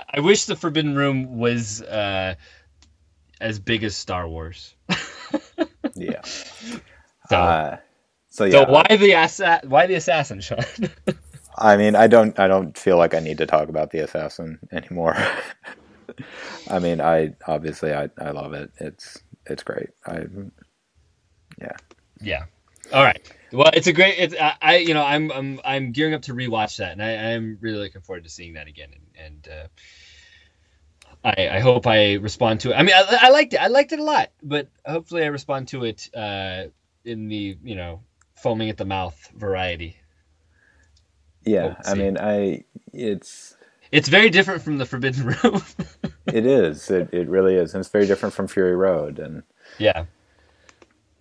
I 0.10 0.20
wish 0.20 0.46
the 0.46 0.56
Forbidden 0.56 0.96
Room 0.96 1.38
was 1.38 1.82
uh, 1.82 2.36
as 3.42 3.60
big 3.60 3.84
as 3.84 3.96
Star 3.96 4.28
Wars. 4.28 4.76
yeah. 5.96 6.22
So, 6.24 7.38
Uh, 7.38 7.78
so 8.34 8.50
so 8.50 8.62
yeah. 8.62 8.68
why 8.68 8.98
the 8.98 9.14
assa- 9.14 9.62
why 9.66 9.86
the 9.86 9.94
assassin, 9.94 10.42
Sean? 10.42 10.66
I 11.58 11.78
mean, 11.78 11.96
I 11.96 12.08
don't, 12.08 12.40
I 12.40 12.48
don't 12.48 12.76
feel 12.76 12.98
like 12.98 13.14
I 13.14 13.20
need 13.20 13.38
to 13.38 13.46
talk 13.46 13.70
about 13.70 13.92
the 13.92 14.00
assassin 14.00 14.58
anymore. 14.72 15.16
I 16.68 16.80
mean, 16.80 17.00
I 17.00 17.36
obviously, 17.46 17.94
I, 17.94 18.10
I 18.18 18.32
love 18.32 18.54
it. 18.54 18.72
It's, 18.80 19.22
it's 19.46 19.62
great. 19.62 19.90
I, 20.08 20.24
yeah. 21.62 21.78
Yeah. 22.22 22.46
All 22.92 23.04
right. 23.04 23.22
Well, 23.52 23.70
it's 23.72 23.86
a 23.86 23.94
great. 23.94 24.16
It's 24.18 24.36
I, 24.36 24.56
I 24.60 24.76
you 24.78 24.96
know 24.96 25.04
I'm 25.04 25.32
I'm 25.32 25.60
I'm 25.64 25.92
gearing 25.92 26.16
up 26.16 26.24
to 26.24 26.34
rewatch 26.34 26.78
that, 26.78 26.94
and 26.94 27.04
I 27.04 27.34
I'm 27.34 27.60
really 27.62 27.78
looking 27.78 28.02
forward 28.02 28.24
to 28.24 28.30
seeing 28.32 28.56
that 28.56 28.68
again. 28.68 28.90
And, 29.16 29.26
and 29.26 29.48
uh, 29.48 29.68
I 31.24 31.58
I 31.58 31.60
hope 31.60 31.86
I 31.86 32.14
respond 32.16 32.62
to 32.62 32.72
it. 32.72 32.76
I 32.76 32.82
mean, 32.82 32.96
I, 32.96 33.20
I 33.22 33.30
liked 33.30 33.54
it. 33.54 33.62
I 33.62 33.68
liked 33.68 33.92
it 33.92 34.00
a 34.00 34.04
lot, 34.04 34.32
but 34.42 34.70
hopefully 34.86 35.24
I 35.24 35.28
respond 35.28 35.68
to 35.70 35.86
it 35.86 36.10
uh, 36.16 36.64
in 37.06 37.28
the 37.28 37.58
you 37.64 37.76
know 37.76 38.02
foaming 38.44 38.70
at 38.70 38.78
the 38.78 38.86
mouth 38.86 39.32
variety. 39.36 39.98
Yeah. 41.46 41.76
I 41.86 41.96
mean, 41.96 42.18
I, 42.20 42.66
it's, 42.94 43.56
It's 43.92 44.10
very 44.10 44.30
different 44.32 44.64
from 44.64 44.80
the 44.80 44.86
Forbidden 44.86 45.26
Room. 45.44 45.62
it 46.28 46.46
is, 46.46 46.90
it, 46.92 47.14
it 47.14 47.30
really 47.30 47.56
is. 47.56 47.74
And 47.74 47.82
it's 47.82 47.90
very 47.90 48.08
different 48.08 48.34
from 48.34 48.48
Fury 48.48 48.76
Road. 48.76 49.20
And 49.20 49.44
yeah. 49.78 50.06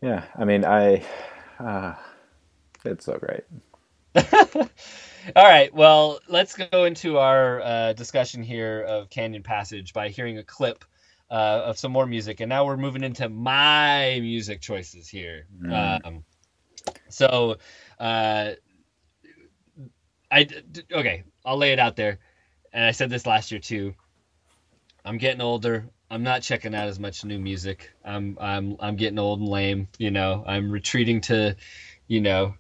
yeah, 0.01 0.25
I 0.37 0.45
mean, 0.45 0.65
I, 0.65 1.05
uh, 1.61 1.95
it's 2.85 3.05
so 3.05 3.19
great. 3.19 3.45
All 5.37 5.45
right. 5.45 5.73
Well, 5.75 6.21
let's 6.29 6.57
go 6.57 6.85
into 6.85 7.19
our 7.19 7.61
uh, 7.61 7.93
discussion 7.93 8.43
here 8.43 8.83
of 8.83 9.11
Canyon 9.11 9.43
Passage 9.43 9.93
by 9.93 10.09
hearing 10.09 10.39
a 10.39 10.45
clip 10.45 10.85
uh, 11.31 11.63
of 11.67 11.79
some 11.79 11.93
more 11.93 12.07
music, 12.07 12.41
and 12.41 12.49
now 12.49 12.65
we're 12.65 12.77
moving 12.77 13.05
into 13.05 13.29
my 13.29 14.19
music 14.21 14.61
choices 14.61 15.09
here. 15.09 15.47
Um, 15.71 16.25
so, 17.09 17.57
uh, 17.99 18.53
I 20.31 20.49
okay. 20.91 21.25
I'll 21.45 21.59
lay 21.59 21.73
it 21.73 21.79
out 21.79 21.97
there, 21.97 22.19
and 22.73 22.85
I 22.85 22.93
said 22.93 23.11
this 23.11 23.27
last 23.27 23.51
year 23.51 23.61
too. 23.61 23.95
I'm 25.05 25.19
getting 25.19 25.41
older. 25.41 25.89
I'm 26.11 26.23
not 26.23 26.43
checking 26.43 26.75
out 26.75 26.89
as 26.89 26.99
much 26.99 27.25
new 27.25 27.39
music. 27.39 27.91
I'm 28.05 28.39
I'm 28.41 28.77
I'm 28.81 28.97
getting 28.97 29.19
old 29.19 29.41
and 29.41 29.49
lame. 29.49 29.89
You 29.99 30.11
know, 30.11 30.45
I'm 30.47 30.71
retreating 30.71 31.21
to, 31.23 31.57
you 32.07 32.21
know, 32.21 32.55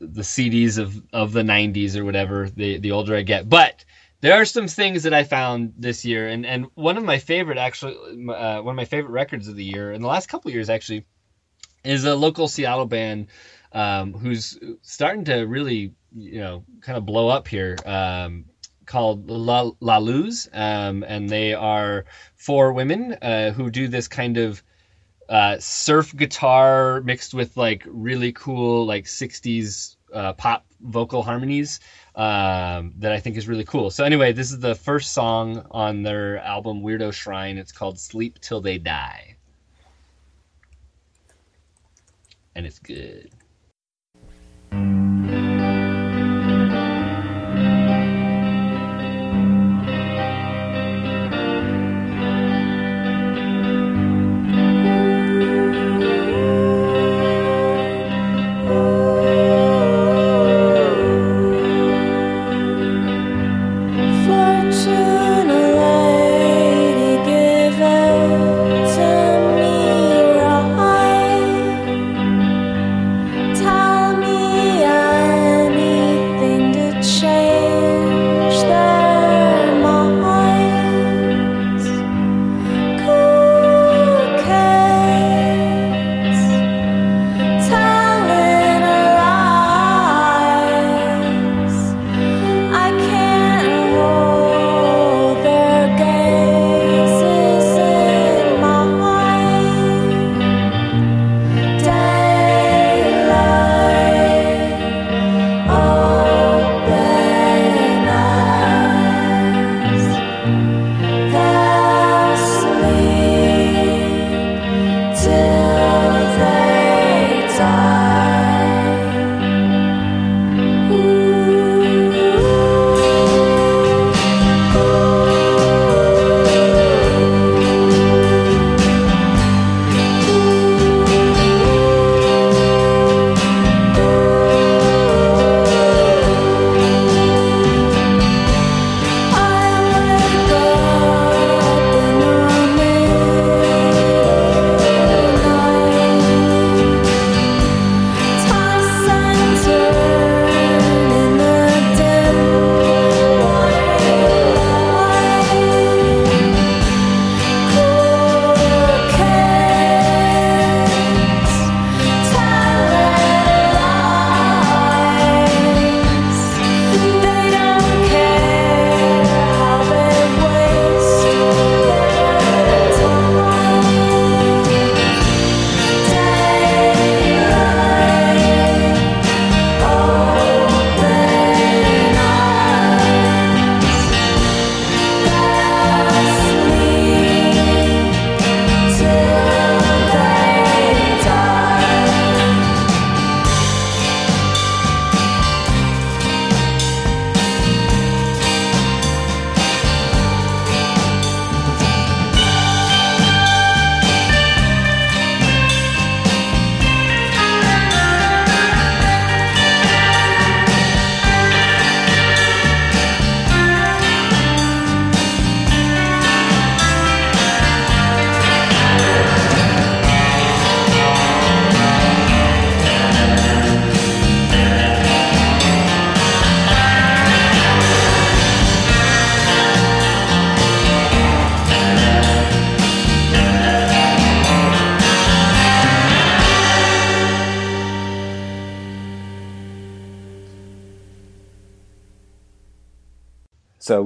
the 0.00 0.22
CDs 0.22 0.78
of 0.78 1.02
of 1.12 1.32
the 1.32 1.42
90s 1.42 1.96
or 1.96 2.04
whatever. 2.04 2.48
The 2.48 2.78
the 2.78 2.92
older 2.92 3.16
I 3.16 3.22
get, 3.22 3.48
but 3.48 3.84
there 4.20 4.34
are 4.34 4.44
some 4.44 4.68
things 4.68 5.02
that 5.02 5.14
I 5.14 5.24
found 5.24 5.74
this 5.78 6.04
year, 6.04 6.28
and 6.28 6.46
and 6.46 6.66
one 6.74 6.96
of 6.96 7.04
my 7.04 7.18
favorite 7.18 7.58
actually, 7.58 7.96
uh, 8.28 8.62
one 8.62 8.72
of 8.72 8.76
my 8.76 8.84
favorite 8.84 9.12
records 9.12 9.48
of 9.48 9.56
the 9.56 9.64
year 9.64 9.92
in 9.92 10.02
the 10.02 10.08
last 10.08 10.28
couple 10.28 10.50
years 10.50 10.70
actually, 10.70 11.06
is 11.84 12.04
a 12.04 12.14
local 12.14 12.48
Seattle 12.48 12.86
band 12.86 13.28
um, 13.72 14.12
who's 14.12 14.58
starting 14.82 15.24
to 15.24 15.42
really 15.44 15.94
you 16.16 16.40
know 16.40 16.64
kind 16.80 16.96
of 16.96 17.06
blow 17.06 17.28
up 17.28 17.48
here. 17.48 17.76
Um, 17.84 18.46
called 18.86 19.30
La, 19.30 19.70
La 19.80 19.96
Luz, 19.96 20.46
um, 20.52 21.04
and 21.04 21.26
they 21.28 21.54
are 21.54 22.04
four 22.36 22.72
women 22.74 23.14
uh, 23.22 23.50
who 23.52 23.70
do 23.70 23.88
this 23.88 24.08
kind 24.08 24.36
of 24.36 24.62
uh, 25.28 25.56
surf 25.58 26.14
guitar 26.14 27.00
mixed 27.00 27.32
with 27.34 27.56
like 27.56 27.82
really 27.86 28.32
cool 28.32 28.84
like 28.84 29.04
60s 29.06 29.96
uh, 30.12 30.32
pop 30.34 30.66
vocal 30.80 31.22
harmonies 31.22 31.80
um, 32.14 32.92
that 32.98 33.12
I 33.12 33.20
think 33.20 33.36
is 33.36 33.48
really 33.48 33.64
cool. 33.64 33.90
So 33.90 34.04
anyway, 34.04 34.32
this 34.32 34.52
is 34.52 34.60
the 34.60 34.74
first 34.74 35.12
song 35.12 35.66
on 35.70 36.02
their 36.02 36.38
album 36.38 36.82
Weirdo 36.82 37.12
Shrine. 37.12 37.58
It's 37.58 37.72
called 37.72 37.98
Sleep 37.98 38.38
Till 38.40 38.60
They 38.60 38.78
Die. 38.78 39.33
And 42.54 42.66
it's 42.66 42.78
good. 42.78 43.30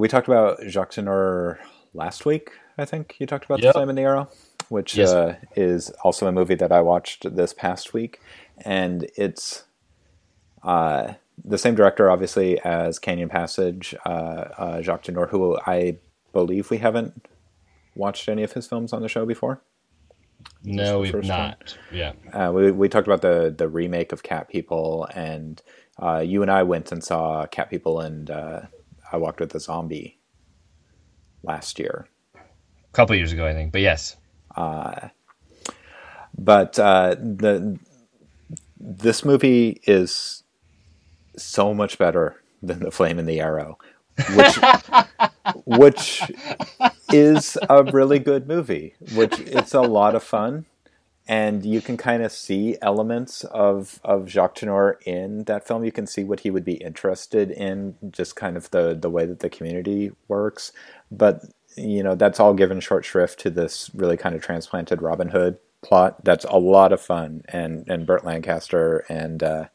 Talked 0.09 0.27
about 0.27 0.59
Jacques 0.67 0.91
Tourneur 0.91 1.57
last 1.93 2.25
week. 2.25 2.51
I 2.77 2.85
think 2.85 3.15
you 3.19 3.25
talked 3.25 3.45
about 3.45 3.61
Yep. 3.61 3.73
The 3.73 3.77
Flame 3.79 3.89
and 3.89 3.97
the 3.97 4.03
Arrow, 4.03 4.29
which 4.69 4.95
Yes. 4.97 5.09
uh, 5.11 5.35
is 5.55 5.89
also 6.03 6.27
a 6.27 6.31
movie 6.31 6.55
that 6.55 6.71
I 6.71 6.81
watched 6.81 7.35
this 7.35 7.53
past 7.53 7.93
week, 7.93 8.19
and 8.65 9.09
it's 9.15 9.63
uh, 10.63 11.13
the 11.43 11.57
same 11.57 11.75
director, 11.75 12.09
obviously, 12.11 12.59
as 12.61 12.99
Canyon 12.99 13.29
Passage, 13.29 13.95
uh, 14.05 14.09
uh, 14.09 14.81
Jacques 14.81 15.03
Tourneur, 15.03 15.27
who 15.29 15.57
I 15.65 15.97
believe 16.33 16.69
we 16.69 16.77
haven't 16.79 17.25
watched 17.95 18.27
any 18.29 18.43
of 18.43 18.53
his 18.53 18.67
films 18.67 18.93
on 18.93 19.01
the 19.01 19.07
show 19.09 19.25
before. 19.25 19.61
No, 20.63 20.99
we've 20.99 21.11
first 21.11 21.29
one? 21.29 21.37
not. 21.37 21.77
Yeah. 21.91 22.13
Uh, 22.33 22.51
we 22.53 22.71
we 22.71 22.87
talked 22.89 23.07
about 23.07 23.21
the 23.21 23.53
the 23.57 23.67
remake 23.67 24.11
of 24.13 24.23
Cat 24.23 24.47
People, 24.47 25.07
and 25.13 25.61
uh, 26.01 26.19
you 26.19 26.41
and 26.41 26.49
I 26.51 26.63
went 26.63 26.91
and 26.93 27.03
saw 27.03 27.45
Cat 27.47 27.69
People, 27.69 27.99
and 27.99 28.29
uh, 28.29 28.61
I 29.11 29.17
walked 29.17 29.39
with 29.39 29.53
a 29.55 29.59
zombie 29.59 30.19
last 31.43 31.79
year. 31.79 32.07
A 32.35 32.93
couple 32.93 33.15
years 33.15 33.31
ago, 33.33 33.45
I 33.45 33.53
think. 33.53 33.71
But 33.71 33.81
yes. 33.81 34.15
But 36.37 36.79
uh, 36.79 37.15
the 37.15 37.79
this 38.79 39.25
movie 39.25 39.81
is 39.85 40.43
so 41.37 41.73
much 41.73 41.97
better 41.97 42.41
than 42.61 42.79
the 42.79 42.91
Flame 42.91 43.19
and 43.19 43.27
the 43.27 43.39
Arrow, 43.41 43.77
which 44.35 44.59
which 45.65 46.31
is 47.11 47.57
a 47.69 47.83
really 47.83 48.19
good 48.19 48.47
movie. 48.47 48.95
Which 49.15 49.39
it's 49.39 49.73
a 49.73 49.81
lot 49.81 50.15
of 50.15 50.23
fun, 50.23 50.65
and 51.29 51.63
you 51.63 51.79
can 51.79 51.95
kind 51.95 52.23
of 52.23 52.31
see 52.31 52.75
elements 52.81 53.43
of 53.45 54.01
of 54.03 54.27
Jacques 54.27 54.55
Tourneur 54.55 54.97
in 55.05 55.43
that 55.43 55.65
film. 55.65 55.85
You 55.85 55.91
can 55.91 56.07
see 56.07 56.23
what 56.23 56.39
he 56.39 56.49
would 56.49 56.65
be 56.65 56.73
interested 56.73 57.51
in, 57.51 57.95
just 58.09 58.35
kind 58.35 58.57
of 58.57 58.71
the 58.71 58.97
the 58.99 59.11
way 59.11 59.27
that 59.27 59.39
the 59.39 59.49
community 59.49 60.11
works. 60.27 60.73
But 61.11 61.45
you 61.77 62.01
know 62.01 62.15
that's 62.15 62.39
all 62.39 62.55
given 62.55 62.79
short 62.79 63.05
shrift 63.05 63.39
to 63.41 63.51
this 63.51 63.91
really 63.93 64.17
kind 64.17 64.35
of 64.35 64.41
transplanted 64.41 65.03
Robin 65.03 65.29
Hood 65.29 65.59
plot. 65.83 66.25
That's 66.25 66.45
a 66.45 66.57
lot 66.57 66.91
of 66.91 66.99
fun, 66.99 67.43
and 67.49 67.87
and 67.87 68.07
Burt 68.07 68.25
Lancaster 68.25 69.05
and 69.07 69.43
uh, 69.43 69.65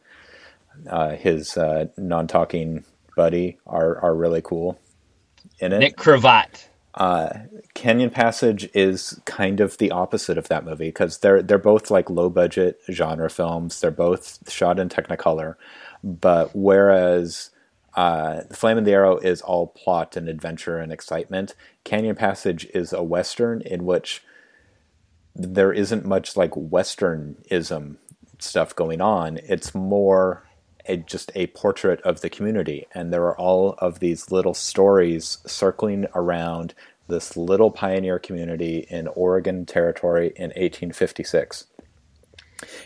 uh, 0.90 1.10
his 1.10 1.56
uh, 1.56 1.86
non-talking 1.96 2.84
buddy 3.16 3.58
are 3.64 4.00
are 4.00 4.16
really 4.16 4.42
cool 4.42 4.76
in 5.60 5.72
it. 5.72 5.78
Nick 5.78 5.96
Cravat. 5.96 6.68
Canyon 7.74 8.10
Passage 8.10 8.70
is 8.74 9.20
kind 9.24 9.60
of 9.60 9.78
the 9.78 9.90
opposite 9.90 10.38
of 10.38 10.48
that 10.48 10.64
movie 10.64 10.88
because 10.88 11.18
they're 11.18 11.42
they're 11.42 11.58
both 11.58 11.90
like 11.90 12.10
low 12.10 12.30
budget 12.30 12.80
genre 12.90 13.30
films. 13.30 13.80
They're 13.80 13.90
both 13.90 14.50
shot 14.50 14.78
in 14.78 14.88
Technicolor, 14.88 15.56
but 16.04 16.50
whereas 16.54 17.50
uh, 17.96 18.42
Flame 18.52 18.78
and 18.78 18.86
the 18.86 18.92
Arrow 18.92 19.18
is 19.18 19.42
all 19.42 19.68
plot 19.68 20.16
and 20.16 20.28
adventure 20.28 20.78
and 20.78 20.92
excitement, 20.92 21.54
Canyon 21.84 22.16
Passage 22.16 22.66
is 22.74 22.92
a 22.92 23.02
western 23.02 23.60
in 23.62 23.84
which 23.84 24.22
there 25.34 25.72
isn't 25.72 26.04
much 26.04 26.36
like 26.36 26.52
westernism 26.52 27.96
stuff 28.38 28.74
going 28.76 29.00
on. 29.00 29.38
It's 29.38 29.74
more 29.74 30.44
a, 30.86 30.96
just 30.96 31.32
a 31.34 31.46
portrait 31.48 32.00
of 32.02 32.20
the 32.20 32.30
community, 32.30 32.86
and 32.92 33.12
there 33.12 33.24
are 33.24 33.38
all 33.38 33.74
of 33.78 34.00
these 34.00 34.30
little 34.30 34.54
stories 34.54 35.38
circling 35.46 36.06
around 36.14 36.74
this 37.08 37.36
little 37.36 37.70
pioneer 37.70 38.18
community 38.18 38.86
in 38.88 39.08
Oregon 39.08 39.66
Territory 39.66 40.28
in 40.36 40.50
1856. 40.50 41.66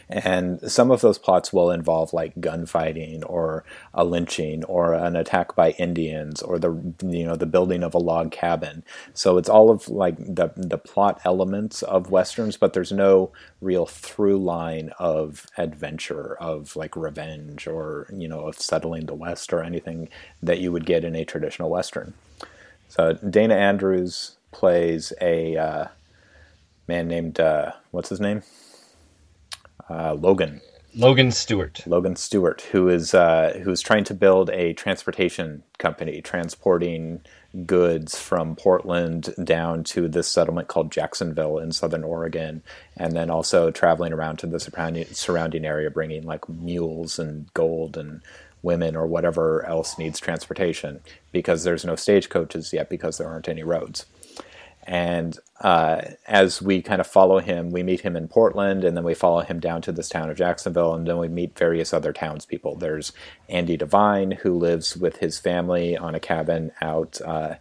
And 0.08 0.60
some 0.70 0.90
of 0.90 1.00
those 1.00 1.18
plots 1.18 1.52
will 1.52 1.70
involve 1.70 2.12
like 2.12 2.40
gunfighting 2.40 3.24
or 3.24 3.64
a 3.94 4.04
lynching 4.04 4.64
or 4.64 4.94
an 4.94 5.16
attack 5.16 5.54
by 5.54 5.70
Indians 5.72 6.42
or 6.42 6.58
the 6.58 6.70
you 7.02 7.24
know 7.24 7.36
the 7.36 7.46
building 7.46 7.82
of 7.82 7.94
a 7.94 7.98
log 7.98 8.32
cabin. 8.32 8.84
So 9.14 9.38
it's 9.38 9.48
all 9.48 9.70
of 9.70 9.88
like 9.88 10.16
the 10.18 10.50
the 10.56 10.78
plot 10.78 11.20
elements 11.24 11.82
of 11.82 12.10
westerns, 12.10 12.56
but 12.56 12.72
there's 12.72 12.92
no 12.92 13.32
real 13.60 13.86
through 13.86 14.38
line 14.38 14.92
of 14.98 15.46
adventure 15.56 16.36
of 16.40 16.76
like 16.76 16.96
revenge 16.96 17.66
or 17.66 18.06
you 18.12 18.28
know 18.28 18.40
of 18.40 18.58
settling 18.58 19.06
the 19.06 19.14
West 19.14 19.52
or 19.52 19.62
anything 19.62 20.08
that 20.42 20.58
you 20.58 20.72
would 20.72 20.86
get 20.86 21.04
in 21.04 21.14
a 21.14 21.24
traditional 21.24 21.70
western. 21.70 22.14
So 22.88 23.12
Dana 23.14 23.54
Andrews 23.54 24.36
plays 24.50 25.12
a 25.20 25.56
uh, 25.56 25.86
man 26.86 27.06
named 27.08 27.38
uh, 27.38 27.72
what's 27.90 28.08
his 28.08 28.20
name? 28.20 28.42
Uh, 29.88 30.14
Logan. 30.14 30.60
Logan 30.94 31.30
Stewart. 31.30 31.82
Logan 31.86 32.16
Stewart, 32.16 32.62
who 32.72 32.88
is 32.88 33.14
uh, 33.14 33.60
who's 33.62 33.80
trying 33.80 34.04
to 34.04 34.14
build 34.14 34.50
a 34.50 34.72
transportation 34.72 35.62
company 35.78 36.20
transporting 36.22 37.20
goods 37.66 38.18
from 38.18 38.56
Portland 38.56 39.34
down 39.44 39.84
to 39.84 40.08
this 40.08 40.28
settlement 40.28 40.68
called 40.68 40.90
Jacksonville 40.90 41.58
in 41.58 41.72
Southern 41.72 42.04
Oregon, 42.04 42.62
and 42.96 43.12
then 43.12 43.30
also 43.30 43.70
traveling 43.70 44.12
around 44.12 44.38
to 44.38 44.46
the 44.46 44.58
surrounding 44.58 45.06
surrounding 45.06 45.64
area, 45.64 45.90
bringing 45.90 46.24
like 46.24 46.48
mules 46.48 47.18
and 47.18 47.52
gold 47.54 47.96
and 47.96 48.22
women 48.62 48.96
or 48.96 49.06
whatever 49.06 49.64
else 49.66 49.98
needs 49.98 50.18
transportation 50.18 51.00
because 51.32 51.64
there's 51.64 51.84
no 51.84 51.94
stagecoaches 51.94 52.72
yet 52.72 52.88
because 52.88 53.18
there 53.18 53.28
aren't 53.28 53.48
any 53.48 53.62
roads. 53.62 54.06
And 54.88 55.38
uh, 55.60 56.00
as 56.26 56.62
we 56.62 56.80
kind 56.80 56.98
of 56.98 57.06
follow 57.06 57.40
him, 57.40 57.70
we 57.70 57.82
meet 57.82 58.00
him 58.00 58.16
in 58.16 58.26
Portland, 58.26 58.84
and 58.84 58.96
then 58.96 59.04
we 59.04 59.12
follow 59.12 59.40
him 59.40 59.60
down 59.60 59.82
to 59.82 59.92
this 59.92 60.08
town 60.08 60.30
of 60.30 60.38
Jacksonville, 60.38 60.94
and 60.94 61.06
then 61.06 61.18
we 61.18 61.28
meet 61.28 61.58
various 61.58 61.92
other 61.92 62.10
townspeople. 62.10 62.76
There's 62.76 63.12
Andy 63.50 63.76
Devine, 63.76 64.30
who 64.30 64.56
lives 64.56 64.96
with 64.96 65.18
his 65.18 65.38
family 65.38 65.94
on 65.94 66.14
a 66.14 66.20
cabin 66.20 66.72
out 66.80 67.20
uh, 67.20 67.56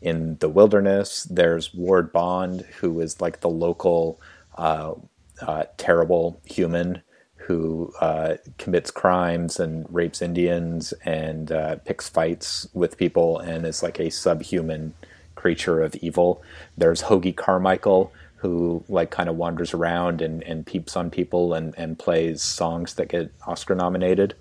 in 0.00 0.36
the 0.38 0.48
wilderness. 0.48 1.24
There's 1.24 1.74
Ward 1.74 2.12
Bond, 2.12 2.60
who 2.78 3.00
is 3.00 3.20
like 3.20 3.40
the 3.40 3.50
local 3.50 4.20
uh, 4.56 4.94
uh, 5.42 5.64
terrible 5.76 6.40
human 6.44 7.02
who 7.34 7.92
uh, 8.00 8.36
commits 8.58 8.92
crimes 8.92 9.58
and 9.58 9.84
rapes 9.90 10.22
Indians 10.22 10.94
and 11.04 11.50
uh, 11.50 11.76
picks 11.78 12.08
fights 12.08 12.68
with 12.74 12.96
people 12.96 13.38
and 13.38 13.66
is 13.66 13.82
like 13.82 13.98
a 13.98 14.08
subhuman 14.08 14.94
creature 15.40 15.82
of 15.82 15.94
evil. 15.96 16.42
There's 16.76 17.02
Hoagy 17.02 17.34
Carmichael, 17.34 18.12
who 18.36 18.84
like 18.88 19.10
kind 19.10 19.28
of 19.28 19.36
wanders 19.36 19.74
around 19.74 20.22
and, 20.22 20.42
and 20.44 20.66
peeps 20.66 20.96
on 20.96 21.10
people 21.10 21.54
and, 21.54 21.74
and 21.76 21.98
plays 21.98 22.42
songs 22.42 22.94
that 22.94 23.08
get 23.08 23.32
Oscar 23.46 23.74
nominated. 23.74 24.34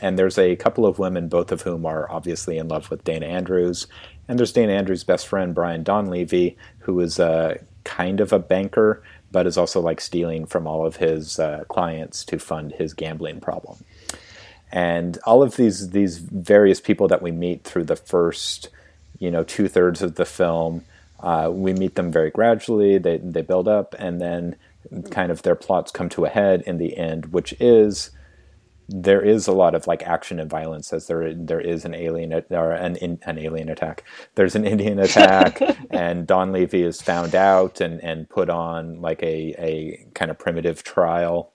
And 0.00 0.18
there's 0.18 0.38
a 0.38 0.56
couple 0.56 0.86
of 0.86 0.98
women, 0.98 1.28
both 1.28 1.52
of 1.52 1.62
whom 1.62 1.86
are 1.86 2.10
obviously 2.10 2.58
in 2.58 2.68
love 2.68 2.90
with 2.90 3.04
Dana 3.04 3.26
Andrews. 3.26 3.86
And 4.26 4.38
there's 4.38 4.52
Dana 4.52 4.72
Andrews' 4.72 5.04
best 5.04 5.26
friend, 5.26 5.54
Brian 5.54 5.84
Donlevy, 5.84 6.56
who 6.80 7.00
is 7.00 7.18
a 7.18 7.58
kind 7.84 8.20
of 8.20 8.32
a 8.32 8.38
banker, 8.38 9.02
but 9.30 9.46
is 9.46 9.56
also 9.56 9.80
like 9.80 10.00
stealing 10.00 10.46
from 10.46 10.66
all 10.66 10.84
of 10.86 10.96
his 10.96 11.38
uh, 11.38 11.64
clients 11.68 12.24
to 12.24 12.38
fund 12.38 12.72
his 12.72 12.92
gambling 12.94 13.40
problem. 13.40 13.76
And 14.72 15.18
all 15.24 15.42
of 15.42 15.54
these 15.56 15.90
these 15.90 16.18
various 16.18 16.80
people 16.80 17.06
that 17.08 17.22
we 17.22 17.30
meet 17.30 17.62
through 17.62 17.84
the 17.84 17.96
first, 17.96 18.68
you 19.18 19.30
know, 19.30 19.44
two 19.44 19.68
thirds 19.68 20.02
of 20.02 20.16
the 20.16 20.24
film, 20.24 20.84
uh, 21.20 21.50
we 21.52 21.72
meet 21.72 21.94
them 21.94 22.10
very 22.12 22.30
gradually. 22.30 22.98
They 22.98 23.18
they 23.18 23.42
build 23.42 23.68
up, 23.68 23.94
and 23.98 24.20
then 24.20 24.56
kind 25.10 25.32
of 25.32 25.42
their 25.42 25.54
plots 25.54 25.90
come 25.90 26.08
to 26.10 26.24
a 26.24 26.28
head 26.28 26.62
in 26.66 26.78
the 26.78 26.96
end, 26.96 27.32
which 27.32 27.54
is 27.60 28.10
there 28.88 29.22
is 29.22 29.46
a 29.46 29.52
lot 29.52 29.74
of 29.74 29.86
like 29.86 30.02
action 30.02 30.38
and 30.38 30.50
violence 30.50 30.92
as 30.92 31.06
there 31.06 31.32
there 31.34 31.60
is 31.60 31.84
an 31.84 31.94
alien 31.94 32.32
or 32.50 32.72
an 32.72 32.96
an 33.22 33.38
alien 33.38 33.68
attack. 33.68 34.04
There's 34.34 34.54
an 34.54 34.66
Indian 34.66 34.98
attack, 34.98 35.60
and 35.90 36.26
Donlevy 36.26 36.84
is 36.84 37.00
found 37.00 37.34
out 37.34 37.80
and 37.80 38.02
and 38.02 38.28
put 38.28 38.50
on 38.50 39.00
like 39.00 39.22
a 39.22 39.54
a 39.58 40.06
kind 40.14 40.30
of 40.30 40.38
primitive 40.38 40.82
trial. 40.82 41.52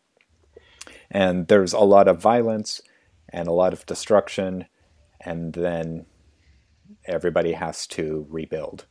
And 1.12 1.48
there's 1.48 1.74
a 1.74 1.80
lot 1.80 2.08
of 2.08 2.22
violence 2.22 2.82
and 3.30 3.48
a 3.48 3.52
lot 3.52 3.74
of 3.74 3.86
destruction, 3.86 4.66
and 5.22 5.54
then 5.54 6.06
everybody 7.10 7.54
has 7.54 7.88
to 7.88 8.28
rebuild 8.30 8.86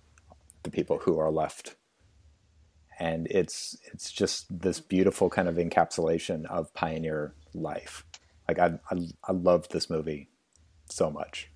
the 0.65 0.71
people 0.71 0.99
who 1.05 1.19
are 1.19 1.31
left 1.31 1.77
and 2.99 3.27
it's 3.31 3.77
it's 3.93 4.11
just 4.11 4.47
this 4.51 4.81
beautiful 4.81 5.31
kind 5.31 5.49
of 5.49 5.57
encapsulation 5.57 6.47
of 6.47 6.73
pioneer 6.75 7.35
life. 7.55 8.05
Like 8.49 8.59
I 8.59 8.79
I, 8.91 8.97
I 9.25 9.33
love 9.33 9.69
this 9.69 9.89
movie 9.91 10.31
so 10.91 11.11
much. 11.11 11.51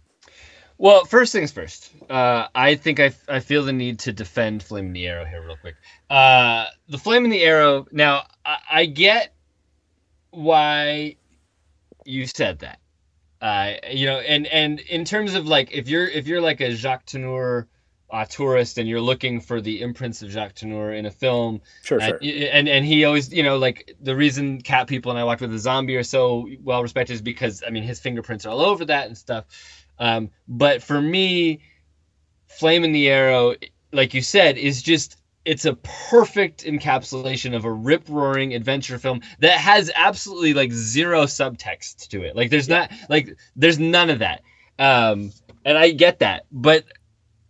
Well, 0.79 1.05
first 1.05 1.33
things 1.33 1.53
first. 1.53 1.93
Uh, 2.11 2.49
I 2.55 2.75
think 2.75 2.99
I, 3.01 3.13
I 3.29 3.41
feel 3.41 3.65
the 3.65 3.73
need 3.73 4.01
to 4.01 4.13
defend 4.13 4.63
Flame 4.63 4.87
in 4.87 4.93
the 4.93 5.07
Arrow 5.07 5.25
here, 5.25 5.45
real 5.47 5.57
quick. 5.57 5.77
Uh, 6.11 6.67
the 6.89 6.99
Flame 6.99 7.25
in 7.25 7.31
the 7.31 7.43
Arrow. 7.45 7.87
Now, 7.93 8.25
I, 8.45 8.59
I 8.71 8.87
get 8.87 9.35
why 10.31 11.17
you 12.05 12.27
said 12.27 12.61
that. 12.61 12.81
Uh, 13.43 13.75
you 13.91 14.07
know, 14.07 14.21
and 14.21 14.47
and 14.47 14.79
in 14.79 15.05
terms 15.05 15.35
of 15.35 15.47
like, 15.49 15.73
if 15.73 15.89
you're 15.89 16.07
if 16.07 16.29
you're 16.29 16.41
like 16.41 16.61
a 16.61 16.73
Jacques 16.77 17.07
Tourneur 17.07 17.67
uh, 18.09 18.25
tourist 18.25 18.79
and 18.79 18.89
you're 18.89 19.01
looking 19.01 19.41
for 19.41 19.61
the 19.61 19.83
imprints 19.83 20.23
of 20.23 20.31
Jacques 20.31 20.55
Tourneur 20.55 20.93
in 20.93 21.07
a 21.07 21.11
film, 21.11 21.61
Sure, 21.83 21.99
and, 22.01 22.23
sure. 22.23 22.49
and 22.53 22.69
and 22.69 22.85
he 22.85 23.05
always, 23.05 23.33
you 23.33 23.43
know, 23.43 23.59
like 23.59 23.97
the 24.01 24.15
reason 24.15 24.61
Cat 24.61 24.87
People 24.87 25.11
and 25.11 25.19
I 25.19 25.25
Walked 25.25 25.41
with 25.41 25.53
a 25.53 25.59
Zombie 25.59 25.97
are 25.97 26.05
so 26.05 26.49
well 26.63 26.83
respected 26.83 27.15
is 27.15 27.21
because 27.23 27.65
I 27.67 27.71
mean 27.71 27.83
his 27.83 27.99
fingerprints 27.99 28.47
are 28.47 28.51
all 28.51 28.61
over 28.61 28.85
that 28.85 29.09
and 29.09 29.19
stuff. 29.19 29.47
Um, 29.99 30.31
but 30.47 30.81
for 30.83 31.01
me, 31.03 31.63
Flame 32.47 32.85
in 32.85 32.93
the 32.93 33.09
Arrow, 33.09 33.57
like 33.93 34.15
you 34.15 34.23
said, 34.23 34.57
is 34.57 34.83
just 34.83 35.17
it's 35.45 35.65
a 35.65 35.75
perfect 35.75 36.65
encapsulation 36.65 37.55
of 37.55 37.65
a 37.65 37.73
rip 37.73 38.09
roaring 38.09 38.55
adventure 38.55 38.99
film 38.99 39.21
that 39.41 39.59
has 39.59 39.91
absolutely 39.95 40.55
like 40.55 40.73
zero 40.73 41.25
subtext 41.25 42.09
to 42.09 42.23
it. 42.23 42.37
Like 42.37 42.51
there's 42.51 42.69
yeah. 42.69 42.89
not 42.91 42.93
like 43.09 43.37
there's 43.57 43.79
none 43.79 44.11
of 44.11 44.21
that. 44.21 44.43
Um, 44.79 45.33
and 45.65 45.77
I 45.77 45.91
get 45.91 46.21
that, 46.21 46.45
but 46.51 46.85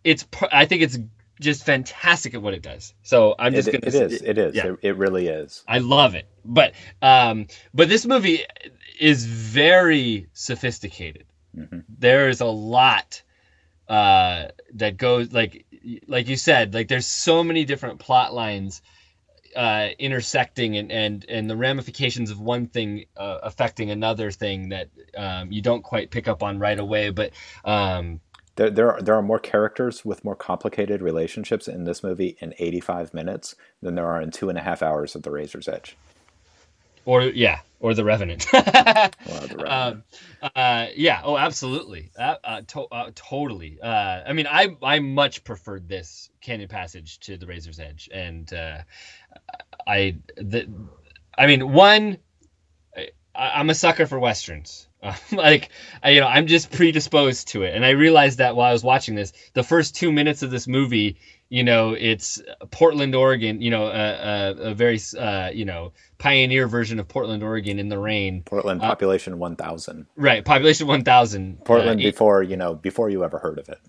it's 0.03 0.25
I 0.51 0.65
think 0.65 0.81
it's 0.81 0.97
just 1.39 1.65
fantastic 1.65 2.33
at 2.33 2.41
what 2.41 2.53
it 2.53 2.61
does. 2.61 2.93
So 3.03 3.35
I'm 3.37 3.53
just 3.53 3.67
it, 3.67 3.81
gonna. 3.81 3.87
It 3.87 4.11
is. 4.11 4.21
It 4.21 4.37
is. 4.37 4.55
Yeah. 4.55 4.67
It, 4.67 4.79
it, 4.81 4.97
really 4.97 5.27
is. 5.27 5.63
I 5.67 5.79
love 5.79 6.15
it. 6.15 6.27
But 6.43 6.73
um, 7.01 7.47
but 7.73 7.89
this 7.89 8.05
movie 8.05 8.43
is 8.99 9.25
very 9.25 10.27
sophisticated. 10.33 11.25
Mm-hmm. 11.55 11.79
There 11.99 12.29
is 12.29 12.41
a 12.41 12.45
lot 12.45 13.21
uh 13.89 14.47
that 14.73 14.97
goes 14.97 15.31
like 15.33 15.65
like 16.07 16.27
you 16.27 16.37
said 16.37 16.73
like 16.73 16.87
there's 16.87 17.05
so 17.05 17.43
many 17.43 17.65
different 17.65 17.99
plot 17.99 18.33
lines 18.33 18.81
uh, 19.55 19.89
intersecting 19.99 20.77
and, 20.77 20.91
and 20.91 21.25
and 21.29 21.47
the 21.47 21.55
ramifications 21.55 22.31
of 22.31 22.39
one 22.39 22.65
thing 22.65 23.05
uh, 23.15 23.37
affecting 23.43 23.91
another 23.91 24.31
thing 24.31 24.69
that 24.69 24.89
um, 25.15 25.51
you 25.51 25.61
don't 25.61 25.83
quite 25.83 26.09
pick 26.09 26.27
up 26.27 26.41
on 26.41 26.57
right 26.57 26.79
away 26.79 27.11
but 27.11 27.31
um, 27.63 28.19
there, 28.55 28.69
there 28.69 28.91
are 28.91 29.01
there 29.01 29.15
are 29.15 29.21
more 29.21 29.39
characters 29.39 30.05
with 30.05 30.23
more 30.23 30.35
complicated 30.35 31.01
relationships 31.01 31.67
in 31.67 31.85
this 31.85 32.03
movie 32.03 32.37
in 32.39 32.53
85 32.59 33.13
minutes 33.13 33.55
than 33.81 33.95
there 33.95 34.07
are 34.07 34.21
in 34.21 34.31
two 34.31 34.49
and 34.49 34.57
a 34.57 34.61
half 34.61 34.81
hours 34.81 35.15
of 35.15 35.23
The 35.23 35.31
Razor's 35.31 35.67
Edge. 35.67 35.97
Or 37.05 37.23
yeah, 37.23 37.61
or 37.83 37.93
The 37.93 38.05
Revenant. 38.05 38.47
the 38.51 39.13
Revenant. 39.59 39.69
Um, 39.69 40.03
uh, 40.55 40.87
yeah. 40.95 41.21
Oh, 41.23 41.37
absolutely. 41.37 42.11
Uh, 42.17 42.35
uh, 42.43 42.61
to- 42.67 42.87
uh, 42.91 43.11
totally. 43.13 43.77
Uh, 43.81 44.21
I 44.25 44.33
mean, 44.33 44.47
I 44.49 44.75
I 44.81 44.99
much 44.99 45.43
preferred 45.43 45.89
this 45.89 46.29
Canyon 46.41 46.69
Passage 46.69 47.19
to 47.21 47.37
The 47.37 47.45
Razor's 47.45 47.79
Edge, 47.81 48.09
and 48.11 48.51
uh, 48.53 48.79
I 49.85 50.15
the, 50.37 50.69
I 51.37 51.47
mean, 51.47 51.73
one, 51.73 52.19
I, 52.97 53.09
I'm 53.35 53.69
a 53.69 53.75
sucker 53.75 54.07
for 54.07 54.17
westerns. 54.17 54.87
like 55.33 55.69
I, 56.01 56.11
you 56.11 56.21
know 56.21 56.27
i'm 56.27 56.47
just 56.47 56.71
predisposed 56.71 57.49
to 57.49 57.63
it 57.63 57.75
and 57.75 57.83
i 57.85 57.89
realized 57.89 58.37
that 58.37 58.55
while 58.55 58.69
i 58.69 58.71
was 58.71 58.83
watching 58.83 59.15
this 59.15 59.33
the 59.53 59.63
first 59.63 59.95
two 59.95 60.13
minutes 60.13 60.43
of 60.43 60.51
this 60.51 60.65
movie 60.65 61.17
you 61.53 61.63
know 61.63 61.93
it's 61.93 62.41
portland 62.71 63.13
oregon 63.13 63.61
you 63.61 63.69
know 63.69 63.85
a, 63.85 63.91
a, 63.91 64.71
a 64.71 64.73
very 64.73 64.99
uh, 65.19 65.51
you 65.53 65.65
know 65.65 65.93
pioneer 66.17 66.67
version 66.67 66.99
of 66.99 67.07
portland 67.07 67.43
oregon 67.43 67.77
in 67.77 67.89
the 67.89 67.99
rain. 67.99 68.41
Portland 68.43 68.81
uh, 68.81 68.87
population 68.87 69.33
uh, 69.33 69.37
1000 69.37 70.07
right 70.15 70.43
population 70.43 70.87
1000 70.87 71.57
uh, 71.61 71.63
portland 71.63 72.01
uh, 72.01 72.03
before 72.03 72.41
you 72.41 72.57
know 72.57 72.73
before 72.73 73.11
you 73.11 73.23
ever 73.23 73.37
heard 73.37 73.59
of 73.59 73.69
it. 73.69 73.79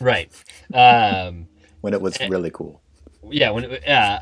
Right. 0.00 0.32
Um, 0.74 1.46
when 1.82 1.94
it 1.94 2.00
was 2.02 2.18
really 2.28 2.50
cool. 2.50 2.82
Yeah 3.30 3.50
when 3.50 3.64
it, 3.64 3.84
yeah. 3.86 4.20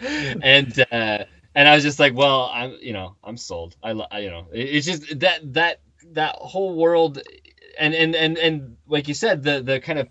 And 0.42 0.86
uh 0.90 1.24
and 1.56 1.68
I 1.68 1.74
was 1.74 1.84
just 1.84 2.00
like, 2.00 2.14
well, 2.14 2.50
I'm, 2.52 2.76
you 2.80 2.92
know, 2.92 3.14
I'm 3.22 3.36
sold. 3.36 3.76
I, 3.80 3.90
I 3.90 4.18
you 4.20 4.30
know, 4.30 4.46
it's 4.52 4.86
just 4.86 5.20
that 5.20 5.52
that 5.52 5.80
that 6.12 6.34
whole 6.36 6.74
world, 6.74 7.20
and 7.78 7.94
and 7.94 8.14
and 8.14 8.38
and 8.38 8.76
like 8.86 9.08
you 9.08 9.14
said, 9.14 9.42
the 9.42 9.62
the 9.62 9.80
kind 9.80 9.98
of 9.98 10.08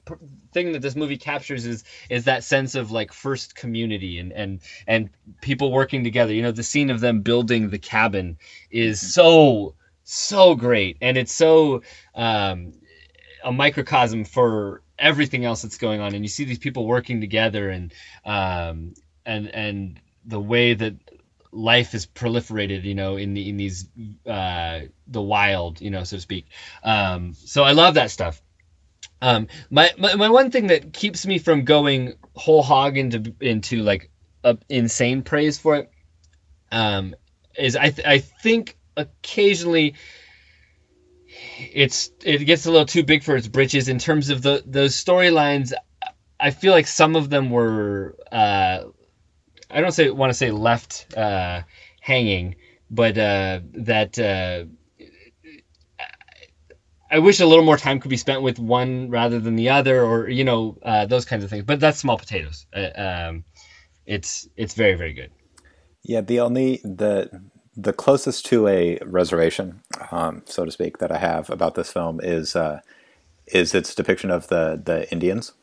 thing 0.53 0.72
that 0.73 0.81
this 0.81 0.95
movie 0.95 1.18
captures 1.18 1.65
is 1.65 1.84
is 2.10 2.26
that 2.26 2.44
sense 2.44 2.76
of 2.76 2.91
like 2.91 3.11
first 3.14 3.56
community 3.56 4.19
and 4.19 4.31
and 4.34 4.60
and 4.88 5.10
people 5.41 5.72
working 5.72 6.03
together. 6.03 6.34
You 6.34 6.41
know, 6.41 6.52
the 6.52 6.64
scene 6.64 6.90
of 6.90 6.99
them 6.99 7.22
building 7.22 7.69
the 7.69 7.80
cabin 7.80 8.38
is 8.72 8.99
mm-hmm. 8.99 9.07
so 9.07 9.76
so 10.03 10.56
great, 10.56 10.98
and 11.02 11.18
it's 11.18 11.34
so 11.34 11.81
um, 12.15 12.73
a 13.44 13.52
microcosm 13.52 14.26
for 14.26 14.81
everything 14.99 15.44
else 15.44 15.64
that's 15.64 15.77
going 15.77 15.99
on 15.99 16.14
and 16.14 16.23
you 16.23 16.30
see 16.30 16.45
these 16.45 16.60
people 16.60 16.85
working 16.85 17.19
together 17.19 17.69
and 17.72 17.91
um 18.26 18.94
and 19.26 19.48
and 19.49 19.99
the 20.26 20.40
way 20.40 20.73
that 20.73 20.94
life 21.54 21.92
has 21.92 22.06
proliferated, 22.06 22.84
you 22.84 22.96
know, 22.96 23.16
in 23.16 23.34
the 23.34 23.50
in 23.50 23.58
these 23.58 23.88
uh, 24.26 24.82
the 25.08 25.22
wild, 25.22 25.80
you 25.80 25.90
know, 25.90 26.04
so 26.04 26.18
to 26.18 26.22
speak. 26.22 26.48
Um, 26.84 27.34
so 27.34 27.64
I 27.64 27.72
love 27.72 27.94
that 27.96 28.12
stuff. 28.12 28.42
Um, 29.22 29.48
my, 29.70 29.92
my 29.98 30.16
my 30.16 30.30
one 30.30 30.52
thing 30.52 30.68
that 30.68 30.94
keeps 30.94 31.26
me 31.26 31.38
from 31.38 31.64
going 31.64 32.14
whole 32.36 32.64
hog 32.64 32.98
into 32.98 33.34
into 33.40 33.84
like 33.84 34.10
a 34.44 34.58
insane 34.70 35.22
praise 35.22 35.58
for 35.58 35.76
it 35.76 35.92
um, 36.72 37.16
is 37.58 37.76
I 37.76 37.90
th- 37.90 38.08
I 38.08 38.20
think 38.20 38.76
occasionally 38.98 39.96
it's 41.74 42.12
it 42.24 42.40
gets 42.40 42.66
a 42.66 42.72
little 42.72 42.86
too 42.86 43.04
big 43.04 43.24
for 43.24 43.36
its 43.36 43.48
britches 43.48 43.88
in 43.88 44.00
terms 44.00 44.30
of 44.30 44.42
the 44.42 44.62
those 44.66 44.96
storylines. 44.96 45.72
I 46.40 46.52
feel 46.52 46.74
like 46.74 46.88
some 46.88 47.16
of 47.16 47.30
them 47.30 47.50
were 47.50 48.18
uh, 48.32 48.84
I 49.74 49.82
don't 49.82 49.91
say 49.91 50.10
want 50.12 50.30
to 50.30 50.34
say 50.34 50.52
left 50.52 51.18
uh, 51.18 51.64
hanging, 52.00 52.56
but 52.90 53.18
uh, 53.18 53.62
that 53.74 54.20
uh, 54.20 54.66
I 57.10 57.20
wish 57.20 57.40
a 57.40 57.45
little 57.45 57.66
more 57.66 57.78
time 57.78 58.00
could 58.00 58.10
be 58.10 58.18
spent 58.18 58.41
with 58.41 58.60
one 58.60 59.10
rather 59.10 59.40
than 59.40 59.56
the 59.56 59.70
other, 59.70 60.04
or 60.04 60.30
you 60.30 60.44
know 60.44 60.78
uh, 60.84 61.06
those 61.06 61.26
kinds 61.26 61.44
of 61.44 61.50
things. 61.50 61.64
But 61.64 61.80
that's 61.80 62.00
small 62.00 62.18
potatoes. 62.18 62.66
Uh, 62.76 62.90
um, 62.95 63.44
it's 64.06 64.48
it's 64.56 64.76
very 64.76 64.95
very 64.95 65.14
good. 65.14 65.32
Yeah, 66.04 66.22
the 66.22 66.40
only 66.40 66.82
the 66.84 67.30
the 67.76 67.94
closest 67.94 68.45
to 68.48 68.68
a 68.68 69.00
reservation, 69.04 69.82
um, 70.12 70.44
so 70.45 70.66
to 70.66 70.72
speak, 70.72 71.00
that 71.00 71.12
I 71.12 71.18
have 71.18 71.50
about 71.50 71.76
this 71.76 71.91
film 71.91 72.20
is 72.22 72.56
uh, 72.56 72.82
is 73.48 73.74
its 73.74 73.95
depiction 73.95 74.30
of 74.30 74.48
the 74.48 74.82
the 74.84 75.12
Indians 75.12 75.54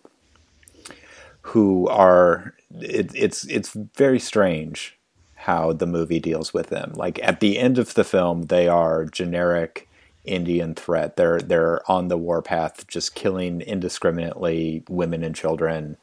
who 1.42 1.88
are 1.88 2.54
it, 2.80 3.10
it's 3.14 3.44
it's 3.44 3.76
very 3.96 4.18
strange 4.18 4.96
how 5.34 5.72
the 5.72 5.86
movie 5.86 6.20
deals 6.20 6.52
with 6.52 6.68
them. 6.68 6.92
Like 6.94 7.18
at 7.22 7.40
the 7.40 7.58
end 7.58 7.78
of 7.78 7.94
the 7.94 8.04
film, 8.04 8.42
they 8.42 8.68
are 8.68 9.06
generic 9.06 9.88
Indian 10.24 10.74
threat. 10.74 11.16
They're 11.16 11.40
they're 11.40 11.90
on 11.90 12.08
the 12.08 12.18
warpath, 12.18 12.86
just 12.86 13.14
killing 13.14 13.60
indiscriminately 13.62 14.84
women 14.88 15.24
and 15.24 15.34
children 15.34 15.96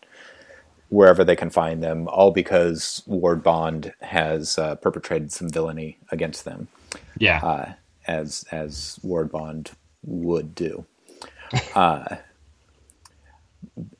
wherever 0.89 1.23
they 1.23 1.35
can 1.35 1.49
find 1.49 1.84
them, 1.84 2.07
all 2.07 2.31
because 2.31 3.03
Ward 3.05 3.43
Bond 3.43 3.93
has 4.01 4.57
uh, 4.57 4.76
perpetrated 4.76 5.31
some 5.31 5.49
villainy 5.49 5.97
against 6.11 6.45
them. 6.45 6.68
Yeah, 7.19 7.39
uh, 7.43 7.73
as 8.07 8.45
as 8.51 8.99
Ward 9.03 9.31
Bond 9.31 9.72
would 10.03 10.55
do. 10.55 10.85
Uh, 11.76 12.18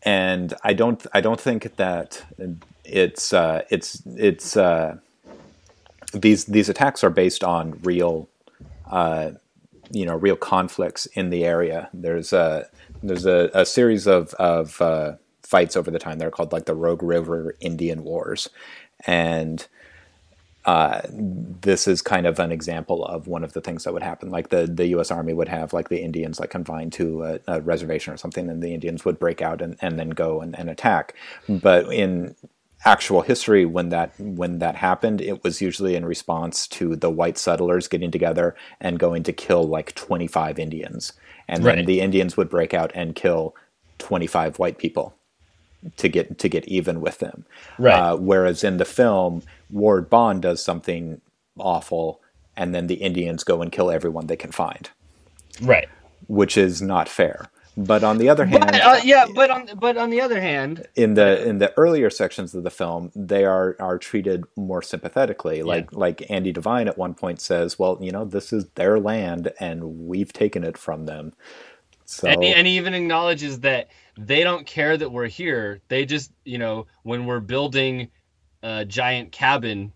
and 0.08 0.54
I 0.64 0.72
don't 0.72 1.06
I 1.14 1.20
don't 1.20 1.40
think 1.40 1.76
that 1.76 2.24
it's 2.86 3.34
uh, 3.34 3.64
it's 3.70 4.02
it's 4.16 4.56
uh, 4.56 5.00
these 6.14 6.46
these 6.46 6.70
attacks 6.70 7.04
are 7.04 7.10
based 7.10 7.44
on 7.44 7.78
real 7.84 8.30
uh, 8.90 9.32
you 9.92 10.06
know 10.06 10.16
real 10.16 10.38
conflicts 10.38 11.08
in 11.08 11.30
the 11.30 11.44
area. 11.44 11.90
There's 11.94 12.32
a 12.32 12.70
there's 13.04 13.26
a, 13.26 13.50
a 13.54 13.66
series 13.66 14.08
of 14.08 14.34
of 14.36 14.82
uh, 14.82 15.16
fights 15.44 15.76
over 15.76 15.92
the 15.92 16.00
time. 16.00 16.20
They're 16.20 16.32
called 16.32 16.54
like 16.54 16.68
the 16.68 16.76
Rogue 16.76 17.04
River 17.04 17.56
Indian 17.60 18.06
Wars, 18.06 18.50
and 19.06 19.68
uh, 20.68 21.02
this 21.10 21.88
is 21.88 22.02
kind 22.02 22.28
of 22.28 22.40
an 22.40 22.52
example 22.52 23.06
of 23.06 23.26
one 23.26 23.46
of 23.46 23.54
the 23.54 23.62
things 23.62 23.86
that 23.86 23.94
would 23.94 24.04
happen. 24.04 24.30
Like 24.30 24.50
the, 24.50 24.68
the 24.68 24.88
U.S. 24.88 25.10
Army 25.12 25.34
would 25.34 25.48
have 25.48 25.72
like 25.72 25.88
the 25.88 26.02
Indians 26.02 26.42
like 26.42 26.50
confined 26.50 26.92
to 26.94 27.24
a, 27.24 27.40
a 27.48 27.62
reservation 27.62 28.14
or 28.14 28.18
something, 28.18 28.50
and 28.50 28.62
the 28.62 28.74
Indians 28.74 29.06
would 29.06 29.18
break 29.18 29.42
out 29.42 29.62
and, 29.62 29.78
and 29.82 29.98
then 29.98 30.10
go 30.10 30.42
and, 30.42 30.60
and 30.60 30.70
attack. 30.70 31.16
But 31.48 31.92
in 31.94 32.36
actual 32.84 33.22
history, 33.22 33.66
when 33.66 33.90
that 33.90 34.20
when 34.20 34.60
that 34.60 34.76
happened, 34.76 35.22
it 35.22 35.42
was 35.42 35.62
usually 35.62 35.96
in 35.96 36.06
response 36.06 36.68
to 36.68 36.98
the 36.98 37.10
white 37.10 37.38
settlers 37.38 37.88
getting 37.88 38.12
together 38.12 38.54
and 38.82 39.00
going 39.00 39.24
to 39.24 39.32
kill 39.32 39.64
like 39.64 39.96
25 39.96 40.60
Indians, 40.60 41.14
and 41.48 41.64
right. 41.64 41.78
then 41.78 41.86
the 41.86 42.02
Indians 42.02 42.36
would 42.36 42.50
break 42.50 42.74
out 42.74 42.92
and 42.94 43.16
kill 43.16 43.56
25 44.00 44.60
white 44.60 44.78
people 44.78 45.17
to 45.98 46.10
get 46.10 46.38
to 46.40 46.50
get 46.50 46.68
even 46.68 47.02
with 47.02 47.20
them. 47.20 47.46
Right. 47.78 47.94
Uh, 47.94 48.18
whereas 48.18 48.64
in 48.64 48.78
the 48.78 48.86
film, 48.86 49.44
Ward 49.70 50.10
Bond 50.10 50.42
does 50.42 50.64
something 50.64 51.22
awful, 51.58 52.22
and 52.56 52.74
then 52.74 52.88
the 52.88 52.96
Indians 52.96 53.44
go 53.44 53.62
and 53.62 53.72
kill 53.72 53.92
everyone 53.92 54.28
they 54.28 54.36
can 54.36 54.52
find. 54.52 54.90
Right. 55.62 55.88
Which 56.28 56.58
is 56.58 56.82
not 56.82 57.10
fair. 57.10 57.50
But 57.80 58.04
on 58.04 58.18
the 58.18 58.28
other 58.28 58.48
hand, 58.48 58.72
but, 58.72 58.82
uh, 58.82 59.00
yeah, 59.04 59.28
but 59.36 59.52
on 59.52 59.70
but 59.76 59.98
on 59.98 60.10
the 60.10 60.20
other 60.20 60.42
hand, 60.42 60.88
in 60.96 61.14
the 61.14 61.48
in 61.48 61.60
the 61.60 61.72
earlier 61.78 62.10
sections 62.10 62.56
of 62.56 62.64
the 62.64 62.72
film, 62.72 63.12
they 63.16 63.46
are 63.46 63.76
are 63.80 64.00
treated 64.00 64.46
more 64.56 64.82
sympathetically. 64.82 65.62
Like 65.62 65.92
yeah. 65.92 66.00
like 66.00 66.32
Andy 66.32 66.52
Devine 66.52 66.88
at 66.88 66.98
one 66.98 67.14
point 67.14 67.40
says, 67.40 67.78
"Well, 67.78 68.00
you 68.02 68.12
know, 68.12 68.26
this 68.26 68.52
is 68.52 68.66
their 68.74 69.00
land, 69.00 69.54
and 69.60 70.08
we've 70.08 70.34
taken 70.34 70.64
it 70.64 70.76
from 70.76 71.06
them." 71.06 71.34
So, 72.06 72.28
and, 72.28 72.44
and 72.44 72.66
he 72.66 72.78
even 72.78 72.96
acknowledges 72.96 73.60
that 73.60 73.90
they 74.18 74.44
don't 74.44 74.68
care 74.68 74.98
that 74.98 75.12
we're 75.12 75.28
here. 75.28 75.82
They 75.90 76.06
just, 76.06 76.32
you 76.46 76.60
know, 76.60 76.88
when 77.04 77.26
we're 77.28 77.42
building 77.42 78.10
a 78.64 78.86
giant 78.86 79.32
cabin 79.34 79.92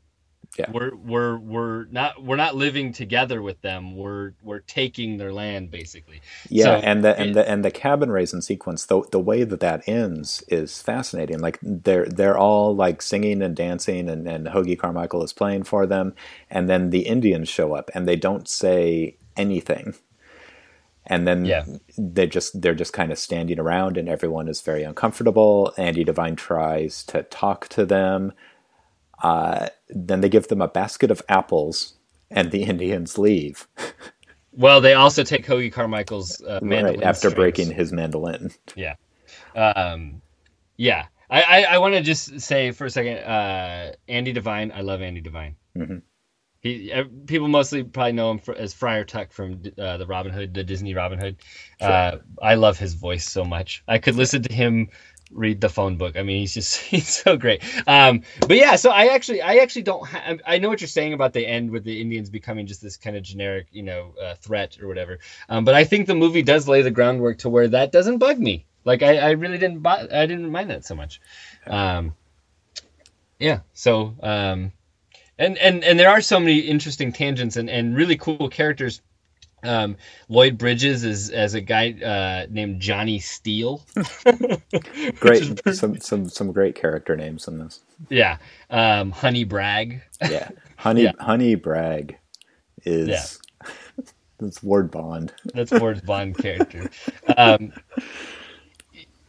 Yeah. 0.57 0.67
We're 0.67 0.95
we're 0.95 1.39
we're 1.39 1.85
not 1.87 2.23
we're 2.23 2.37
not 2.37 2.55
living 2.55 2.93
together 2.93 3.41
with 3.41 3.61
them. 3.61 3.95
We're 3.97 4.33
we're 4.41 4.61
taking 4.61 5.17
their 5.17 5.33
land 5.33 5.71
basically. 5.71 6.23
Yeah, 6.49 6.65
So 6.65 6.81
and 6.81 7.03
the 7.03 7.19
and 7.19 7.31
it- 7.31 7.35
the 7.35 7.49
and 7.49 7.65
the 7.65 7.71
cabin 7.71 8.11
raising 8.11 8.41
sequence, 8.41 8.85
the 8.85 9.03
the 9.11 9.19
way 9.19 9.43
that 9.43 9.59
that 9.61 9.87
ends 9.87 10.43
is 10.49 10.81
fascinating. 10.81 11.39
Like 11.39 11.59
they're 11.63 12.07
they're 12.07 12.37
all 12.37 12.75
like 12.75 13.01
singing 13.01 13.41
and 13.41 13.55
dancing, 13.55 14.09
and 14.09 14.27
and 14.27 14.47
Hoagy 14.47 14.77
Carmichael 14.79 15.23
is 15.23 15.33
playing 15.33 15.63
for 15.63 15.87
them, 15.87 16.15
and 16.49 16.69
then 16.69 16.91
the 16.91 17.01
Indians 17.07 17.49
show 17.49 17.73
up, 17.75 17.91
and 17.95 18.07
they 18.07 18.17
don't 18.17 18.47
say 18.49 19.17
anything, 19.37 19.95
and 21.07 21.27
then 21.27 21.45
Yeah. 21.45 21.65
they 21.97 22.27
just 22.27 22.61
they're 22.61 22.75
just 22.75 22.93
kind 22.93 23.11
of 23.11 23.17
standing 23.19 23.59
around, 23.59 23.97
and 23.97 24.07
everyone 24.09 24.47
is 24.47 24.61
very 24.61 24.83
uncomfortable. 24.83 25.73
Andy 25.77 26.03
Devine 26.03 26.35
tries 26.35 27.03
to 27.05 27.23
talk 27.23 27.67
to 27.69 27.85
them. 27.85 28.33
Uh, 29.23 29.67
then 29.89 30.21
they 30.21 30.29
give 30.29 30.47
them 30.47 30.61
a 30.61 30.67
basket 30.67 31.11
of 31.11 31.21
apples, 31.29 31.93
and 32.29 32.51
the 32.51 32.63
Indians 32.73 33.17
leave. 33.17 33.67
Well, 34.53 34.81
they 34.81 34.93
also 34.95 35.23
take 35.23 35.45
Hoagy 35.45 35.71
Carmichael's 35.71 36.41
uh, 36.41 36.59
mandolin 36.61 36.99
right 36.99 37.03
after 37.07 37.29
strings. 37.29 37.35
breaking 37.35 37.71
his 37.71 37.91
mandolin. 37.93 38.51
Yeah. 38.75 38.95
Um, 39.55 40.21
yeah. 40.77 41.05
I, 41.29 41.41
I, 41.41 41.61
I 41.63 41.77
want 41.77 41.93
to 41.93 42.01
just 42.01 42.41
say 42.41 42.71
for 42.71 42.85
a 42.85 42.89
second, 42.89 43.19
uh, 43.19 43.93
Andy 44.09 44.33
Devine. 44.33 44.73
I 44.75 44.81
love 44.81 45.01
Andy 45.01 45.21
Devine. 45.21 45.55
Mhm. 45.77 46.01
He 46.61 46.93
people 47.25 47.47
mostly 47.47 47.83
probably 47.83 48.11
know 48.11 48.31
him 48.31 48.39
for, 48.39 48.53
as 48.55 48.73
Friar 48.73 49.03
Tuck 49.03 49.31
from 49.31 49.63
uh, 49.79 49.97
the 49.97 50.05
Robin 50.05 50.31
Hood, 50.31 50.53
the 50.53 50.63
Disney 50.63 50.93
Robin 50.93 51.17
Hood. 51.17 51.37
Uh, 51.79 52.17
I 52.41 52.53
love 52.53 52.77
his 52.77 52.93
voice 52.93 53.27
so 53.27 53.43
much. 53.43 53.83
I 53.87 53.97
could 53.97 54.15
listen 54.15 54.43
to 54.43 54.53
him 54.53 54.89
read 55.33 55.61
the 55.61 55.69
phone 55.69 55.97
book. 55.97 56.17
I 56.17 56.23
mean, 56.23 56.39
he's 56.39 56.53
just 56.53 56.77
he's 56.81 57.07
so 57.07 57.37
great. 57.37 57.63
Um, 57.87 58.23
but 58.47 58.57
yeah, 58.57 58.75
so 58.75 58.91
I 58.91 59.07
actually 59.07 59.41
I 59.41 59.55
actually 59.55 59.83
don't. 59.83 60.05
Ha- 60.05 60.37
I 60.45 60.59
know 60.59 60.69
what 60.69 60.81
you're 60.81 60.87
saying 60.87 61.13
about 61.13 61.33
the 61.33 61.45
end 61.45 61.71
with 61.71 61.83
the 61.83 61.99
Indians 62.01 62.29
becoming 62.29 62.67
just 62.67 62.81
this 62.81 62.97
kind 62.97 63.15
of 63.15 63.23
generic, 63.23 63.67
you 63.71 63.83
know, 63.83 64.13
uh, 64.21 64.35
threat 64.35 64.77
or 64.81 64.87
whatever. 64.87 65.19
Um, 65.49 65.65
but 65.65 65.73
I 65.73 65.83
think 65.83 66.07
the 66.07 66.15
movie 66.15 66.43
does 66.43 66.67
lay 66.67 66.81
the 66.81 66.91
groundwork 66.91 67.39
to 67.39 67.49
where 67.49 67.67
that 67.69 67.91
doesn't 67.91 68.17
bug 68.17 68.39
me. 68.39 68.65
Like 68.83 69.03
I, 69.03 69.17
I 69.17 69.31
really 69.31 69.57
didn't 69.57 69.79
bu- 69.79 69.89
I 69.89 70.25
didn't 70.25 70.51
mind 70.51 70.69
that 70.69 70.85
so 70.85 70.95
much. 70.95 71.21
Um, 71.67 72.15
yeah. 73.39 73.61
So 73.73 74.15
um, 74.21 74.71
and 75.41 75.57
and 75.57 75.83
and 75.83 75.99
there 75.99 76.09
are 76.09 76.21
so 76.21 76.39
many 76.39 76.59
interesting 76.59 77.11
tangents 77.11 77.57
and 77.57 77.69
and 77.69 77.95
really 77.95 78.15
cool 78.15 78.47
characters. 78.49 79.01
Um, 79.63 79.97
Lloyd 80.27 80.57
Bridges 80.57 81.03
is 81.03 81.29
as 81.29 81.53
a 81.53 81.61
guy 81.61 81.91
uh, 81.91 82.47
named 82.49 82.79
Johnny 82.81 83.19
Steele. 83.19 83.83
Great, 85.19 85.61
some 85.75 85.99
some 85.99 86.29
some 86.29 86.51
great 86.51 86.75
character 86.75 87.15
names 87.15 87.47
in 87.47 87.59
this. 87.59 87.81
Yeah. 88.09 88.37
Um, 88.69 89.11
Honey 89.11 89.43
Bragg. 89.43 90.01
Yeah, 90.21 90.49
Honey 90.77 91.03
Yeah. 91.03 91.11
Honey 91.19 91.55
Bragg 91.55 92.17
is 92.85 93.39
Yeah. 93.63 94.03
it's 94.41 94.63
Ward 94.63 94.89
Bond. 94.89 95.33
That's 95.53 95.71
Ward's 95.71 96.01
Bond 96.01 96.37
character. 96.37 96.89
Um, 97.37 97.71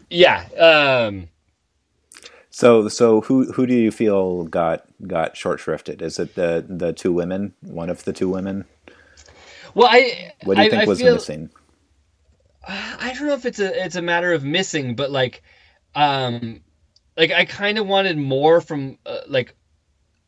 yeah. 0.09 0.44
Um, 0.59 1.28
So 2.52 2.88
so 2.88 3.22
who 3.22 3.50
who 3.52 3.66
do 3.66 3.74
you 3.74 3.90
feel 3.90 4.44
got 4.44 4.84
got 5.06 5.36
short 5.36 5.58
shrifted? 5.60 6.02
Is 6.02 6.18
it 6.18 6.34
the 6.34 6.64
the 6.68 6.92
two 6.92 7.12
women? 7.12 7.54
One 7.62 7.90
of 7.90 8.04
the 8.04 8.12
two 8.12 8.28
women? 8.28 8.66
well, 9.74 9.88
I 9.90 10.32
What 10.44 10.56
do 10.56 10.62
you 10.62 10.66
I, 10.66 10.70
think 10.70 10.82
I 10.82 10.86
was 10.86 11.00
feel, 11.00 11.14
missing? 11.14 11.50
I 12.66 13.14
don't 13.14 13.26
know 13.26 13.34
if 13.34 13.46
it's 13.46 13.58
a 13.58 13.84
it's 13.84 13.96
a 13.96 14.02
matter 14.02 14.32
of 14.32 14.44
missing, 14.44 14.94
but 14.96 15.10
like, 15.10 15.42
um, 15.94 16.60
like 17.16 17.32
I 17.32 17.46
kind 17.46 17.78
of 17.78 17.86
wanted 17.86 18.18
more 18.18 18.60
from 18.60 18.98
uh, 19.06 19.20
like 19.26 19.56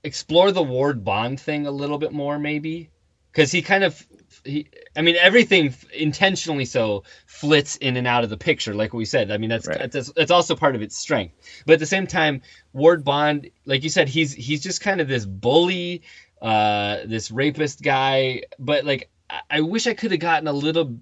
explore 0.02 0.50
the 0.52 0.62
Ward 0.62 1.04
Bond 1.04 1.40
thing 1.40 1.66
a 1.66 1.70
little 1.70 1.98
bit 1.98 2.12
more, 2.12 2.38
maybe, 2.38 2.90
because 3.32 3.52
he 3.52 3.62
kind 3.62 3.84
of 3.84 4.06
he. 4.44 4.68
I 4.96 5.02
mean, 5.02 5.16
everything 5.16 5.74
intentionally 5.92 6.64
so 6.64 7.04
flits 7.26 7.76
in 7.76 7.96
and 7.96 8.06
out 8.06 8.24
of 8.24 8.30
the 8.30 8.36
picture, 8.36 8.74
like 8.74 8.92
we 8.92 9.04
said. 9.04 9.30
I 9.30 9.38
mean, 9.38 9.50
that's 9.50 9.66
Right. 9.66 9.90
that's 9.90 10.12
that's 10.12 10.30
also 10.30 10.54
part 10.54 10.74
of 10.74 10.82
its 10.82 10.96
strength. 10.96 11.34
But 11.66 11.74
at 11.74 11.78
the 11.80 11.86
same 11.86 12.06
time, 12.06 12.42
Ward 12.72 13.04
Bond, 13.04 13.50
like 13.66 13.82
you 13.82 13.90
said, 13.90 14.08
he's 14.08 14.32
he's 14.32 14.62
just 14.62 14.80
kind 14.80 15.00
of 15.00 15.08
this 15.08 15.24
bully, 15.26 16.02
uh, 16.40 16.98
this 17.06 17.30
rapist 17.30 17.82
guy. 17.82 18.42
But 18.58 18.84
like, 18.84 19.10
I, 19.30 19.40
I 19.50 19.60
wish 19.62 19.86
I 19.86 19.94
could 19.94 20.10
have 20.10 20.20
gotten 20.20 20.48
a 20.48 20.52
little 20.52 20.98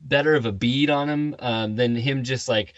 better 0.00 0.34
of 0.34 0.46
a 0.46 0.52
bead 0.52 0.90
on 0.90 1.08
him 1.08 1.36
um, 1.38 1.76
than 1.76 1.96
him 1.96 2.24
just 2.24 2.48
like 2.48 2.74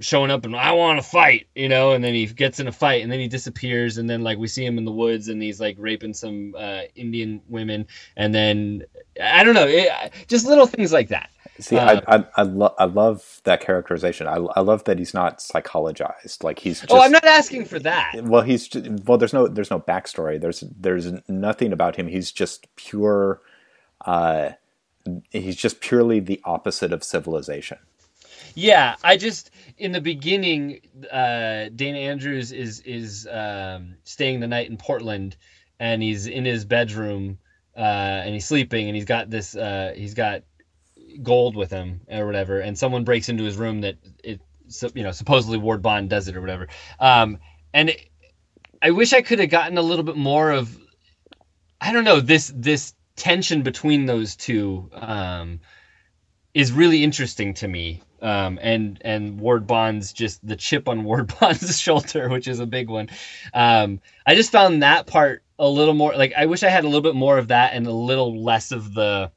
showing 0.00 0.30
up 0.30 0.44
and 0.44 0.56
I 0.56 0.72
want 0.72 0.98
to 1.00 1.02
fight, 1.08 1.46
you 1.54 1.68
know, 1.68 1.92
and 1.92 2.04
then 2.04 2.14
he 2.14 2.26
gets 2.26 2.60
in 2.60 2.68
a 2.68 2.72
fight 2.72 3.02
and 3.02 3.10
then 3.12 3.20
he 3.20 3.28
disappears 3.28 3.98
and 3.98 4.08
then 4.08 4.22
like 4.22 4.38
we 4.38 4.48
see 4.48 4.64
him 4.64 4.78
in 4.78 4.84
the 4.84 4.92
woods 4.92 5.28
and 5.28 5.42
he's 5.42 5.60
like 5.60 5.76
raping 5.78 6.14
some 6.14 6.54
uh, 6.56 6.82
Indian 6.94 7.42
women 7.48 7.86
and 8.16 8.34
then 8.34 8.84
I 9.22 9.44
don't 9.44 9.54
know, 9.54 9.66
it, 9.68 9.90
just 10.28 10.46
little 10.46 10.66
things 10.66 10.92
like 10.92 11.08
that. 11.08 11.30
See, 11.60 11.76
Uh, 11.76 12.00
I 12.08 12.16
I 12.16 12.26
I, 12.36 12.42
lo- 12.42 12.74
I 12.78 12.84
love 12.86 13.40
that 13.44 13.60
characterization. 13.60 14.26
I, 14.26 14.36
I 14.36 14.60
love 14.60 14.84
that 14.84 14.98
he's 14.98 15.14
not 15.14 15.38
psychologized. 15.38 16.42
Like 16.44 16.58
he's 16.60 16.82
just 16.82 16.90
oh, 16.90 17.00
I'm 17.02 17.12
not 17.12 17.24
asking 17.24 17.66
for 17.66 17.78
that. 17.80 18.14
well 18.14 18.42
he's 18.42 18.68
ju- 18.68 18.96
well 19.06 19.18
there's 19.18 19.32
no 19.34 19.48
there's 19.48 19.70
no 19.70 19.80
backstory 19.80 20.40
there's 20.40 20.60
there's 20.78 21.12
nothing 21.28 21.72
about 21.72 21.96
him 21.96 22.08
he's 22.08 22.32
just 22.32 22.74
pure 22.76 23.40
uh 24.06 24.50
he's 25.30 25.56
just 25.56 25.80
purely 25.80 26.20
the 26.20 26.40
opposite 26.44 26.92
of 26.92 27.04
civilization 27.04 27.78
Yeah, 28.54 28.96
I 29.02 29.16
just 29.16 29.50
in 29.78 29.92
the 29.92 30.00
beginning, 30.00 30.80
uh, 31.10 31.68
Dana 31.74 31.98
Andrews 31.98 32.52
is 32.52 32.80
is 32.80 33.26
um, 33.30 33.96
staying 34.04 34.40
the 34.40 34.46
night 34.46 34.68
in 34.70 34.76
Portland, 34.76 35.36
and 35.80 36.02
he's 36.02 36.26
in 36.26 36.44
his 36.44 36.64
bedroom, 36.64 37.38
uh, 37.76 37.80
and 37.80 38.34
he's 38.34 38.46
sleeping, 38.46 38.88
and 38.88 38.96
he's 38.96 39.04
got 39.04 39.30
this, 39.30 39.56
uh, 39.56 39.92
he's 39.96 40.14
got 40.14 40.42
gold 41.22 41.56
with 41.56 41.70
him 41.70 42.02
or 42.10 42.26
whatever, 42.26 42.60
and 42.60 42.78
someone 42.78 43.04
breaks 43.04 43.28
into 43.28 43.44
his 43.44 43.56
room 43.56 43.82
that 43.82 43.96
it, 44.24 44.40
so, 44.68 44.90
you 44.94 45.02
know, 45.02 45.12
supposedly 45.12 45.58
Ward 45.58 45.82
Bond 45.82 46.10
does 46.10 46.28
it 46.28 46.36
or 46.36 46.40
whatever, 46.40 46.68
um, 47.00 47.38
and 47.74 47.90
it, 47.90 48.08
I 48.82 48.90
wish 48.90 49.12
I 49.12 49.22
could 49.22 49.38
have 49.38 49.50
gotten 49.50 49.78
a 49.78 49.82
little 49.82 50.04
bit 50.04 50.16
more 50.16 50.50
of, 50.50 50.76
I 51.80 51.92
don't 51.92 52.04
know, 52.04 52.20
this 52.20 52.52
this 52.54 52.94
tension 53.16 53.62
between 53.62 54.06
those 54.06 54.36
two. 54.36 54.90
Um, 54.94 55.60
is 56.54 56.70
really 56.72 57.02
interesting 57.02 57.54
to 57.54 57.66
me. 57.66 58.02
Um, 58.22 58.58
and 58.62 58.98
and 59.04 59.40
Ward 59.40 59.66
Bond's 59.66 60.12
just 60.12 60.46
the 60.46 60.56
chip 60.56 60.88
on 60.88 61.04
Ward 61.04 61.32
Bond's 61.40 61.80
shoulder, 61.80 62.28
which 62.28 62.48
is 62.48 62.60
a 62.60 62.66
big 62.66 62.88
one. 62.88 63.08
Um, 63.52 64.00
I 64.26 64.34
just 64.34 64.52
found 64.52 64.82
that 64.82 65.06
part 65.06 65.42
a 65.58 65.68
little 65.68 65.94
more 65.94 66.14
like 66.14 66.32
I 66.36 66.46
wish 66.46 66.62
I 66.62 66.68
had 66.68 66.84
a 66.84 66.86
little 66.86 67.02
bit 67.02 67.14
more 67.14 67.38
of 67.38 67.48
that 67.48 67.74
and 67.74 67.86
a 67.86 67.92
little 67.92 68.42
less 68.42 68.72
of 68.72 68.94
the 68.94 69.30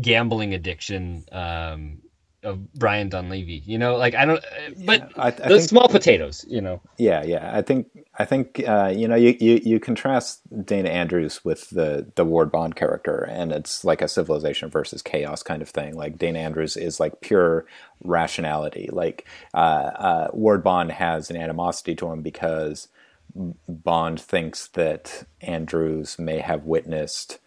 gambling 0.00 0.54
addiction 0.54 1.24
um, 1.32 2.02
of 2.42 2.72
Brian 2.74 3.10
Donlevy. 3.10 3.62
You 3.66 3.78
know, 3.78 3.96
like 3.96 4.14
I 4.14 4.24
don't, 4.24 4.44
but 4.84 5.10
I, 5.16 5.28
I 5.28 5.30
the 5.30 5.48
think 5.48 5.68
small 5.68 5.88
potatoes. 5.88 6.44
You 6.48 6.60
know, 6.60 6.80
yeah 6.98 7.22
yeah 7.24 7.50
i 7.56 7.62
think 7.62 7.88
i 8.18 8.24
think 8.24 8.62
uh 8.66 8.92
you 8.94 9.08
know 9.08 9.14
you, 9.14 9.36
you 9.40 9.60
you 9.64 9.80
contrast 9.80 10.40
dana 10.64 10.88
andrews 10.88 11.44
with 11.44 11.70
the 11.70 12.06
the 12.16 12.24
ward 12.24 12.50
bond 12.50 12.76
character 12.76 13.26
and 13.30 13.52
it's 13.52 13.84
like 13.84 14.02
a 14.02 14.08
civilization 14.08 14.68
versus 14.68 15.02
chaos 15.02 15.42
kind 15.42 15.62
of 15.62 15.68
thing 15.68 15.94
like 15.94 16.18
dana 16.18 16.38
andrews 16.38 16.76
is 16.76 17.00
like 17.00 17.20
pure 17.20 17.66
rationality 18.04 18.88
like 18.92 19.26
uh, 19.54 19.56
uh 19.56 20.28
ward 20.32 20.62
bond 20.62 20.92
has 20.92 21.30
an 21.30 21.36
animosity 21.36 21.94
to 21.94 22.06
him 22.10 22.22
because 22.22 22.88
Bond 23.34 24.20
thinks 24.20 24.68
that 24.68 25.24
Andrews 25.40 26.18
may 26.18 26.38
have 26.40 26.64
witnessed 26.64 27.38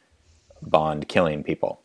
Bond 0.62 1.08
killing 1.08 1.44
people, 1.44 1.82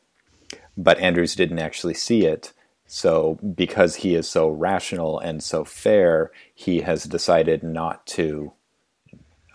but 0.76 0.98
Andrews 0.98 1.34
didn't 1.34 1.58
actually 1.58 1.94
see 1.94 2.24
it. 2.24 2.52
So, 2.92 3.38
because 3.54 3.94
he 3.94 4.16
is 4.16 4.28
so 4.28 4.48
rational 4.48 5.20
and 5.20 5.44
so 5.44 5.64
fair, 5.64 6.32
he 6.52 6.80
has 6.80 7.04
decided 7.04 7.62
not 7.62 8.04
to 8.08 8.52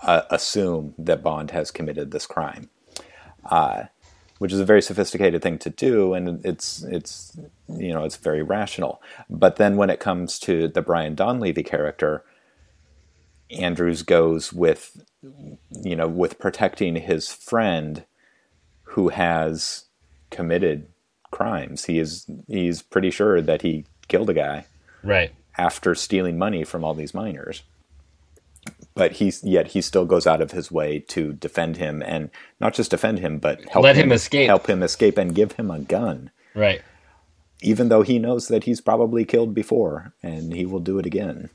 uh, 0.02 0.22
assume 0.30 0.94
that 0.98 1.22
Bond 1.22 1.52
has 1.52 1.70
committed 1.70 2.12
this 2.12 2.26
crime, 2.26 2.70
uh, 3.44 3.84
which 4.38 4.54
is 4.54 4.62
a 4.62 4.66
very 4.66 4.82
sophisticated 4.82 5.42
thing 5.42 5.58
to 5.60 5.70
do, 5.70 6.14
and 6.14 6.46
it's 6.46 6.84
it's 6.84 7.38
you 7.68 7.92
know 7.92 8.06
it's 8.06 8.16
very 8.16 8.42
rational. 8.42 9.02
But 9.30 9.58
then 9.58 9.76
when 9.76 9.90
it 9.90 10.00
comes 10.00 10.40
to 10.40 10.70
the 10.70 10.82
Brian 10.82 11.14
Donlevy 11.14 11.66
character, 11.66 12.24
Andrews 13.52 14.02
goes 14.02 14.54
with 14.54 15.04
you 15.84 15.98
know 15.98 16.08
with 16.08 16.40
protecting 16.40 16.96
his 16.96 17.34
friend 17.34 18.06
who 18.84 19.10
has 19.10 19.88
committed 20.30 20.88
crimes. 21.36 21.86
He 21.86 22.00
is 22.00 22.26
he's 22.48 22.82
pretty 22.82 23.12
sure 23.12 23.42
that 23.42 23.62
he 23.62 23.86
killed 24.08 24.30
a 24.30 24.34
guy 24.34 24.66
right? 25.04 25.32
after 25.58 25.94
stealing 25.96 26.38
money 26.38 26.64
from 26.64 26.84
all 26.84 26.94
these 26.96 27.14
miners. 27.14 27.64
But 28.96 29.14
he's 29.14 29.44
yet 29.44 29.68
he 29.70 29.82
still 29.82 30.06
goes 30.06 30.26
out 30.26 30.42
of 30.42 30.52
his 30.52 30.72
way 30.72 31.00
to 31.10 31.34
defend 31.34 31.78
him 31.78 32.02
and 32.02 32.30
not 32.60 32.74
just 32.74 32.92
defend 32.92 33.20
him, 33.20 33.38
but 33.40 33.60
help 33.70 33.84
Let 33.84 33.96
him 33.98 34.12
escape. 34.12 34.48
help 34.48 34.68
him 34.68 34.82
escape 34.82 35.18
and 35.18 35.36
give 35.36 35.52
him 35.54 35.70
a 35.70 35.80
gun, 35.80 36.32
Right. 36.56 36.82
even 37.62 37.90
though 37.90 38.02
he 38.04 38.18
knows 38.20 38.48
that 38.48 38.64
he's 38.64 38.82
probably 38.82 39.26
killed 39.26 39.54
before 39.54 40.14
and 40.24 40.54
he 40.54 40.66
will 40.66 40.80
do 40.80 40.98
it 40.98 41.06
again. 41.06 41.50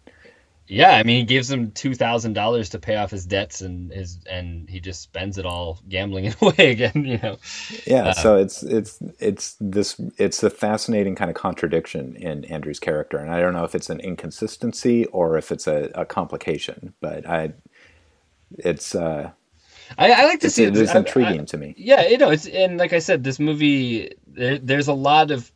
Yeah, 0.70 0.92
I 0.92 1.02
mean, 1.02 1.16
he 1.16 1.24
gives 1.24 1.50
him 1.50 1.72
two 1.72 1.94
thousand 1.94 2.34
dollars 2.34 2.70
to 2.70 2.78
pay 2.78 2.94
off 2.94 3.10
his 3.10 3.26
debts, 3.26 3.60
and 3.60 3.90
his 3.90 4.18
and 4.30 4.70
he 4.70 4.78
just 4.78 5.02
spends 5.02 5.36
it 5.36 5.44
all 5.44 5.80
gambling 5.88 6.24
it 6.26 6.40
away 6.40 6.70
again. 6.70 7.04
You 7.04 7.18
know. 7.18 7.38
Yeah, 7.86 8.08
uh, 8.08 8.12
so 8.12 8.36
it's 8.36 8.62
it's 8.62 9.02
it's 9.18 9.56
this 9.60 10.00
it's 10.16 10.42
a 10.44 10.50
fascinating 10.50 11.16
kind 11.16 11.28
of 11.28 11.36
contradiction 11.36 12.14
in 12.14 12.44
Andrew's 12.44 12.78
character, 12.78 13.18
and 13.18 13.30
I 13.32 13.40
don't 13.40 13.52
know 13.52 13.64
if 13.64 13.74
it's 13.74 13.90
an 13.90 13.98
inconsistency 14.00 15.06
or 15.06 15.36
if 15.36 15.50
it's 15.50 15.66
a, 15.66 15.90
a 15.94 16.04
complication, 16.04 16.94
but 17.00 17.28
I 17.28 17.52
it's 18.58 18.94
uh 18.94 19.30
I, 19.98 20.12
I, 20.12 20.24
like 20.24 20.40
to 20.40 20.46
it's, 20.46 20.54
see 20.54 20.64
it. 20.64 20.76
It's 20.76 20.94
intriguing 20.94 21.40
I, 21.40 21.44
to 21.46 21.56
me. 21.56 21.74
Yeah, 21.76 22.06
you 22.06 22.16
know, 22.16 22.30
it's 22.30 22.46
and 22.46 22.78
like 22.78 22.92
I 22.92 23.00
said, 23.00 23.24
this 23.24 23.40
movie 23.40 24.12
there, 24.28 24.58
there's 24.58 24.86
a 24.86 24.94
lot 24.94 25.32
of 25.32 25.50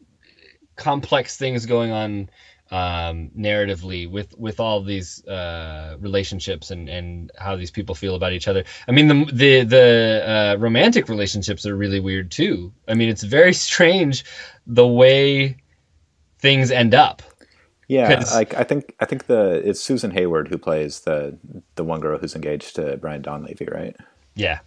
complex 0.74 1.36
things 1.36 1.66
going 1.66 1.93
on 1.93 2.28
um, 2.74 3.30
narratively 3.38 4.10
with 4.10 4.36
with 4.36 4.59
all 4.59 4.82
these 4.82 5.24
uh, 5.26 5.96
relationships 6.01 6.72
and 6.72 6.88
and 6.88 7.30
how 7.38 7.55
these 7.55 7.70
people 7.70 7.94
feel 7.94 8.16
about 8.16 8.32
each 8.32 8.48
other. 8.48 8.64
I 8.88 8.90
mean, 8.90 9.06
the 9.06 9.32
the 9.32 9.64
the 9.64 10.24
uh, 10.26 10.56
romantic 10.59 11.09
relationships 11.09 11.66
are 11.66 11.76
really 11.76 12.01
weird 12.01 12.32
too. 12.32 12.72
I 12.88 12.94
mean, 12.94 13.09
it's 13.09 13.22
very 13.22 13.52
strange 13.68 14.24
the 14.66 14.86
way 14.86 15.56
things 16.40 16.72
end 16.72 16.94
up. 16.94 17.22
Yeah, 17.86 18.24
like 18.34 18.55
I 18.55 18.64
think 18.64 18.92
I 18.98 19.05
think 19.05 19.26
the 19.26 19.62
it's 19.64 19.80
Susan 19.80 20.10
Hayward 20.10 20.48
who 20.48 20.59
plays 20.59 21.01
the 21.01 21.38
the 21.76 21.84
one 21.84 22.01
girl 22.01 22.18
who's 22.18 22.34
engaged 22.34 22.74
to 22.74 22.96
Brian 22.96 23.22
Donlevy, 23.22 23.72
right? 23.72 23.96
Yeah. 24.34 24.59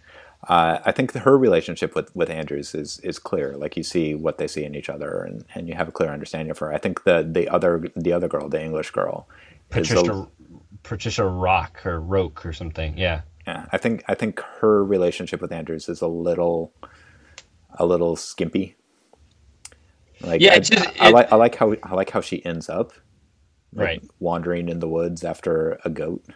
Uh, 0.46 0.78
I 0.84 0.92
think 0.92 1.12
her 1.12 1.36
relationship 1.36 1.94
with, 1.94 2.14
with 2.14 2.30
Andrews 2.30 2.74
is 2.74 3.00
is 3.00 3.18
clear. 3.18 3.56
Like 3.56 3.76
you 3.76 3.82
see 3.82 4.14
what 4.14 4.38
they 4.38 4.46
see 4.46 4.64
in 4.64 4.74
each 4.74 4.88
other, 4.88 5.22
and, 5.22 5.44
and 5.54 5.68
you 5.68 5.74
have 5.74 5.88
a 5.88 5.92
clear 5.92 6.10
understanding 6.10 6.50
of 6.50 6.58
her. 6.58 6.72
I 6.72 6.78
think 6.78 7.04
the 7.04 7.26
the 7.28 7.48
other 7.48 7.90
the 7.96 8.12
other 8.12 8.28
girl, 8.28 8.48
the 8.48 8.62
English 8.62 8.92
girl, 8.92 9.28
Patricia 9.68 10.12
a, 10.12 10.28
Patricia 10.84 11.24
Rock 11.24 11.84
or 11.84 12.00
Roke 12.00 12.46
or 12.46 12.52
something. 12.52 12.96
Yeah. 12.96 13.22
Yeah, 13.46 13.64
I 13.72 13.78
think 13.78 14.04
I 14.06 14.14
think 14.14 14.40
her 14.60 14.84
relationship 14.84 15.40
with 15.40 15.52
Andrews 15.52 15.88
is 15.88 16.02
a 16.02 16.06
little 16.06 16.70
a 17.78 17.86
little 17.86 18.14
skimpy. 18.14 18.76
Like 20.20 20.42
yeah, 20.42 20.54
I, 20.54 20.58
just, 20.58 20.86
I, 21.00 21.06
I, 21.06 21.10
like 21.10 21.32
I 21.32 21.36
like 21.36 21.54
how 21.54 21.74
I 21.82 21.94
like 21.94 22.10
how 22.10 22.20
she 22.20 22.44
ends 22.44 22.68
up, 22.68 22.92
like, 23.72 23.86
right, 23.86 24.02
wandering 24.18 24.68
in 24.68 24.80
the 24.80 24.88
woods 24.88 25.24
after 25.24 25.78
a 25.84 25.88
goat. 25.88 26.26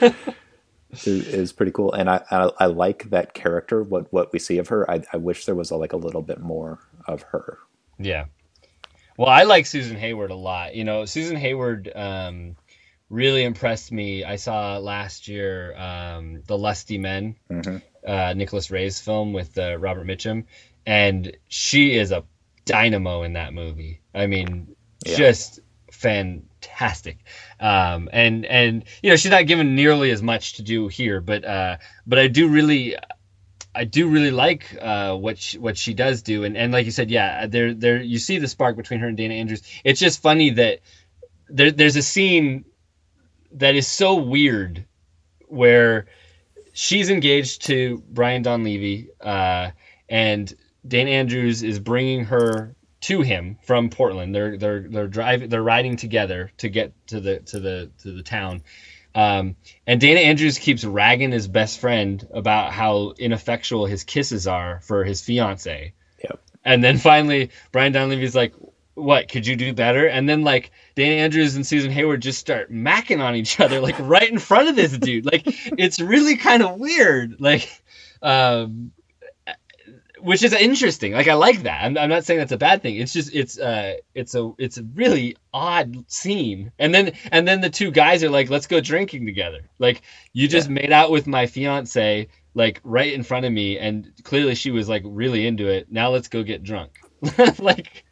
is, 0.92 1.06
is 1.06 1.52
pretty 1.52 1.72
cool, 1.72 1.92
and 1.92 2.10
I, 2.10 2.22
I, 2.30 2.50
I 2.58 2.66
like 2.66 3.10
that 3.10 3.34
character. 3.34 3.82
What 3.82 4.12
what 4.12 4.32
we 4.32 4.38
see 4.38 4.58
of 4.58 4.68
her, 4.68 4.90
I, 4.90 5.02
I 5.12 5.16
wish 5.16 5.46
there 5.46 5.54
was 5.54 5.70
a, 5.70 5.76
like 5.76 5.92
a 5.92 5.96
little 5.96 6.22
bit 6.22 6.40
more 6.40 6.78
of 7.06 7.22
her. 7.22 7.58
Yeah, 7.98 8.26
well, 9.20 9.28
I 9.28 9.42
like 9.42 9.66
Susan 9.66 9.98
Hayward 9.98 10.30
a 10.30 10.34
lot. 10.34 10.74
You 10.74 10.84
know, 10.84 11.04
Susan 11.04 11.36
Hayward 11.36 11.92
um, 11.94 12.56
really 13.10 13.44
impressed 13.44 13.92
me. 13.92 14.24
I 14.24 14.36
saw 14.36 14.78
last 14.78 15.28
year 15.28 15.76
um, 15.76 16.42
the 16.46 16.56
Lusty 16.56 16.96
Men, 16.96 17.36
mm-hmm. 17.50 17.76
uh, 18.06 18.32
Nicholas 18.32 18.70
Ray's 18.70 18.98
film 18.98 19.34
with 19.34 19.58
uh, 19.58 19.76
Robert 19.76 20.06
Mitchum, 20.06 20.44
and 20.86 21.36
she 21.48 21.98
is 21.98 22.12
a 22.12 22.24
dynamo 22.64 23.22
in 23.22 23.34
that 23.34 23.52
movie. 23.52 24.00
I 24.14 24.26
mean, 24.26 24.74
yeah. 25.04 25.16
just 25.16 25.60
fantastic. 26.60 27.18
Um, 27.58 28.08
and 28.12 28.44
and 28.44 28.84
you 29.02 29.10
know 29.10 29.16
she's 29.16 29.30
not 29.30 29.46
given 29.46 29.74
nearly 29.74 30.10
as 30.10 30.22
much 30.22 30.54
to 30.54 30.62
do 30.62 30.88
here, 30.88 31.20
but 31.20 31.44
uh, 31.44 31.76
but 32.06 32.18
I 32.18 32.28
do 32.28 32.48
really. 32.48 32.96
I 33.72 33.84
do 33.84 34.08
really 34.08 34.32
like 34.32 34.76
uh, 34.80 35.14
what 35.14 35.38
she, 35.38 35.56
what 35.56 35.78
she 35.78 35.94
does 35.94 36.22
do, 36.22 36.42
and, 36.42 36.56
and 36.56 36.72
like 36.72 36.86
you 36.86 36.90
said, 36.90 37.08
yeah, 37.08 37.46
there 37.46 37.72
there 37.72 38.02
you 38.02 38.18
see 38.18 38.38
the 38.38 38.48
spark 38.48 38.76
between 38.76 38.98
her 38.98 39.06
and 39.06 39.16
Dana 39.16 39.34
Andrews. 39.34 39.62
It's 39.84 40.00
just 40.00 40.20
funny 40.20 40.50
that 40.50 40.80
there, 41.48 41.70
there's 41.70 41.94
a 41.94 42.02
scene 42.02 42.64
that 43.52 43.76
is 43.76 43.86
so 43.86 44.16
weird 44.16 44.86
where 45.46 46.06
she's 46.72 47.10
engaged 47.10 47.66
to 47.66 48.02
Brian 48.10 48.42
Donlevy, 48.42 49.10
uh, 49.20 49.70
and 50.08 50.52
Dana 50.86 51.10
Andrews 51.10 51.62
is 51.62 51.78
bringing 51.78 52.24
her 52.24 52.74
to 53.02 53.22
him 53.22 53.58
from 53.62 53.90
Portland. 53.90 54.34
They're 54.34 54.56
they're 54.56 54.80
they're 54.80 55.08
driving 55.08 55.48
they're 55.48 55.62
riding 55.62 55.96
together 55.96 56.52
to 56.58 56.68
get 56.68 56.92
to 57.08 57.20
the 57.20 57.40
to 57.40 57.60
the 57.60 57.90
to 58.02 58.12
the 58.12 58.22
town. 58.22 58.62
Um, 59.14 59.56
and 59.86 60.00
Dana 60.00 60.20
Andrews 60.20 60.58
keeps 60.58 60.84
ragging 60.84 61.32
his 61.32 61.48
best 61.48 61.80
friend 61.80 62.24
about 62.32 62.72
how 62.72 63.14
ineffectual 63.18 63.86
his 63.86 64.04
kisses 64.04 64.46
are 64.46 64.80
for 64.80 65.02
his 65.02 65.20
fiance. 65.20 65.94
Yep. 66.22 66.40
And 66.64 66.84
then 66.84 66.98
finally 66.98 67.50
Brian 67.72 67.92
Donlevy's 67.92 68.36
like, 68.36 68.54
"What? 68.94 69.28
Could 69.28 69.46
you 69.46 69.56
do 69.56 69.72
better?" 69.72 70.06
And 70.06 70.28
then 70.28 70.42
like 70.42 70.70
Dana 70.94 71.22
Andrews 71.22 71.56
and 71.56 71.66
Susan 71.66 71.90
Hayward 71.90 72.20
just 72.22 72.38
start 72.38 72.70
macking 72.70 73.20
on 73.20 73.34
each 73.34 73.58
other 73.60 73.80
like 73.80 73.98
right 73.98 74.30
in 74.30 74.38
front 74.38 74.68
of 74.68 74.76
this 74.76 74.96
dude. 74.96 75.26
Like 75.26 75.42
it's 75.46 76.00
really 76.00 76.36
kind 76.36 76.62
of 76.62 76.78
weird. 76.78 77.40
Like 77.40 77.68
um 78.22 78.92
which 80.22 80.42
is 80.42 80.52
interesting. 80.52 81.12
Like 81.12 81.28
I 81.28 81.34
like 81.34 81.62
that. 81.62 81.84
I'm, 81.84 81.96
I'm 81.98 82.08
not 82.08 82.24
saying 82.24 82.38
that's 82.38 82.52
a 82.52 82.58
bad 82.58 82.82
thing. 82.82 82.96
It's 82.96 83.12
just 83.12 83.34
it's 83.34 83.58
uh 83.58 83.94
it's 84.14 84.34
a 84.34 84.52
it's 84.58 84.78
a 84.78 84.84
really 84.94 85.36
odd 85.52 86.04
scene. 86.10 86.72
And 86.78 86.94
then 86.94 87.12
and 87.32 87.46
then 87.46 87.60
the 87.60 87.70
two 87.70 87.90
guys 87.90 88.22
are 88.24 88.30
like, 88.30 88.50
let's 88.50 88.66
go 88.66 88.80
drinking 88.80 89.26
together. 89.26 89.60
Like 89.78 90.02
you 90.32 90.48
just 90.48 90.68
yeah. 90.68 90.74
made 90.74 90.92
out 90.92 91.10
with 91.10 91.26
my 91.26 91.46
fiance 91.46 92.28
like 92.54 92.80
right 92.82 93.12
in 93.12 93.22
front 93.22 93.46
of 93.46 93.52
me, 93.52 93.78
and 93.78 94.10
clearly 94.24 94.54
she 94.54 94.70
was 94.70 94.88
like 94.88 95.02
really 95.04 95.46
into 95.46 95.68
it. 95.68 95.90
Now 95.90 96.10
let's 96.10 96.28
go 96.28 96.42
get 96.42 96.62
drunk. 96.62 96.98
like 97.58 98.04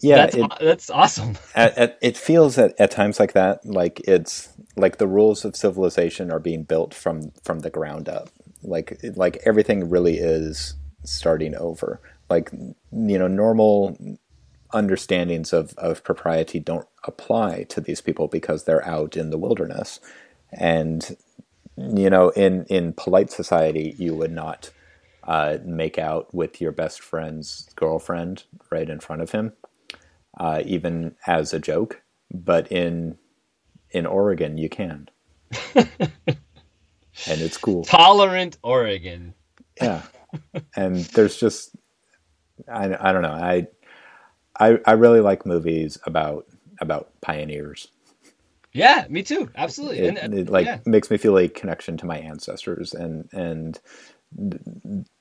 yeah, 0.00 0.16
that's, 0.16 0.34
it, 0.34 0.52
that's 0.60 0.90
awesome. 0.90 1.36
at, 1.54 1.76
at, 1.76 1.98
it 2.02 2.16
feels 2.16 2.58
at, 2.58 2.78
at 2.80 2.90
times 2.90 3.18
like 3.20 3.32
that, 3.32 3.64
like 3.64 4.00
it's 4.06 4.48
like 4.76 4.98
the 4.98 5.06
rules 5.06 5.44
of 5.44 5.56
civilization 5.56 6.30
are 6.30 6.40
being 6.40 6.64
built 6.64 6.94
from 6.94 7.32
from 7.42 7.60
the 7.60 7.70
ground 7.70 8.08
up. 8.08 8.30
Like 8.62 8.98
like 9.16 9.38
everything 9.44 9.90
really 9.90 10.18
is 10.18 10.74
starting 11.04 11.54
over. 11.56 12.00
Like, 12.30 12.50
you 12.52 13.18
know, 13.18 13.28
normal 13.28 13.98
understandings 14.72 15.52
of, 15.52 15.74
of 15.78 16.04
propriety 16.04 16.60
don't 16.60 16.88
apply 17.04 17.64
to 17.64 17.80
these 17.80 18.00
people 18.00 18.28
because 18.28 18.64
they're 18.64 18.86
out 18.86 19.16
in 19.16 19.30
the 19.30 19.38
wilderness. 19.38 20.00
And, 20.52 21.16
you 21.76 22.10
know, 22.10 22.30
in, 22.30 22.64
in 22.66 22.92
polite 22.94 23.30
society, 23.30 23.94
you 23.98 24.14
would 24.14 24.32
not 24.32 24.70
uh, 25.26 25.58
make 25.64 25.98
out 25.98 26.34
with 26.34 26.60
your 26.60 26.72
best 26.72 27.00
friend's 27.00 27.68
girlfriend 27.76 28.44
right 28.70 28.88
in 28.88 29.00
front 29.00 29.22
of 29.22 29.30
him, 29.32 29.52
uh, 30.38 30.62
even 30.64 31.16
as 31.26 31.52
a 31.54 31.58
joke. 31.60 32.02
But 32.32 32.70
in 32.72 33.18
in 33.92 34.06
Oregon, 34.06 34.58
you 34.58 34.68
can, 34.68 35.08
and 35.74 35.88
it's 37.26 37.56
cool. 37.58 37.84
Tolerant 37.84 38.58
Oregon. 38.62 39.34
Yeah, 39.80 40.02
and 40.76 40.96
there's 40.96 41.36
just 41.36 41.76
I, 42.72 42.96
I 43.08 43.12
don't 43.12 43.22
know 43.22 43.32
I, 43.32 43.66
I 44.58 44.78
I 44.86 44.92
really 44.92 45.20
like 45.20 45.46
movies 45.46 45.98
about 46.04 46.46
about 46.80 47.10
pioneers. 47.20 47.88
Yeah, 48.72 49.06
me 49.08 49.22
too. 49.22 49.50
Absolutely. 49.54 50.00
It, 50.00 50.18
and, 50.18 50.34
uh, 50.34 50.36
it 50.36 50.50
like 50.50 50.66
yeah. 50.66 50.78
makes 50.84 51.10
me 51.10 51.16
feel 51.16 51.38
a 51.38 51.48
connection 51.48 51.96
to 51.98 52.06
my 52.06 52.18
ancestors 52.18 52.92
and 52.92 53.28
and 53.32 53.80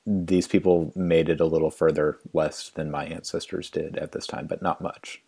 these 0.06 0.48
people 0.48 0.92
made 0.96 1.30
it 1.30 1.40
a 1.40 1.46
little 1.46 1.70
further 1.70 2.20
west 2.32 2.76
than 2.76 2.92
my 2.92 3.06
ancestors 3.06 3.70
did 3.70 3.98
at 3.98 4.12
this 4.12 4.28
time, 4.28 4.48
but 4.48 4.62
not 4.62 4.82
much. 4.82 5.22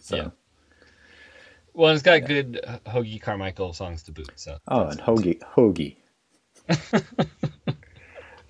So. 0.00 0.16
Yeah. 0.16 0.28
Well, 1.74 1.92
it's 1.92 2.02
got 2.02 2.22
yeah. 2.22 2.26
good 2.26 2.60
uh, 2.66 2.78
Hoagy 2.90 3.20
Carmichael 3.20 3.72
songs 3.72 4.02
to 4.04 4.12
boot. 4.12 4.32
So. 4.34 4.58
Oh, 4.68 4.86
and 4.86 5.00
Hoagy, 5.00 5.96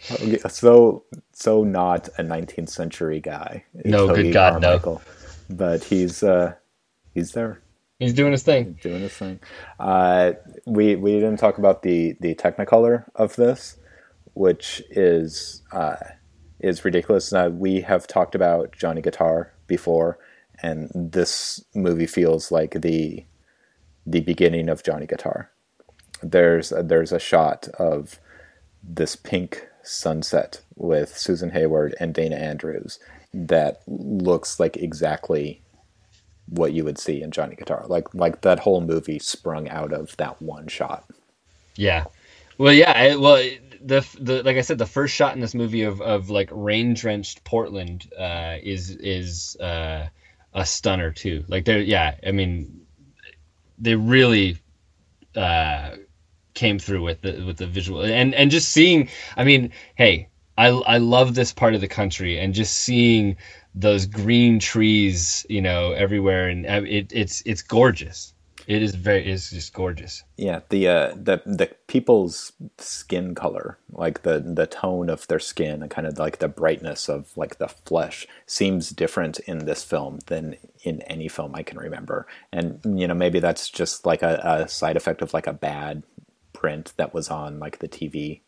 Hoagy. 0.08 0.50
so 0.50 1.04
so 1.32 1.64
not 1.64 2.08
a 2.18 2.22
19th 2.22 2.68
century 2.70 3.20
guy. 3.20 3.64
No, 3.84 4.14
good 4.14 4.32
God, 4.32 4.62
Carmichael. 4.62 5.02
no. 5.48 5.54
But 5.56 5.84
he's 5.84 6.22
uh, 6.22 6.54
he's 7.14 7.32
there. 7.32 7.60
He's 7.98 8.14
doing 8.14 8.32
his 8.32 8.42
thing. 8.42 8.74
He's 8.74 8.82
doing 8.82 9.02
his 9.02 9.12
thing. 9.12 9.40
Uh, 9.78 10.32
we 10.66 10.96
we 10.96 11.12
didn't 11.14 11.36
talk 11.38 11.58
about 11.58 11.82
the 11.82 12.16
the 12.20 12.34
Technicolor 12.34 13.04
of 13.14 13.36
this, 13.36 13.76
which 14.34 14.82
is 14.90 15.62
uh, 15.72 15.96
is 16.60 16.84
ridiculous. 16.84 17.32
Uh, 17.32 17.50
we 17.52 17.80
have 17.82 18.06
talked 18.06 18.34
about 18.34 18.72
Johnny 18.72 19.02
Guitar 19.02 19.52
before, 19.66 20.18
and 20.62 20.90
this 20.94 21.62
movie 21.74 22.06
feels 22.06 22.50
like 22.50 22.80
the 22.80 23.24
the 24.06 24.20
beginning 24.20 24.68
of 24.68 24.82
Johnny 24.82 25.06
Guitar. 25.06 25.50
There's 26.22 26.72
a, 26.72 26.82
there's 26.82 27.12
a 27.12 27.18
shot 27.18 27.68
of 27.78 28.18
this 28.82 29.14
pink 29.16 29.66
sunset 29.90 30.60
with 30.76 31.16
Susan 31.16 31.50
Hayward 31.50 31.94
and 31.98 32.14
Dana 32.14 32.36
Andrews 32.36 32.98
that 33.34 33.82
looks 33.86 34.60
like 34.60 34.76
exactly 34.76 35.60
what 36.46 36.72
you 36.72 36.84
would 36.84 36.98
see 36.98 37.22
in 37.22 37.30
Johnny 37.30 37.54
Guitar. 37.56 37.84
Like 37.86 38.12
like 38.14 38.42
that 38.42 38.60
whole 38.60 38.80
movie 38.80 39.18
sprung 39.18 39.68
out 39.68 39.92
of 39.92 40.16
that 40.16 40.40
one 40.40 40.68
shot. 40.68 41.08
Yeah. 41.76 42.04
Well, 42.58 42.72
yeah. 42.72 42.92
I, 42.92 43.16
well, 43.16 43.42
the 43.82 44.06
the 44.20 44.42
like 44.42 44.56
I 44.56 44.60
said, 44.60 44.78
the 44.78 44.86
first 44.86 45.14
shot 45.14 45.34
in 45.34 45.40
this 45.40 45.54
movie 45.54 45.82
of 45.82 46.00
of 46.00 46.30
like 46.30 46.50
rain 46.52 46.94
drenched 46.94 47.44
Portland 47.44 48.08
uh, 48.18 48.56
is 48.62 48.90
is 48.90 49.56
uh, 49.60 50.08
a 50.52 50.66
stunner 50.66 51.10
too. 51.10 51.44
Like 51.48 51.64
there, 51.64 51.80
yeah. 51.80 52.16
I 52.26 52.32
mean, 52.32 52.82
they 53.78 53.94
really 53.94 54.58
uh, 55.36 55.92
came 56.54 56.78
through 56.78 57.02
with 57.02 57.22
the 57.22 57.42
with 57.44 57.58
the 57.58 57.66
visual 57.66 58.02
and 58.02 58.34
and 58.34 58.50
just 58.50 58.70
seeing. 58.70 59.08
I 59.36 59.44
mean, 59.44 59.72
hey, 59.94 60.28
I 60.58 60.68
I 60.68 60.98
love 60.98 61.34
this 61.34 61.52
part 61.52 61.74
of 61.74 61.80
the 61.80 61.88
country 61.88 62.38
and 62.38 62.54
just 62.54 62.74
seeing 62.74 63.36
those 63.74 64.06
green 64.06 64.58
trees, 64.58 65.46
you 65.48 65.62
know, 65.62 65.92
everywhere, 65.92 66.48
and 66.48 66.66
uh, 66.66 66.82
it, 66.86 67.12
it's 67.12 67.42
it's 67.46 67.62
gorgeous. 67.62 68.34
It 68.66 68.82
is 68.82 68.94
very, 68.94 69.28
it's 69.28 69.50
just 69.50 69.72
gorgeous. 69.72 70.22
Yeah, 70.36 70.60
the 70.68 70.86
uh, 70.86 71.14
the 71.16 71.42
the 71.46 71.70
people's 71.86 72.52
skin 72.78 73.34
color, 73.34 73.78
like 73.90 74.22
the 74.22 74.38
the 74.38 74.66
tone 74.66 75.08
of 75.08 75.26
their 75.28 75.38
skin, 75.38 75.82
and 75.82 75.90
kind 75.90 76.06
of 76.06 76.18
like 76.18 76.38
the 76.38 76.48
brightness 76.48 77.08
of 77.08 77.36
like 77.36 77.58
the 77.58 77.68
flesh, 77.68 78.26
seems 78.46 78.90
different 78.90 79.38
in 79.40 79.64
this 79.64 79.82
film 79.82 80.18
than 80.26 80.56
in 80.84 81.00
any 81.02 81.26
film 81.26 81.54
I 81.54 81.62
can 81.62 81.78
remember. 81.78 82.26
And 82.52 82.80
you 82.84 83.08
know, 83.08 83.14
maybe 83.14 83.40
that's 83.40 83.70
just 83.70 84.04
like 84.06 84.22
a, 84.22 84.40
a 84.44 84.68
side 84.68 84.96
effect 84.96 85.22
of 85.22 85.32
like 85.34 85.46
a 85.46 85.52
bad 85.52 86.02
print 86.60 86.92
that 86.98 87.14
was 87.14 87.30
on 87.30 87.58
like 87.58 87.78
the 87.78 87.88
TV 87.88 88.40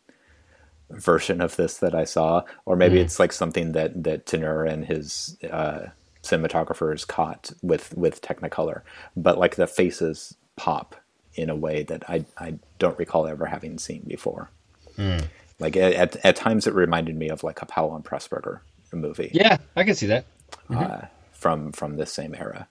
version 0.90 1.40
of 1.40 1.56
this 1.56 1.78
that 1.78 1.94
I 1.94 2.04
saw, 2.04 2.42
or 2.66 2.76
maybe 2.76 2.96
mm. 2.98 3.04
it's 3.04 3.18
like 3.18 3.32
something 3.32 3.72
that 3.72 4.04
that 4.04 4.26
Tourneur 4.26 4.66
and 4.66 4.84
his 4.84 5.38
uh, 5.50 5.86
cinematographers 6.22 7.06
caught 7.06 7.52
with 7.62 7.96
with 7.96 8.20
Technicolor. 8.20 8.82
But 9.16 9.38
like 9.38 9.56
the 9.56 9.66
faces 9.66 10.36
pop 10.56 10.94
in 11.34 11.48
a 11.48 11.56
way 11.56 11.84
that 11.84 12.08
I 12.08 12.26
I 12.36 12.56
don't 12.78 12.98
recall 12.98 13.26
ever 13.26 13.46
having 13.46 13.78
seen 13.78 14.02
before. 14.06 14.50
Mm. 14.98 15.24
Like 15.58 15.74
at 15.76 16.16
at 16.22 16.36
times 16.36 16.66
it 16.66 16.74
reminded 16.74 17.16
me 17.16 17.30
of 17.30 17.42
like 17.42 17.62
a 17.62 17.66
Powell 17.66 17.96
and 17.96 18.04
Pressburger 18.04 18.60
movie. 18.92 19.30
Yeah, 19.32 19.56
I 19.74 19.84
can 19.84 19.94
see 19.94 20.08
that. 20.08 20.26
Mm-hmm. 20.68 20.76
Uh, 20.76 21.06
from 21.32 21.72
from 21.72 21.96
this 21.96 22.12
same 22.12 22.34
era. 22.34 22.68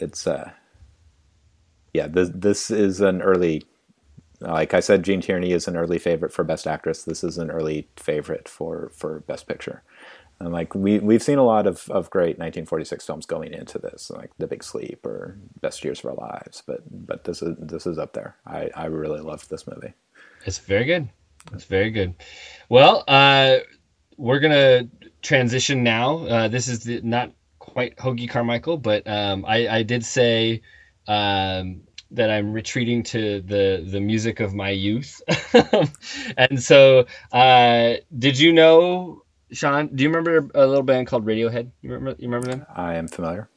It's 0.00 0.28
uh 0.28 0.52
yeah, 1.92 2.06
this 2.06 2.30
this 2.32 2.70
is 2.70 3.00
an 3.00 3.20
early 3.20 3.64
like 4.40 4.74
I 4.74 4.80
said, 4.80 5.02
Gene 5.02 5.20
Tierney 5.20 5.52
is 5.52 5.66
an 5.66 5.76
early 5.76 5.98
favorite 5.98 6.32
for 6.32 6.44
Best 6.44 6.66
Actress. 6.66 7.02
This 7.02 7.24
is 7.24 7.38
an 7.38 7.50
early 7.50 7.88
favorite 7.96 8.48
for 8.48 8.90
for 8.94 9.20
Best 9.20 9.48
Picture. 9.48 9.82
And 10.40 10.52
like 10.52 10.74
we 10.74 11.00
we've 11.00 11.22
seen 11.22 11.38
a 11.38 11.44
lot 11.44 11.66
of, 11.66 11.88
of 11.90 12.10
great 12.10 12.38
1946 12.38 13.04
films 13.04 13.26
going 13.26 13.52
into 13.52 13.78
this, 13.78 14.10
like 14.10 14.30
The 14.38 14.46
Big 14.46 14.62
Sleep 14.62 15.04
or 15.04 15.36
Best 15.60 15.82
Years 15.82 16.00
of 16.00 16.06
Our 16.06 16.14
Lives. 16.14 16.62
But 16.64 16.82
but 17.06 17.24
this 17.24 17.42
is 17.42 17.56
this 17.58 17.86
is 17.86 17.98
up 17.98 18.12
there. 18.12 18.36
I 18.46 18.70
I 18.74 18.86
really 18.86 19.20
loved 19.20 19.50
this 19.50 19.66
movie. 19.66 19.94
It's 20.44 20.58
very 20.58 20.84
good. 20.84 21.08
It's 21.52 21.64
very 21.64 21.90
good. 21.90 22.14
Well, 22.68 23.02
uh, 23.08 23.58
we're 24.16 24.38
gonna 24.38 24.88
transition 25.22 25.82
now. 25.82 26.18
Uh, 26.18 26.48
this 26.48 26.68
is 26.68 26.84
the, 26.84 27.00
not 27.00 27.32
quite 27.58 27.96
Hoagy 27.96 28.30
Carmichael, 28.30 28.76
but 28.76 29.06
um, 29.08 29.44
I 29.46 29.68
I 29.68 29.82
did 29.82 30.04
say. 30.04 30.62
Um, 31.08 31.87
that 32.12 32.30
I'm 32.30 32.52
retreating 32.52 33.02
to 33.04 33.40
the 33.40 33.86
the 33.86 34.00
music 34.00 34.40
of 34.40 34.54
my 34.54 34.70
youth. 34.70 35.20
and 36.36 36.62
so, 36.62 37.06
uh, 37.32 37.94
did 38.16 38.38
you 38.38 38.52
know, 38.52 39.24
Sean? 39.52 39.94
Do 39.94 40.02
you 40.02 40.10
remember 40.10 40.50
a 40.54 40.66
little 40.66 40.82
band 40.82 41.06
called 41.06 41.26
Radiohead? 41.26 41.70
You 41.82 41.92
remember? 41.92 42.16
You 42.18 42.28
remember 42.28 42.48
them? 42.48 42.66
I 42.74 42.94
am 42.94 43.08
familiar. 43.08 43.48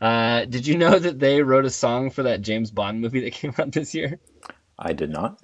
Uh, 0.00 0.44
did 0.44 0.66
you 0.66 0.76
know 0.76 0.98
that 0.98 1.18
they 1.18 1.42
wrote 1.42 1.64
a 1.64 1.70
song 1.70 2.10
for 2.10 2.24
that 2.24 2.42
James 2.42 2.70
Bond 2.70 3.00
movie 3.00 3.20
that 3.20 3.32
came 3.40 3.54
out 3.58 3.72
this 3.72 3.94
year? 3.94 4.18
I 4.78 4.92
did 4.92 5.10
not. 5.10 5.40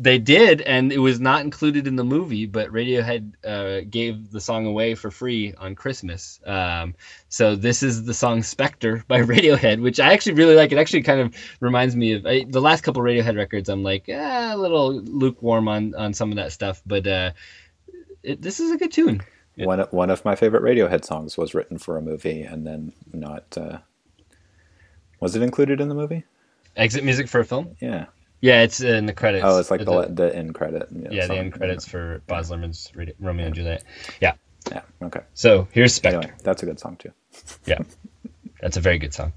They 0.00 0.20
did, 0.20 0.60
and 0.60 0.92
it 0.92 0.98
was 0.98 1.18
not 1.18 1.40
included 1.40 1.88
in 1.88 1.96
the 1.96 2.04
movie, 2.04 2.46
but 2.46 2.70
Radiohead 2.70 3.32
uh, 3.44 3.84
gave 3.90 4.30
the 4.30 4.40
song 4.40 4.64
away 4.64 4.94
for 4.94 5.10
free 5.10 5.54
on 5.58 5.74
Christmas. 5.74 6.38
Um, 6.46 6.94
so 7.28 7.56
this 7.56 7.82
is 7.82 8.04
the 8.04 8.14
song 8.14 8.44
"Spectre" 8.44 9.02
by 9.08 9.22
Radiohead, 9.22 9.82
which 9.82 9.98
I 9.98 10.12
actually 10.12 10.34
really 10.34 10.54
like. 10.54 10.70
It 10.70 10.78
actually 10.78 11.02
kind 11.02 11.20
of 11.20 11.34
reminds 11.58 11.96
me 11.96 12.12
of 12.12 12.24
I, 12.26 12.44
the 12.48 12.60
last 12.60 12.82
couple 12.82 13.02
Radiohead 13.02 13.36
records. 13.36 13.68
I'm 13.68 13.82
like 13.82 14.08
eh, 14.08 14.54
a 14.54 14.56
little 14.56 14.92
lukewarm 14.92 15.66
on 15.66 15.96
on 15.96 16.14
some 16.14 16.30
of 16.30 16.36
that 16.36 16.52
stuff, 16.52 16.80
but 16.86 17.04
uh, 17.04 17.32
it, 18.22 18.40
this 18.40 18.60
is 18.60 18.70
a 18.70 18.76
good 18.76 18.92
tune. 18.92 19.20
One 19.56 19.80
one 19.90 20.10
of 20.10 20.24
my 20.24 20.36
favorite 20.36 20.62
Radiohead 20.62 21.04
songs 21.04 21.36
was 21.36 21.54
written 21.54 21.76
for 21.76 21.96
a 21.96 22.02
movie, 22.02 22.42
and 22.42 22.64
then 22.64 22.92
not. 23.12 23.58
Uh, 23.58 23.78
was 25.18 25.34
it 25.34 25.42
included 25.42 25.80
in 25.80 25.88
the 25.88 25.96
movie? 25.96 26.22
Exit 26.76 27.02
music 27.02 27.26
for 27.26 27.40
a 27.40 27.44
film? 27.44 27.74
Yeah. 27.80 28.06
Yeah, 28.40 28.62
it's 28.62 28.80
in 28.80 29.06
the 29.06 29.12
credits. 29.12 29.44
Oh, 29.44 29.58
it's 29.58 29.70
like 29.70 29.84
the, 29.84 30.02
the, 30.02 30.14
the 30.14 30.36
end 30.36 30.54
credit. 30.54 30.88
Yeah, 30.92 31.08
yeah 31.10 31.26
the 31.26 31.36
end 31.36 31.52
credits 31.52 31.86
yeah. 31.86 31.90
for 31.90 32.22
Baz 32.26 32.50
Luhrmann's 32.50 32.92
Romeo 33.18 33.46
and 33.46 33.54
Juliet. 33.54 33.84
Yeah. 34.20 34.34
Yeah. 34.70 34.82
Okay. 35.02 35.20
So 35.34 35.66
here's 35.72 35.94
Spectre. 35.94 36.18
Anyway, 36.18 36.34
that's 36.42 36.62
a 36.62 36.66
good 36.66 36.78
song 36.78 36.96
too. 36.96 37.12
yeah, 37.66 37.78
that's 38.60 38.76
a 38.76 38.80
very 38.80 38.98
good 38.98 39.14
song. 39.14 39.32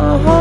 my 0.00 0.18
heart. 0.22 0.39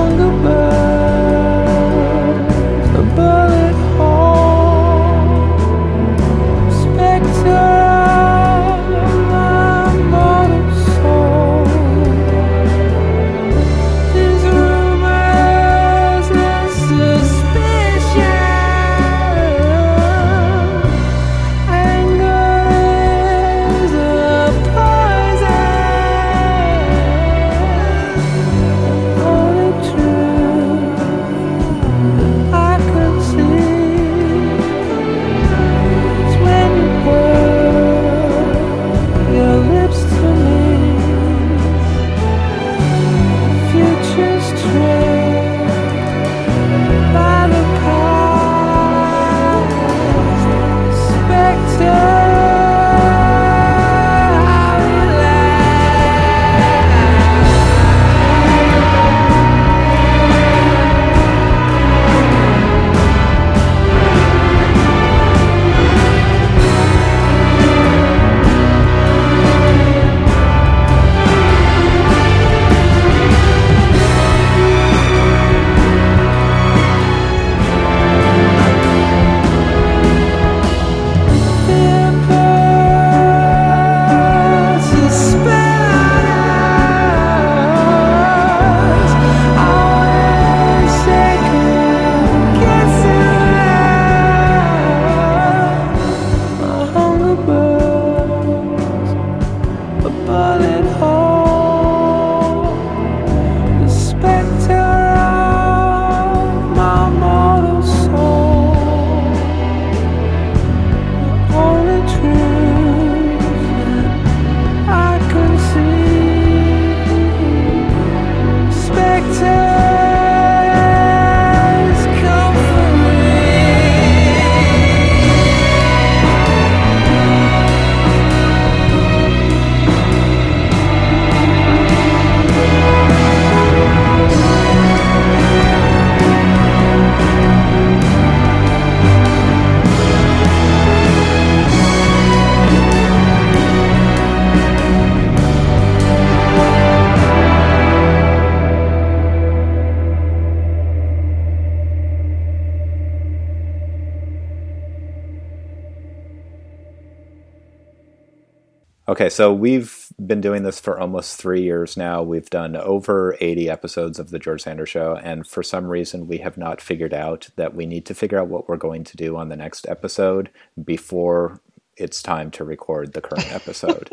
Okay, 159.19 159.29
so 159.29 159.53
we've 159.53 160.07
been 160.25 160.39
doing 160.39 160.63
this 160.63 160.79
for 160.79 160.97
almost 160.97 161.35
three 161.35 161.61
years 161.61 161.97
now. 161.97 162.23
We've 162.23 162.49
done 162.49 162.77
over 162.77 163.35
80 163.41 163.69
episodes 163.69 164.17
of 164.17 164.29
The 164.29 164.39
George 164.39 164.61
Sanders 164.61 164.87
Show, 164.87 165.19
and 165.21 165.45
for 165.45 165.61
some 165.61 165.87
reason, 165.87 166.25
we 166.25 166.37
have 166.37 166.57
not 166.57 166.79
figured 166.79 167.13
out 167.13 167.49
that 167.57 167.75
we 167.75 167.85
need 167.85 168.05
to 168.05 168.15
figure 168.15 168.39
out 168.39 168.47
what 168.47 168.69
we're 168.69 168.77
going 168.77 169.03
to 169.03 169.17
do 169.17 169.35
on 169.35 169.49
the 169.49 169.57
next 169.57 169.85
episode 169.89 170.49
before 170.81 171.59
it's 171.97 172.23
time 172.23 172.49
to 172.51 172.63
record 172.63 173.11
the 173.11 173.19
current 173.19 173.51
episode. 173.51 174.09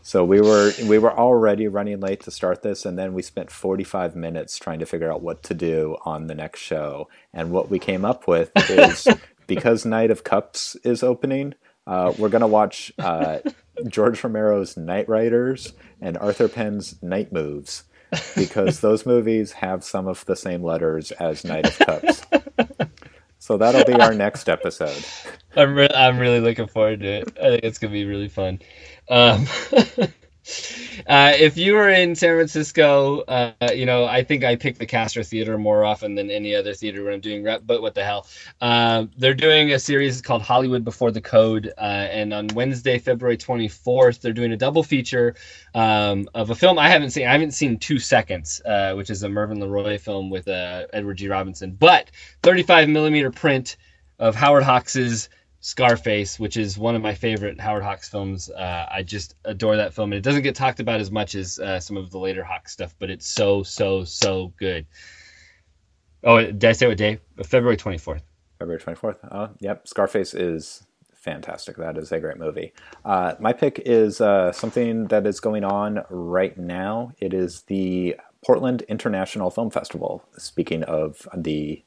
so 0.00 0.24
we 0.24 0.40
were 0.40 0.72
we 0.88 0.96
were 0.96 1.12
already 1.12 1.68
running 1.68 2.00
late 2.00 2.20
to 2.20 2.30
start 2.30 2.62
this, 2.62 2.86
and 2.86 2.98
then 2.98 3.12
we 3.12 3.20
spent 3.20 3.50
45 3.50 4.16
minutes 4.16 4.58
trying 4.58 4.78
to 4.78 4.86
figure 4.86 5.12
out 5.12 5.20
what 5.20 5.42
to 5.42 5.52
do 5.52 5.98
on 6.06 6.28
the 6.28 6.34
next 6.34 6.60
show. 6.60 7.06
And 7.34 7.50
what 7.50 7.68
we 7.68 7.78
came 7.78 8.06
up 8.06 8.26
with 8.26 8.50
is 8.70 9.06
because 9.46 9.84
Knight 9.84 10.10
of 10.10 10.24
Cups 10.24 10.74
is 10.76 11.02
opening, 11.02 11.52
uh, 11.86 12.14
we're 12.16 12.30
gonna 12.30 12.46
watch 12.46 12.92
uh, 12.98 13.40
George 13.88 14.22
Romero's 14.22 14.74
Knightriders 14.74 15.72
and 16.00 16.16
Arthur 16.18 16.48
Penn's 16.48 17.00
Night 17.02 17.32
Moves 17.32 17.84
because 18.36 18.80
those 18.82 19.06
movies 19.06 19.52
have 19.52 19.84
some 19.84 20.06
of 20.06 20.24
the 20.26 20.36
same 20.36 20.62
letters 20.62 21.12
as 21.12 21.44
Knight 21.44 21.66
of 21.66 21.78
Cups. 21.78 22.22
So 23.42 23.56
that'll 23.56 23.84
be 23.84 24.00
our 24.00 24.14
next 24.14 24.48
episode. 24.48 25.04
I'm 25.56 25.74
re- 25.74 25.90
I'm 25.92 26.18
really 26.20 26.38
looking 26.38 26.68
forward 26.68 27.00
to 27.00 27.06
it. 27.06 27.38
I 27.38 27.48
think 27.50 27.64
it's 27.64 27.78
gonna 27.78 27.92
be 27.92 28.04
really 28.04 28.28
fun. 28.28 28.60
Um, 29.10 29.46
uh, 31.06 31.32
if 31.38 31.56
you 31.56 31.74
were 31.74 31.88
in 31.88 32.16
San 32.16 32.36
Francisco, 32.36 33.20
uh, 33.20 33.52
you 33.74 33.86
know 33.86 34.04
I 34.04 34.24
think 34.24 34.42
I 34.42 34.56
pick 34.56 34.76
the 34.76 34.86
Castro 34.86 35.22
Theater 35.22 35.56
more 35.56 35.84
often 35.84 36.16
than 36.16 36.30
any 36.30 36.54
other 36.54 36.74
theater 36.74 37.04
when 37.04 37.14
I'm 37.14 37.20
doing 37.20 37.44
rep. 37.44 37.62
But 37.64 37.80
what 37.80 37.94
the 37.94 38.04
hell? 38.04 38.26
Uh, 38.60 39.06
they're 39.16 39.34
doing 39.34 39.72
a 39.72 39.78
series 39.78 40.20
called 40.20 40.42
Hollywood 40.42 40.84
Before 40.84 41.12
the 41.12 41.20
Code, 41.20 41.72
uh, 41.78 41.80
and 41.80 42.34
on 42.34 42.48
Wednesday, 42.54 42.98
February 42.98 43.36
24th, 43.36 44.20
they're 44.20 44.32
doing 44.32 44.52
a 44.52 44.56
double 44.56 44.82
feature 44.82 45.36
um, 45.74 46.28
of 46.34 46.50
a 46.50 46.54
film 46.54 46.78
I 46.78 46.88
haven't 46.88 47.10
seen. 47.10 47.26
I 47.26 47.32
haven't 47.32 47.52
seen 47.52 47.78
Two 47.78 47.98
Seconds, 47.98 48.60
uh, 48.64 48.94
which 48.94 49.10
is 49.10 49.22
a 49.22 49.28
Mervyn 49.28 49.58
LeRoy 49.58 50.00
film 50.00 50.28
with 50.28 50.48
Edward 50.48 51.18
G. 51.18 51.28
Robinson, 51.28 51.72
but 51.72 52.10
35 52.42 52.88
millimeter 52.88 53.30
print 53.30 53.76
of 54.18 54.34
Howard 54.34 54.64
Hawks's 54.64 55.28
Scarface, 55.62 56.38
which 56.38 56.56
is 56.56 56.76
one 56.76 56.94
of 56.94 57.02
my 57.02 57.14
favorite 57.14 57.58
Howard 57.60 57.82
Hawks 57.82 58.08
films. 58.08 58.50
Uh, 58.50 58.86
I 58.90 59.02
just 59.02 59.36
adore 59.44 59.76
that 59.76 59.94
film, 59.94 60.12
and 60.12 60.18
it 60.18 60.22
doesn't 60.22 60.42
get 60.42 60.54
talked 60.54 60.80
about 60.80 61.00
as 61.00 61.10
much 61.10 61.34
as 61.34 61.58
uh, 61.58 61.80
some 61.80 61.96
of 61.96 62.10
the 62.10 62.18
later 62.18 62.44
Hawks 62.44 62.72
stuff, 62.72 62.94
but 62.98 63.08
it's 63.08 63.26
so 63.26 63.62
so 63.62 64.04
so 64.04 64.52
good. 64.58 64.86
Oh, 66.24 66.44
did 66.44 66.64
I 66.64 66.72
say 66.72 66.86
what 66.86 66.98
day? 66.98 67.18
February 67.42 67.76
twenty 67.76 67.98
fourth. 67.98 68.22
February 68.62 68.80
24th. 68.80 69.16
Oh, 69.32 69.50
yep. 69.58 69.88
Scarface 69.88 70.34
is 70.34 70.86
fantastic. 71.14 71.76
That 71.76 71.98
is 71.98 72.12
a 72.12 72.20
great 72.20 72.38
movie. 72.38 72.72
Uh, 73.04 73.34
my 73.40 73.52
pick 73.52 73.82
is 73.84 74.20
uh, 74.20 74.52
something 74.52 75.06
that 75.08 75.26
is 75.26 75.40
going 75.40 75.64
on 75.64 76.04
right 76.10 76.56
now. 76.56 77.10
It 77.20 77.34
is 77.34 77.62
the 77.62 78.16
Portland 78.44 78.82
International 78.82 79.50
Film 79.50 79.70
Festival. 79.70 80.24
Speaking 80.38 80.84
of 80.84 81.26
the 81.36 81.82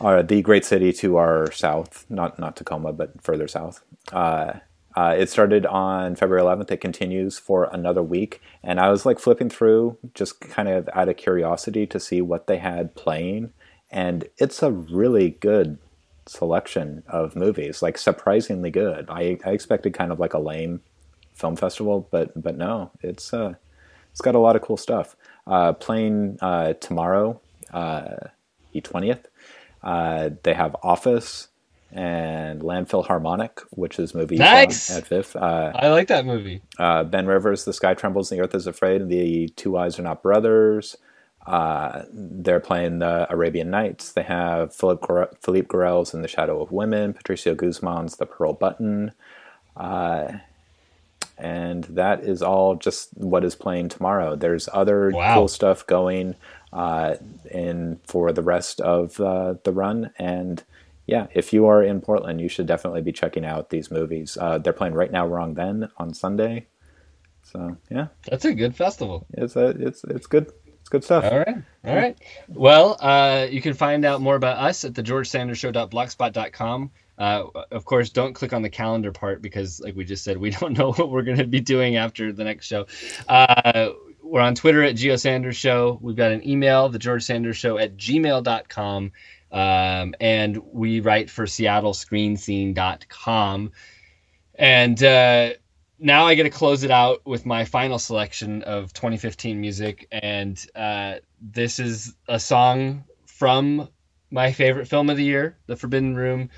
the 0.00 0.42
great 0.42 0.64
city 0.64 0.92
to 0.94 1.16
our 1.16 1.50
south, 1.52 2.06
not 2.08 2.38
not 2.38 2.56
Tacoma, 2.56 2.92
but 2.92 3.22
further 3.22 3.48
south. 3.48 3.82
Uh, 4.12 4.54
uh, 4.96 5.14
it 5.16 5.30
started 5.30 5.66
on 5.66 6.16
February 6.16 6.42
11th. 6.42 6.70
It 6.70 6.80
continues 6.80 7.38
for 7.38 7.68
another 7.72 8.02
week, 8.02 8.40
and 8.62 8.80
I 8.80 8.90
was 8.90 9.06
like 9.06 9.18
flipping 9.20 9.48
through, 9.48 9.96
just 10.14 10.40
kind 10.40 10.68
of 10.68 10.88
out 10.92 11.08
of 11.08 11.16
curiosity 11.16 11.86
to 11.86 12.00
see 12.00 12.20
what 12.20 12.48
they 12.48 12.58
had 12.58 12.96
playing, 12.96 13.52
and 13.90 14.28
it's 14.38 14.62
a 14.62 14.72
really 14.72 15.30
good 15.30 15.78
selection 16.26 17.02
of 17.08 17.36
movies, 17.36 17.82
like 17.82 17.98
surprisingly 17.98 18.70
good. 18.70 19.06
I, 19.08 19.38
I 19.44 19.50
expected 19.50 19.94
kind 19.94 20.12
of 20.12 20.18
like 20.18 20.34
a 20.34 20.38
lame 20.38 20.80
film 21.34 21.56
festival, 21.56 22.08
but 22.10 22.40
but 22.40 22.56
no, 22.56 22.90
it's 23.00 23.32
uh, 23.32 23.54
it's 24.10 24.20
got 24.20 24.34
a 24.34 24.40
lot 24.40 24.56
of 24.56 24.62
cool 24.62 24.76
stuff. 24.76 25.16
Uh, 25.46 25.72
playing 25.72 26.38
uh, 26.40 26.74
tomorrow, 26.74 27.40
uh, 27.72 28.16
the 28.72 28.80
twentieth, 28.80 29.26
uh, 29.82 30.30
they 30.42 30.54
have 30.54 30.76
Office 30.82 31.48
and 31.92 32.60
Landfill 32.62 33.04
Harmonic, 33.06 33.60
which 33.70 33.98
is 33.98 34.14
movie 34.14 34.36
Nice! 34.36 34.90
at 34.96 35.06
Fifth. 35.06 35.34
Uh, 35.34 35.72
I 35.74 35.88
like 35.88 36.08
that 36.08 36.24
movie. 36.24 36.62
uh, 36.78 37.02
ben 37.04 37.26
Rivers, 37.26 37.64
The 37.64 37.72
Sky 37.72 37.94
Trembles 37.94 38.30
and 38.30 38.38
the 38.38 38.44
Earth 38.44 38.54
is 38.54 38.66
Afraid, 38.66 39.00
and 39.00 39.10
The 39.10 39.48
Two 39.56 39.76
Eyes 39.76 39.98
Are 39.98 40.02
Not 40.02 40.22
Brothers. 40.22 40.96
Uh, 41.46 42.02
they're 42.12 42.60
playing 42.60 42.98
the 43.00 43.26
Arabian 43.32 43.70
Nights. 43.70 44.12
They 44.12 44.22
have 44.22 44.72
Philip 44.74 45.00
Gor- 45.00 45.30
Philippe 45.40 45.66
Garrel's 45.68 46.14
In 46.14 46.22
the 46.22 46.28
Shadow 46.28 46.60
of 46.62 46.70
Women, 46.70 47.12
Patricio 47.14 47.54
Guzman's 47.54 48.16
The 48.16 48.26
Pearl 48.26 48.52
Button. 48.52 49.12
Uh, 49.76 50.32
and 51.38 51.84
that 51.84 52.22
is 52.22 52.42
all 52.42 52.76
just 52.76 53.08
what 53.16 53.44
is 53.44 53.54
playing 53.54 53.88
tomorrow. 53.88 54.36
There's 54.36 54.68
other 54.72 55.10
Wow. 55.10 55.34
cool 55.34 55.48
stuff 55.48 55.86
going 55.86 56.34
uh, 56.72 57.16
in 57.50 58.00
for 58.04 58.32
the 58.32 58.42
rest 58.42 58.80
of 58.80 59.20
uh, 59.20 59.54
the 59.64 59.72
run. 59.72 60.10
And 60.18 60.62
yeah, 61.06 61.26
if 61.34 61.52
you 61.52 61.66
are 61.66 61.82
in 61.82 62.00
Portland, 62.00 62.40
you 62.40 62.48
should 62.48 62.66
definitely 62.66 63.02
be 63.02 63.12
checking 63.12 63.44
out 63.44 63.70
these 63.70 63.90
movies. 63.90 64.38
Uh, 64.40 64.58
they're 64.58 64.72
playing 64.72 64.94
right 64.94 65.10
now, 65.10 65.26
wrong 65.26 65.54
then 65.54 65.90
on 65.96 66.14
Sunday. 66.14 66.66
So 67.42 67.76
yeah, 67.90 68.08
That's 68.28 68.44
a 68.44 68.54
good 68.54 68.76
festival. 68.76 69.26
it's 69.32 69.56
a, 69.56 69.68
it's 69.70 70.04
it's 70.04 70.26
good. 70.26 70.52
It's 70.80 70.88
good 70.88 71.02
stuff. 71.04 71.24
All 71.24 71.38
right. 71.38 71.56
All 71.84 71.94
right. 71.96 72.16
Well, 72.48 72.96
uh, 73.00 73.46
you 73.50 73.60
can 73.60 73.74
find 73.74 74.04
out 74.04 74.20
more 74.20 74.36
about 74.36 74.58
us 74.58 74.84
at 74.84 74.94
the 74.94 75.02
georgesandershow.blogspot.com. 75.02 76.90
Uh, 77.18 77.44
of 77.70 77.84
course, 77.84 78.10
don't 78.10 78.32
click 78.32 78.52
on 78.54 78.62
the 78.62 78.70
calendar 78.70 79.12
part 79.12 79.42
because, 79.42 79.80
like 79.80 79.94
we 79.94 80.04
just 80.04 80.24
said, 80.24 80.38
we 80.38 80.50
don't 80.60 80.76
know 80.78 80.92
what 80.92 81.10
we're 81.10 81.22
going 81.22 81.36
to 81.38 81.46
be 81.46 81.60
doing 81.60 81.96
after 81.96 82.32
the 82.32 82.44
next 82.44 82.66
show. 82.66 82.86
Uh, 83.28 83.90
we're 84.30 84.40
on 84.40 84.54
Twitter 84.54 84.82
at 84.84 84.94
Geo 84.94 85.16
Sanders 85.16 85.56
Show. 85.56 85.98
We've 86.00 86.14
got 86.14 86.30
an 86.30 86.48
email, 86.48 86.88
the 86.88 87.00
George 87.00 87.24
Sanders 87.24 87.56
Show 87.56 87.78
at 87.78 87.96
gmail.com. 87.96 89.10
Um, 89.50 90.14
and 90.20 90.62
we 90.72 91.00
write 91.00 91.28
for 91.28 91.46
seattlescreenscene.com. 91.46 93.72
And 94.54 95.02
uh, 95.02 95.50
now 95.98 96.26
I 96.26 96.36
get 96.36 96.44
to 96.44 96.50
close 96.50 96.84
it 96.84 96.92
out 96.92 97.26
with 97.26 97.44
my 97.44 97.64
final 97.64 97.98
selection 97.98 98.62
of 98.62 98.92
2015 98.92 99.60
music, 99.60 100.06
and 100.12 100.64
uh, 100.76 101.14
this 101.40 101.80
is 101.80 102.14
a 102.28 102.38
song 102.38 103.02
from 103.26 103.88
my 104.30 104.52
favorite 104.52 104.86
film 104.86 105.10
of 105.10 105.16
the 105.16 105.24
year, 105.24 105.58
The 105.66 105.74
Forbidden 105.76 106.14
Room. 106.14 106.50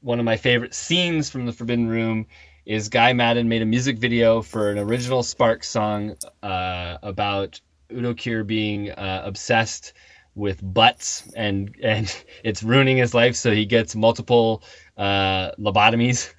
One 0.00 0.18
of 0.18 0.24
my 0.24 0.38
favorite 0.38 0.72
scenes 0.72 1.28
from 1.28 1.44
The 1.44 1.52
Forbidden 1.52 1.88
Room 1.88 2.26
is 2.64 2.88
Guy 2.88 3.12
Maddin 3.12 3.48
made 3.48 3.62
a 3.62 3.66
music 3.66 3.98
video 3.98 4.42
for 4.42 4.70
an 4.70 4.78
original 4.78 5.22
Sparks 5.22 5.68
song 5.68 6.16
uh, 6.42 6.98
about 7.02 7.60
Udo 7.90 8.14
Kier 8.14 8.46
being 8.46 8.90
uh, 8.90 9.22
obsessed 9.24 9.92
with 10.34 10.60
butts 10.62 11.30
and 11.36 11.74
and 11.82 12.24
it's 12.44 12.62
ruining 12.62 12.96
his 12.96 13.14
life 13.14 13.36
so 13.36 13.52
he 13.52 13.66
gets 13.66 13.94
multiple 13.94 14.62
uh, 14.96 15.52
lobotomies 15.58 16.32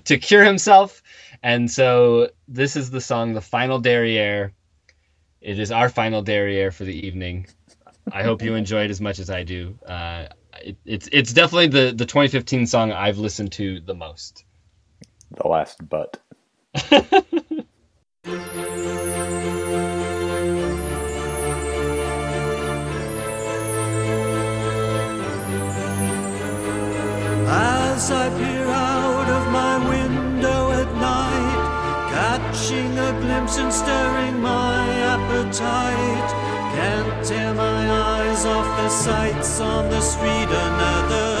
to 0.04 0.18
cure 0.18 0.44
himself. 0.44 1.02
And 1.42 1.70
so 1.70 2.30
this 2.46 2.76
is 2.76 2.90
the 2.90 3.00
song 3.00 3.32
the 3.32 3.40
final 3.40 3.78
derriere. 3.78 4.52
It 5.40 5.58
is 5.58 5.70
our 5.70 5.88
final 5.88 6.22
derriere 6.22 6.72
for 6.72 6.84
the 6.84 7.06
evening. 7.06 7.46
I 8.10 8.22
hope 8.22 8.42
you 8.42 8.54
enjoy 8.54 8.84
it 8.84 8.90
as 8.90 9.00
much 9.00 9.18
as 9.18 9.30
i 9.30 9.44
do. 9.44 9.78
Uh, 9.86 10.26
it, 10.60 10.76
it's 10.84 11.08
it's 11.12 11.32
definitely 11.32 11.68
the 11.68 11.92
the 11.94 12.06
2015 12.06 12.66
song 12.66 12.90
i've 12.90 13.18
listened 13.18 13.52
to 13.52 13.80
the 13.80 13.94
most 13.94 14.44
The 15.30 15.48
last 15.48 15.88
but. 15.88 16.18
As 27.50 28.10
I 28.10 28.28
peer 28.38 28.66
out 28.66 29.28
of 29.28 29.52
my 29.52 29.76
window 29.88 30.70
at 30.72 30.90
night, 30.96 32.10
catching 32.10 32.98
a 32.98 33.12
glimpse 33.20 33.58
and 33.58 33.72
stirring 33.72 34.40
my 34.40 34.88
appetite, 35.14 36.30
can't 36.74 37.26
tear 37.26 37.54
my 37.54 37.90
eyes 37.90 38.44
off 38.44 38.66
the 38.78 38.88
sights 38.88 39.60
on 39.60 39.90
the 39.90 40.00
street. 40.00 40.48
Another 40.48 41.37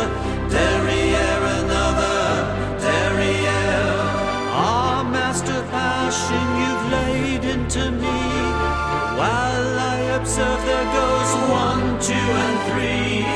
passion 6.08 6.46
you've 6.60 6.86
laid 6.96 7.44
into 7.44 7.90
me. 7.90 8.20
While 9.20 9.78
I 9.94 9.98
observe, 10.18 10.62
there 10.64 10.88
goes 11.00 11.30
one, 11.64 11.86
two, 12.08 12.28
and 12.44 12.58
three. 12.68 13.28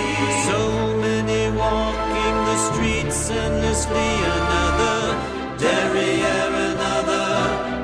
So 0.49 0.59
many 1.07 1.43
walking 1.55 2.36
the 2.49 2.59
streets 2.69 3.20
endlessly. 3.28 4.11
Another 4.39 5.01
derriere, 5.62 6.53
another 6.73 7.28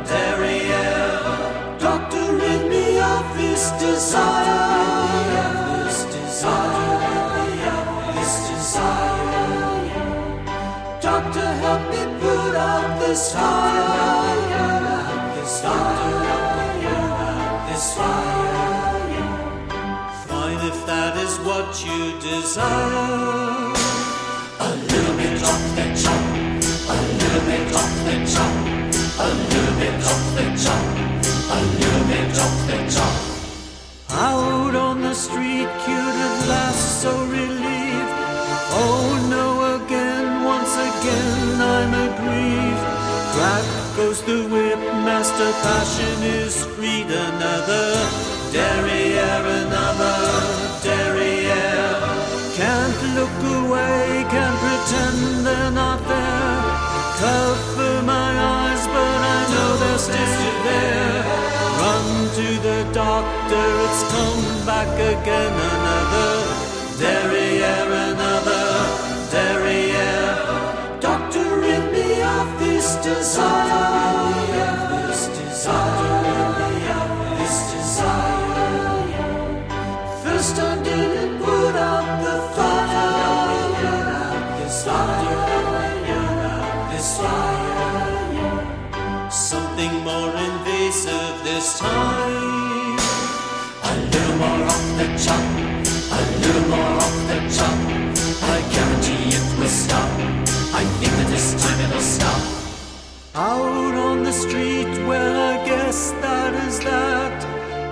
derriere. 0.09 1.37
Doctor, 1.79 2.25
rid 2.41 2.63
me 2.73 2.99
of 2.99 3.25
this 3.37 3.63
desire. 3.85 4.65
This 5.85 6.01
desire. 6.17 6.97
This 8.17 8.35
desire. 8.49 9.49
Doctor, 11.03 11.49
help 11.65 11.83
me 11.93 12.03
put 12.21 12.55
out 12.57 12.89
this 13.01 13.35
fire. 13.35 14.38
What 21.69 21.85
you 21.85 22.19
desire. 22.21 23.73
A 24.61 24.71
little 24.89 25.17
bit 25.17 25.43
of 25.53 25.61
the 25.77 25.87
chop. 26.01 26.25
A 26.89 26.97
little 27.21 27.45
bit 27.51 27.69
of 27.81 27.91
the 28.07 28.17
chop. 28.33 28.55
A 29.21 29.29
little 29.51 29.75
bit 29.81 30.01
of 30.13 30.21
the 30.37 30.47
chop. 30.63 30.85
A 31.51 31.61
little 31.81 32.05
bit 32.13 32.39
of 32.47 32.55
the 32.69 32.79
chop. 32.95 33.17
Out 34.11 34.75
on 34.75 35.03
the 35.03 35.15
street, 35.15 35.69
cured 35.85 36.19
at 36.29 36.49
last, 36.49 37.03
so 37.03 37.13
relieved. 37.27 38.15
Oh 38.81 39.05
no, 39.29 39.47
again, 39.77 40.45
once 40.45 40.75
again, 40.75 41.61
I'm 41.77 41.93
aggrieved. 42.09 42.87
Crack 43.35 43.67
goes 43.97 44.23
the 44.23 44.49
whip, 44.49 44.81
master 45.05 45.53
passion 45.65 46.23
is 46.23 46.65
freed. 46.65 47.11
Another 47.11 48.38
derriere, 48.53 49.45
another 49.63 50.19
derriere. 50.83 51.99
Can't 52.57 53.03
look 53.19 53.39
away, 53.61 54.25
can't 54.31 54.59
pretend 54.65 55.47
they're 55.47 55.71
not 55.71 56.01
there. 56.09 56.61
Cover 57.19 58.03
my 58.03 58.31
eyes, 58.57 58.87
but 58.87 59.19
I 59.37 59.41
know 59.53 59.71
they're 59.83 59.99
still 59.99 60.57
there. 60.71 61.23
Run 61.81 62.07
to 62.39 62.49
the 62.69 62.81
doctor, 62.93 63.67
it's 63.87 64.03
come 64.13 64.45
back 64.67 64.93
again. 65.13 65.55
Another 65.75 66.35
derriere, 67.03 67.91
another 68.11 68.67
derriere. 69.31 71.01
Doctor, 71.01 71.45
rid 71.61 71.85
me 71.93 72.23
of 72.23 72.59
this 72.59 72.97
desire. 72.97 73.98
Out 103.41 103.95
on 103.95 104.25
the 104.25 104.33
street, 104.33 104.91
well, 105.07 105.37
I 105.55 105.65
guess 105.65 106.11
that 106.23 106.55
is 106.67 106.81
that. 106.81 107.45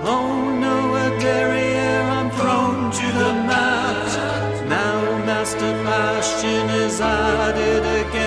Oh 0.03 0.53
no, 0.59 0.93
a 0.95 1.17
derriere, 1.21 2.01
I'm 2.01 2.29
thrown 2.31 2.91
to 2.91 3.07
the 3.21 3.31
mat. 3.47 4.67
Now, 4.67 4.99
Master 5.25 5.71
Passion 5.85 6.69
is 6.69 6.99
at 6.99 7.55
it 7.55 8.07
again. 8.07 8.26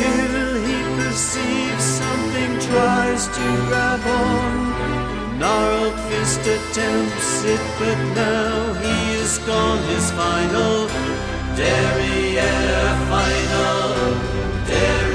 Still 0.00 0.54
he 0.64 0.78
perceives 0.96 1.84
something, 1.84 2.52
tries 2.70 3.26
to 3.26 3.44
grab 3.68 4.00
on. 4.06 5.38
Gnarled 5.38 6.00
fist 6.08 6.40
attempts 6.40 7.44
it, 7.44 7.60
but 7.78 7.98
now 8.14 8.72
he 8.82 8.96
is 9.20 9.36
gone. 9.40 9.82
His 9.92 10.10
final 10.12 10.88
derriere, 11.54 12.96
final 13.12 13.84
derriere. 14.66 15.09